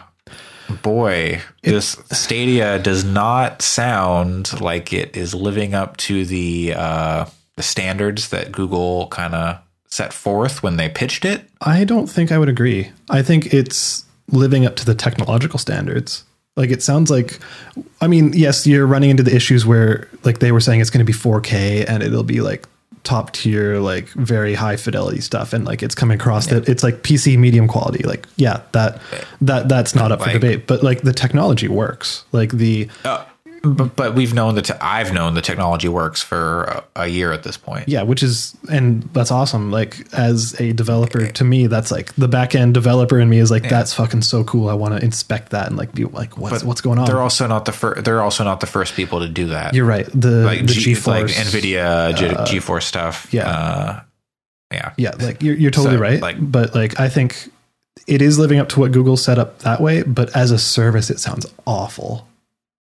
boy, 0.83 1.43
this 1.65 1.97
Stadia 2.13 2.79
does 2.79 3.05
not 3.05 3.63
sound 3.63 4.61
like 4.61 4.93
it 4.93 5.17
is 5.17 5.35
living 5.35 5.75
up 5.75 5.97
to 5.99 6.25
the 6.25 6.73
uh, 6.77 7.25
the 7.57 7.63
standards 7.63 8.31
that 8.31 8.53
Google 8.53 9.09
kind 9.09 9.35
of 9.35 9.59
set 9.87 10.13
forth 10.13 10.63
when 10.63 10.77
they 10.77 10.89
pitched 10.89 11.25
it. 11.25 11.49
I 11.61 11.85
don't 11.85 12.07
think 12.07 12.33
I 12.33 12.39
would 12.39 12.49
agree. 12.49 12.91
I 13.11 13.23
think 13.23 13.53
it's 13.53 14.05
living 14.29 14.65
up 14.65 14.77
to 14.77 14.87
the 14.87 14.95
technological 14.95 15.59
standards. 15.59 16.25
Like 16.57 16.71
it 16.71 16.83
sounds 16.83 17.11
like 17.11 17.39
I 18.01 18.07
mean, 18.07 18.33
yes, 18.35 18.67
you're 18.67 18.87
running 18.87 19.11
into 19.11 19.23
the 19.23 19.35
issues 19.35 19.67
where 19.67 20.09
like 20.25 20.39
they 20.39 20.53
were 20.53 20.61
saying 20.61 20.81
it's 20.81 20.91
going 20.91 21.05
to 21.05 21.11
be 21.11 21.17
4K 21.17 21.85
and 21.89 22.03
it'll 22.03 22.23
be 22.23 22.41
like 22.41 22.67
top 23.05 23.33
tier 23.33 23.81
like 23.81 24.09
very 24.11 24.55
high 24.55 24.77
fidelity 24.77 25.21
stuff 25.21 25.53
and 25.53 25.65
like 25.65 25.83
it's 25.83 25.95
coming 25.95 26.21
across 26.21 26.47
that 26.47 26.69
it's 26.69 26.83
like 26.83 27.03
PC 27.03 27.39
medium 27.39 27.69
quality. 27.69 28.03
Like 28.05 28.27
yeah, 28.37 28.63
that 28.73 29.01
that 29.41 29.69
that's 29.69 29.95
not 29.95 30.13
up 30.13 30.23
for 30.23 30.31
debate, 30.31 30.67
but 30.67 30.83
like 30.83 31.03
the 31.03 31.13
technology 31.13 31.69
works. 31.69 32.25
Like 32.33 32.53
the 32.53 32.89
Uh, 33.05 33.25
but, 33.63 33.95
but 33.97 34.15
we've 34.15 34.35
known 34.35 34.55
that 34.57 34.71
I've 34.83 35.13
known 35.13 35.35
the 35.35 35.41
technology 35.43 35.89
works 35.89 36.21
for 36.23 36.65
a, 36.65 36.85
a 36.97 37.07
year 37.07 37.33
at 37.33 37.43
this 37.45 37.57
point. 37.57 37.89
Yeah, 37.89 38.03
which 38.03 38.23
is 38.23 38.57
and 38.71 39.03
that's 39.15 39.31
awesome. 39.31 39.71
Like 39.71 40.07
as 40.13 40.61
a 40.61 40.73
developer, 40.73 41.27
to 41.29 41.45
me, 41.45 41.67
that's 41.69 41.91
like 41.91 42.13
the 42.15 42.29
back 42.29 42.55
end 42.55 42.75
developer 42.75 43.19
in 43.21 43.29
me 43.29 43.39
is 43.39 43.51
like 43.51 43.69
that's 43.69 43.95
fucking 43.95 44.23
so 44.23 44.43
cool. 44.45 44.69
I 44.69 44.75
want 44.75 44.99
to 44.99 45.05
inspect 45.05 45.51
that 45.51 45.69
and 45.69 45.77
like 45.77 45.93
be 45.95 46.05
like, 46.05 46.37
what's 46.37 46.61
But 46.61 46.67
what's 46.67 46.81
going 46.81 46.99
on? 46.99 47.07
They're 47.07 47.21
also 47.21 47.47
not 47.47 47.65
the 47.65 47.73
first. 47.73 48.05
They're 48.05 48.21
also 48.23 48.45
not 48.45 48.61
the 48.61 48.67
first 48.67 48.95
people 48.95 49.21
to 49.21 49.29
do 49.29 49.47
that. 49.47 49.75
You're 49.75 49.87
right. 49.87 50.07
The 50.15 50.45
like 50.45 50.61
the 50.61 50.67
G, 50.75 50.93
GeForce, 50.93 51.07
like 51.07 51.27
Nvidia 51.27 52.17
G, 52.17 52.27
GeForce 52.59 52.83
stuff. 52.83 53.29
yeah. 53.33 53.49
uh, 53.49 54.01
yeah. 54.73 54.93
Yeah, 54.97 55.11
like 55.21 55.43
you're 55.43 55.55
you're 55.57 55.71
totally 55.71 55.97
So, 55.97 56.01
right. 56.03 56.21
like- 56.21 56.37
but 56.41 56.75
like 56.75 56.99
I 56.99 57.09
think 57.09 57.49
it 58.07 58.21
is 58.23 58.39
living 58.39 58.59
up 58.59 58.69
to 58.71 58.81
what 58.81 58.91
Google 58.91 59.17
set 59.17 59.39
up 59.39 59.61
that 59.61 59.81
way. 59.81 60.03
But 60.03 60.35
as 60.35 60.51
a 60.51 60.59
service, 60.59 61.11
it 61.11 61.21
sounds 61.21 61.47
awful. 61.67 62.27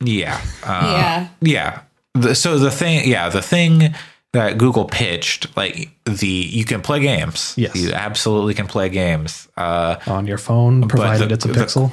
Yeah. 0.02 0.40
Uh, 0.64 0.94
Yeah. 0.94 1.28
Yeah. 1.41 1.82
The, 2.14 2.36
so 2.36 2.60
the 2.60 2.72
thing, 2.72 3.07
yeah, 3.10 3.30
the 3.30 3.41
thing 3.41 3.94
that 4.34 4.57
Google 4.57 4.86
pitched, 4.86 5.56
like 5.56 5.90
the, 6.06 6.28
you 6.28 6.65
can 6.65 6.82
play 6.82 6.99
games. 6.99 7.53
Yes. 7.57 7.76
You 7.76 7.94
absolutely 7.94 8.53
can 8.53 8.68
play 8.68 8.90
games. 8.90 9.48
Uh, 9.57 9.95
on 10.07 10.28
your 10.28 10.38
phone, 10.38 10.88
provided 10.88 11.30
the- 11.30 11.34
it's 11.34 11.45
a 11.45 11.48
the- 11.49 11.53
Pixel. 11.60 11.91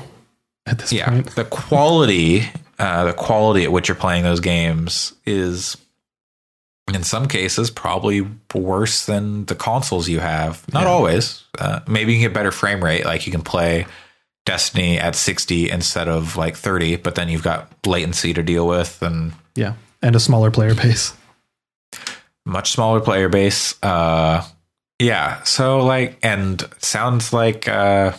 At 0.67 0.79
this 0.81 0.93
yeah. 0.93 1.09
point, 1.09 1.35
The 1.35 1.45
quality, 1.45 2.45
uh, 2.79 3.05
the 3.05 3.13
quality 3.15 3.65
at 3.65 3.73
which 3.73 3.89
you're 3.89 3.95
playing 3.97 4.23
those 4.25 4.41
games 4.41 5.15
is, 5.25 5.77
in 6.93 7.03
some 7.05 7.27
cases, 7.27 7.71
probably 7.71 8.27
worse 8.55 9.07
than 9.07 9.47
the 9.47 9.55
consoles 9.55 10.09
you 10.09 10.21
have. 10.21 10.63
Not 10.73 10.83
Yeah. 10.83 10.89
always. 10.91 11.43
Uh, 11.59 11.81
maybe 11.89 12.13
you 12.13 12.19
can 12.19 12.29
get 12.29 12.35
better 12.35 12.51
frame 12.53 12.83
rate. 12.85 13.05
Like 13.07 13.25
you 13.27 13.33
can 13.33 13.43
play 13.43 13.87
Destiny 14.49 14.99
at 14.99 15.15
60 15.15 15.69
instead 15.69 16.09
of 16.09 16.39
like 16.39 16.57
30, 16.57 16.97
but 16.97 17.17
then 17.17 17.29
you've 17.29 17.43
got 17.43 17.71
latency 17.87 18.33
to 18.33 18.43
deal 18.43 18.67
with 18.67 19.03
and 19.03 19.35
yeah, 19.55 19.75
and 20.01 20.17
a 20.17 20.21
smaller 20.21 20.51
player 20.51 20.75
base. 20.75 21.13
much 22.47 22.71
smaller 22.71 23.01
player 23.01 23.29
base. 23.29 23.75
Uh, 23.83 24.43
yeah. 24.99 25.43
So 25.43 25.85
like, 25.85 26.19
and 26.23 26.67
sounds 26.79 27.35
like, 27.35 27.69
uh, 27.69 28.13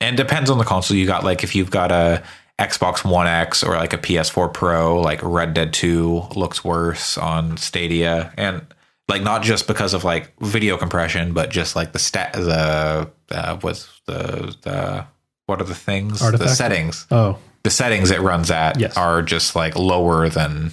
and 0.00 0.16
depends 0.16 0.48
on 0.48 0.58
the 0.58 0.64
console 0.64 0.96
you 0.96 1.06
got. 1.06 1.24
Like 1.24 1.42
if 1.42 1.56
you've 1.56 1.72
got 1.72 1.90
a 1.90 2.22
Xbox 2.56 3.04
One 3.04 3.26
X 3.26 3.64
or 3.64 3.74
like 3.74 3.92
a 3.92 3.98
PS4 3.98 4.54
Pro, 4.54 5.00
like 5.00 5.18
Red 5.24 5.54
Dead 5.54 5.72
2 5.72 6.28
looks 6.36 6.62
worse 6.62 7.18
on 7.18 7.56
Stadia. 7.56 8.32
And 8.36 8.64
like 9.08 9.22
not 9.22 9.42
just 9.42 9.66
because 9.66 9.92
of 9.92 10.04
like 10.04 10.32
video 10.38 10.76
compression, 10.76 11.32
but 11.32 11.50
just 11.50 11.74
like 11.74 11.92
the 11.92 11.98
stat 11.98 12.32
the 12.34 13.10
uh 13.32 13.58
what's 13.58 14.00
the 14.06 14.56
the 14.62 15.06
what 15.46 15.60
are 15.60 15.64
the 15.64 15.74
things? 15.74 16.20
The 16.20 16.48
settings. 16.48 17.06
Oh, 17.10 17.38
The 17.62 17.70
settings 17.70 18.10
it 18.10 18.20
runs 18.20 18.50
at 18.50 18.78
Yes. 18.80 18.96
are 18.96 19.22
just 19.22 19.54
like 19.56 19.76
lower 19.76 20.28
than 20.28 20.72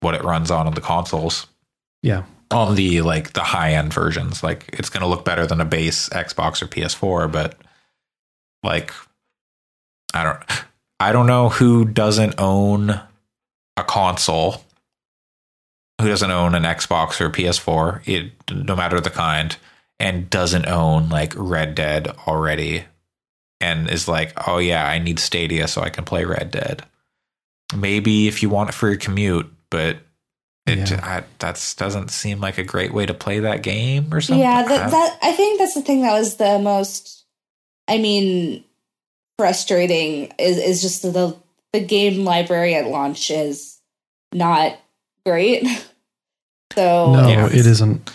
what 0.00 0.14
it 0.14 0.24
runs 0.24 0.50
on 0.50 0.66
on 0.66 0.74
the 0.74 0.80
consoles. 0.80 1.46
yeah. 2.02 2.24
On 2.52 2.74
the 2.74 3.00
like 3.02 3.32
the 3.34 3.44
high 3.44 3.74
end 3.74 3.94
versions. 3.94 4.42
Like 4.42 4.68
it's 4.72 4.88
gonna 4.90 5.06
look 5.06 5.24
better 5.24 5.46
than 5.46 5.60
a 5.60 5.64
base 5.64 6.08
Xbox 6.08 6.60
or 6.60 6.66
PS4, 6.66 7.30
but 7.30 7.54
like 8.64 8.92
I 10.12 10.24
don't 10.24 10.38
I 10.98 11.12
don't 11.12 11.28
know 11.28 11.48
who 11.48 11.84
doesn't 11.84 12.34
own 12.38 12.90
a 13.76 13.84
console 13.84 14.64
who 16.00 16.08
doesn't 16.08 16.30
own 16.30 16.54
an 16.56 16.64
Xbox 16.64 17.20
or 17.20 17.30
PS4, 17.30 18.00
it 18.08 18.32
no 18.50 18.74
matter 18.74 19.00
the 19.00 19.10
kind, 19.10 19.56
and 20.00 20.28
doesn't 20.30 20.66
own 20.66 21.08
like 21.08 21.32
Red 21.36 21.74
Dead 21.76 22.08
already, 22.26 22.84
and 23.60 23.88
is 23.90 24.08
like, 24.08 24.32
oh 24.48 24.58
yeah, 24.58 24.86
I 24.86 24.98
need 24.98 25.18
Stadia 25.18 25.68
so 25.68 25.82
I 25.82 25.90
can 25.90 26.04
play 26.04 26.24
Red 26.24 26.50
Dead. 26.50 26.82
Maybe 27.76 28.26
if 28.28 28.42
you 28.42 28.48
want 28.50 28.70
it 28.70 28.74
for 28.74 28.88
your 28.88 28.96
commute, 28.98 29.52
but 29.70 29.98
it 30.66 30.90
Yeah. 30.90 31.00
I, 31.02 31.24
that's 31.38 31.74
doesn't 31.74 32.10
seem 32.10 32.40
like 32.40 32.58
a 32.58 32.64
great 32.64 32.92
way 32.92 33.06
to 33.06 33.14
play 33.14 33.40
that 33.40 33.62
game 33.62 34.12
or 34.12 34.20
something. 34.20 34.40
Yeah, 34.42 34.64
I- 34.64 34.68
that, 34.68 34.90
that 34.90 35.18
I 35.22 35.32
think 35.32 35.58
that's 35.58 35.74
the 35.74 35.82
thing 35.82 36.02
that 36.02 36.12
was 36.12 36.36
the 36.36 36.58
most 36.58 37.24
I 37.88 37.98
mean 37.98 38.64
frustrating 39.38 40.32
is 40.38 40.58
is 40.58 40.82
just 40.82 41.02
the 41.02 41.36
the 41.72 41.80
game 41.80 42.24
library 42.24 42.74
at 42.74 42.86
launch 42.88 43.30
is 43.30 43.78
not 44.32 44.78
great. 45.24 45.64
So 46.74 47.12
No, 47.12 47.28
Yeah. 47.28 47.46
it 47.46 47.66
isn't. 47.66 48.12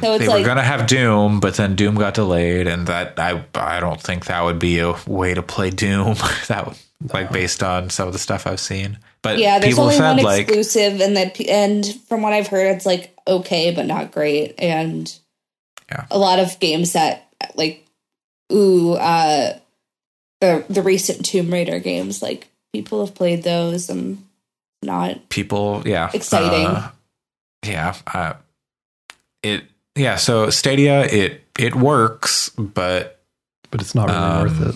So 0.00 0.12
it's 0.14 0.20
they 0.22 0.28
were 0.28 0.34
like- 0.34 0.46
gonna 0.46 0.62
have 0.62 0.86
Doom, 0.86 1.40
but 1.40 1.54
then 1.56 1.74
Doom 1.74 1.96
got 1.96 2.14
delayed, 2.14 2.66
and 2.66 2.86
that 2.86 3.18
I 3.18 3.44
I 3.54 3.80
don't 3.80 4.00
think 4.00 4.26
that 4.26 4.42
would 4.44 4.58
be 4.58 4.78
a 4.78 4.94
way 5.06 5.34
to 5.34 5.42
play 5.42 5.70
Doom. 5.70 6.14
that 6.48 6.66
would, 6.66 6.76
like 7.12 7.32
based 7.32 7.62
on 7.62 7.90
some 7.90 8.06
of 8.06 8.12
the 8.12 8.18
stuff 8.18 8.46
I've 8.46 8.60
seen. 8.60 8.98
But 9.22 9.38
yeah, 9.38 9.58
there's 9.58 9.72
people 9.74 9.84
only 9.84 9.96
said 9.96 10.14
one 10.16 10.24
like 10.24 10.42
exclusive, 10.48 11.00
and 11.00 11.16
that 11.16 11.40
and 11.48 11.84
from 12.08 12.22
what 12.22 12.32
I've 12.32 12.46
heard, 12.46 12.76
it's 12.76 12.86
like 12.86 13.14
okay, 13.26 13.74
but 13.74 13.86
not 13.86 14.12
great, 14.12 14.54
and 14.58 15.12
Yeah. 15.90 16.06
a 16.10 16.18
lot 16.18 16.38
of 16.38 16.58
games 16.60 16.92
that 16.92 17.28
like 17.56 17.84
ooh, 18.52 18.92
uh, 18.92 19.58
the 20.40 20.64
the 20.70 20.82
recent 20.82 21.24
Tomb 21.26 21.50
Raider 21.52 21.80
games, 21.80 22.22
like 22.22 22.48
people 22.72 23.04
have 23.04 23.14
played 23.14 23.42
those 23.42 23.90
and 23.90 24.24
not 24.82 25.28
people, 25.30 25.82
yeah, 25.84 26.10
Exciting. 26.14 26.66
uh, 26.66 26.90
yeah, 27.66 27.94
uh, 28.14 28.32
it 29.42 29.64
yeah. 29.96 30.16
So 30.16 30.50
Stadia, 30.50 31.04
it 31.04 31.44
it 31.58 31.74
works, 31.74 32.50
but 32.56 33.18
But 33.70 33.80
it's 33.80 33.94
not 33.94 34.08
really 34.08 34.18
Um, 34.18 34.42
worth 34.42 34.74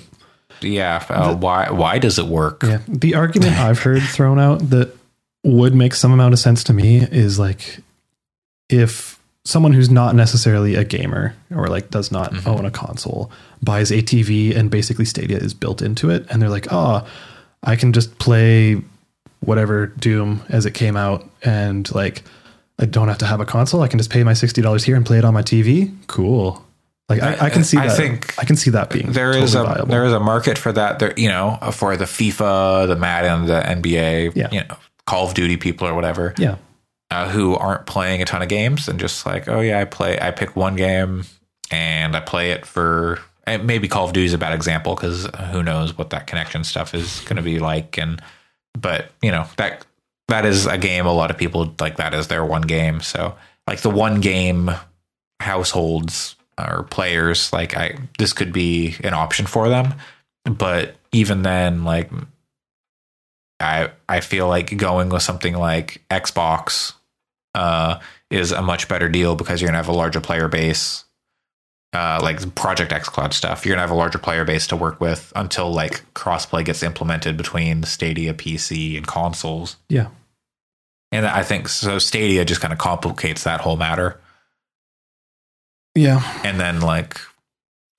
it. 0.62 0.66
yeah, 0.68 1.02
uh, 1.08 1.34
why 1.34 1.70
why 1.70 1.98
does 1.98 2.18
it 2.18 2.26
work? 2.26 2.62
Yeah. 2.62 2.78
The 2.88 3.14
argument 3.14 3.58
I've 3.58 3.80
heard 3.80 4.02
thrown 4.02 4.38
out 4.38 4.70
that 4.70 4.96
would 5.44 5.74
make 5.74 5.94
some 5.94 6.12
amount 6.12 6.32
of 6.32 6.38
sense 6.38 6.64
to 6.64 6.72
me 6.72 6.98
is 6.98 7.38
like 7.38 7.80
if 8.70 9.18
someone 9.44 9.72
who's 9.74 9.90
not 9.90 10.14
necessarily 10.14 10.74
a 10.74 10.84
gamer 10.84 11.34
or 11.54 11.66
like 11.68 11.90
does 11.90 12.10
not 12.10 12.32
Mhm. 12.32 12.46
own 12.46 12.64
a 12.64 12.70
console 12.70 13.30
buys 13.62 13.90
a 13.92 14.00
TV 14.00 14.54
and 14.56 14.70
basically 14.70 15.04
Stadia 15.04 15.36
is 15.36 15.52
built 15.52 15.82
into 15.82 16.08
it 16.08 16.24
and 16.30 16.40
they're 16.40 16.48
like, 16.48 16.68
"Oh, 16.72 17.04
I 17.62 17.76
can 17.76 17.92
just 17.92 18.16
play 18.18 18.80
whatever 19.40 19.86
Doom 19.88 20.40
as 20.48 20.64
it 20.64 20.70
came 20.72 20.96
out 20.96 21.28
and 21.42 21.92
like 21.94 22.22
I 22.78 22.86
don't 22.86 23.08
have 23.08 23.18
to 23.18 23.26
have 23.26 23.40
a 23.40 23.44
console. 23.44 23.82
I 23.82 23.88
can 23.88 23.98
just 23.98 24.10
pay 24.10 24.24
my 24.24 24.32
$60 24.32 24.84
here 24.84 24.96
and 24.96 25.06
play 25.06 25.18
it 25.18 25.24
on 25.24 25.34
my 25.34 25.42
TV." 25.42 25.94
Cool. 26.06 26.64
Like 27.08 27.22
I, 27.22 27.46
I 27.46 27.50
can 27.50 27.64
see 27.64 27.76
I 27.76 27.88
that. 27.88 27.96
think 27.98 28.34
I 28.38 28.44
can 28.46 28.56
see 28.56 28.70
that 28.70 28.88
being 28.88 29.12
there 29.12 29.30
is 29.36 29.52
totally 29.52 29.72
a 29.72 29.74
viable. 29.74 29.90
there 29.90 30.04
is 30.06 30.12
a 30.14 30.20
market 30.20 30.56
for 30.56 30.72
that 30.72 30.98
there 31.00 31.12
you 31.18 31.28
know 31.28 31.58
for 31.72 31.98
the 31.98 32.06
FIFA 32.06 32.86
the 32.88 32.96
Madden 32.96 33.44
the 33.44 33.60
NBA 33.60 34.34
Yeah. 34.34 34.48
you 34.50 34.60
know 34.60 34.76
Call 35.06 35.28
of 35.28 35.34
Duty 35.34 35.58
people 35.58 35.86
or 35.86 35.92
whatever 35.94 36.32
yeah. 36.38 36.56
uh, 37.10 37.28
who 37.28 37.56
aren't 37.56 37.84
playing 37.84 38.22
a 38.22 38.24
ton 38.24 38.40
of 38.40 38.48
games 38.48 38.88
and 38.88 38.98
just 38.98 39.26
like 39.26 39.48
oh 39.48 39.60
yeah 39.60 39.80
I 39.80 39.84
play 39.84 40.18
I 40.18 40.30
pick 40.30 40.56
one 40.56 40.76
game 40.76 41.24
and 41.70 42.16
I 42.16 42.20
play 42.20 42.52
it 42.52 42.64
for 42.64 43.20
and 43.46 43.66
maybe 43.66 43.86
Call 43.86 44.06
of 44.06 44.14
Duty 44.14 44.24
is 44.24 44.32
a 44.32 44.38
bad 44.38 44.54
example 44.54 44.94
because 44.94 45.26
who 45.52 45.62
knows 45.62 45.98
what 45.98 46.08
that 46.08 46.26
connection 46.26 46.64
stuff 46.64 46.94
is 46.94 47.20
going 47.26 47.36
to 47.36 47.42
be 47.42 47.58
like 47.58 47.98
and 47.98 48.22
but 48.80 49.10
you 49.20 49.30
know 49.30 49.46
that 49.58 49.84
that 50.28 50.46
is 50.46 50.66
a 50.66 50.78
game 50.78 51.06
a 51.06 51.12
lot 51.12 51.30
of 51.30 51.38
people 51.38 51.74
like 51.80 51.96
that 51.96 52.14
is 52.14 52.28
their 52.28 52.44
one 52.44 52.62
game. 52.62 53.00
So 53.00 53.36
like 53.66 53.80
the 53.80 53.90
one 53.90 54.20
game 54.20 54.70
households 55.40 56.36
or 56.56 56.84
players 56.84 57.52
like 57.52 57.76
i 57.76 57.98
this 58.18 58.32
could 58.32 58.52
be 58.52 58.96
an 59.02 59.14
option 59.14 59.46
for 59.46 59.68
them. 59.68 59.94
But 60.44 60.96
even 61.12 61.42
then 61.42 61.84
like 61.84 62.10
i 63.60 63.90
i 64.08 64.20
feel 64.20 64.48
like 64.48 64.76
going 64.76 65.08
with 65.08 65.22
something 65.22 65.54
like 65.54 66.02
xbox 66.10 66.94
uh 67.54 68.00
is 68.30 68.50
a 68.50 68.60
much 68.60 68.88
better 68.88 69.08
deal 69.08 69.36
because 69.36 69.60
you're 69.60 69.68
gonna 69.68 69.78
have 69.78 69.88
a 69.88 69.92
larger 69.92 70.20
player 70.20 70.48
base 70.48 71.03
uh 71.94 72.18
like 72.22 72.54
project 72.54 72.92
xCloud 72.92 73.32
stuff 73.32 73.64
you're 73.64 73.74
gonna 73.74 73.80
have 73.86 73.90
a 73.90 73.94
larger 73.94 74.18
player 74.18 74.44
base 74.44 74.66
to 74.66 74.76
work 74.76 75.00
with 75.00 75.32
until 75.36 75.72
like 75.72 76.04
crossplay 76.14 76.64
gets 76.64 76.82
implemented 76.82 77.36
between 77.36 77.82
stadia 77.84 78.34
pc 78.34 78.96
and 78.96 79.06
consoles 79.06 79.76
Yeah. 79.88 80.08
and 81.12 81.26
i 81.26 81.42
think 81.42 81.68
so 81.68 81.98
stadia 81.98 82.44
just 82.44 82.60
kind 82.60 82.72
of 82.72 82.78
complicates 82.78 83.44
that 83.44 83.60
whole 83.60 83.76
matter 83.76 84.20
Yeah. 85.94 86.22
and 86.44 86.58
then 86.58 86.80
like 86.80 87.20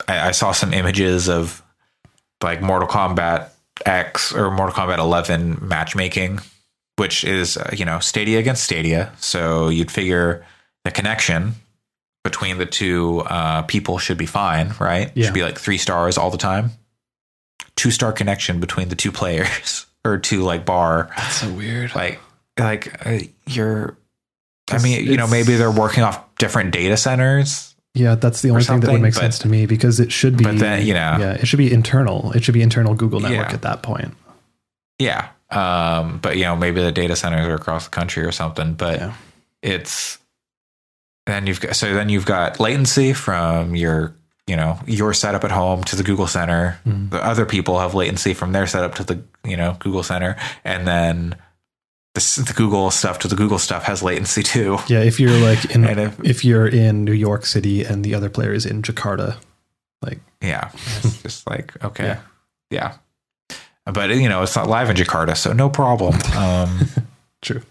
I, 0.07 0.29
I 0.29 0.31
saw 0.31 0.51
some 0.51 0.73
images 0.73 1.29
of 1.29 1.61
like 2.43 2.61
Mortal 2.61 2.87
Kombat 2.87 3.49
X 3.85 4.33
or 4.33 4.51
Mortal 4.51 4.75
Kombat 4.75 4.97
11 4.99 5.57
matchmaking, 5.61 6.39
which 6.97 7.23
is 7.23 7.55
uh, 7.57 7.71
you 7.73 7.85
know 7.85 7.99
Stadia 7.99 8.37
against 8.39 8.63
Stadia. 8.65 9.11
So 9.19 9.69
you'd 9.69 9.89
figure 9.89 10.45
the 10.83 10.91
connection 10.91 11.53
between 12.25 12.57
the 12.57 12.65
two 12.65 13.19
uh, 13.21 13.61
people 13.61 13.97
should 13.99 14.17
be 14.17 14.25
fine, 14.25 14.73
right? 14.81 15.11
Yeah. 15.15 15.25
Should 15.27 15.33
be 15.33 15.43
like 15.43 15.57
three 15.57 15.77
stars 15.77 16.17
all 16.17 16.29
the 16.31 16.37
time. 16.37 16.71
Two 17.77 17.91
star 17.91 18.11
connection 18.11 18.59
between 18.59 18.89
the 18.89 18.95
two 18.95 19.11
players 19.13 19.85
or 20.05 20.17
two 20.17 20.41
like 20.41 20.65
bar 20.65 21.09
That's 21.15 21.35
so 21.35 21.53
weird. 21.53 21.95
like 21.95 22.19
like 22.59 23.05
uh, 23.07 23.19
you're. 23.47 23.97
I 24.71 24.81
mean, 24.81 25.05
you 25.05 25.15
know, 25.17 25.27
maybe 25.27 25.55
they're 25.55 25.69
working 25.71 26.03
off 26.03 26.19
different 26.37 26.71
data 26.71 26.97
centers 26.97 27.75
Yeah, 27.93 28.15
that's 28.15 28.41
the 28.41 28.49
only 28.49 28.63
thing 28.63 28.79
that 28.79 28.91
would 28.91 29.01
make 29.01 29.13
but- 29.13 29.19
sense 29.21 29.39
to 29.39 29.47
me 29.47 29.67
because 29.67 29.99
it 29.99 30.11
should 30.11 30.35
be. 30.37 30.43
but 30.43 30.57
then, 30.57 30.85
you 30.85 30.93
know- 30.95 31.17
yeah, 31.19 31.33
it 31.33 31.45
should 31.47 31.59
be 31.59 31.71
internal. 31.71 32.31
It 32.31 32.43
should 32.43 32.55
be 32.55 32.63
internal 32.63 32.95
Google 32.95 33.19
network 33.19 33.49
Yeah. 33.49 33.53
at 33.53 33.61
that 33.61 33.83
point. 33.83 34.13
Yeah. 34.99 35.29
Um, 35.51 36.17
but 36.19 36.37
you 36.37 36.43
know, 36.43 36.55
maybe 36.55 36.81
the 36.81 36.91
data 36.91 37.15
centers 37.15 37.45
are 37.47 37.53
across 37.53 37.85
the 37.85 37.91
country 37.91 38.23
or 38.25 38.31
something, 38.31 38.73
but 38.73 38.99
Yeah. 38.99 39.13
it's 39.61 40.17
then 41.25 41.47
you've 41.47 41.59
got 41.61 41.75
so 41.75 41.93
then 41.93 42.09
you've 42.09 42.25
got 42.25 42.59
latency 42.59 43.13
from 43.13 43.75
your 43.75 44.15
you 44.47 44.55
know 44.55 44.79
your 44.85 45.13
setup 45.13 45.43
at 45.43 45.51
home 45.51 45.83
to 45.85 45.95
the 45.95 46.03
Google 46.03 46.27
Center. 46.27 46.79
Mhm. 46.85 47.09
The 47.09 47.23
other 47.25 47.45
people 47.45 47.79
have 47.79 47.95
latency 47.95 48.33
from 48.33 48.51
their 48.51 48.67
setup 48.67 48.95
to 48.95 49.03
the 49.03 49.21
you 49.43 49.57
know 49.57 49.75
Google 49.79 50.03
Center, 50.03 50.35
and 50.63 50.87
then 50.87 51.35
the, 52.13 52.43
the 52.47 52.53
Google 52.55 52.91
stuff 52.91 53.19
to 53.19 53.27
the 53.27 53.35
Google 53.35 53.59
stuff 53.59 53.83
has 53.83 54.01
latency 54.03 54.43
too. 54.43 54.77
Yeah, 54.87 55.01
if 55.01 55.19
you're 55.19 55.37
like 55.39 55.65
in, 55.75 55.83
if- 55.99 56.19
if, 56.23 56.45
you're 56.45 56.67
in 56.67 57.03
New 57.03 57.11
York 57.11 57.45
City 57.45 57.83
and 57.83 58.05
the 58.05 58.15
other 58.15 58.29
player 58.29 58.53
is 58.53 58.65
in 58.65 58.81
Jakarta, 58.83 59.35
like 60.01 60.19
Yeah, 60.41 60.69
it's 61.03 61.21
just 61.23 61.49
like 61.49 61.73
okay, 61.83 62.05
Yeah. 62.05 62.19
yeah. 62.69 62.93
But 63.91 64.11
you 64.11 64.29
know, 64.29 64.43
it's 64.43 64.55
not 64.55 64.67
live 64.69 64.89
in 64.89 64.95
Jakarta, 64.95 65.35
so 65.35 65.51
no 65.53 65.69
problem. 65.69 66.15
Um, 66.37 66.87
true. 67.41 67.61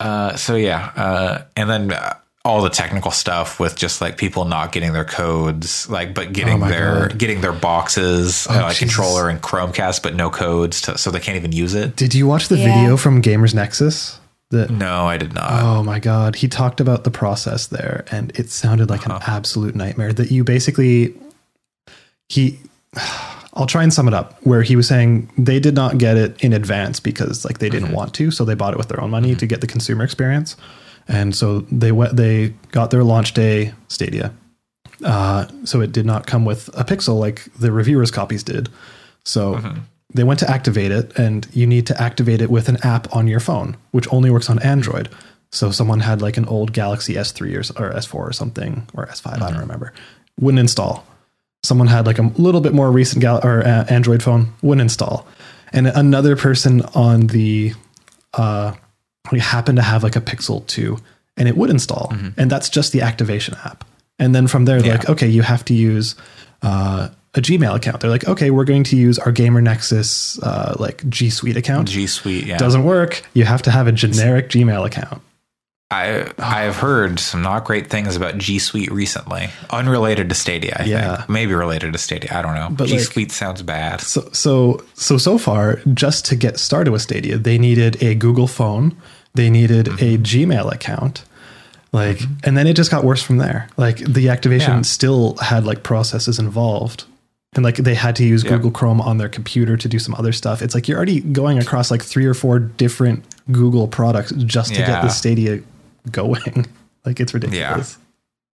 Uh, 0.00 0.36
so 0.36 0.54
yeah, 0.56 0.92
uh, 0.96 1.42
and 1.56 1.68
then 1.68 1.92
uh, 1.92 2.14
all 2.44 2.62
the 2.62 2.70
technical 2.70 3.10
stuff 3.10 3.58
with 3.58 3.74
just 3.76 4.00
like 4.00 4.16
people 4.16 4.44
not 4.44 4.70
getting 4.72 4.92
their 4.92 5.04
codes, 5.04 5.88
like 5.90 6.14
but 6.14 6.28
Oh 6.28 6.30
getting 6.30 6.60
my 6.60 6.68
their 6.70 7.08
God. 7.08 7.18
getting 7.18 7.40
their 7.40 7.52
boxes, 7.52 8.46
Oh, 8.48 8.54
uh, 8.58 8.62
like 8.64 8.76
controller 8.78 9.28
and 9.28 9.42
Chromecast, 9.42 10.02
but 10.02 10.14
no 10.14 10.30
codes, 10.30 10.82
to, 10.82 10.96
so 10.98 11.10
they 11.10 11.18
can't 11.20 11.36
even 11.36 11.52
use 11.52 11.74
it. 11.74 11.96
Did 11.96 12.14
you 12.14 12.26
watch 12.26 12.48
the 12.48 12.56
Yeah. 12.56 12.64
video 12.72 12.96
from 12.96 13.20
Gamers 13.22 13.54
Nexus? 13.54 14.20
That 14.50 14.70
No, 14.70 15.04
I 15.06 15.18
did 15.18 15.34
not. 15.34 15.62
oh 15.62 15.82
my 15.82 15.98
god, 15.98 16.36
he 16.36 16.48
talked 16.48 16.80
about 16.80 17.04
the 17.04 17.10
process 17.10 17.66
there, 17.66 18.04
and 18.10 18.30
it 18.34 18.50
sounded 18.50 18.88
like 18.88 19.04
an 19.04 19.12
Uh-huh. 19.12 19.32
absolute 19.36 19.74
nightmare. 19.74 20.12
That 20.12 20.30
you 20.30 20.44
basically 20.44 21.14
he. 22.28 22.58
I'll 23.58 23.66
try 23.66 23.82
and 23.82 23.92
sum 23.92 24.08
it 24.08 24.14
up. 24.14 24.38
Where 24.44 24.62
he 24.62 24.76
was 24.76 24.86
saying 24.88 25.30
they 25.36 25.58
did 25.60 25.74
not 25.74 25.98
get 25.98 26.16
it 26.16 26.42
in 26.42 26.52
advance 26.52 27.00
because 27.00 27.44
like 27.44 27.58
they 27.58 27.68
didn't 27.68 27.90
Mhm. 27.90 27.94
want 27.94 28.14
to, 28.14 28.30
so 28.30 28.44
they 28.44 28.54
bought 28.54 28.72
it 28.72 28.78
with 28.78 28.88
their 28.88 29.00
own 29.00 29.10
money 29.10 29.34
to 29.34 29.46
get 29.46 29.60
the 29.60 29.66
consumer 29.66 30.04
experience, 30.04 30.56
and 31.08 31.34
so 31.34 31.60
they 31.70 31.92
went. 31.92 32.16
They 32.16 32.54
got 32.70 32.90
their 32.90 33.02
launch 33.04 33.34
day 33.34 33.72
Stadia, 33.88 34.30
uh, 35.04 35.46
so 35.64 35.80
it 35.80 35.92
did 35.92 36.06
not 36.06 36.26
come 36.26 36.44
with 36.44 36.68
a 36.74 36.84
pixel 36.84 37.18
like 37.18 37.46
the 37.58 37.72
reviewers' 37.72 38.10
copies 38.10 38.42
did. 38.42 38.68
So 39.24 39.54
Mm-hmm. 39.56 39.78
they 40.14 40.24
went 40.24 40.38
to 40.40 40.50
activate 40.50 40.90
it, 40.92 41.12
and 41.18 41.46
you 41.52 41.66
need 41.66 41.86
to 41.88 42.00
activate 42.00 42.40
it 42.40 42.50
with 42.50 42.68
an 42.68 42.78
app 42.82 43.14
on 43.14 43.26
your 43.28 43.40
phone, 43.40 43.76
which 43.90 44.06
only 44.12 44.30
works 44.30 44.48
on 44.48 44.58
Android. 44.60 45.08
So 45.50 45.70
someone 45.70 46.00
had 46.00 46.22
like 46.22 46.36
an 46.36 46.44
old 46.44 46.72
Galaxy 46.72 47.14
S3 47.16 47.56
or, 47.56 47.60
s- 47.60 47.70
or 47.72 47.90
S4 47.92 48.14
or 48.28 48.32
something, 48.32 48.86
or 48.94 49.06
S5, 49.06 49.26
I 49.26 49.36
Mm-hmm. 49.38 49.48
don't 49.52 49.58
remember, 49.60 49.92
wouldn't 50.40 50.60
install. 50.60 51.04
Someone 51.64 51.88
had 51.88 52.06
like 52.06 52.18
a 52.18 52.22
little 52.36 52.60
bit 52.60 52.72
more 52.72 52.90
recent 52.90 53.20
Gal- 53.20 53.40
or 53.44 53.66
uh, 53.66 53.84
Android 53.88 54.22
phone, 54.22 54.52
wouldn't 54.62 54.82
install. 54.82 55.26
And 55.72 55.86
another 55.88 56.36
person 56.36 56.82
on 56.94 57.26
the 57.28 57.72
uh, 58.34 58.72
we 59.32 59.40
happen 59.40 59.76
to 59.76 59.82
have 59.82 60.02
like 60.02 60.16
a 60.16 60.20
Pixel 60.20 60.66
2 60.66 60.96
and 61.36 61.48
it 61.48 61.56
would 61.56 61.70
install. 61.70 62.12
And 62.36 62.50
that's 62.50 62.68
just 62.68 62.92
the 62.92 63.02
activation 63.02 63.54
app. 63.64 63.84
And 64.18 64.34
then 64.34 64.46
from 64.46 64.64
there, 64.64 64.78
Yeah. 64.84 64.92
like, 64.92 65.08
okay, 65.10 65.28
you 65.28 65.42
have 65.42 65.64
to 65.66 65.74
use 65.74 66.14
uh, 66.62 67.08
a 67.34 67.40
Gmail 67.40 67.74
account. 67.76 68.00
They're 68.00 68.10
like, 68.10 68.26
okay, 68.26 68.50
we're 68.50 68.64
going 68.64 68.84
to 68.84 68.96
use 68.96 69.18
our 69.18 69.30
Gamer 69.32 69.60
Nexus 69.60 70.42
uh, 70.42 70.74
like 70.78 71.06
G 71.08 71.28
Suite 71.30 71.56
account. 71.56 71.88
G 71.88 72.06
Suite. 72.06 72.46
Yeah. 72.46 72.56
Doesn't 72.56 72.84
work. 72.84 73.22
You 73.34 73.44
have 73.44 73.62
to 73.62 73.70
have 73.70 73.86
a 73.86 73.92
generic 73.92 74.48
Gmail 74.48 74.86
account. 74.86 75.22
I 75.90 76.10
oh. 76.10 76.32
I've 76.38 76.76
heard 76.76 77.18
some 77.18 77.40
not 77.40 77.64
great 77.64 77.88
things 77.88 78.14
about 78.14 78.36
G 78.36 78.58
Suite 78.58 78.92
recently, 78.92 79.48
unrelated 79.70 80.28
to 80.28 80.34
Stadia. 80.34 80.76
I 80.78 80.84
Yeah. 80.84 81.16
think 81.16 81.28
maybe 81.30 81.54
related 81.54 81.94
to 81.94 81.98
Stadia. 81.98 82.30
I 82.36 82.42
don't 82.42 82.54
know. 82.54 82.68
But, 82.70 82.88
G 82.88 82.98
like- 82.98 83.06
Suite 83.06 83.32
sounds 83.32 83.62
bad. 83.62 84.00
So 84.02 84.28
so 84.32 84.82
so 84.94 85.16
so 85.16 85.38
far, 85.38 85.80
just 85.94 86.26
to 86.26 86.36
get 86.36 86.58
started 86.58 86.90
with 86.90 87.02
Stadia, 87.02 87.38
they 87.38 87.56
needed 87.56 88.02
a 88.02 88.14
Google 88.14 88.46
phone, 88.46 88.96
they 89.34 89.48
needed 89.48 89.86
mm-hmm. 89.86 90.04
a 90.04 90.18
Gmail 90.18 90.72
account, 90.72 91.24
like, 91.92 92.18
mm-hmm. 92.18 92.34
and 92.44 92.56
then 92.56 92.66
it 92.66 92.74
just 92.74 92.90
got 92.90 93.02
worse 93.04 93.22
from 93.22 93.38
there. 93.38 93.68
Like 93.78 93.96
the 93.98 94.28
activation 94.28 94.74
Yeah. 94.76 94.82
still 94.82 95.36
had 95.36 95.64
like 95.64 95.84
processes 95.84 96.38
involved, 96.38 97.04
and 97.54 97.64
like 97.64 97.76
they 97.76 97.94
had 97.94 98.14
to 98.16 98.24
use 98.24 98.44
Yeah. 98.44 98.50
Google 98.50 98.72
Chrome 98.72 99.00
on 99.00 99.16
their 99.16 99.30
computer 99.30 99.78
to 99.78 99.88
do 99.88 99.98
some 99.98 100.14
other 100.16 100.32
stuff. 100.32 100.60
It's 100.60 100.74
like 100.74 100.86
you're 100.86 100.98
already 100.98 101.20
going 101.20 101.58
across 101.58 101.90
like 101.90 102.02
three 102.02 102.26
or 102.26 102.34
four 102.34 102.58
different 102.58 103.24
Google 103.50 103.88
products 103.88 104.32
just 104.32 104.74
to 104.74 104.80
get 104.82 105.00
the 105.00 105.08
Stadia 105.08 105.60
going. 106.10 106.66
like 107.04 107.20
it's 107.20 107.34
ridiculous. 107.34 107.98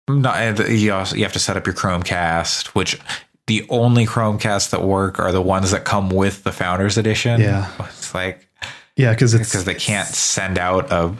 No, 0.08 0.30
and 0.30 0.58
you 0.68 0.92
also 0.92 1.16
you 1.16 1.22
have 1.22 1.32
to 1.32 1.38
set 1.38 1.56
up 1.56 1.66
your 1.66 1.74
Chromecast, 1.74 2.68
which 2.68 3.00
the 3.46 3.66
only 3.68 4.06
Chromecast 4.06 4.70
that 4.70 4.82
work 4.82 5.18
are 5.18 5.32
the 5.32 5.42
ones 5.42 5.70
that 5.70 5.84
come 5.84 6.10
with 6.10 6.44
the 6.44 6.52
Founders 6.52 6.98
Edition. 6.98 7.40
Yeah. 7.40 7.70
it's 7.80 8.14
like 8.14 8.46
Yeah, 8.96 9.12
because 9.12 9.34
it's 9.34 9.48
because 9.48 9.64
they 9.64 9.74
can't 9.74 10.08
send 10.08 10.58
out 10.58 10.92
a. 10.92 11.14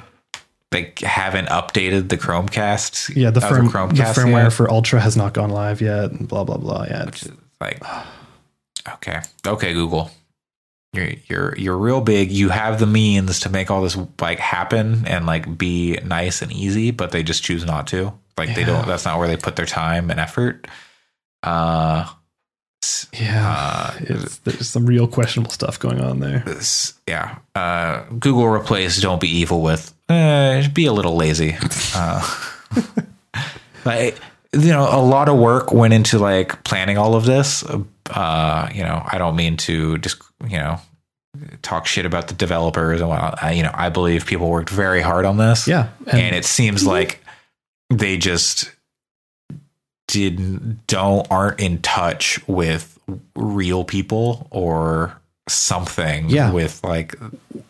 They 0.71 0.93
haven't 1.03 1.49
updated 1.51 2.09
the 2.09 2.19
Chromecast. 2.19 3.15
yeah 3.15 3.31
the, 3.31 3.41
firm, 3.41 3.67
the 3.67 3.71
firmware 3.71 4.45
yet. 4.45 4.53
for 4.53 4.69
Ultra 4.69 5.01
has 5.01 5.17
not 5.17 5.33
gone 5.33 5.51
live 5.51 5.81
yet. 5.81 6.11
And 6.11 6.27
blah 6.29 6.45
blah 6.45 6.57
blah. 6.57 6.85
Yeah, 6.85 7.03
it's- 7.09 7.29
like 7.61 7.81
okay 8.95 9.21
okay 9.47 9.73
google 9.73 10.11
you're 10.95 11.11
you're 11.27 11.57
you're 11.59 11.77
real 11.77 12.01
big. 12.01 12.31
You 12.31 12.49
have 12.51 12.79
the 12.79 12.87
means 12.87 13.41
to 13.41 13.49
make 13.51 13.71
all 13.71 13.83
this 13.83 13.97
like 14.21 14.39
happen 14.39 15.07
and 15.07 15.27
like 15.27 15.59
be 15.59 15.99
nice 16.05 16.41
and 16.43 16.53
easy 16.53 16.91
but 16.91 17.11
they 17.11 17.23
just 17.23 17.43
choose 17.43 17.65
not 17.65 17.87
to. 17.89 18.13
Like 18.39 18.55
they 18.55 18.65
don't 18.65 18.87
that's 18.87 19.05
not 19.05 19.19
where 19.19 19.29
they 19.29 19.37
put 19.37 19.57
their 19.57 19.67
time 19.67 20.11
and 20.11 20.19
effort. 20.21 20.67
Uh 21.43 22.09
Yeah, 23.13 23.93
Uh, 24.01 24.27
there's 24.45 24.69
some 24.69 24.87
real 24.87 25.07
questionable 25.07 25.51
stuff 25.53 25.79
going 25.79 26.01
on 26.01 26.21
there. 26.21 26.43
this 26.47 26.95
yeah. 27.07 27.39
Uh 27.55 28.05
google 28.19 28.47
replace 28.47 29.01
don't 29.01 29.21
be 29.21 29.29
evil 29.29 29.63
with 29.63 29.93
uh, 30.09 30.63
be 30.75 30.87
a 30.87 30.93
little 30.93 31.17
lazy. 31.17 31.57
Uh 31.95 32.37
like 33.85 34.19
you 34.53 34.69
know 34.71 34.89
a 34.91 35.01
lot 35.03 35.29
of 35.29 35.37
work 35.39 35.73
went 35.73 35.93
into 35.95 36.19
like 36.19 36.63
planning 36.65 36.99
all 36.99 37.15
of 37.15 37.25
this. 37.25 37.65
Uh 38.11 38.69
you 38.75 38.83
know 38.83 39.03
i 39.11 39.17
don't 39.17 39.35
mean 39.35 39.57
to 39.57 39.97
just 39.99 40.21
you 40.49 40.59
know 40.59 40.79
talk 41.63 41.87
shit 41.87 42.07
about 42.07 42.29
the 42.29 42.35
developers 42.35 43.01
and 43.01 43.09
whatnot. 43.09 43.43
I, 43.43 43.53
you 43.53 43.63
know 43.63 43.73
i 43.75 43.89
believe 43.89 44.25
people 44.25 44.49
worked 44.51 44.71
very 44.71 45.01
hard 45.01 45.25
on 45.25 45.37
this 45.37 45.67
Yeah, 45.67 45.89
and, 46.07 46.35
it 46.35 46.45
seems 46.45 46.85
mhm. 46.85 46.89
like 46.89 47.25
they 47.91 48.17
just 48.19 48.71
didn't 50.09 50.87
don't 50.87 51.27
aren't 51.31 51.61
in 51.61 51.81
touch 51.83 52.41
with 52.47 52.99
real 53.35 53.85
people 53.85 54.47
or 54.51 55.19
something 55.49 56.29
Yeah. 56.29 56.53
with 56.53 56.83
like 56.85 57.15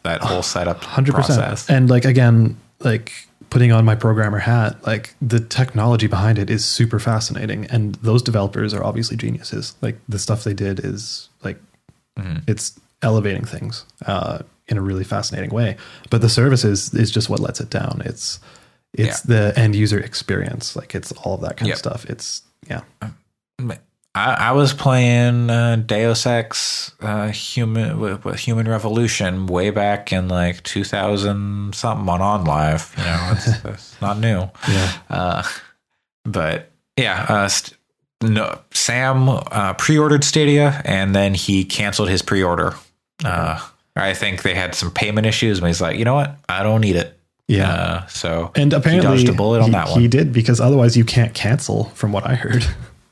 that 0.02 0.20
whole 0.20 0.42
setup 0.42 0.82
hundred 0.84 1.14
process. 1.14 1.62
percent. 1.62 1.76
And 1.76 1.90
like 1.90 2.04
again, 2.04 2.56
like 2.80 3.12
putting 3.50 3.72
on 3.72 3.84
my 3.84 3.94
programmer 3.94 4.38
hat, 4.38 4.84
like 4.86 5.14
the 5.22 5.40
technology 5.40 6.06
behind 6.06 6.38
it 6.38 6.50
is 6.50 6.64
super 6.64 6.98
fascinating, 6.98 7.66
and 7.66 7.94
those 7.96 8.22
developers 8.22 8.74
are 8.74 8.84
obviously 8.84 9.16
geniuses. 9.16 9.74
Like 9.80 9.98
the 10.08 10.18
stuff 10.18 10.44
they 10.44 10.54
did 10.54 10.84
is 10.84 11.28
like 11.42 11.58
Mm-hmm. 12.18 12.38
it's 12.46 12.78
elevating 13.02 13.44
things 13.44 13.84
uh, 14.06 14.38
in 14.68 14.76
a 14.78 14.80
really 14.80 15.04
fascinating 15.04 15.50
way. 15.50 15.76
But 16.10 16.20
the 16.20 16.28
service 16.28 16.64
is 16.64 16.94
is 16.94 17.10
just 17.10 17.28
what 17.28 17.40
lets 17.40 17.60
it 17.60 17.70
down. 17.70 18.02
It's 18.04 18.40
it's 18.92 19.22
the 19.22 19.52
end 19.56 19.74
user 19.74 19.98
experience. 19.98 20.76
Like 20.76 20.94
it's 20.94 21.10
all 21.12 21.34
of 21.34 21.40
that 21.40 21.56
kind 21.56 21.66
Yep. 21.68 21.74
of 21.74 21.78
stuff. 21.78 22.04
It's 22.06 22.42
yeah. 22.68 22.82
I, 24.16 24.34
I 24.34 24.52
was 24.52 24.72
playing 24.72 25.50
uh, 25.50 25.76
Deus 25.84 26.24
Ex 26.24 26.92
uh, 27.00 27.28
Human 27.28 28.20
Human 28.36 28.68
Revolution 28.68 29.46
way 29.46 29.70
back 29.70 30.12
in 30.12 30.28
like 30.28 30.62
2000 30.62 31.74
something 31.74 32.08
on 32.08 32.20
OnLive. 32.20 32.96
You 32.96 33.04
know, 33.04 33.32
it's, 33.32 33.64
it's 33.64 34.00
not 34.00 34.18
new. 34.18 34.48
Yeah. 34.68 34.92
Uh, 35.10 35.42
but 36.24 36.70
yeah, 36.96 37.26
uh, 37.28 37.48
st- 37.48 37.76
no, 38.22 38.58
Sam 38.72 39.28
uh, 39.28 39.74
pre-ordered 39.74 40.24
Stadia 40.24 40.82
and 40.84 41.14
then 41.14 41.34
he 41.34 41.64
canceled 41.64 42.08
his 42.08 42.22
pre-order. 42.22 42.74
Uh, 43.24 43.60
I 43.96 44.14
think 44.14 44.42
they 44.42 44.54
had 44.54 44.74
some 44.74 44.90
payment 44.90 45.26
issues, 45.26 45.60
but 45.60 45.66
he's 45.68 45.80
like, 45.80 45.98
you 45.98 46.04
know 46.04 46.14
what, 46.14 46.36
I 46.48 46.62
don't 46.62 46.80
need 46.80 46.96
it. 46.96 47.18
Yeah. 47.46 47.70
Uh, 47.70 48.06
so 48.06 48.50
And 48.54 48.72
apparently, 48.72 49.18
he 49.18 49.24
dodged 49.24 49.28
a 49.28 49.36
bullet 49.36 49.60
on 49.60 49.66
he, 49.66 49.72
that 49.72 49.88
one. 49.90 50.00
he 50.00 50.08
did 50.08 50.32
because 50.32 50.60
otherwise 50.60 50.96
you 50.96 51.04
can't 51.04 51.34
cancel, 51.34 51.84
from 51.90 52.12
what 52.12 52.26
I 52.26 52.34
heard. 52.34 52.64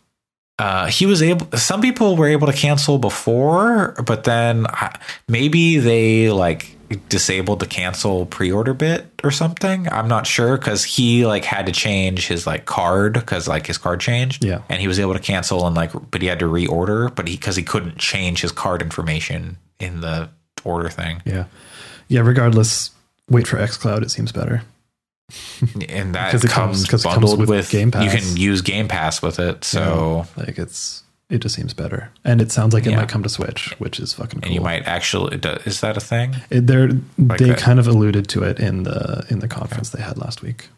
uh, 0.58 0.86
he 0.86 1.06
was 1.06 1.22
able. 1.22 1.56
Some 1.56 1.82
people 1.82 2.16
were 2.16 2.28
able 2.28 2.46
to 2.46 2.52
cancel 2.52 2.98
before, 2.98 3.94
but 4.04 4.24
then 4.24 4.66
uh, 4.66 4.92
maybe 5.28 5.78
they 5.78 6.30
like 6.30 6.76
disabled 7.08 7.60
the 7.60 7.66
cancel 7.66 8.26
pre-order 8.26 8.74
bit 8.74 9.06
or 9.24 9.30
something. 9.30 9.88
I'm 9.92 10.08
not 10.08 10.26
sure 10.26 10.56
because 10.56 10.84
he 10.84 11.26
like 11.26 11.44
had 11.44 11.66
to 11.66 11.72
change 11.72 12.26
his 12.28 12.46
like 12.46 12.64
card 12.64 13.14
because 13.14 13.46
like 13.48 13.66
his 13.66 13.78
card 13.78 14.00
changed. 14.00 14.44
Yeah. 14.44 14.62
and 14.68 14.80
he 14.80 14.88
was 14.88 14.98
able 15.00 15.12
to 15.14 15.20
cancel 15.20 15.66
and 15.66 15.74
like, 15.76 15.92
but 16.10 16.22
he 16.22 16.28
had 16.28 16.38
to 16.40 16.46
reorder, 16.46 17.14
but 17.14 17.28
he 17.28 17.36
because 17.36 17.56
he 17.56 17.62
couldn't 17.62 17.98
change 17.98 18.40
his 18.42 18.52
card 18.52 18.82
information 18.82 19.58
in 19.80 20.00
the 20.00 20.28
order 20.64 20.88
thing, 20.88 21.22
Yeah. 21.24 21.44
Yeah. 22.08 22.20
Regardless, 22.20 22.90
wait 23.28 23.46
for 23.46 23.56
xCloud. 23.56 24.02
It 24.02 24.10
seems 24.10 24.30
better. 24.32 24.62
and 25.88 26.14
that 26.14 26.30
'Cause 26.30 26.44
it 26.44 26.50
comes- 26.50 26.86
comes, 26.86 26.88
'cause 26.88 27.04
it 27.04 27.08
comes 27.08 27.14
bundled 27.20 27.40
with 27.40 27.48
with, 27.48 27.70
Game 27.70 27.90
You 28.00 28.10
can 28.10 28.36
use 28.36 28.60
Game 28.60 28.86
Pass 28.88 29.22
with 29.22 29.38
it, 29.38 29.64
so. 29.64 30.26
like 30.36 30.58
it's, 30.58 31.02
it 31.32 31.38
just 31.40 31.54
seems 31.56 31.74
better. 31.74 32.10
And 32.24 32.40
it 32.40 32.52
sounds 32.52 32.74
like 32.74 32.86
it 32.86 32.90
Yeah. 32.90 32.96
might 32.98 33.08
come 33.08 33.22
to 33.24 33.28
Switch, 33.28 33.74
which 33.78 33.98
is 33.98 34.12
fucking 34.12 34.40
cool. 34.40 34.46
And 34.46 34.54
you 34.54 34.60
might 34.60 34.84
actually 34.86 35.36
is 35.66 35.80
that 35.80 35.96
a 35.96 36.00
thing? 36.00 36.36
It, 36.50 36.66
they're, 36.68 36.88
they 37.18 37.46
that. 37.50 37.58
kind 37.58 37.80
of 37.80 37.86
alluded 37.88 38.28
to 38.28 38.42
it 38.44 38.60
in 38.60 38.82
the 38.84 39.26
in 39.30 39.38
the 39.40 39.48
conference 39.48 39.90
they 39.90 40.02
had 40.02 40.18
last 40.18 40.42
week. 40.42 40.68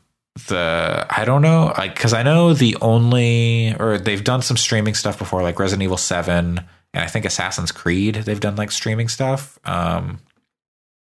the 0.48 1.06
I 1.10 1.24
don't 1.24 1.42
know 1.42 1.72
like 1.78 1.94
because 1.94 2.12
I 2.12 2.22
know 2.22 2.54
the 2.54 2.76
only 2.80 3.74
or 3.78 3.98
they've 3.98 4.24
done 4.24 4.42
some 4.42 4.56
streaming 4.56 4.94
stuff 4.94 5.18
before 5.18 5.42
like 5.42 5.58
Resident 5.58 5.82
Evil 5.84 5.96
Seven 5.96 6.58
and 6.92 7.02
I 7.04 7.06
think 7.06 7.24
Assassin's 7.24 7.70
Creed 7.72 8.14
they've 8.16 8.40
done 8.40 8.56
like 8.56 8.70
streaming 8.72 9.08
stuff 9.08 9.58
um 9.64 10.18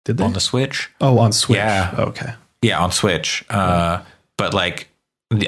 Did 0.04 0.18
they? 0.18 0.24
on 0.24 0.32
the 0.34 0.40
Switch 0.40 0.90
oh, 1.00 1.18
on 1.18 1.32
Switch. 1.32 1.56
Yeah. 1.56 1.94
Okay. 1.98 2.32
yeah 2.62 2.78
on 2.82 2.92
Switch 2.92 3.44
uh 3.48 4.02
but 4.36 4.52
like 4.54 4.88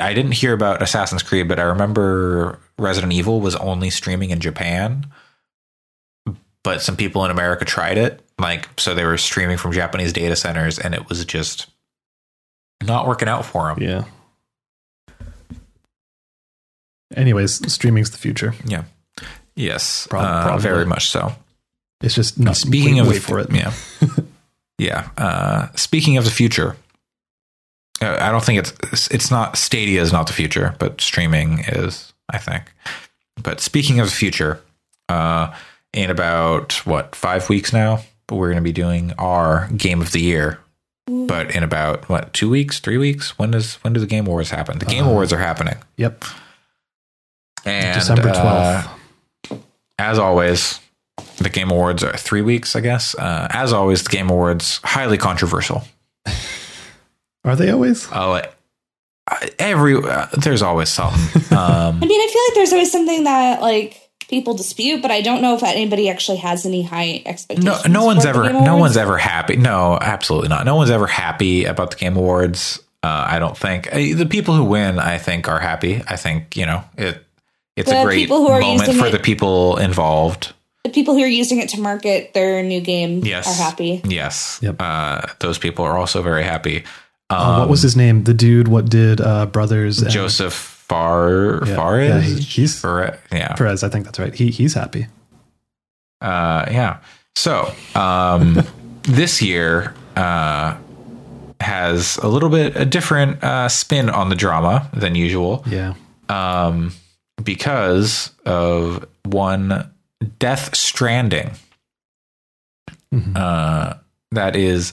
I 0.00 0.14
didn't 0.14 0.32
hear 0.32 0.54
about 0.54 0.80
Assassin's 0.82 1.22
Creed 1.22 1.46
but 1.48 1.58
I 1.58 1.64
remember 1.64 2.58
Resident 2.78 3.12
Evil 3.12 3.40
was 3.40 3.54
only 3.56 3.90
streaming 3.90 4.30
in 4.30 4.40
Japan 4.40 5.06
but 6.62 6.80
some 6.80 6.96
people 6.96 7.24
in 7.24 7.30
America 7.30 7.64
tried 7.64 7.98
it 7.98 8.20
like 8.38 8.68
so 8.80 8.94
they 8.94 9.04
were 9.04 9.18
streaming 9.18 9.56
from 9.58 9.72
Japanese 9.72 10.12
data 10.12 10.34
centers 10.36 10.78
and 10.78 10.94
it 10.94 11.08
was 11.08 11.24
just 11.24 11.66
not 12.82 13.06
working 13.06 13.28
out 13.28 13.44
for 13.44 13.66
them 13.68 13.82
Yeah. 13.82 14.04
Anyways, 17.14 17.72
streaming's 17.72 18.10
the 18.10 18.18
future. 18.18 18.54
Yeah. 18.64 18.84
Yes. 19.54 20.06
Prob- 20.08 20.54
uh, 20.54 20.58
very 20.58 20.84
much 20.84 21.10
so. 21.10 21.32
It's 22.00 22.14
just 22.14 22.38
not 22.38 22.56
Speaking 22.56 22.94
wait, 22.94 23.00
of 23.02 23.08
wait 23.08 23.22
for 23.22 23.38
it. 23.38 23.52
yeah, 23.52 23.72
yeah. 24.78 25.08
Uh, 25.16 25.68
speaking 25.76 26.16
of 26.16 26.24
the 26.24 26.30
future, 26.30 26.76
uh, 28.02 28.16
I 28.20 28.30
don't 28.30 28.44
think 28.44 28.66
it's 28.82 29.08
it's 29.10 29.30
not 29.30 29.56
Stadia 29.56 30.02
is 30.02 30.12
not 30.12 30.26
the 30.26 30.32
future, 30.32 30.74
but 30.78 31.00
streaming 31.00 31.60
is. 31.68 32.12
I 32.30 32.38
think. 32.38 32.72
But 33.42 33.60
speaking 33.60 34.00
of 34.00 34.06
the 34.06 34.12
future, 34.12 34.60
uh, 35.08 35.54
in 35.92 36.10
about 36.10 36.72
what 36.86 37.14
five 37.16 37.48
weeks 37.48 37.72
now, 37.72 38.00
we're 38.30 38.46
going 38.48 38.56
to 38.56 38.62
be 38.62 38.72
doing 38.72 39.12
our 39.18 39.68
game 39.76 40.00
of 40.00 40.12
the 40.12 40.20
year. 40.20 40.58
But 41.06 41.54
in 41.54 41.62
about 41.62 42.08
what 42.08 42.32
two 42.32 42.48
weeks, 42.48 42.80
three 42.80 42.96
weeks? 42.96 43.38
When 43.38 43.50
does 43.50 43.74
when 43.84 43.92
do 43.92 44.00
the 44.00 44.06
Game 44.06 44.26
Awards 44.26 44.50
happen? 44.50 44.78
The 44.78 44.86
Game 44.86 45.04
Uh, 45.04 45.10
Awards 45.10 45.32
are 45.34 45.38
happening, 45.38 45.76
Yep. 45.98 46.24
and 47.66 47.94
December 47.98 48.30
uh, 48.30 48.82
twelfth. 49.42 49.64
as 49.98 50.18
always, 50.18 50.80
the 51.38 51.50
Game 51.50 51.70
Awards 51.70 52.02
are 52.02 52.16
three 52.16 52.40
weeks, 52.40 52.74
I 52.74 52.80
guess. 52.80 53.14
Uh, 53.14 53.48
as 53.50 53.72
always, 53.74 54.02
the 54.02 54.08
Game 54.08 54.30
Awards 54.30 54.80
highly 54.82 55.18
controversial. 55.18 55.84
Are 57.44 57.56
they 57.56 57.70
always? 57.70 58.10
Uh, 58.10 58.28
like, 58.30 58.46
uh, 58.46 58.50
every 59.58 59.96
uh, 59.96 60.26
there's 60.42 60.62
always 60.62 60.88
something. 60.88 61.42
Um, 61.54 62.02
I 62.02 62.06
mean, 62.06 62.20
I 62.20 62.26
feel 62.32 62.42
like 62.48 62.54
there's 62.54 62.72
always 62.72 62.90
something 62.90 63.24
that 63.24 63.60
like 63.60 64.10
people 64.28 64.54
dispute, 64.54 65.02
but 65.02 65.10
I 65.12 65.20
don't 65.20 65.40
know 65.40 65.54
if 65.54 65.62
anybody 65.62 66.08
actually 66.10 66.38
has 66.38 66.66
any 66.66 66.82
high 66.82 67.22
expectations. 67.26 67.88
no 67.88 68.04
one's 68.04 68.24
ever, 68.26 68.52
no 68.52 68.76
one's 68.76 68.96
ever 68.96 69.16
happy. 69.18 69.54
No, 69.56 69.96
absolutely 70.00 70.48
not. 70.48 70.64
No 70.66 70.74
one's 70.74 70.90
ever 70.90 71.06
happy 71.06 71.64
about 71.64 71.92
the 71.92 71.96
Game 71.96 72.16
Awards. 72.16 72.80
Uh, 73.04 73.26
I 73.28 73.38
don't 73.38 73.56
think 73.56 73.88
the 73.90 74.24
people 74.26 74.54
who 74.56 74.64
win. 74.64 74.98
I 74.98 75.18
think 75.18 75.46
are 75.48 75.60
happy. 75.60 76.02
I 76.08 76.16
think 76.16 76.56
you 76.56 76.66
know 76.66 76.82
it. 76.96 77.24
It's 77.76 77.90
The 77.90 78.00
a 78.00 78.04
great 78.04 78.28
who 78.28 78.48
are 78.48 78.60
moment 78.60 78.94
for 78.98 79.06
it- 79.06 79.12
the 79.12 79.18
people 79.20 79.76
involved. 79.76 80.52
The 80.84 80.90
people 80.90 81.14
who 81.14 81.22
are 81.22 81.26
using 81.26 81.58
it 81.60 81.70
to 81.70 81.80
market 81.80 82.34
their 82.34 82.62
new 82.62 82.80
game 82.80 83.20
Yes, 83.24 83.46
are 83.48 83.62
happy. 83.62 84.02
Yes, 84.04 84.58
Yep. 84.60 84.76
uh, 84.80 85.22
those 85.40 85.56
people 85.58 85.84
are 85.86 85.96
also 85.96 86.20
very 86.20 86.42
happy. 86.44 86.84
Uh, 87.30 87.56
what 87.58 87.68
was 87.68 87.82
his 87.82 87.96
name? 87.96 88.24
The 88.24 88.34
dude. 88.34 88.68
What 88.68 88.88
did 88.88 89.20
uh, 89.20 89.46
Brothers? 89.46 90.00
and- 90.02 90.10
Josef 90.10 90.52
Far 90.52 91.62
Yeah, 91.66 91.76
Fares? 91.76 92.08
yeah, 92.08 92.20
he- 92.36 92.42
he's- 92.42 92.78
Fare- 92.78 93.18
yeah. 93.32 93.54
Perez. 93.54 93.82
I 93.82 93.88
think 93.88 94.04
that's 94.04 94.18
right. 94.18 94.34
He 94.34 94.50
he's 94.50 94.74
happy. 94.74 95.06
Uh, 96.20 96.66
yeah. 96.70 96.98
So 97.36 97.72
um, 97.94 98.62
this 99.02 99.40
year 99.42 99.94
uh, 100.16 100.76
has 101.60 102.18
a 102.18 102.28
little 102.28 102.50
bit 102.50 102.76
a 102.76 102.84
different 102.84 103.42
uh, 103.42 103.68
spin 103.68 104.10
on 104.10 104.28
the 104.28 104.36
drama 104.36 104.88
than 104.92 105.14
usual 105.14 105.64
Yeah. 105.66 105.94
um, 106.28 106.92
because 107.42 108.30
of 108.46 109.06
one 109.24 109.90
Death 110.38 110.74
Stranding. 110.76 111.52
Mhm. 113.12 113.36
Uh, 113.36 113.94
that 114.32 114.54
is 114.56 114.92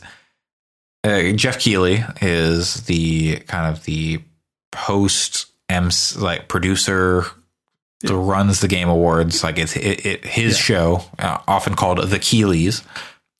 uh, 1.03 1.31
Geoff 1.33 1.59
Keighley 1.59 2.03
is 2.21 2.83
the 2.85 3.37
kind 3.47 3.73
of 3.75 3.83
the 3.85 4.21
post 4.71 5.47
MC 5.69 6.19
like 6.19 6.47
producer 6.47 7.25
that 8.01 8.15
runs 8.15 8.61
the 8.61 8.67
game 8.67 8.89
awards 8.89 9.43
like 9.43 9.57
it's 9.59 9.75
it, 9.75 10.05
it 10.05 10.25
his 10.25 10.53
Yeah. 10.53 10.59
show 10.59 11.03
uh, 11.19 11.37
often 11.47 11.75
called 11.75 11.99
the 12.09 12.19
Keighleys 12.19 12.83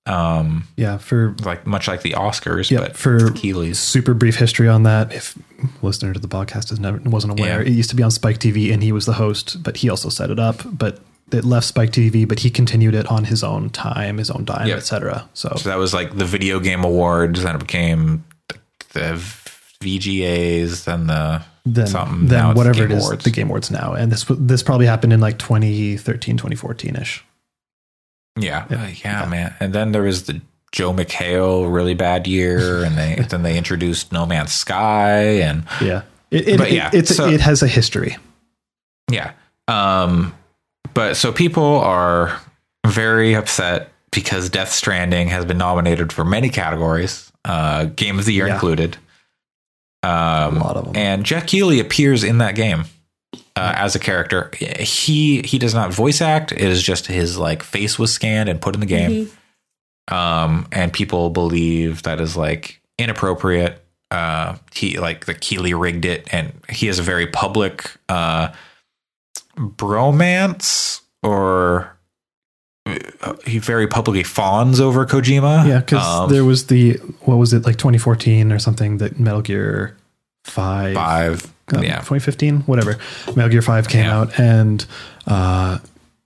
um 0.08 0.68
Yeah. 0.78 0.98
For 0.98 1.36
like 1.44 1.66
much 1.68 1.88
like 1.88 2.02
the 2.02 2.12
Oscars 2.14 2.70
yeah 2.72 2.80
but 2.80 2.98
for 2.98 3.20
the 3.22 3.32
Keighleys 3.32 3.76
super 3.78 4.14
brief 4.14 4.36
history 4.36 4.68
on 4.68 4.84
that. 4.84 5.14
If 5.14 5.38
listener 5.82 6.14
to 6.14 6.20
the 6.20 6.28
podcast 6.28 6.70
has 6.70 6.80
never 6.80 6.98
wasn't 7.08 7.40
aware, 7.40 7.62
Yeah. 7.62 7.68
it 7.70 7.74
used 7.74 7.92
to 7.92 7.96
be 7.96 8.02
on 8.04 8.10
Spike 8.12 8.40
TV, 8.40 8.74
and 8.74 8.82
he 8.82 8.92
was 8.92 9.06
the 9.06 9.14
host, 9.14 9.62
but 9.62 9.78
he 9.78 9.90
also 9.90 10.10
set 10.10 10.32
it 10.32 10.40
up. 10.40 10.62
But 10.66 11.00
it 11.34 11.46
left 11.46 11.66
Spike 11.68 11.92
TV, 11.92 12.28
but 12.28 12.40
he 12.40 12.50
continued 12.50 12.96
it 12.96 13.08
on 13.08 13.24
his 13.26 13.44
own 13.44 13.70
time, 13.70 14.18
his 14.18 14.30
own 14.30 14.46
dime, 14.46 14.68
Yep. 14.68 14.78
etc. 14.78 15.30
So 15.34 15.54
so 15.58 15.70
that 15.70 15.78
was 15.78 15.94
like 15.94 16.18
the 16.18 16.26
video 16.26 16.60
game 16.60 16.84
awards 16.84 17.44
then 17.44 17.56
it 17.56 17.60
became 17.60 18.24
the, 18.50 18.58
the 18.94 19.24
VGAs 19.82 20.86
then 20.86 21.08
the 21.08 21.42
then 21.66 21.88
something 21.88 22.28
then 22.28 22.54
whatever 22.56 22.84
it 22.84 22.92
is, 22.92 23.04
Awards. 23.06 23.24
the 23.24 23.30
Game 23.32 23.48
Awards 23.48 23.70
now, 23.72 23.94
and 23.94 24.12
this 24.12 24.26
this 24.30 24.64
probably 24.64 24.86
happened 24.88 25.14
in 25.14 25.20
like 25.22 25.38
2013, 25.40 26.38
2014 26.38 26.96
ish. 26.96 27.24
Yeah, 28.40 28.66
Yeah. 28.70 28.84
Uh, 28.84 28.88
yeah, 29.04 29.26
man. 29.26 29.54
And 29.60 29.74
then 29.74 29.92
there 29.92 30.02
was 30.04 30.24
the 30.24 30.42
Joel 30.72 30.94
McHale 30.94 31.72
really 31.72 31.94
bad 31.94 32.28
year, 32.28 32.84
and 32.84 32.98
they 32.98 33.16
then 33.30 33.44
they 33.44 33.58
introduced 33.58 34.12
No 34.12 34.26
Man's 34.26 34.54
Sky, 34.54 35.20
and 35.42 35.66
Yeah, 35.82 36.04
it, 36.32 36.48
it, 36.48 36.58
But 36.58 36.70
it- 36.70 36.74
yeah, 36.76 36.90
it's 36.94 37.16
so- 37.16 37.28
it 37.28 37.42
has 37.42 37.62
a 37.62 37.68
history. 37.68 38.18
yeah. 39.10 39.34
Um, 39.68 40.34
but 40.94 41.16
so 41.16 41.32
people 41.32 41.64
are 41.80 42.40
very 42.88 43.34
upset 43.36 43.92
because 44.12 44.50
Death 44.50 44.72
Stranding 44.72 45.30
has 45.30 45.46
been 45.46 45.58
nominated 45.58 46.12
for 46.12 46.26
many 46.26 46.50
categories, 46.50 47.32
uh, 47.46 47.86
Game 47.86 48.20
of 48.20 48.26
the 48.26 48.34
Year 48.34 48.48
Yeah. 48.48 48.54
included. 48.56 48.98
Um, 50.04 50.58
A 50.58 50.64
lot 50.64 50.78
of 50.78 50.88
'em. 50.88 50.96
And 50.96 51.24
Geoff 51.26 51.46
Keighley 51.46 51.80
appears 51.80 52.24
in 52.24 52.40
that 52.40 52.56
game. 52.56 52.86
Uh, 53.56 53.74
as 53.76 53.96
a 53.96 54.00
character, 54.00 54.50
he 54.80 55.42
he 55.44 55.58
does 55.58 55.74
not 55.74 55.94
voice 55.94 56.22
act. 56.22 56.52
It 56.52 56.62
is 56.62 56.82
just 56.82 57.08
his 57.08 57.38
like 57.38 57.64
face 57.64 58.00
was 58.00 58.12
scanned 58.12 58.50
and 58.50 58.60
put 58.62 58.74
in 58.74 58.80
the 58.80 58.86
game. 58.88 59.30
um, 60.12 60.68
and 60.74 60.92
people 60.92 61.30
believe 61.30 62.04
that 62.04 62.20
is 62.20 62.36
like 62.36 62.82
inappropriate. 63.00 63.82
Uh, 64.10 64.56
he 64.74 64.98
like 65.00 65.26
the 65.26 65.34
Keighley 65.34 65.74
rigged 65.74 66.04
it, 66.06 66.28
and 66.34 66.52
he 66.70 66.88
has 66.88 67.00
a 67.00 67.04
very 67.04 67.28
public 67.28 67.90
uh, 68.10 68.50
bromance, 69.62 71.02
or 71.24 71.96
uh, 72.86 73.34
he 73.46 73.60
very 73.60 73.88
publicly 73.88 74.24
fawns 74.24 74.80
over 74.80 75.06
Kojima. 75.06 75.68
Yeah, 75.68 75.80
because 75.80 76.04
Um, 76.06 76.30
there 76.32 76.44
was 76.46 76.68
the 76.68 76.94
what 77.22 77.36
was 77.36 77.54
it 77.54 77.66
like 77.66 77.78
2014 77.78 78.52
or 78.52 78.60
something 78.60 78.98
that 78.98 79.20
Metal 79.20 79.42
Gear 79.42 79.96
Five, 80.44 80.96
five. 80.96 81.46
um, 81.74 81.84
yeah, 81.84 81.98
2015, 82.00 82.62
whatever. 82.62 82.98
Metal 83.36 83.50
Gear 83.50 83.62
Five 83.62 83.88
came 83.88 84.06
Yeah. 84.06 84.18
out, 84.22 84.40
and 84.40 84.84
uh, 85.28 85.78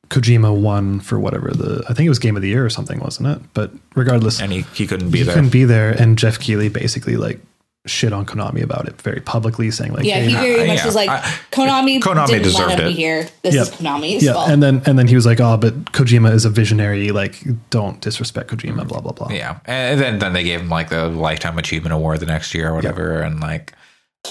Kojima 0.10 0.56
won 0.58 1.02
for 1.02 1.20
whatever 1.20 1.52
the 1.52 1.84
I 1.90 1.94
think 1.94 2.06
it 2.06 2.10
was 2.10 2.20
Game 2.20 2.38
of 2.38 2.42
the 2.42 2.48
Year 2.48 2.66
or 2.66 2.70
something, 2.70 3.00
wasn't 3.00 3.28
it? 3.28 3.42
But 3.54 3.72
regardless, 3.94 4.40
and 4.40 4.54
he, 4.54 4.62
he 4.74 4.88
couldn't 4.88 5.10
be 5.10 5.18
he 5.20 5.24
there. 5.26 5.34
couldn't 5.36 5.50
be 5.52 5.66
there, 5.66 5.92
and 5.92 6.18
Geoff 6.18 6.40
Keighley 6.40 6.70
basically 6.70 7.18
like 7.18 7.42
shit 7.88 8.12
on 8.14 8.26
Konami 8.26 8.62
about 8.64 8.88
it 8.88 9.00
very 9.02 9.22
publicly, 9.22 9.70
saying 9.72 9.94
like, 9.94 10.06
Yeah, 10.06 10.16
hey, 10.16 10.26
he 10.30 10.34
very 10.34 10.62
Uh, 10.64 10.66
much 10.68 10.78
yeah, 10.78 10.86
was 10.86 10.96
like, 10.96 11.10
I- 11.10 11.22
Konami, 11.52 12.00
Konami 12.00 12.28
didn't 12.28 12.44
deserved 12.44 12.70
let 12.70 12.80
him 12.80 12.86
it. 12.86 12.90
be 12.90 12.96
here. 12.96 13.28
This 13.44 13.56
Yeah. 13.56 13.62
is 13.62 13.70
Konami's 13.72 14.24
yeah, 14.24 14.34
fault. 14.34 14.50
and 14.50 14.62
then 14.64 14.82
and 14.86 14.98
then 14.98 15.08
he 15.08 15.16
was 15.16 15.26
like, 15.26 15.40
oh, 15.40 15.58
but 15.58 15.86
Kojima 15.94 16.32
is 16.34 16.46
a 16.46 16.50
visionary. 16.50 17.12
Like, 17.12 17.42
don't 17.70 18.02
disrespect 18.02 18.50
Kojima. 18.50 18.88
Blah 18.88 19.02
blah 19.02 19.12
blah. 19.12 19.30
Yeah, 19.30 19.60
and 19.66 20.00
then 20.00 20.20
then 20.20 20.34
they 20.34 20.44
gave 20.44 20.62
him 20.62 20.70
like 20.70 20.90
the 20.90 21.08
lifetime 21.08 21.58
achievement 21.58 21.94
award 21.94 22.20
the 22.22 22.26
next 22.26 22.54
year 22.54 22.70
or 22.70 22.76
whatever, 22.76 23.22
and 23.22 23.40
like, 23.40 23.74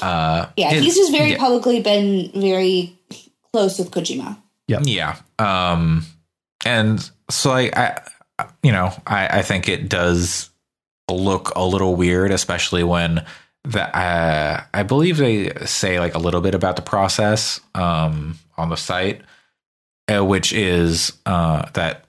uh, 0.02 0.46
yeah, 0.56 0.72
it- 0.72 0.82
he's 0.82 0.96
just 0.96 1.12
very 1.12 1.32
yeah. 1.32 1.38
publicly 1.38 1.80
been 1.80 2.30
very 2.34 2.98
close 3.52 3.78
with 3.78 3.90
Kojima. 3.92 4.36
Yeah. 4.66 4.80
Yeah, 4.82 5.16
um, 5.38 6.04
and 6.64 7.08
so 7.30 7.50
like 7.50 7.76
I 7.76 8.00
you 8.64 8.72
know, 8.72 8.92
I, 9.06 9.38
I 9.38 9.42
think 9.42 9.68
it 9.68 9.88
does 9.88 10.50
look 11.08 11.52
a 11.54 11.64
little 11.64 11.94
weird, 11.94 12.32
especially 12.32 12.82
when 12.82 13.24
the, 13.64 13.82
uh, 13.96 14.62
I 14.72 14.82
believe 14.82 15.16
they 15.16 15.52
say 15.64 15.98
like 15.98 16.14
a 16.14 16.18
little 16.18 16.40
bit 16.40 16.54
about 16.54 16.76
the 16.76 16.82
process, 16.82 17.60
um, 17.74 18.38
on 18.56 18.68
the 18.68 18.76
site, 18.76 19.22
uh, 20.12 20.24
which 20.24 20.52
is, 20.52 21.12
uh, 21.26 21.68
that 21.74 22.04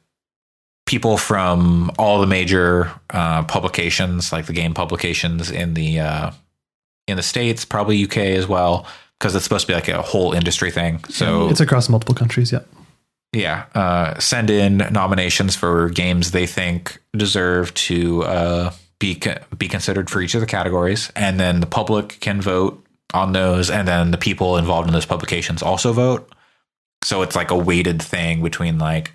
people 0.85 1.17
from 1.17 1.91
all 1.97 2.19
the 2.19 2.27
major, 2.27 2.91
uh, 3.09 3.43
publications, 3.43 4.31
like 4.31 4.45
the 4.45 4.53
game 4.53 4.73
publications 4.73 5.49
in 5.49 5.73
the, 5.73 5.99
uh, 5.99 6.31
in 7.07 7.17
the 7.17 7.23
States, 7.23 7.65
probably 7.65 8.03
UK 8.03 8.17
as 8.17 8.47
well, 8.47 8.85
because 9.17 9.33
it's 9.35 9.43
supposed 9.43 9.65
to 9.65 9.71
be 9.71 9.75
like 9.75 9.87
a 9.87 10.01
whole 10.01 10.33
industry 10.33 10.71
thing. 10.71 11.03
So 11.05 11.49
It's 11.49 11.61
across 11.61 11.87
multiple 11.89 12.15
countries. 12.15 12.51
Yeah. 12.51 12.59
yeah, 13.33 13.65
uh, 13.73 14.19
send 14.19 14.49
in 14.49 14.77
nominations 14.91 15.55
for 15.55 15.89
games 15.89 16.31
they 16.31 16.45
think 16.45 16.99
deserve 17.15 17.73
to 17.75 18.23
uh, 18.23 18.71
be 18.99 19.21
be 19.57 19.67
considered 19.67 20.09
for 20.09 20.21
each 20.21 20.35
of 20.35 20.41
the 20.41 20.47
categories, 20.47 21.11
and 21.15 21.39
then 21.39 21.59
the 21.59 21.65
public 21.67 22.19
can 22.21 22.41
vote 22.41 22.81
on 23.13 23.33
those, 23.33 23.69
and 23.69 23.87
then 23.87 24.11
the 24.11 24.17
people 24.17 24.57
involved 24.57 24.87
in 24.87 24.93
those 24.93 25.05
publications 25.05 25.61
also 25.61 25.93
vote. 25.93 26.29
So 27.03 27.21
it's 27.21 27.35
like 27.35 27.51
a 27.51 27.57
weighted 27.57 28.01
thing 28.01 28.41
between 28.41 28.79
like 28.79 29.11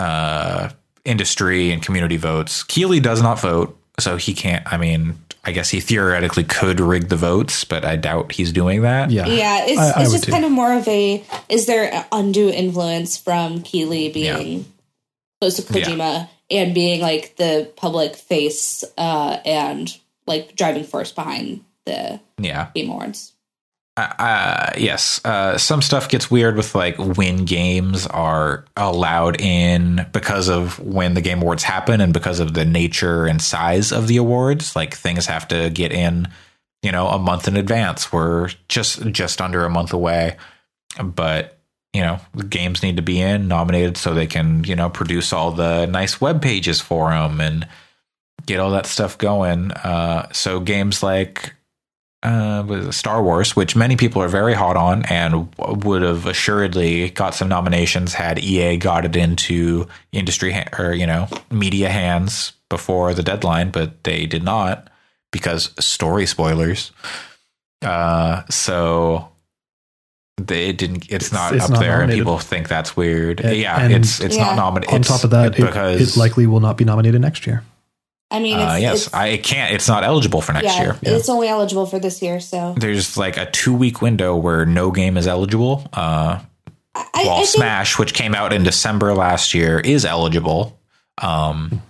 uh, 0.00 0.70
industry 1.04 1.70
and 1.70 1.82
community 1.82 2.16
votes. 2.16 2.62
Keighley 2.64 3.00
does 3.00 3.22
not 3.22 3.40
vote, 3.40 3.78
so 3.98 4.16
he 4.16 4.34
can't. 4.34 4.70
I 4.72 4.76
mean, 4.78 5.16
I 5.44 5.52
guess 5.52 5.70
he 5.70 5.80
theoretically 5.80 6.44
could 6.44 6.80
rig 6.80 7.08
the 7.08 7.16
votes, 7.16 7.64
but 7.64 7.84
I 7.84 7.96
doubt 7.96 8.32
he's 8.32 8.52
doing 8.52 8.82
that. 8.82 9.10
Yeah. 9.10 9.26
Yeah, 9.26 9.64
it's, 9.66 9.78
I- 9.78 9.90
I 10.00 10.02
it's 10.02 10.10
would 10.10 10.16
just 10.16 10.24
too. 10.24 10.32
kind 10.32 10.44
of 10.44 10.50
more 10.50 10.72
of 10.72 10.86
a 10.88 11.24
is 11.48 11.66
there 11.66 12.04
undue 12.10 12.48
influence 12.50 13.16
from 13.16 13.62
Keighley 13.62 14.08
being 14.10 14.64
close 15.42 15.56
to 15.56 15.78
Yeah. 15.78 15.84
Kojima 15.86 16.28
and 16.50 16.72
being 16.72 17.00
like 17.00 17.34
the 17.36 17.68
public 17.74 18.14
face 18.14 18.84
uh, 18.96 19.38
and 19.44 19.98
like 20.26 20.54
driving 20.54 20.84
force 20.84 21.10
behind 21.10 21.64
the 21.84 22.20
yeah. 22.38 22.68
Game 22.76 22.90
Awards. 22.90 23.32
uh, 23.96 24.70
yes, 24.78 25.20
uh, 25.24 25.58
some 25.58 25.82
stuff 25.82 26.08
gets 26.08 26.30
weird 26.30 26.56
with 26.56 26.74
like 26.76 26.96
when 26.96 27.44
games 27.44 28.06
are 28.06 28.64
allowed 28.76 29.40
in 29.40 30.06
because 30.12 30.48
of 30.48 30.78
when 30.78 31.14
the 31.14 31.20
game 31.20 31.42
awards 31.42 31.64
happen 31.64 32.00
and 32.00 32.12
because 32.12 32.38
of 32.40 32.54
the 32.54 32.64
nature 32.64 33.26
and 33.26 33.42
size 33.42 33.90
of 33.92 34.06
the 34.06 34.16
awards. 34.16 34.76
Like 34.76 34.94
things 34.94 35.26
have 35.26 35.48
to 35.48 35.70
get 35.70 35.92
in, 35.92 36.28
you 36.82 36.92
know, 36.92 37.08
a 37.08 37.18
month 37.18 37.48
in 37.48 37.56
advance. 37.56 38.12
We're 38.12 38.48
just 38.68 39.02
just 39.10 39.40
under 39.40 39.64
a 39.64 39.70
month 39.70 39.92
away, 39.92 40.36
but 41.02 41.58
you 41.92 42.00
know, 42.00 42.18
the 42.34 42.44
games 42.44 42.82
need 42.82 42.96
to 42.96 43.02
be 43.02 43.20
in 43.20 43.48
nominated 43.48 43.96
so 43.96 44.14
they 44.14 44.26
can 44.26 44.64
you 44.64 44.76
know 44.76 44.88
produce 44.88 45.32
all 45.32 45.50
the 45.50 45.86
nice 45.86 46.20
web 46.20 46.40
pages 46.40 46.80
for 46.80 47.10
them 47.10 47.40
and 47.40 47.66
get 48.46 48.60
all 48.60 48.70
that 48.70 48.86
stuff 48.86 49.18
going. 49.18 49.70
Uh, 49.72 50.30
so 50.32 50.60
games 50.60 51.02
like 51.02 51.54
uh, 52.22 52.90
Star 52.92 53.22
Wars, 53.22 53.56
which 53.56 53.74
many 53.74 53.96
people 53.96 54.22
are 54.22 54.28
very 54.28 54.54
hot 54.54 54.76
on 54.76 55.04
and 55.06 55.48
would 55.58 56.02
have 56.02 56.26
assuredly 56.26 57.10
got 57.10 57.34
some 57.34 57.48
nominations 57.48 58.14
had 58.14 58.38
EA 58.38 58.76
got 58.76 59.04
it 59.04 59.16
into 59.16 59.88
industry 60.12 60.52
ha- 60.52 60.68
or 60.78 60.92
you 60.92 61.06
know 61.06 61.28
media 61.50 61.88
hands 61.88 62.52
before 62.68 63.12
the 63.12 63.22
deadline, 63.22 63.70
but 63.70 64.04
they 64.04 64.26
did 64.26 64.42
not 64.42 64.88
because 65.30 65.74
story 65.84 66.26
spoilers. 66.26 66.92
Uh, 67.82 68.44
so 68.48 69.31
they 70.38 70.72
didn't. 70.72 71.10
It's 71.10 71.32
not 71.32 71.54
It's 71.54 71.64
up 71.64 71.70
not 71.70 71.80
there, 71.80 71.90
nominated. 71.98 72.18
and 72.18 72.20
people 72.26 72.38
think 72.38 72.68
that's 72.68 72.96
weird. 72.96 73.40
And- 73.40 73.56
yeah, 73.56 73.80
and 73.80 73.92
it's 73.92 74.20
it's 74.20 74.36
Yeah. 74.36 74.46
not 74.46 74.56
nominated. 74.56 74.94
On 74.94 75.02
top 75.02 75.24
of 75.24 75.30
that, 75.30 75.58
it, 75.58 75.64
because 75.64 76.16
it 76.16 76.18
likely 76.18 76.46
will 76.46 76.60
not 76.60 76.76
be 76.76 76.84
nominated 76.84 77.20
next 77.20 77.46
year. 77.46 77.62
I 78.30 78.40
mean, 78.40 78.58
it's, 78.58 78.72
uh, 78.72 78.76
yes, 78.80 79.06
it's, 79.06 79.14
I 79.14 79.26
it 79.26 79.42
can't. 79.44 79.74
It's 79.74 79.86
not 79.88 80.04
eligible 80.04 80.40
for 80.40 80.54
next 80.54 80.64
yeah, 80.64 80.82
year. 80.82 80.98
it's 81.02 81.28
only 81.28 81.48
eligible 81.48 81.84
for 81.84 81.98
this 81.98 82.22
year. 82.22 82.40
So 82.40 82.74
There's 82.78 83.18
like 83.18 83.36
a 83.36 83.50
two 83.50 83.74
week 83.74 84.00
window 84.00 84.34
where 84.34 84.64
no 84.64 84.90
game 84.90 85.18
is 85.18 85.26
eligible. 85.28 85.86
Uh, 85.92 86.38
I, 86.94 87.04
I 87.14 87.24
while 87.26 87.36
think 87.36 87.48
Smash, 87.48 87.98
which 87.98 88.14
came 88.14 88.34
out 88.34 88.54
in 88.54 88.62
December 88.64 89.14
last 89.14 89.52
year, 89.52 89.80
is 89.80 90.06
eligible. 90.06 90.78
Um, 91.18 91.82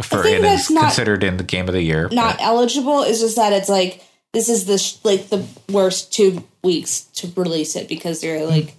for 0.00 0.22
think 0.22 0.38
it 0.38 0.42
that's 0.42 0.64
is 0.64 0.70
not- 0.70 0.82
considered 0.82 1.24
in 1.24 1.36
the 1.36 1.44
game 1.44 1.66
of 1.68 1.74
the 1.74 1.82
year. 1.82 2.08
not 2.12 2.38
but- 2.38 2.44
eligible. 2.44 3.02
It's 3.02 3.18
just 3.20 3.34
that 3.36 3.52
it's 3.52 3.68
like 3.68 4.02
this 4.32 4.48
is 4.48 4.66
the 4.66 4.78
sh- 4.78 4.96
like 5.04 5.28
the 5.28 5.46
worst 5.70 6.12
two 6.12 6.44
weeks 6.62 7.02
to 7.14 7.30
release 7.36 7.76
it 7.76 7.88
because 7.88 8.20
they're 8.20 8.46
like. 8.46 8.74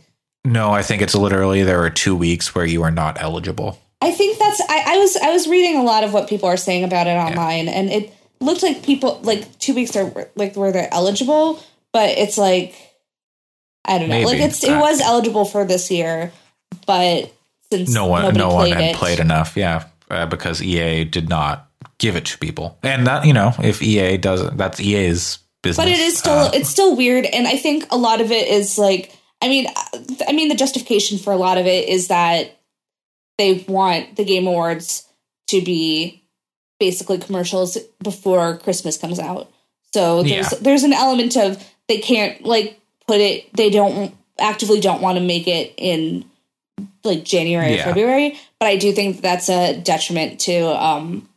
no, 0.46 0.72
I 0.72 0.82
think 0.82 1.02
it's 1.02 1.16
literally 1.16 1.64
there 1.64 1.84
are 1.84 1.90
two 1.90 2.16
weeks 2.16 2.54
where 2.56 2.66
you 2.66 2.84
are 2.84 2.92
not 2.92 3.22
eligible. 3.22 3.80
I 4.02 4.12
think 4.12 4.38
that's 4.38 4.62
I, 4.70 4.96
I 4.96 4.98
was 4.98 5.16
I 5.18 5.32
was 5.32 5.48
reading 5.48 5.78
a 5.78 5.84
lot 5.84 6.04
of 6.04 6.14
what 6.14 6.28
people 6.28 6.50
are 6.50 6.58
saying 6.58 6.84
about 6.84 7.08
it 7.08 7.16
online, 7.16 7.70
and 7.70 7.90
it 7.90 8.14
looked 8.42 8.62
like 8.64 8.84
people 8.84 9.20
like 9.24 9.58
two 9.60 9.74
weeks 9.74 9.96
are 9.96 10.30
like 10.36 10.56
where 10.56 10.72
they're 10.72 10.94
eligible, 10.94 11.64
but 11.94 12.10
it's 12.10 12.38
like 12.38 12.76
I 13.86 13.98
don't 14.00 14.10
know, 14.10 14.16
Maybe. 14.16 14.26
like 14.26 14.40
it's 14.40 14.64
it 14.64 14.78
was 14.78 15.02
eligible 15.02 15.46
for 15.46 15.66
this 15.66 15.92
year, 15.92 16.32
but 16.86 17.32
since 17.72 17.94
No 17.94 18.08
one, 18.08 18.34
no 18.34 18.50
one 18.50 18.68
played 18.68 18.74
had 18.74 18.84
it, 18.84 18.96
played 18.96 19.20
enough. 19.20 19.56
Yeah, 19.56 19.86
uh, 20.10 20.26
because 20.26 20.62
EA 20.62 21.06
did 21.06 21.30
not 21.30 21.70
give 21.98 22.16
it 22.16 22.26
to 22.26 22.38
people, 22.38 22.78
and 22.84 23.08
that 23.08 23.26
you 23.26 23.34
know, 23.34 23.54
if 23.62 23.82
EA 23.82 24.18
doesn't, 24.18 24.58
that's 24.58 24.80
EA's 24.80 25.40
business. 25.64 25.78
but 25.84 25.88
it 25.92 26.00
is 26.00 26.18
still 26.18 26.34
Uh, 26.34 26.52
it's 26.54 26.70
still 26.70 26.96
weird, 26.96 27.26
and 27.26 27.48
I 27.48 27.58
think 27.58 27.86
a 27.92 27.98
lot 27.98 28.22
of 28.22 28.32
it 28.32 28.48
is 28.48 28.78
like 28.78 29.12
I 29.42 29.48
mean 29.50 29.68
I 30.28 30.32
mean 30.34 30.50
the 30.50 30.56
justification 30.56 31.18
for 31.18 31.34
a 31.34 31.38
lot 31.38 31.58
of 31.58 31.66
it 31.66 31.90
is 31.90 32.08
that 32.10 32.60
they 33.40 33.66
want 33.68 34.16
the 34.16 34.24
Game 34.24 34.46
Awards 34.46 35.08
to 35.48 35.62
be 35.62 36.22
basically 36.80 37.18
commercials 37.18 37.78
before 38.04 38.58
Christmas 38.58 38.98
comes 38.98 39.18
out. 39.20 39.50
So 39.94 40.22
there's 40.24 40.52
Yeah. 40.52 40.58
there's 40.62 40.84
an 40.84 40.94
element 40.94 41.36
of 41.38 41.64
they 41.88 41.98
can't 42.00 42.44
like 42.46 42.80
put 43.08 43.20
it 43.20 43.52
they 43.56 43.70
don't 43.70 44.14
actively 44.40 44.80
don't 44.80 45.02
want 45.02 45.18
to 45.18 45.24
make 45.24 45.48
it 45.48 45.74
in 45.78 46.26
like 47.04 47.24
January 47.24 47.74
or 47.76 47.84
February, 47.84 48.40
but 48.60 48.68
I 48.68 48.78
do 48.78 48.92
think 48.94 49.22
that's 49.22 49.50
a 49.50 49.76
detriment 49.78 50.40
to 50.42 50.66
um 50.82 51.28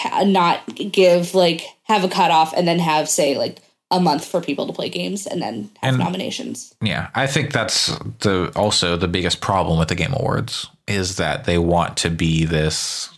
ha- 0.00 0.24
not 0.24 0.64
give 0.74 1.34
like 1.34 1.62
have 1.84 2.04
a 2.04 2.08
cutoff 2.08 2.52
and 2.56 2.66
then 2.66 2.78
have 2.78 3.08
say 3.08 3.36
like 3.36 3.58
a 3.90 4.00
month 4.00 4.24
for 4.24 4.40
people 4.40 4.66
to 4.66 4.72
play 4.72 4.88
games 4.88 5.26
and 5.26 5.40
then 5.40 5.70
have 5.82 5.94
And- 5.94 5.98
nominations. 6.02 6.74
Yeah, 6.82 7.08
I 7.14 7.26
think 7.28 7.52
that's 7.52 7.86
the 8.20 8.50
also 8.56 8.96
the 8.96 9.06
biggest 9.08 9.40
problem 9.40 9.78
with 9.78 9.88
the 9.88 9.94
Game 9.94 10.12
Awards 10.12 10.66
is 10.88 11.16
that 11.16 11.44
they 11.44 11.58
want 11.58 11.96
to 11.98 12.10
be 12.10 12.44
this 12.44 13.10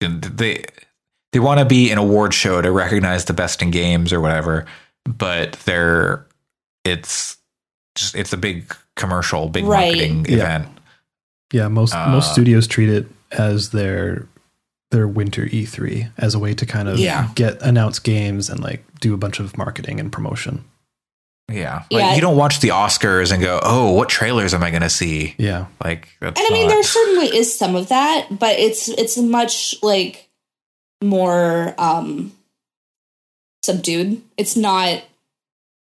they 0.00 0.64
they 1.32 1.38
want 1.40 1.58
to 1.58 1.64
be 1.64 1.90
an 1.90 1.98
award 1.98 2.34
show 2.34 2.60
to 2.62 2.70
recognize 2.70 3.24
the 3.24 3.32
best 3.32 3.62
in 3.62 3.70
games 3.70 4.12
or 4.12 4.20
whatever, 4.20 4.66
but 5.04 5.52
they're 5.64 6.26
it's 6.84 7.36
just 7.96 8.14
it's 8.14 8.32
a 8.32 8.36
big 8.36 8.74
commercial, 8.96 9.48
big 9.48 9.64
Right. 9.64 9.86
marketing 9.96 10.26
Yeah. 10.28 10.36
event. 10.36 10.68
Yeah, 11.52 11.68
most 11.68 11.94
Uh, 11.94 12.08
most 12.08 12.32
studios 12.32 12.66
treat 12.66 12.88
it 12.90 13.06
as 13.32 13.70
their 13.70 14.26
their 14.94 15.08
winter 15.08 15.46
E3 15.46 16.10
as 16.16 16.34
a 16.34 16.38
way 16.38 16.54
to 16.54 16.64
kind 16.64 16.88
of 16.88 16.98
Yeah. 16.98 17.28
get 17.34 17.60
announce 17.62 17.98
games 17.98 18.48
and 18.48 18.60
like 18.60 18.84
do 19.00 19.12
a 19.12 19.16
bunch 19.16 19.40
of 19.40 19.58
marketing 19.58 19.98
and 20.00 20.10
promotion. 20.12 20.64
Yeah. 21.52 21.82
Like 21.90 22.00
Yeah. 22.02 22.14
you 22.14 22.20
don't 22.20 22.36
watch 22.36 22.60
the 22.60 22.68
Oscars 22.68 23.30
and 23.32 23.42
go, 23.42 23.58
"Oh, 23.62 23.90
what 23.92 24.08
trailers 24.08 24.54
am 24.54 24.62
I 24.62 24.70
going 24.70 24.82
to 24.82 24.88
see?" 24.88 25.34
Yeah. 25.36 25.66
Like 25.84 26.08
that's 26.20 26.40
And 26.40 26.48
I 26.48 26.52
mean, 26.52 26.66
not- 26.68 26.72
there 26.74 26.82
certainly 26.82 27.36
is 27.36 27.54
some 27.58 27.74
of 27.76 27.88
that, 27.88 28.28
but 28.38 28.58
it's 28.58 28.88
it's 28.88 29.18
much 29.18 29.74
like 29.82 30.28
more 31.02 31.74
um 31.76 32.32
subdued. 33.62 34.22
It's 34.36 34.56
not. 34.56 35.02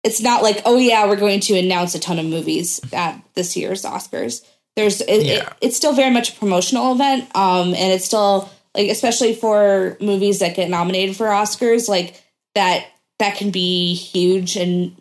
It's 0.03 0.22
not 0.22 0.44
like, 0.44 0.61
oh 0.65 0.77
yeah, 0.77 1.07
we're 1.07 1.15
going 1.15 1.40
to 1.41 1.57
announce 1.57 1.95
a 1.95 1.99
ton 1.99 2.19
of 2.19 2.26
movies 2.26 2.80
at 2.94 3.19
this 3.34 3.57
year's 3.57 3.84
Oscars. 3.84 4.44
There's 4.76 5.02
it, 5.02 5.07
it, 5.26 5.48
it's 5.61 5.76
still 5.77 5.94
very 5.94 6.11
much 6.11 6.34
a 6.34 6.36
promotional 6.40 6.91
event, 6.94 7.23
um, 7.36 7.69
and 7.73 7.91
it's 7.94 8.06
still 8.06 8.49
like 8.76 8.89
especially 8.89 9.34
for 9.35 9.97
movies 10.02 10.39
that 10.39 10.56
get 10.56 10.69
nominated 10.69 11.15
for 11.15 11.27
Oscars, 11.27 11.88
like 11.88 12.22
that 12.56 12.85
that 13.19 13.38
can 13.38 13.49
be 13.52 13.93
huge 13.95 14.56
and 14.57 14.95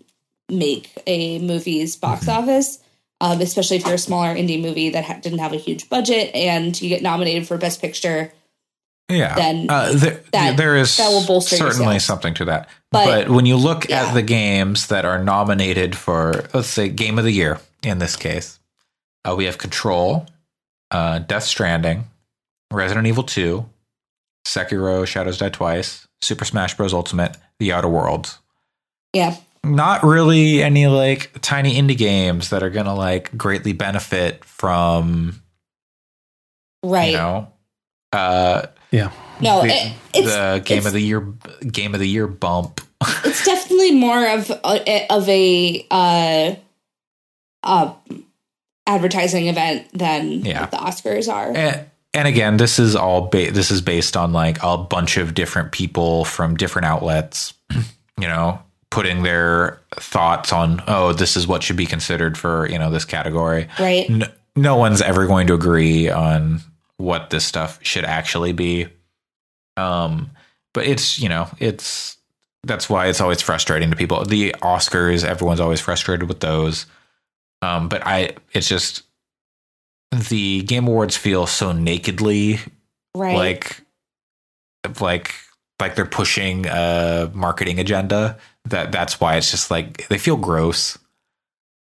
make 0.49 0.91
a 1.07 1.39
movie's 1.41 1.97
box 1.97 2.27
Mm-hmm. 2.27 2.43
office 2.43 2.79
um, 3.21 3.41
especially 3.41 3.77
if 3.79 3.85
you're 3.87 3.95
a 3.95 3.99
smaller 3.99 4.35
indie 4.35 4.61
movie 4.61 4.91
that 4.91 5.05
ha- 5.05 5.19
didn't 5.23 5.39
have 5.39 5.53
a 5.55 5.57
huge 5.57 5.89
budget 5.89 6.35
and 6.35 6.81
you 6.83 6.89
get 6.91 7.01
nominated 7.03 7.47
for 7.49 7.57
best 7.57 7.81
picture 7.81 8.31
yeah. 9.09 9.35
then 9.35 9.67
uh, 9.71 9.93
there, 9.95 10.21
that- 10.33 10.57
there 10.57 10.77
is 10.77 10.97
that 10.99 11.09
will 11.09 11.25
bolster 11.27 11.57
certainly 11.57 11.99
something 11.99 12.35
to 12.35 12.45
that. 12.47 12.69
But- 12.91 13.05
But, 13.27 13.29
when 13.31 13.47
you 13.47 13.57
look 13.57 13.89
yeah. 13.89 14.07
at 14.07 14.15
the 14.15 14.23
games 14.23 14.89
that 14.89 15.05
are 15.05 15.23
nominated 15.23 15.97
for, 15.97 16.45
let's 16.55 16.69
say, 16.69 16.89
Game 16.89 17.19
of 17.19 17.25
the 17.25 17.33
Year 17.33 17.59
in 17.83 17.99
this 17.99 18.17
case, 18.17 18.59
uh, 19.25 19.35
we 19.37 19.45
have 19.47 19.59
Control, 19.59 20.27
uh, 20.91 21.19
Death 21.21 21.45
Stranding, 21.45 22.05
Resident 22.75 23.07
Evil 23.07 23.23
2, 23.25 23.65
Sekiro 24.47 25.07
Shadows 25.07 25.39
Die 25.39 25.49
Twice, 25.49 26.07
Super 26.21 26.45
Smash 26.45 26.77
Bros. 26.77 26.93
Ultimate, 26.93 27.37
The 27.59 27.73
Outer 27.73 27.89
Worlds. 27.89 28.39
yeah 29.15 29.37
Not 29.65 30.03
really 30.03 30.63
any 30.63 30.87
like 30.87 31.31
tiny 31.41 31.75
indie 31.81 31.97
games 31.97 32.51
that 32.51 32.63
are 32.63 32.71
going 32.71 32.87
to 32.87 32.93
like 32.93 33.37
greatly 33.37 33.73
benefit 33.73 34.45
from, 34.45 35.43
right 36.83 37.11
you 37.13 37.17
know, 37.17 37.49
uh, 38.13 38.67
Yeah. 38.91 39.11
no 39.41 39.63
the, 39.63 39.69
it, 39.69 39.93
it's 40.15 40.27
the 40.35 40.63
game 40.65 40.79
it's, 40.79 40.87
of 40.87 40.93
the 40.93 41.01
year 41.01 41.21
game 41.71 41.95
of 41.95 42.01
the 42.01 42.09
year 42.09 42.27
bump. 42.27 42.81
it's 43.25 43.45
definitely 43.45 43.93
more 43.93 44.27
of 44.29 44.51
a, 44.51 45.07
of 45.11 45.29
a 45.29 45.87
uh 45.91 46.55
uh 47.63 47.95
advertising 48.87 49.47
event 49.49 49.87
than 49.93 50.45
Yeah. 50.45 50.67
the 50.67 50.77
oscars 50.77 51.33
are 51.33 51.57
and, 51.57 51.87
and 52.15 52.29
again, 52.29 52.57
this 52.57 52.79
is 52.79 52.95
all 52.97 53.29
ba- 53.29 53.51
this 53.51 53.71
is 53.71 53.83
based 53.83 54.17
on 54.17 54.33
like 54.33 54.59
a 54.63 54.79
bunch 54.79 55.17
of 55.17 55.35
different 55.35 55.73
people 55.73 56.25
from 56.25 56.57
different 56.57 56.87
outlets, 56.87 57.55
you 57.71 58.29
know, 58.29 58.63
putting 58.91 59.25
their 59.25 59.81
thoughts 59.97 60.53
on 60.53 60.83
oh, 60.87 61.13
this 61.13 61.37
is 61.37 61.47
what 61.47 61.63
should 61.63 61.77
be 61.77 61.87
considered 61.87 62.39
for 62.39 62.69
you 62.69 62.79
know 62.79 62.91
this 62.91 63.05
category. 63.05 63.69
right 63.79 64.09
No, 64.09 64.27
no 64.57 64.77
one's 64.77 65.03
ever 65.03 65.27
going 65.27 65.49
to 65.49 65.55
agree 65.55 66.09
on 66.09 66.61
what 66.97 67.31
this 67.31 67.45
stuff 67.45 67.79
should 67.83 68.05
actually 68.05 68.53
be. 68.53 68.87
Um, 69.77 70.31
but 70.73 70.87
it's 70.87 71.19
you 71.19 71.29
know 71.29 71.49
it's 71.59 72.17
that's 72.63 72.89
why 72.89 73.07
it's 73.07 73.21
always 73.21 73.43
frustrating 73.43 73.91
to 73.91 73.97
people. 73.97 74.25
The 74.25 74.55
Oscars, 74.63 75.25
everyone's 75.25 75.61
always 75.61 75.81
frustrated 75.81 76.29
with 76.29 76.41
those. 76.41 76.87
Um, 77.63 77.89
but 77.89 78.07
I, 78.07 78.35
it's 78.53 78.69
just 78.69 79.04
the 80.29 80.63
Game 80.63 80.87
Awards 80.87 81.17
feel 81.17 81.47
so 81.47 81.73
nakedly 81.73 82.61
right 83.15 83.37
like, 83.37 83.81
like, 85.01 85.35
like 85.81 85.95
they're 85.97 86.07
pushing 86.07 86.67
a 86.67 87.31
marketing 87.35 87.79
agenda. 87.79 88.39
That 88.67 88.93
that's 88.93 89.21
why 89.21 89.37
it's 89.37 89.51
just 89.51 89.71
like 89.71 90.09
they 90.09 90.19
feel 90.19 90.37
gross 90.37 90.99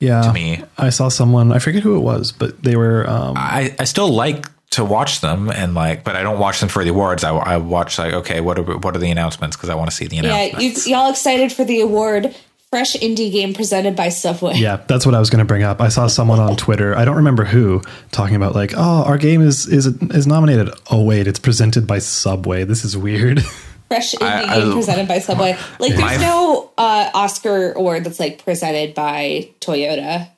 Yeah. 0.00 0.22
to 0.22 0.32
me. 0.32 0.62
I 0.76 0.90
saw 0.90 1.08
someone, 1.08 1.52
I 1.52 1.58
forget 1.58 1.82
who 1.82 1.96
it 1.96 2.00
was, 2.00 2.32
but 2.32 2.62
they 2.62 2.76
were 2.76 3.08
um 3.08 3.34
I, 3.36 3.74
I 3.78 3.84
still 3.84 4.08
like 4.10 4.46
to 4.72 4.84
watch 4.84 5.22
them 5.22 5.48
and 5.50 5.74
like, 5.74 6.04
but 6.04 6.14
I 6.14 6.22
don't 6.22 6.38
watch 6.38 6.60
them 6.60 6.68
for 6.68 6.84
the 6.84 6.90
awards. 6.90 7.24
I, 7.24 7.34
I 7.34 7.56
watch 7.56 7.98
like, 7.98 8.12
okay, 8.12 8.40
what 8.42 8.58
are 8.58 8.62
what 8.78 8.94
are 8.94 8.98
the 8.98 9.10
announcements? 9.10 9.56
Because 9.56 9.70
I 9.70 9.74
want 9.74 9.90
to 9.90 9.96
see 9.96 10.06
the 10.06 10.16
yeah 10.16 10.34
announcements. 10.36 10.86
you, 10.86 10.94
y'all 10.94 11.10
excited 11.10 11.52
for 11.52 11.64
the 11.64 11.80
award 11.80 12.34
fresh 12.70 12.94
indie 12.94 13.32
game 13.32 13.54
presented 13.54 13.96
by 13.96 14.08
subway 14.10 14.54
Yeah, 14.56 14.76
that's 14.88 15.06
what 15.06 15.14
I 15.14 15.18
was 15.20 15.30
going 15.30 15.38
to 15.40 15.44
bring 15.44 15.62
up. 15.62 15.80
I 15.80 15.88
saw 15.88 16.06
someone 16.06 16.38
on 16.38 16.56
Twitter, 16.56 16.96
I 16.96 17.04
don't 17.04 17.16
remember 17.16 17.44
who, 17.44 17.80
talking 18.12 18.36
about 18.36 18.54
like, 18.54 18.72
"Oh, 18.76 19.02
our 19.04 19.18
game 19.18 19.40
is 19.42 19.66
is 19.66 19.86
is 19.86 20.26
nominated. 20.26 20.68
Oh 20.90 21.02
wait, 21.04 21.26
it's 21.26 21.38
presented 21.38 21.86
by 21.86 21.98
Subway. 21.98 22.64
This 22.64 22.84
is 22.84 22.96
weird." 22.96 23.42
fresh 23.88 24.14
indie 24.16 24.22
I- 24.26 24.42
I- 24.56 24.60
game 24.60 24.72
presented 24.74 25.08
by 25.08 25.18
Subway. 25.18 25.56
Like, 25.80 25.92
there's 25.92 26.00
My- 26.02 26.16
no 26.18 26.70
uh, 26.76 27.10
Oscar 27.14 27.72
award 27.72 28.04
that's 28.04 28.20
like 28.20 28.44
presented 28.44 28.94
by 28.94 29.48
Toyota. 29.60 30.28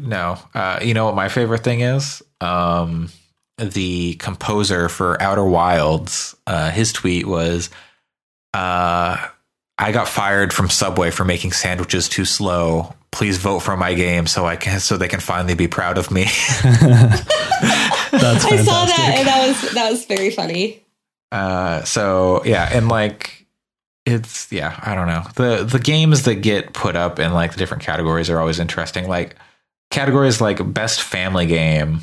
no, 0.00 0.38
uh, 0.54 0.80
you 0.82 0.92
know 0.94 1.04
what 1.06 1.14
my 1.14 1.28
favorite 1.28 1.62
thing 1.62 1.80
is? 1.82 2.20
Um, 2.40 3.10
the 3.58 4.14
composer 4.14 4.88
for 4.88 5.20
Outer 5.22 5.44
Wilds, 5.44 6.34
uh, 6.48 6.70
his 6.70 6.92
tweet 6.92 7.26
was, 7.26 7.70
uh, 8.54 9.18
I 9.80 9.92
got 9.92 10.08
fired 10.08 10.52
from 10.52 10.68
Subway 10.68 11.10
for 11.10 11.24
making 11.24 11.52
sandwiches 11.52 12.06
too 12.08 12.26
slow. 12.26 12.94
Please 13.12 13.38
vote 13.38 13.60
for 13.60 13.78
my 13.78 13.94
game 13.94 14.26
so 14.26 14.44
I 14.44 14.56
can 14.56 14.78
so 14.78 14.98
they 14.98 15.08
can 15.08 15.20
finally 15.20 15.54
be 15.54 15.68
proud 15.68 15.96
of 15.96 16.10
me. 16.10 16.24
That's 16.62 18.44
I 18.44 18.56
saw 18.62 18.84
that 18.84 19.14
and 19.16 19.26
that 19.26 19.48
was 19.48 19.72
that 19.72 19.90
was 19.90 20.04
very 20.04 20.30
funny. 20.30 20.84
Uh, 21.32 21.82
so 21.84 22.44
yeah, 22.44 22.68
and 22.70 22.88
like 22.88 23.46
it's 24.04 24.52
yeah, 24.52 24.78
I 24.82 24.94
don't 24.94 25.06
know. 25.06 25.24
The 25.36 25.64
the 25.64 25.78
games 25.78 26.24
that 26.24 26.36
get 26.36 26.74
put 26.74 26.94
up 26.94 27.18
in 27.18 27.32
like 27.32 27.52
the 27.52 27.58
different 27.58 27.82
categories 27.82 28.28
are 28.28 28.38
always 28.38 28.60
interesting. 28.60 29.08
Like 29.08 29.34
categories 29.90 30.42
like 30.42 30.74
best 30.74 31.00
family 31.00 31.46
game 31.46 32.00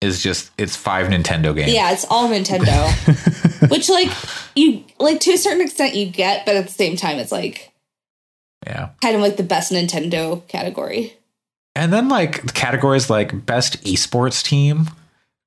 is 0.00 0.22
just 0.22 0.50
it's 0.58 0.74
five 0.74 1.06
Nintendo 1.06 1.54
games. 1.54 1.72
Yeah, 1.72 1.92
it's 1.92 2.04
all 2.10 2.28
Nintendo. 2.28 2.90
Which 3.68 3.88
like 3.88 4.08
you 4.56 4.84
like 4.98 5.20
to 5.20 5.32
a 5.32 5.38
certain 5.38 5.60
extent 5.60 5.94
you 5.94 6.06
get, 6.06 6.44
but 6.46 6.56
at 6.56 6.66
the 6.66 6.72
same 6.72 6.96
time 6.96 7.18
it's 7.18 7.32
like 7.32 7.72
Yeah. 8.66 8.90
kind 9.00 9.14
of 9.16 9.22
like 9.22 9.36
the 9.36 9.42
best 9.42 9.72
Nintendo 9.72 10.46
category. 10.48 11.14
And 11.74 11.92
then 11.92 12.08
like 12.08 12.52
categories 12.54 13.08
like 13.08 13.46
best 13.46 13.82
esports 13.84 14.42
team 14.44 14.90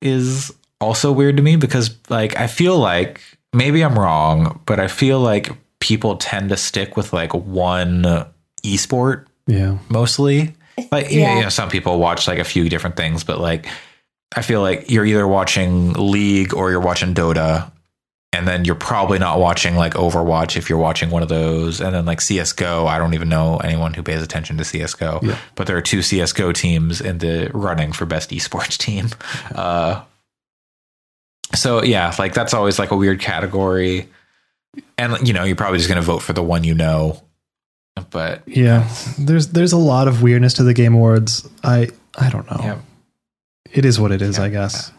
is 0.02 0.52
also 0.80 1.12
weird 1.12 1.36
to 1.36 1.42
me 1.42 1.56
because 1.56 1.96
like 2.10 2.36
I 2.38 2.46
feel 2.48 2.78
like 2.78 3.20
maybe 3.52 3.82
I'm 3.82 3.98
wrong, 3.98 4.60
but 4.66 4.80
I 4.80 4.88
feel 4.88 5.20
like 5.20 5.50
people 5.80 6.16
tend 6.16 6.48
to 6.50 6.56
stick 6.56 6.96
with 6.96 7.12
like 7.12 7.32
one 7.34 8.04
esport 8.64 9.26
yeah. 9.46 9.78
mostly. 9.88 10.54
Like 10.90 11.10
Yeah. 11.10 11.36
you 11.36 11.42
know, 11.44 11.48
some 11.48 11.68
people 11.70 11.98
watch 11.98 12.26
like 12.28 12.38
a 12.38 12.44
few 12.44 12.68
different 12.68 12.96
things, 12.96 13.24
but 13.24 13.38
like 13.40 13.66
I 14.34 14.42
feel 14.42 14.60
like 14.60 14.90
you're 14.90 15.06
either 15.06 15.26
watching 15.26 15.92
League 15.92 16.52
or 16.52 16.70
you're 16.70 16.80
watching 16.80 17.14
Dota, 17.14 17.70
and 18.36 18.46
then 18.46 18.64
you're 18.64 18.74
probably 18.74 19.18
not 19.18 19.38
watching 19.40 19.74
like 19.76 19.94
Overwatch 19.94 20.56
if 20.56 20.68
you're 20.68 20.78
watching 20.78 21.10
one 21.10 21.22
of 21.22 21.28
those. 21.28 21.80
And 21.80 21.94
then 21.94 22.04
like 22.04 22.20
CS:GO, 22.20 22.86
I 22.86 22.98
don't 22.98 23.14
even 23.14 23.28
know 23.28 23.56
anyone 23.58 23.94
who 23.94 24.02
pays 24.02 24.22
attention 24.22 24.56
to 24.58 24.64
CS:GO, 24.64 25.20
Yeah. 25.22 25.38
but 25.54 25.66
there 25.66 25.76
are 25.76 25.82
two 25.82 26.02
CS:GO 26.02 26.52
teams 26.52 27.00
in 27.00 27.18
the 27.18 27.50
running 27.54 27.92
for 27.92 28.04
best 28.06 28.30
esports 28.30 28.76
team. 28.86 29.08
Uh, 29.54 30.02
so 31.54 31.82
yeah, 31.82 32.14
like 32.18 32.34
that's 32.34 32.54
always 32.54 32.78
like 32.78 32.90
a 32.90 32.96
weird 32.96 33.20
category, 33.20 34.08
and 34.98 35.26
you 35.26 35.32
know 35.32 35.44
you're 35.44 35.56
probably 35.56 35.78
just 35.78 35.88
gonna 35.88 36.02
vote 36.02 36.20
for 36.22 36.32
the 36.32 36.42
one 36.42 36.64
you 36.64 36.74
know, 36.74 37.22
but 38.10 38.42
Yeah. 38.46 38.88
There's 39.18 39.48
there's 39.48 39.72
a 39.72 39.76
lot 39.78 40.08
of 40.08 40.22
weirdness 40.22 40.54
to 40.54 40.64
the 40.64 40.74
Game 40.74 40.94
Awards. 40.94 41.48
I 41.62 41.88
I 42.18 42.30
don't 42.30 42.50
know. 42.50 42.60
yeah. 42.62 42.78
It 43.72 43.84
is 43.84 43.98
what 44.00 44.10
it 44.12 44.22
is, 44.22 44.38
Yeah. 44.38 44.44
I 44.44 44.48
guess. 44.48 44.92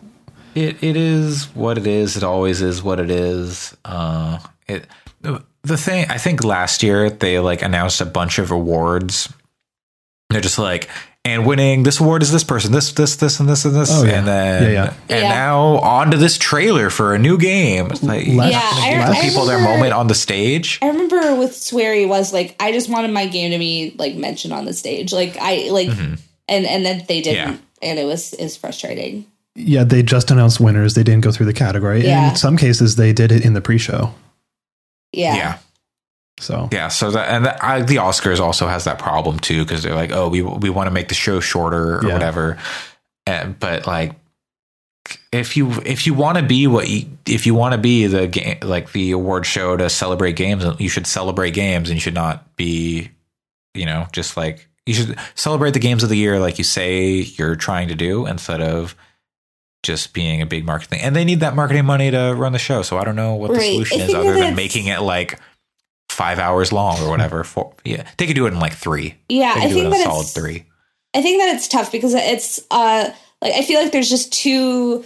It 0.58 0.84
it 0.84 0.98
is 0.98 1.46
what 1.56 1.78
it 1.78 1.86
is. 1.86 2.18
It 2.18 2.24
always 2.24 2.62
is 2.62 2.82
what 2.82 3.00
it 3.00 3.12
is. 3.12 3.76
Uh, 3.86 4.40
it 4.68 4.86
the 5.64 5.78
thing 5.78 6.06
I 6.10 6.18
think 6.18 6.44
last 6.44 6.82
year 6.82 7.10
they 7.10 7.40
like 7.40 7.62
announced 7.62 8.02
a 8.02 8.06
bunch 8.06 8.40
of 8.40 8.50
awards. 8.52 9.32
They're 10.30 10.42
just 10.42 10.58
like 10.60 10.90
and 11.24 11.46
winning 11.46 11.84
this 11.84 12.00
award 12.00 12.22
is 12.24 12.32
this 12.32 12.44
person, 12.44 12.72
this 12.72 12.92
this 12.94 13.18
this 13.18 13.40
and 13.40 13.48
this 13.50 13.66
and 13.66 13.76
this, 13.76 13.90
Oh, 13.92 14.04
yeah. 14.06 14.18
and 14.18 14.28
then 14.28 14.64
Yeah, 14.64 14.70
yeah. 14.70 14.94
and 15.10 15.22
Yeah. 15.24 15.30
now 15.30 15.60
on 15.80 16.12
to 16.12 16.18
this 16.18 16.38
trailer 16.38 16.90
for 16.90 17.14
a 17.14 17.20
new 17.20 17.38
game. 17.38 17.90
Like 18.02 18.26
Last- 18.28 18.52
Yeah, 18.52 18.62
I- 18.64 18.90
give 18.92 19.02
I 19.18 19.22
people 19.22 19.46
their 19.46 19.60
moment 19.60 19.94
on 19.94 20.08
the 20.08 20.16
stage. 20.16 20.80
I 20.82 20.88
remember 20.88 21.36
with 21.36 21.52
Swery 21.52 22.08
was 22.08 22.32
like, 22.34 22.56
I 22.62 22.72
just 22.72 22.90
wanted 22.90 23.12
my 23.12 23.28
game 23.28 23.52
to 23.52 23.58
be 23.60 23.94
like 23.98 24.16
mentioned 24.16 24.54
on 24.54 24.66
the 24.66 24.74
stage. 24.74 25.12
Like 25.14 25.38
I 25.40 25.70
like 25.70 25.90
and 26.48 26.66
and 26.66 26.86
then 26.86 27.04
they 27.08 27.22
didn't. 27.22 27.46
Mm-hmm. 27.46 27.52
Yeah. 27.84 27.90
And 27.90 28.00
it 28.00 28.06
was 28.06 28.34
is 28.34 28.58
frustrating. 28.58 29.26
Yeah, 29.60 29.84
they 29.84 30.04
just 30.04 30.30
announced 30.30 30.60
winners. 30.60 30.94
They 30.94 31.02
didn't 31.04 31.24
go 31.24 31.32
through 31.32 31.48
the 31.48 31.54
category. 31.54 32.06
Yeah. 32.06 32.30
In 32.30 32.36
some 32.36 32.58
cases, 32.58 32.96
they 32.96 33.12
did 33.12 33.32
it 33.32 33.44
in 33.44 33.54
the 33.54 33.62
pre-show. 33.62 34.14
Yeah. 35.12 35.36
yeah. 35.36 35.58
So 36.40 36.70
Yeah, 36.72 36.90
so 36.90 37.10
that 37.10 37.30
and 37.30 37.46
that, 37.46 37.64
I, 37.64 37.82
the 37.82 37.96
Oscars 37.96 38.40
also 38.40 38.68
has 38.68 38.84
that 38.84 39.00
problem 39.00 39.40
too 39.40 39.64
because 39.64 39.82
they're 39.82 39.96
like, 39.96 40.12
oh, 40.12 40.30
we 40.30 40.44
we 40.44 40.70
want 40.70 40.86
to 40.86 40.92
make 40.92 41.08
the 41.10 41.16
show 41.16 41.40
shorter 41.40 41.98
or 41.98 42.06
Yeah. 42.06 42.14
whatever, 42.14 42.60
and, 43.26 43.58
but 43.58 43.88
like, 43.88 44.14
if 45.32 45.58
you 45.58 45.72
if 45.84 46.06
you 46.06 46.14
want 46.14 46.38
to 46.38 46.44
be 46.44 46.68
what 46.68 46.88
you 46.88 47.08
if 47.26 47.48
you 47.48 47.56
want 47.56 47.72
to 47.74 47.80
be 47.80 48.06
the 48.06 48.28
game 48.28 48.60
like 48.62 48.92
the 48.92 49.12
award 49.12 49.48
show 49.48 49.76
to 49.76 49.90
celebrate 49.90 50.34
games, 50.36 50.64
you 50.80 50.90
should 50.90 51.08
celebrate 51.08 51.52
games 51.52 51.90
and 51.90 51.96
you 51.96 52.02
should 52.02 52.14
not 52.14 52.56
be, 52.56 53.10
you 53.74 53.86
know, 53.88 54.06
just 54.12 54.38
like 54.38 54.68
you 54.86 54.94
should 54.94 55.18
celebrate 55.34 55.72
the 55.74 55.80
games 55.80 56.04
of 56.04 56.10
the 56.10 56.18
year 56.18 56.40
like 56.40 56.60
you 56.60 56.64
say 56.64 57.14
you're 57.38 57.56
trying 57.56 57.88
to 57.88 57.96
do 57.96 58.28
instead 58.28 58.62
of 58.62 58.96
just 59.84 60.14
being 60.14 60.41
a 60.41 60.45
big 60.45 60.66
marketing 60.66 60.98
thing. 60.99 61.06
and 61.08 61.16
they 61.16 61.24
need 61.24 61.40
that 61.41 61.56
marketing 61.56 61.86
money 61.86 62.12
to 62.12 62.34
run 62.36 62.52
the 62.52 62.60
show 62.60 62.82
so 62.82 62.98
i 62.98 63.04
don't 63.06 63.16
know 63.16 63.36
what 63.36 63.52
the 63.52 63.58
Right. 63.58 63.72
solution 63.74 64.02
is 64.02 64.14
other 64.14 64.34
than 64.34 64.56
making 64.56 64.88
it 64.88 65.02
like 65.02 65.40
five 66.10 66.40
hours 66.40 66.72
long 66.74 66.99
or 67.02 67.10
whatever. 67.12 67.44
For 67.44 67.74
yeah, 67.86 68.10
they 68.18 68.26
could 68.26 68.36
do 68.36 68.48
it 68.48 68.54
in 68.54 68.60
like 68.60 68.74
three. 68.74 69.16
Yeah, 69.30 69.54
I 69.56 69.62
could 69.62 69.62
do 69.62 69.68
it 69.68 69.74
think 69.74 69.86
in 69.86 69.90
that 69.91 70.04
solid 70.04 70.22
it's 70.24 70.34
three. 70.34 70.66
I 71.14 71.22
think 71.22 71.40
that 71.41 71.56
it's 71.56 71.68
tough 71.68 71.91
because 71.91 72.14
it's 72.16 72.60
uh 72.72 73.12
like 73.41 73.54
I 73.54 73.62
feel 73.62 73.80
like 73.82 73.91
there's 73.91 74.10
just 74.10 74.34
two 74.34 75.06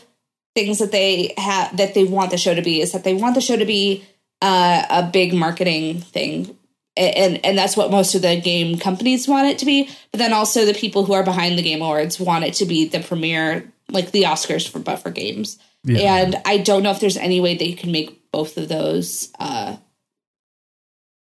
things 0.56 0.80
that 0.80 0.92
they 0.94 1.34
have 1.38 1.76
that 1.78 1.96
they 1.96 2.06
want 2.06 2.32
the 2.32 2.38
show 2.38 2.56
to 2.56 2.62
be 2.62 2.80
is 2.80 2.94
that 2.94 3.04
they 3.04 3.14
want 3.14 3.36
the 3.36 3.42
show 3.42 3.58
to 3.58 3.66
be 3.66 4.06
uh, 4.42 4.84
a 4.90 5.04
big 5.12 5.34
marketing 5.34 6.00
thing 6.00 6.58
and 6.96 7.44
and 7.46 7.58
that's 7.58 7.76
what 7.76 7.92
most 7.92 8.16
of 8.16 8.22
the 8.22 8.40
game 8.40 8.78
companies 8.78 9.28
want 9.28 9.48
it 9.48 9.58
to 9.60 9.66
be 9.66 9.90
but 10.12 10.18
then 10.20 10.32
also 10.34 10.66
the 10.66 10.74
people 10.74 11.04
who 11.04 11.14
are 11.14 11.24
behind 11.24 11.58
the 11.58 11.62
game 11.62 11.82
awards 11.82 12.20
want 12.22 12.44
it 12.46 12.54
to 12.54 12.66
be 12.66 12.86
the 12.86 13.00
premiere 13.02 13.70
like 13.92 14.12
the 14.12 14.24
oscars 14.24 14.68
for 14.68 14.80
but 14.80 14.98
for 14.98 15.12
games 15.12 15.58
Yeah. 15.84 16.16
and 16.18 16.36
i 16.46 16.58
don't 16.58 16.84
know 16.84 16.92
if 16.92 17.00
there's 17.00 17.18
any 17.18 17.40
way 17.40 17.56
they 17.56 17.74
can 17.74 17.92
make 17.92 18.32
both 18.32 18.58
of 18.58 18.68
those 18.70 19.32
uh 19.40 19.78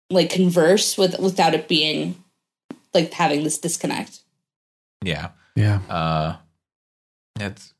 like 0.10 0.30
converse 0.30 0.98
with 0.98 1.20
without 1.20 1.54
it 1.54 1.68
being 1.68 2.16
like 2.94 3.12
having 3.14 3.44
this 3.44 3.58
disconnect 3.58 4.20
Yeah. 5.04 5.30
yeah. 5.56 5.80
Uh, 5.90 6.36
it's 7.40 7.74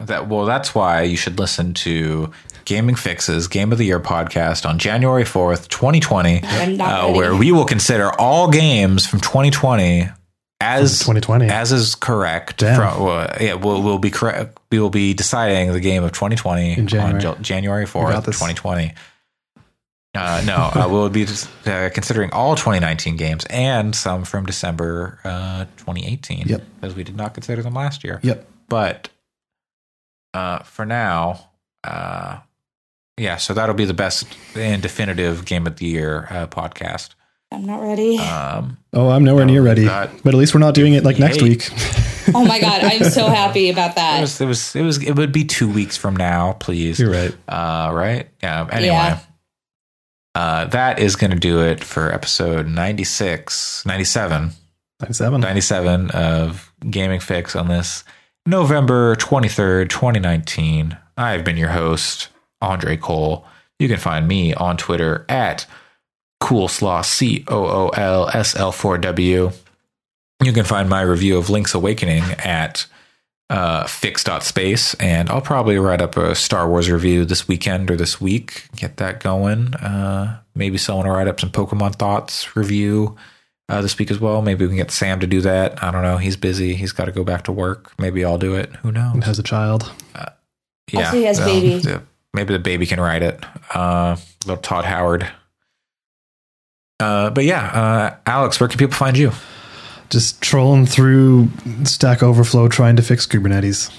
that. 0.00 0.28
Well, 0.28 0.44
that's 0.46 0.72
why 0.74 1.02
you 1.02 1.16
should 1.16 1.38
listen 1.40 1.74
to 1.74 2.30
Gaming 2.64 2.94
Fyx's 2.94 3.48
Game 3.48 3.72
of 3.72 3.78
the 3.78 3.84
Year 3.86 3.98
podcast 3.98 4.64
on 4.68 4.78
January 4.78 5.24
fourth, 5.24 5.68
twenty 5.68 5.98
twenty, 5.98 6.40
uh, 6.44 7.12
where 7.12 7.34
we 7.34 7.50
will 7.50 7.64
consider 7.64 8.12
all 8.20 8.48
games 8.48 9.04
from 9.04 9.20
twenty 9.20 9.50
twenty 9.50 10.08
as 10.60 10.98
2020. 11.00 11.46
as 11.48 11.72
is 11.72 11.94
correct. 11.94 12.58
Damn. 12.58 12.76
From, 12.76 13.04
well, 13.04 13.36
yeah, 13.40 13.54
we'll, 13.54 13.82
we'll 13.82 13.98
be 13.98 14.10
correct. 14.10 14.58
We 14.70 14.80
will 14.80 14.90
be 14.90 15.14
deciding 15.14 15.72
the 15.72 15.80
game 15.80 16.02
of 16.02 16.12
2020 16.12 16.72
In 16.78 16.86
January. 16.86 17.14
on 17.14 17.20
Jan- 17.20 17.42
January 17.42 17.84
4th, 17.86 18.24
2020. 18.24 18.92
Uh, 20.14 20.42
no, 20.46 20.54
uh, 20.56 20.88
we'll 20.90 21.08
be 21.10 21.26
uh, 21.66 21.90
considering 21.92 22.32
all 22.32 22.56
2019 22.56 23.16
games 23.16 23.44
and 23.50 23.94
some 23.94 24.24
from 24.24 24.46
December 24.46 25.20
uh, 25.22 25.64
2018 25.76 26.48
Yep. 26.48 26.62
because 26.80 26.96
we 26.96 27.04
did 27.04 27.14
not 27.14 27.34
consider 27.34 27.62
them 27.62 27.74
last 27.74 28.02
year. 28.02 28.18
Yep. 28.22 28.48
But 28.68 29.10
uh, 30.34 30.60
for 30.60 30.84
now, 30.86 31.50
uh, 31.84 32.38
yeah, 33.16 33.36
so 33.36 33.54
that'll 33.54 33.74
be 33.76 33.84
the 33.84 33.94
best 33.94 34.26
and 34.56 34.82
definitive 34.82 35.44
game 35.44 35.66
of 35.66 35.76
the 35.76 35.86
year 35.86 36.26
uh, 36.30 36.46
podcast. 36.48 37.10
i'm 37.52 37.64
not 37.66 37.80
ready 37.82 38.18
Um, 38.18 38.77
Oh, 38.94 39.10
I'm 39.10 39.22
nowhere 39.24 39.44
No, 39.44 39.52
near 39.52 39.62
ready. 39.62 39.84
got- 39.84 40.10
but 40.24 40.34
at 40.34 40.38
least 40.38 40.54
we're 40.54 40.60
not 40.60 40.74
doing 40.74 40.94
it 40.94 41.04
like 41.04 41.18
next 41.18 41.42
week. 41.42 41.68
oh 42.34 42.44
my 42.44 42.60
god 42.60 42.84
i'm 42.84 43.04
so 43.04 43.26
happy 43.26 43.70
about 43.70 43.92
it 43.92 43.96
that 43.96 44.20
was, 44.20 44.38
it 44.38 44.44
was, 44.46 44.76
it 44.76 44.82
was, 44.82 45.02
it 45.02 45.16
would 45.16 45.32
be 45.32 45.44
two 45.46 45.66
weeks 45.70 45.96
from 45.96 46.14
now, 46.14 46.52
please. 46.60 46.98
You're 47.00 47.10
right. 47.10 47.34
Uh, 47.48 47.90
right? 47.94 48.28
Yeah. 48.42 48.68
Anyway, 48.70 48.88
Yeah. 48.94 49.20
uh, 50.34 50.64
that 50.66 50.98
is 50.98 51.16
going 51.16 51.30
to 51.30 51.38
do 51.38 51.60
it 51.62 51.82
for 51.82 52.12
episode 52.12 52.66
96, 52.68 53.86
97, 53.86 54.50
97. 55.00 55.40
97 55.40 56.10
of 56.10 56.70
Gaming 56.90 57.20
Fyx 57.20 57.58
on 57.58 57.68
this 57.68 58.04
November 58.46 59.14
23rd, 59.16 59.88
2019. 59.88 60.96
I've 61.16 61.44
been 61.44 61.56
your 61.56 61.70
host, 61.70 62.28
Andre 62.60 62.96
Cole. 62.96 63.46
You 63.78 63.88
can 63.88 63.98
find 63.98 64.26
me 64.28 64.52
on 64.54 64.76
Twitter 64.76 65.24
at 65.28 65.66
Coolslaw, 66.48 67.04
C 67.04 67.44
O 67.48 67.66
O 67.66 67.88
L 67.90 68.28
S 68.30 68.56
L 68.56 68.72
4 68.72 68.96
W. 68.98 69.50
You 70.42 70.52
can 70.52 70.64
find 70.64 70.88
my 70.88 71.02
review 71.02 71.36
of 71.36 71.50
Link's 71.50 71.74
Awakening 71.74 72.22
at 72.38 72.86
uh, 73.50 73.84
fyx.space, 73.84 74.94
and 74.94 75.28
I'll 75.28 75.40
probably 75.42 75.78
write 75.78 76.00
up 76.00 76.16
a 76.16 76.34
Star 76.34 76.66
Wars 76.68 76.90
review 76.90 77.24
this 77.26 77.46
weekend 77.48 77.90
or 77.90 77.96
this 77.96 78.18
week. 78.20 78.64
Get 78.76 78.96
that 78.96 79.20
going. 79.20 79.74
Uh, 79.74 80.40
maybe 80.54 80.78
someone 80.78 81.06
will 81.06 81.14
write 81.16 81.28
up 81.28 81.38
some 81.38 81.50
Pokemon 81.50 81.96
Thoughts 81.96 82.56
review 82.56 83.16
uh, 83.68 83.82
this 83.82 83.98
week 83.98 84.10
as 84.10 84.18
well. 84.20 84.40
Maybe 84.40 84.64
we 84.64 84.68
can 84.68 84.76
get 84.78 84.90
Sam 84.90 85.20
to 85.20 85.26
do 85.26 85.42
that. 85.42 85.82
I 85.84 85.90
don't 85.90 86.02
know. 86.02 86.16
He's 86.16 86.36
busy. 86.36 86.74
He's 86.74 86.92
got 86.92 87.06
to 87.06 87.12
go 87.12 87.24
back 87.24 87.44
to 87.44 87.52
work. 87.52 87.92
Maybe 87.98 88.24
I'll 88.24 88.38
do 88.38 88.54
it. 88.54 88.74
Who 88.76 88.90
knows? 88.92 89.12
And 89.14 89.24
has 89.24 89.38
a 89.38 89.42
child. 89.42 89.90
Yeah. 90.14 91.00
Also, 91.00 91.16
he 91.16 91.24
has 91.24 91.40
a 91.40 91.44
baby. 91.44 91.78
the- 91.80 92.02
maybe 92.32 92.54
the 92.54 92.58
baby 92.58 92.86
can 92.86 93.00
write 93.00 93.22
it. 93.22 93.44
Uh, 93.74 94.16
little 94.46 94.62
Todd 94.62 94.86
Howard. 94.86 95.28
Uh, 97.00 97.30
but 97.30 97.44
yeah, 97.44 97.64
uh, 97.66 98.16
Alex, 98.26 98.58
where 98.58 98.68
can 98.68 98.78
people 98.78 98.94
find 98.94 99.16
you? 99.16 99.32
Just 100.10 100.40
trolling 100.40 100.86
through 100.86 101.48
Stack 101.84 102.22
Overflow 102.22 102.68
trying 102.68 102.96
to 102.96 103.02
fix 103.02 103.26
Kubernetes. 103.26 103.94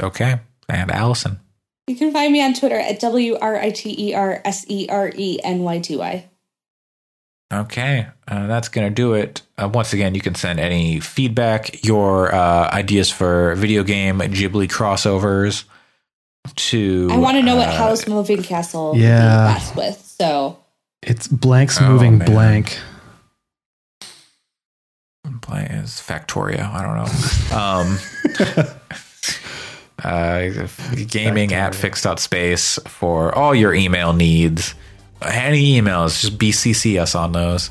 Okay. 0.00 0.40
And 0.68 0.90
Allison. 0.90 1.40
You 1.86 1.96
can 1.96 2.12
find 2.12 2.32
me 2.32 2.42
on 2.42 2.54
Twitter 2.54 2.78
at 2.78 2.98
W 3.00 3.36
R 3.40 3.56
I 3.56 3.70
T 3.70 4.08
E 4.08 4.14
R 4.14 4.40
S 4.44 4.64
E 4.68 4.88
R 4.88 5.12
E 5.14 5.38
N 5.42 5.60
Y 5.60 5.78
T 5.78 5.96
Y. 5.96 6.28
Okay, 7.52 8.08
uh, 8.26 8.48
that's 8.48 8.68
going 8.68 8.88
to 8.88 8.92
do 8.92 9.14
it. 9.14 9.42
Uh, 9.56 9.70
once 9.72 9.92
again, 9.92 10.16
you 10.16 10.20
can 10.20 10.34
send 10.34 10.58
any 10.58 10.98
feedback, 10.98 11.84
your 11.84 12.34
uh, 12.34 12.68
ideas 12.72 13.08
for 13.08 13.54
video 13.54 13.84
game 13.84 14.18
Ghibli 14.18 14.66
crossovers 14.68 15.62
to. 16.56 17.08
I 17.12 17.18
want 17.18 17.36
to 17.36 17.44
know 17.44 17.54
what 17.54 17.68
uh, 17.68 17.76
Howl's 17.76 18.08
Moving 18.08 18.42
Castle 18.42 18.94
yeah. 18.96 19.56
yeah. 19.56 19.74
with. 19.76 20.05
So 20.18 20.58
It's 21.02 21.28
blanks 21.28 21.80
Oh, 21.80 21.88
moving 21.90 22.18
man. 22.18 22.26
blank. 22.30 22.78
play 25.42 25.66
as 25.68 26.00
Factorio. 26.00 26.60
I 26.72 26.82
don't 26.82 26.96
know. 26.96 27.06
Um, 27.56 27.98
uh, 30.04 30.66
gaming 31.06 31.52
at 31.54 31.72
fyx.space 31.72 32.78
for 32.86 33.34
all 33.34 33.54
your 33.54 33.72
email 33.74 34.12
needs. 34.12 34.74
Any 35.22 35.80
emails, 35.80 36.20
just 36.20 36.36
BCC 36.38 37.00
us 37.00 37.14
on 37.14 37.32
those. 37.32 37.70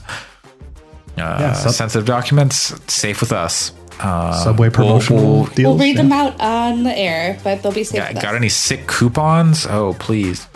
Uh, 1.17 1.37
Yeah, 1.39 1.53
sub- 1.53 1.73
sensitive 1.73 2.05
documents, 2.05 2.73
safe 2.91 3.19
with 3.21 3.31
us. 3.31 3.71
Uh, 3.99 4.33
Subway 4.43 4.67
we'll- 4.69 4.71
promotional 4.75 5.23
we'll- 5.23 5.45
deals. 5.47 5.77
we'll 5.77 5.77
read 5.77 5.95
yeah. 5.97 6.01
them 6.01 6.11
out 6.13 6.39
on 6.41 6.83
the 6.83 6.97
air, 6.97 7.37
but 7.43 7.61
they'll 7.61 7.71
be 7.71 7.83
safe. 7.83 7.97
yeah, 7.97 8.13
with 8.13 8.21
got 8.21 8.33
us. 8.33 8.39
any 8.39 8.49
sick 8.49 8.87
coupons? 8.87 9.65
Oh, 9.67 9.95
please. 9.99 10.47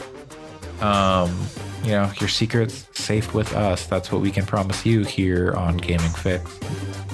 Um, 0.81 1.37
you 1.83 1.91
know, 1.91 2.11
your 2.19 2.29
secrets 2.29 2.87
safe 2.93 3.33
with 3.33 3.53
us. 3.55 3.85
That's 3.87 4.11
what 4.11 4.21
we 4.21 4.31
can 4.31 4.45
promise 4.45 4.85
you 4.85 5.03
here 5.03 5.53
on 5.53 5.77
Gaming 5.77 6.09
Fyx. 6.11 6.47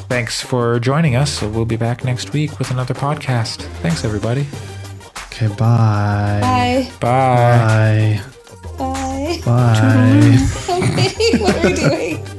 Thanks 0.07 0.41
for 0.41 0.79
joining 0.79 1.15
us. 1.15 1.41
We'll 1.41 1.65
be 1.65 1.77
back 1.77 2.03
next 2.03 2.33
week 2.33 2.57
with 2.59 2.71
another 2.71 2.93
podcast. 2.93 3.61
Thanks, 3.81 4.03
everybody. 4.05 4.45
Okay, 5.31 5.47
bye. 5.47 6.39
Bye. 6.41 6.91
Bye. 6.99 8.21
Bye. 8.77 9.41
Bye. 9.41 9.41
Bye. 9.45 10.47
Okay, 10.75 11.37
what 11.39 11.55
are 11.55 11.69
we 11.69 11.73
doing? 11.75 12.34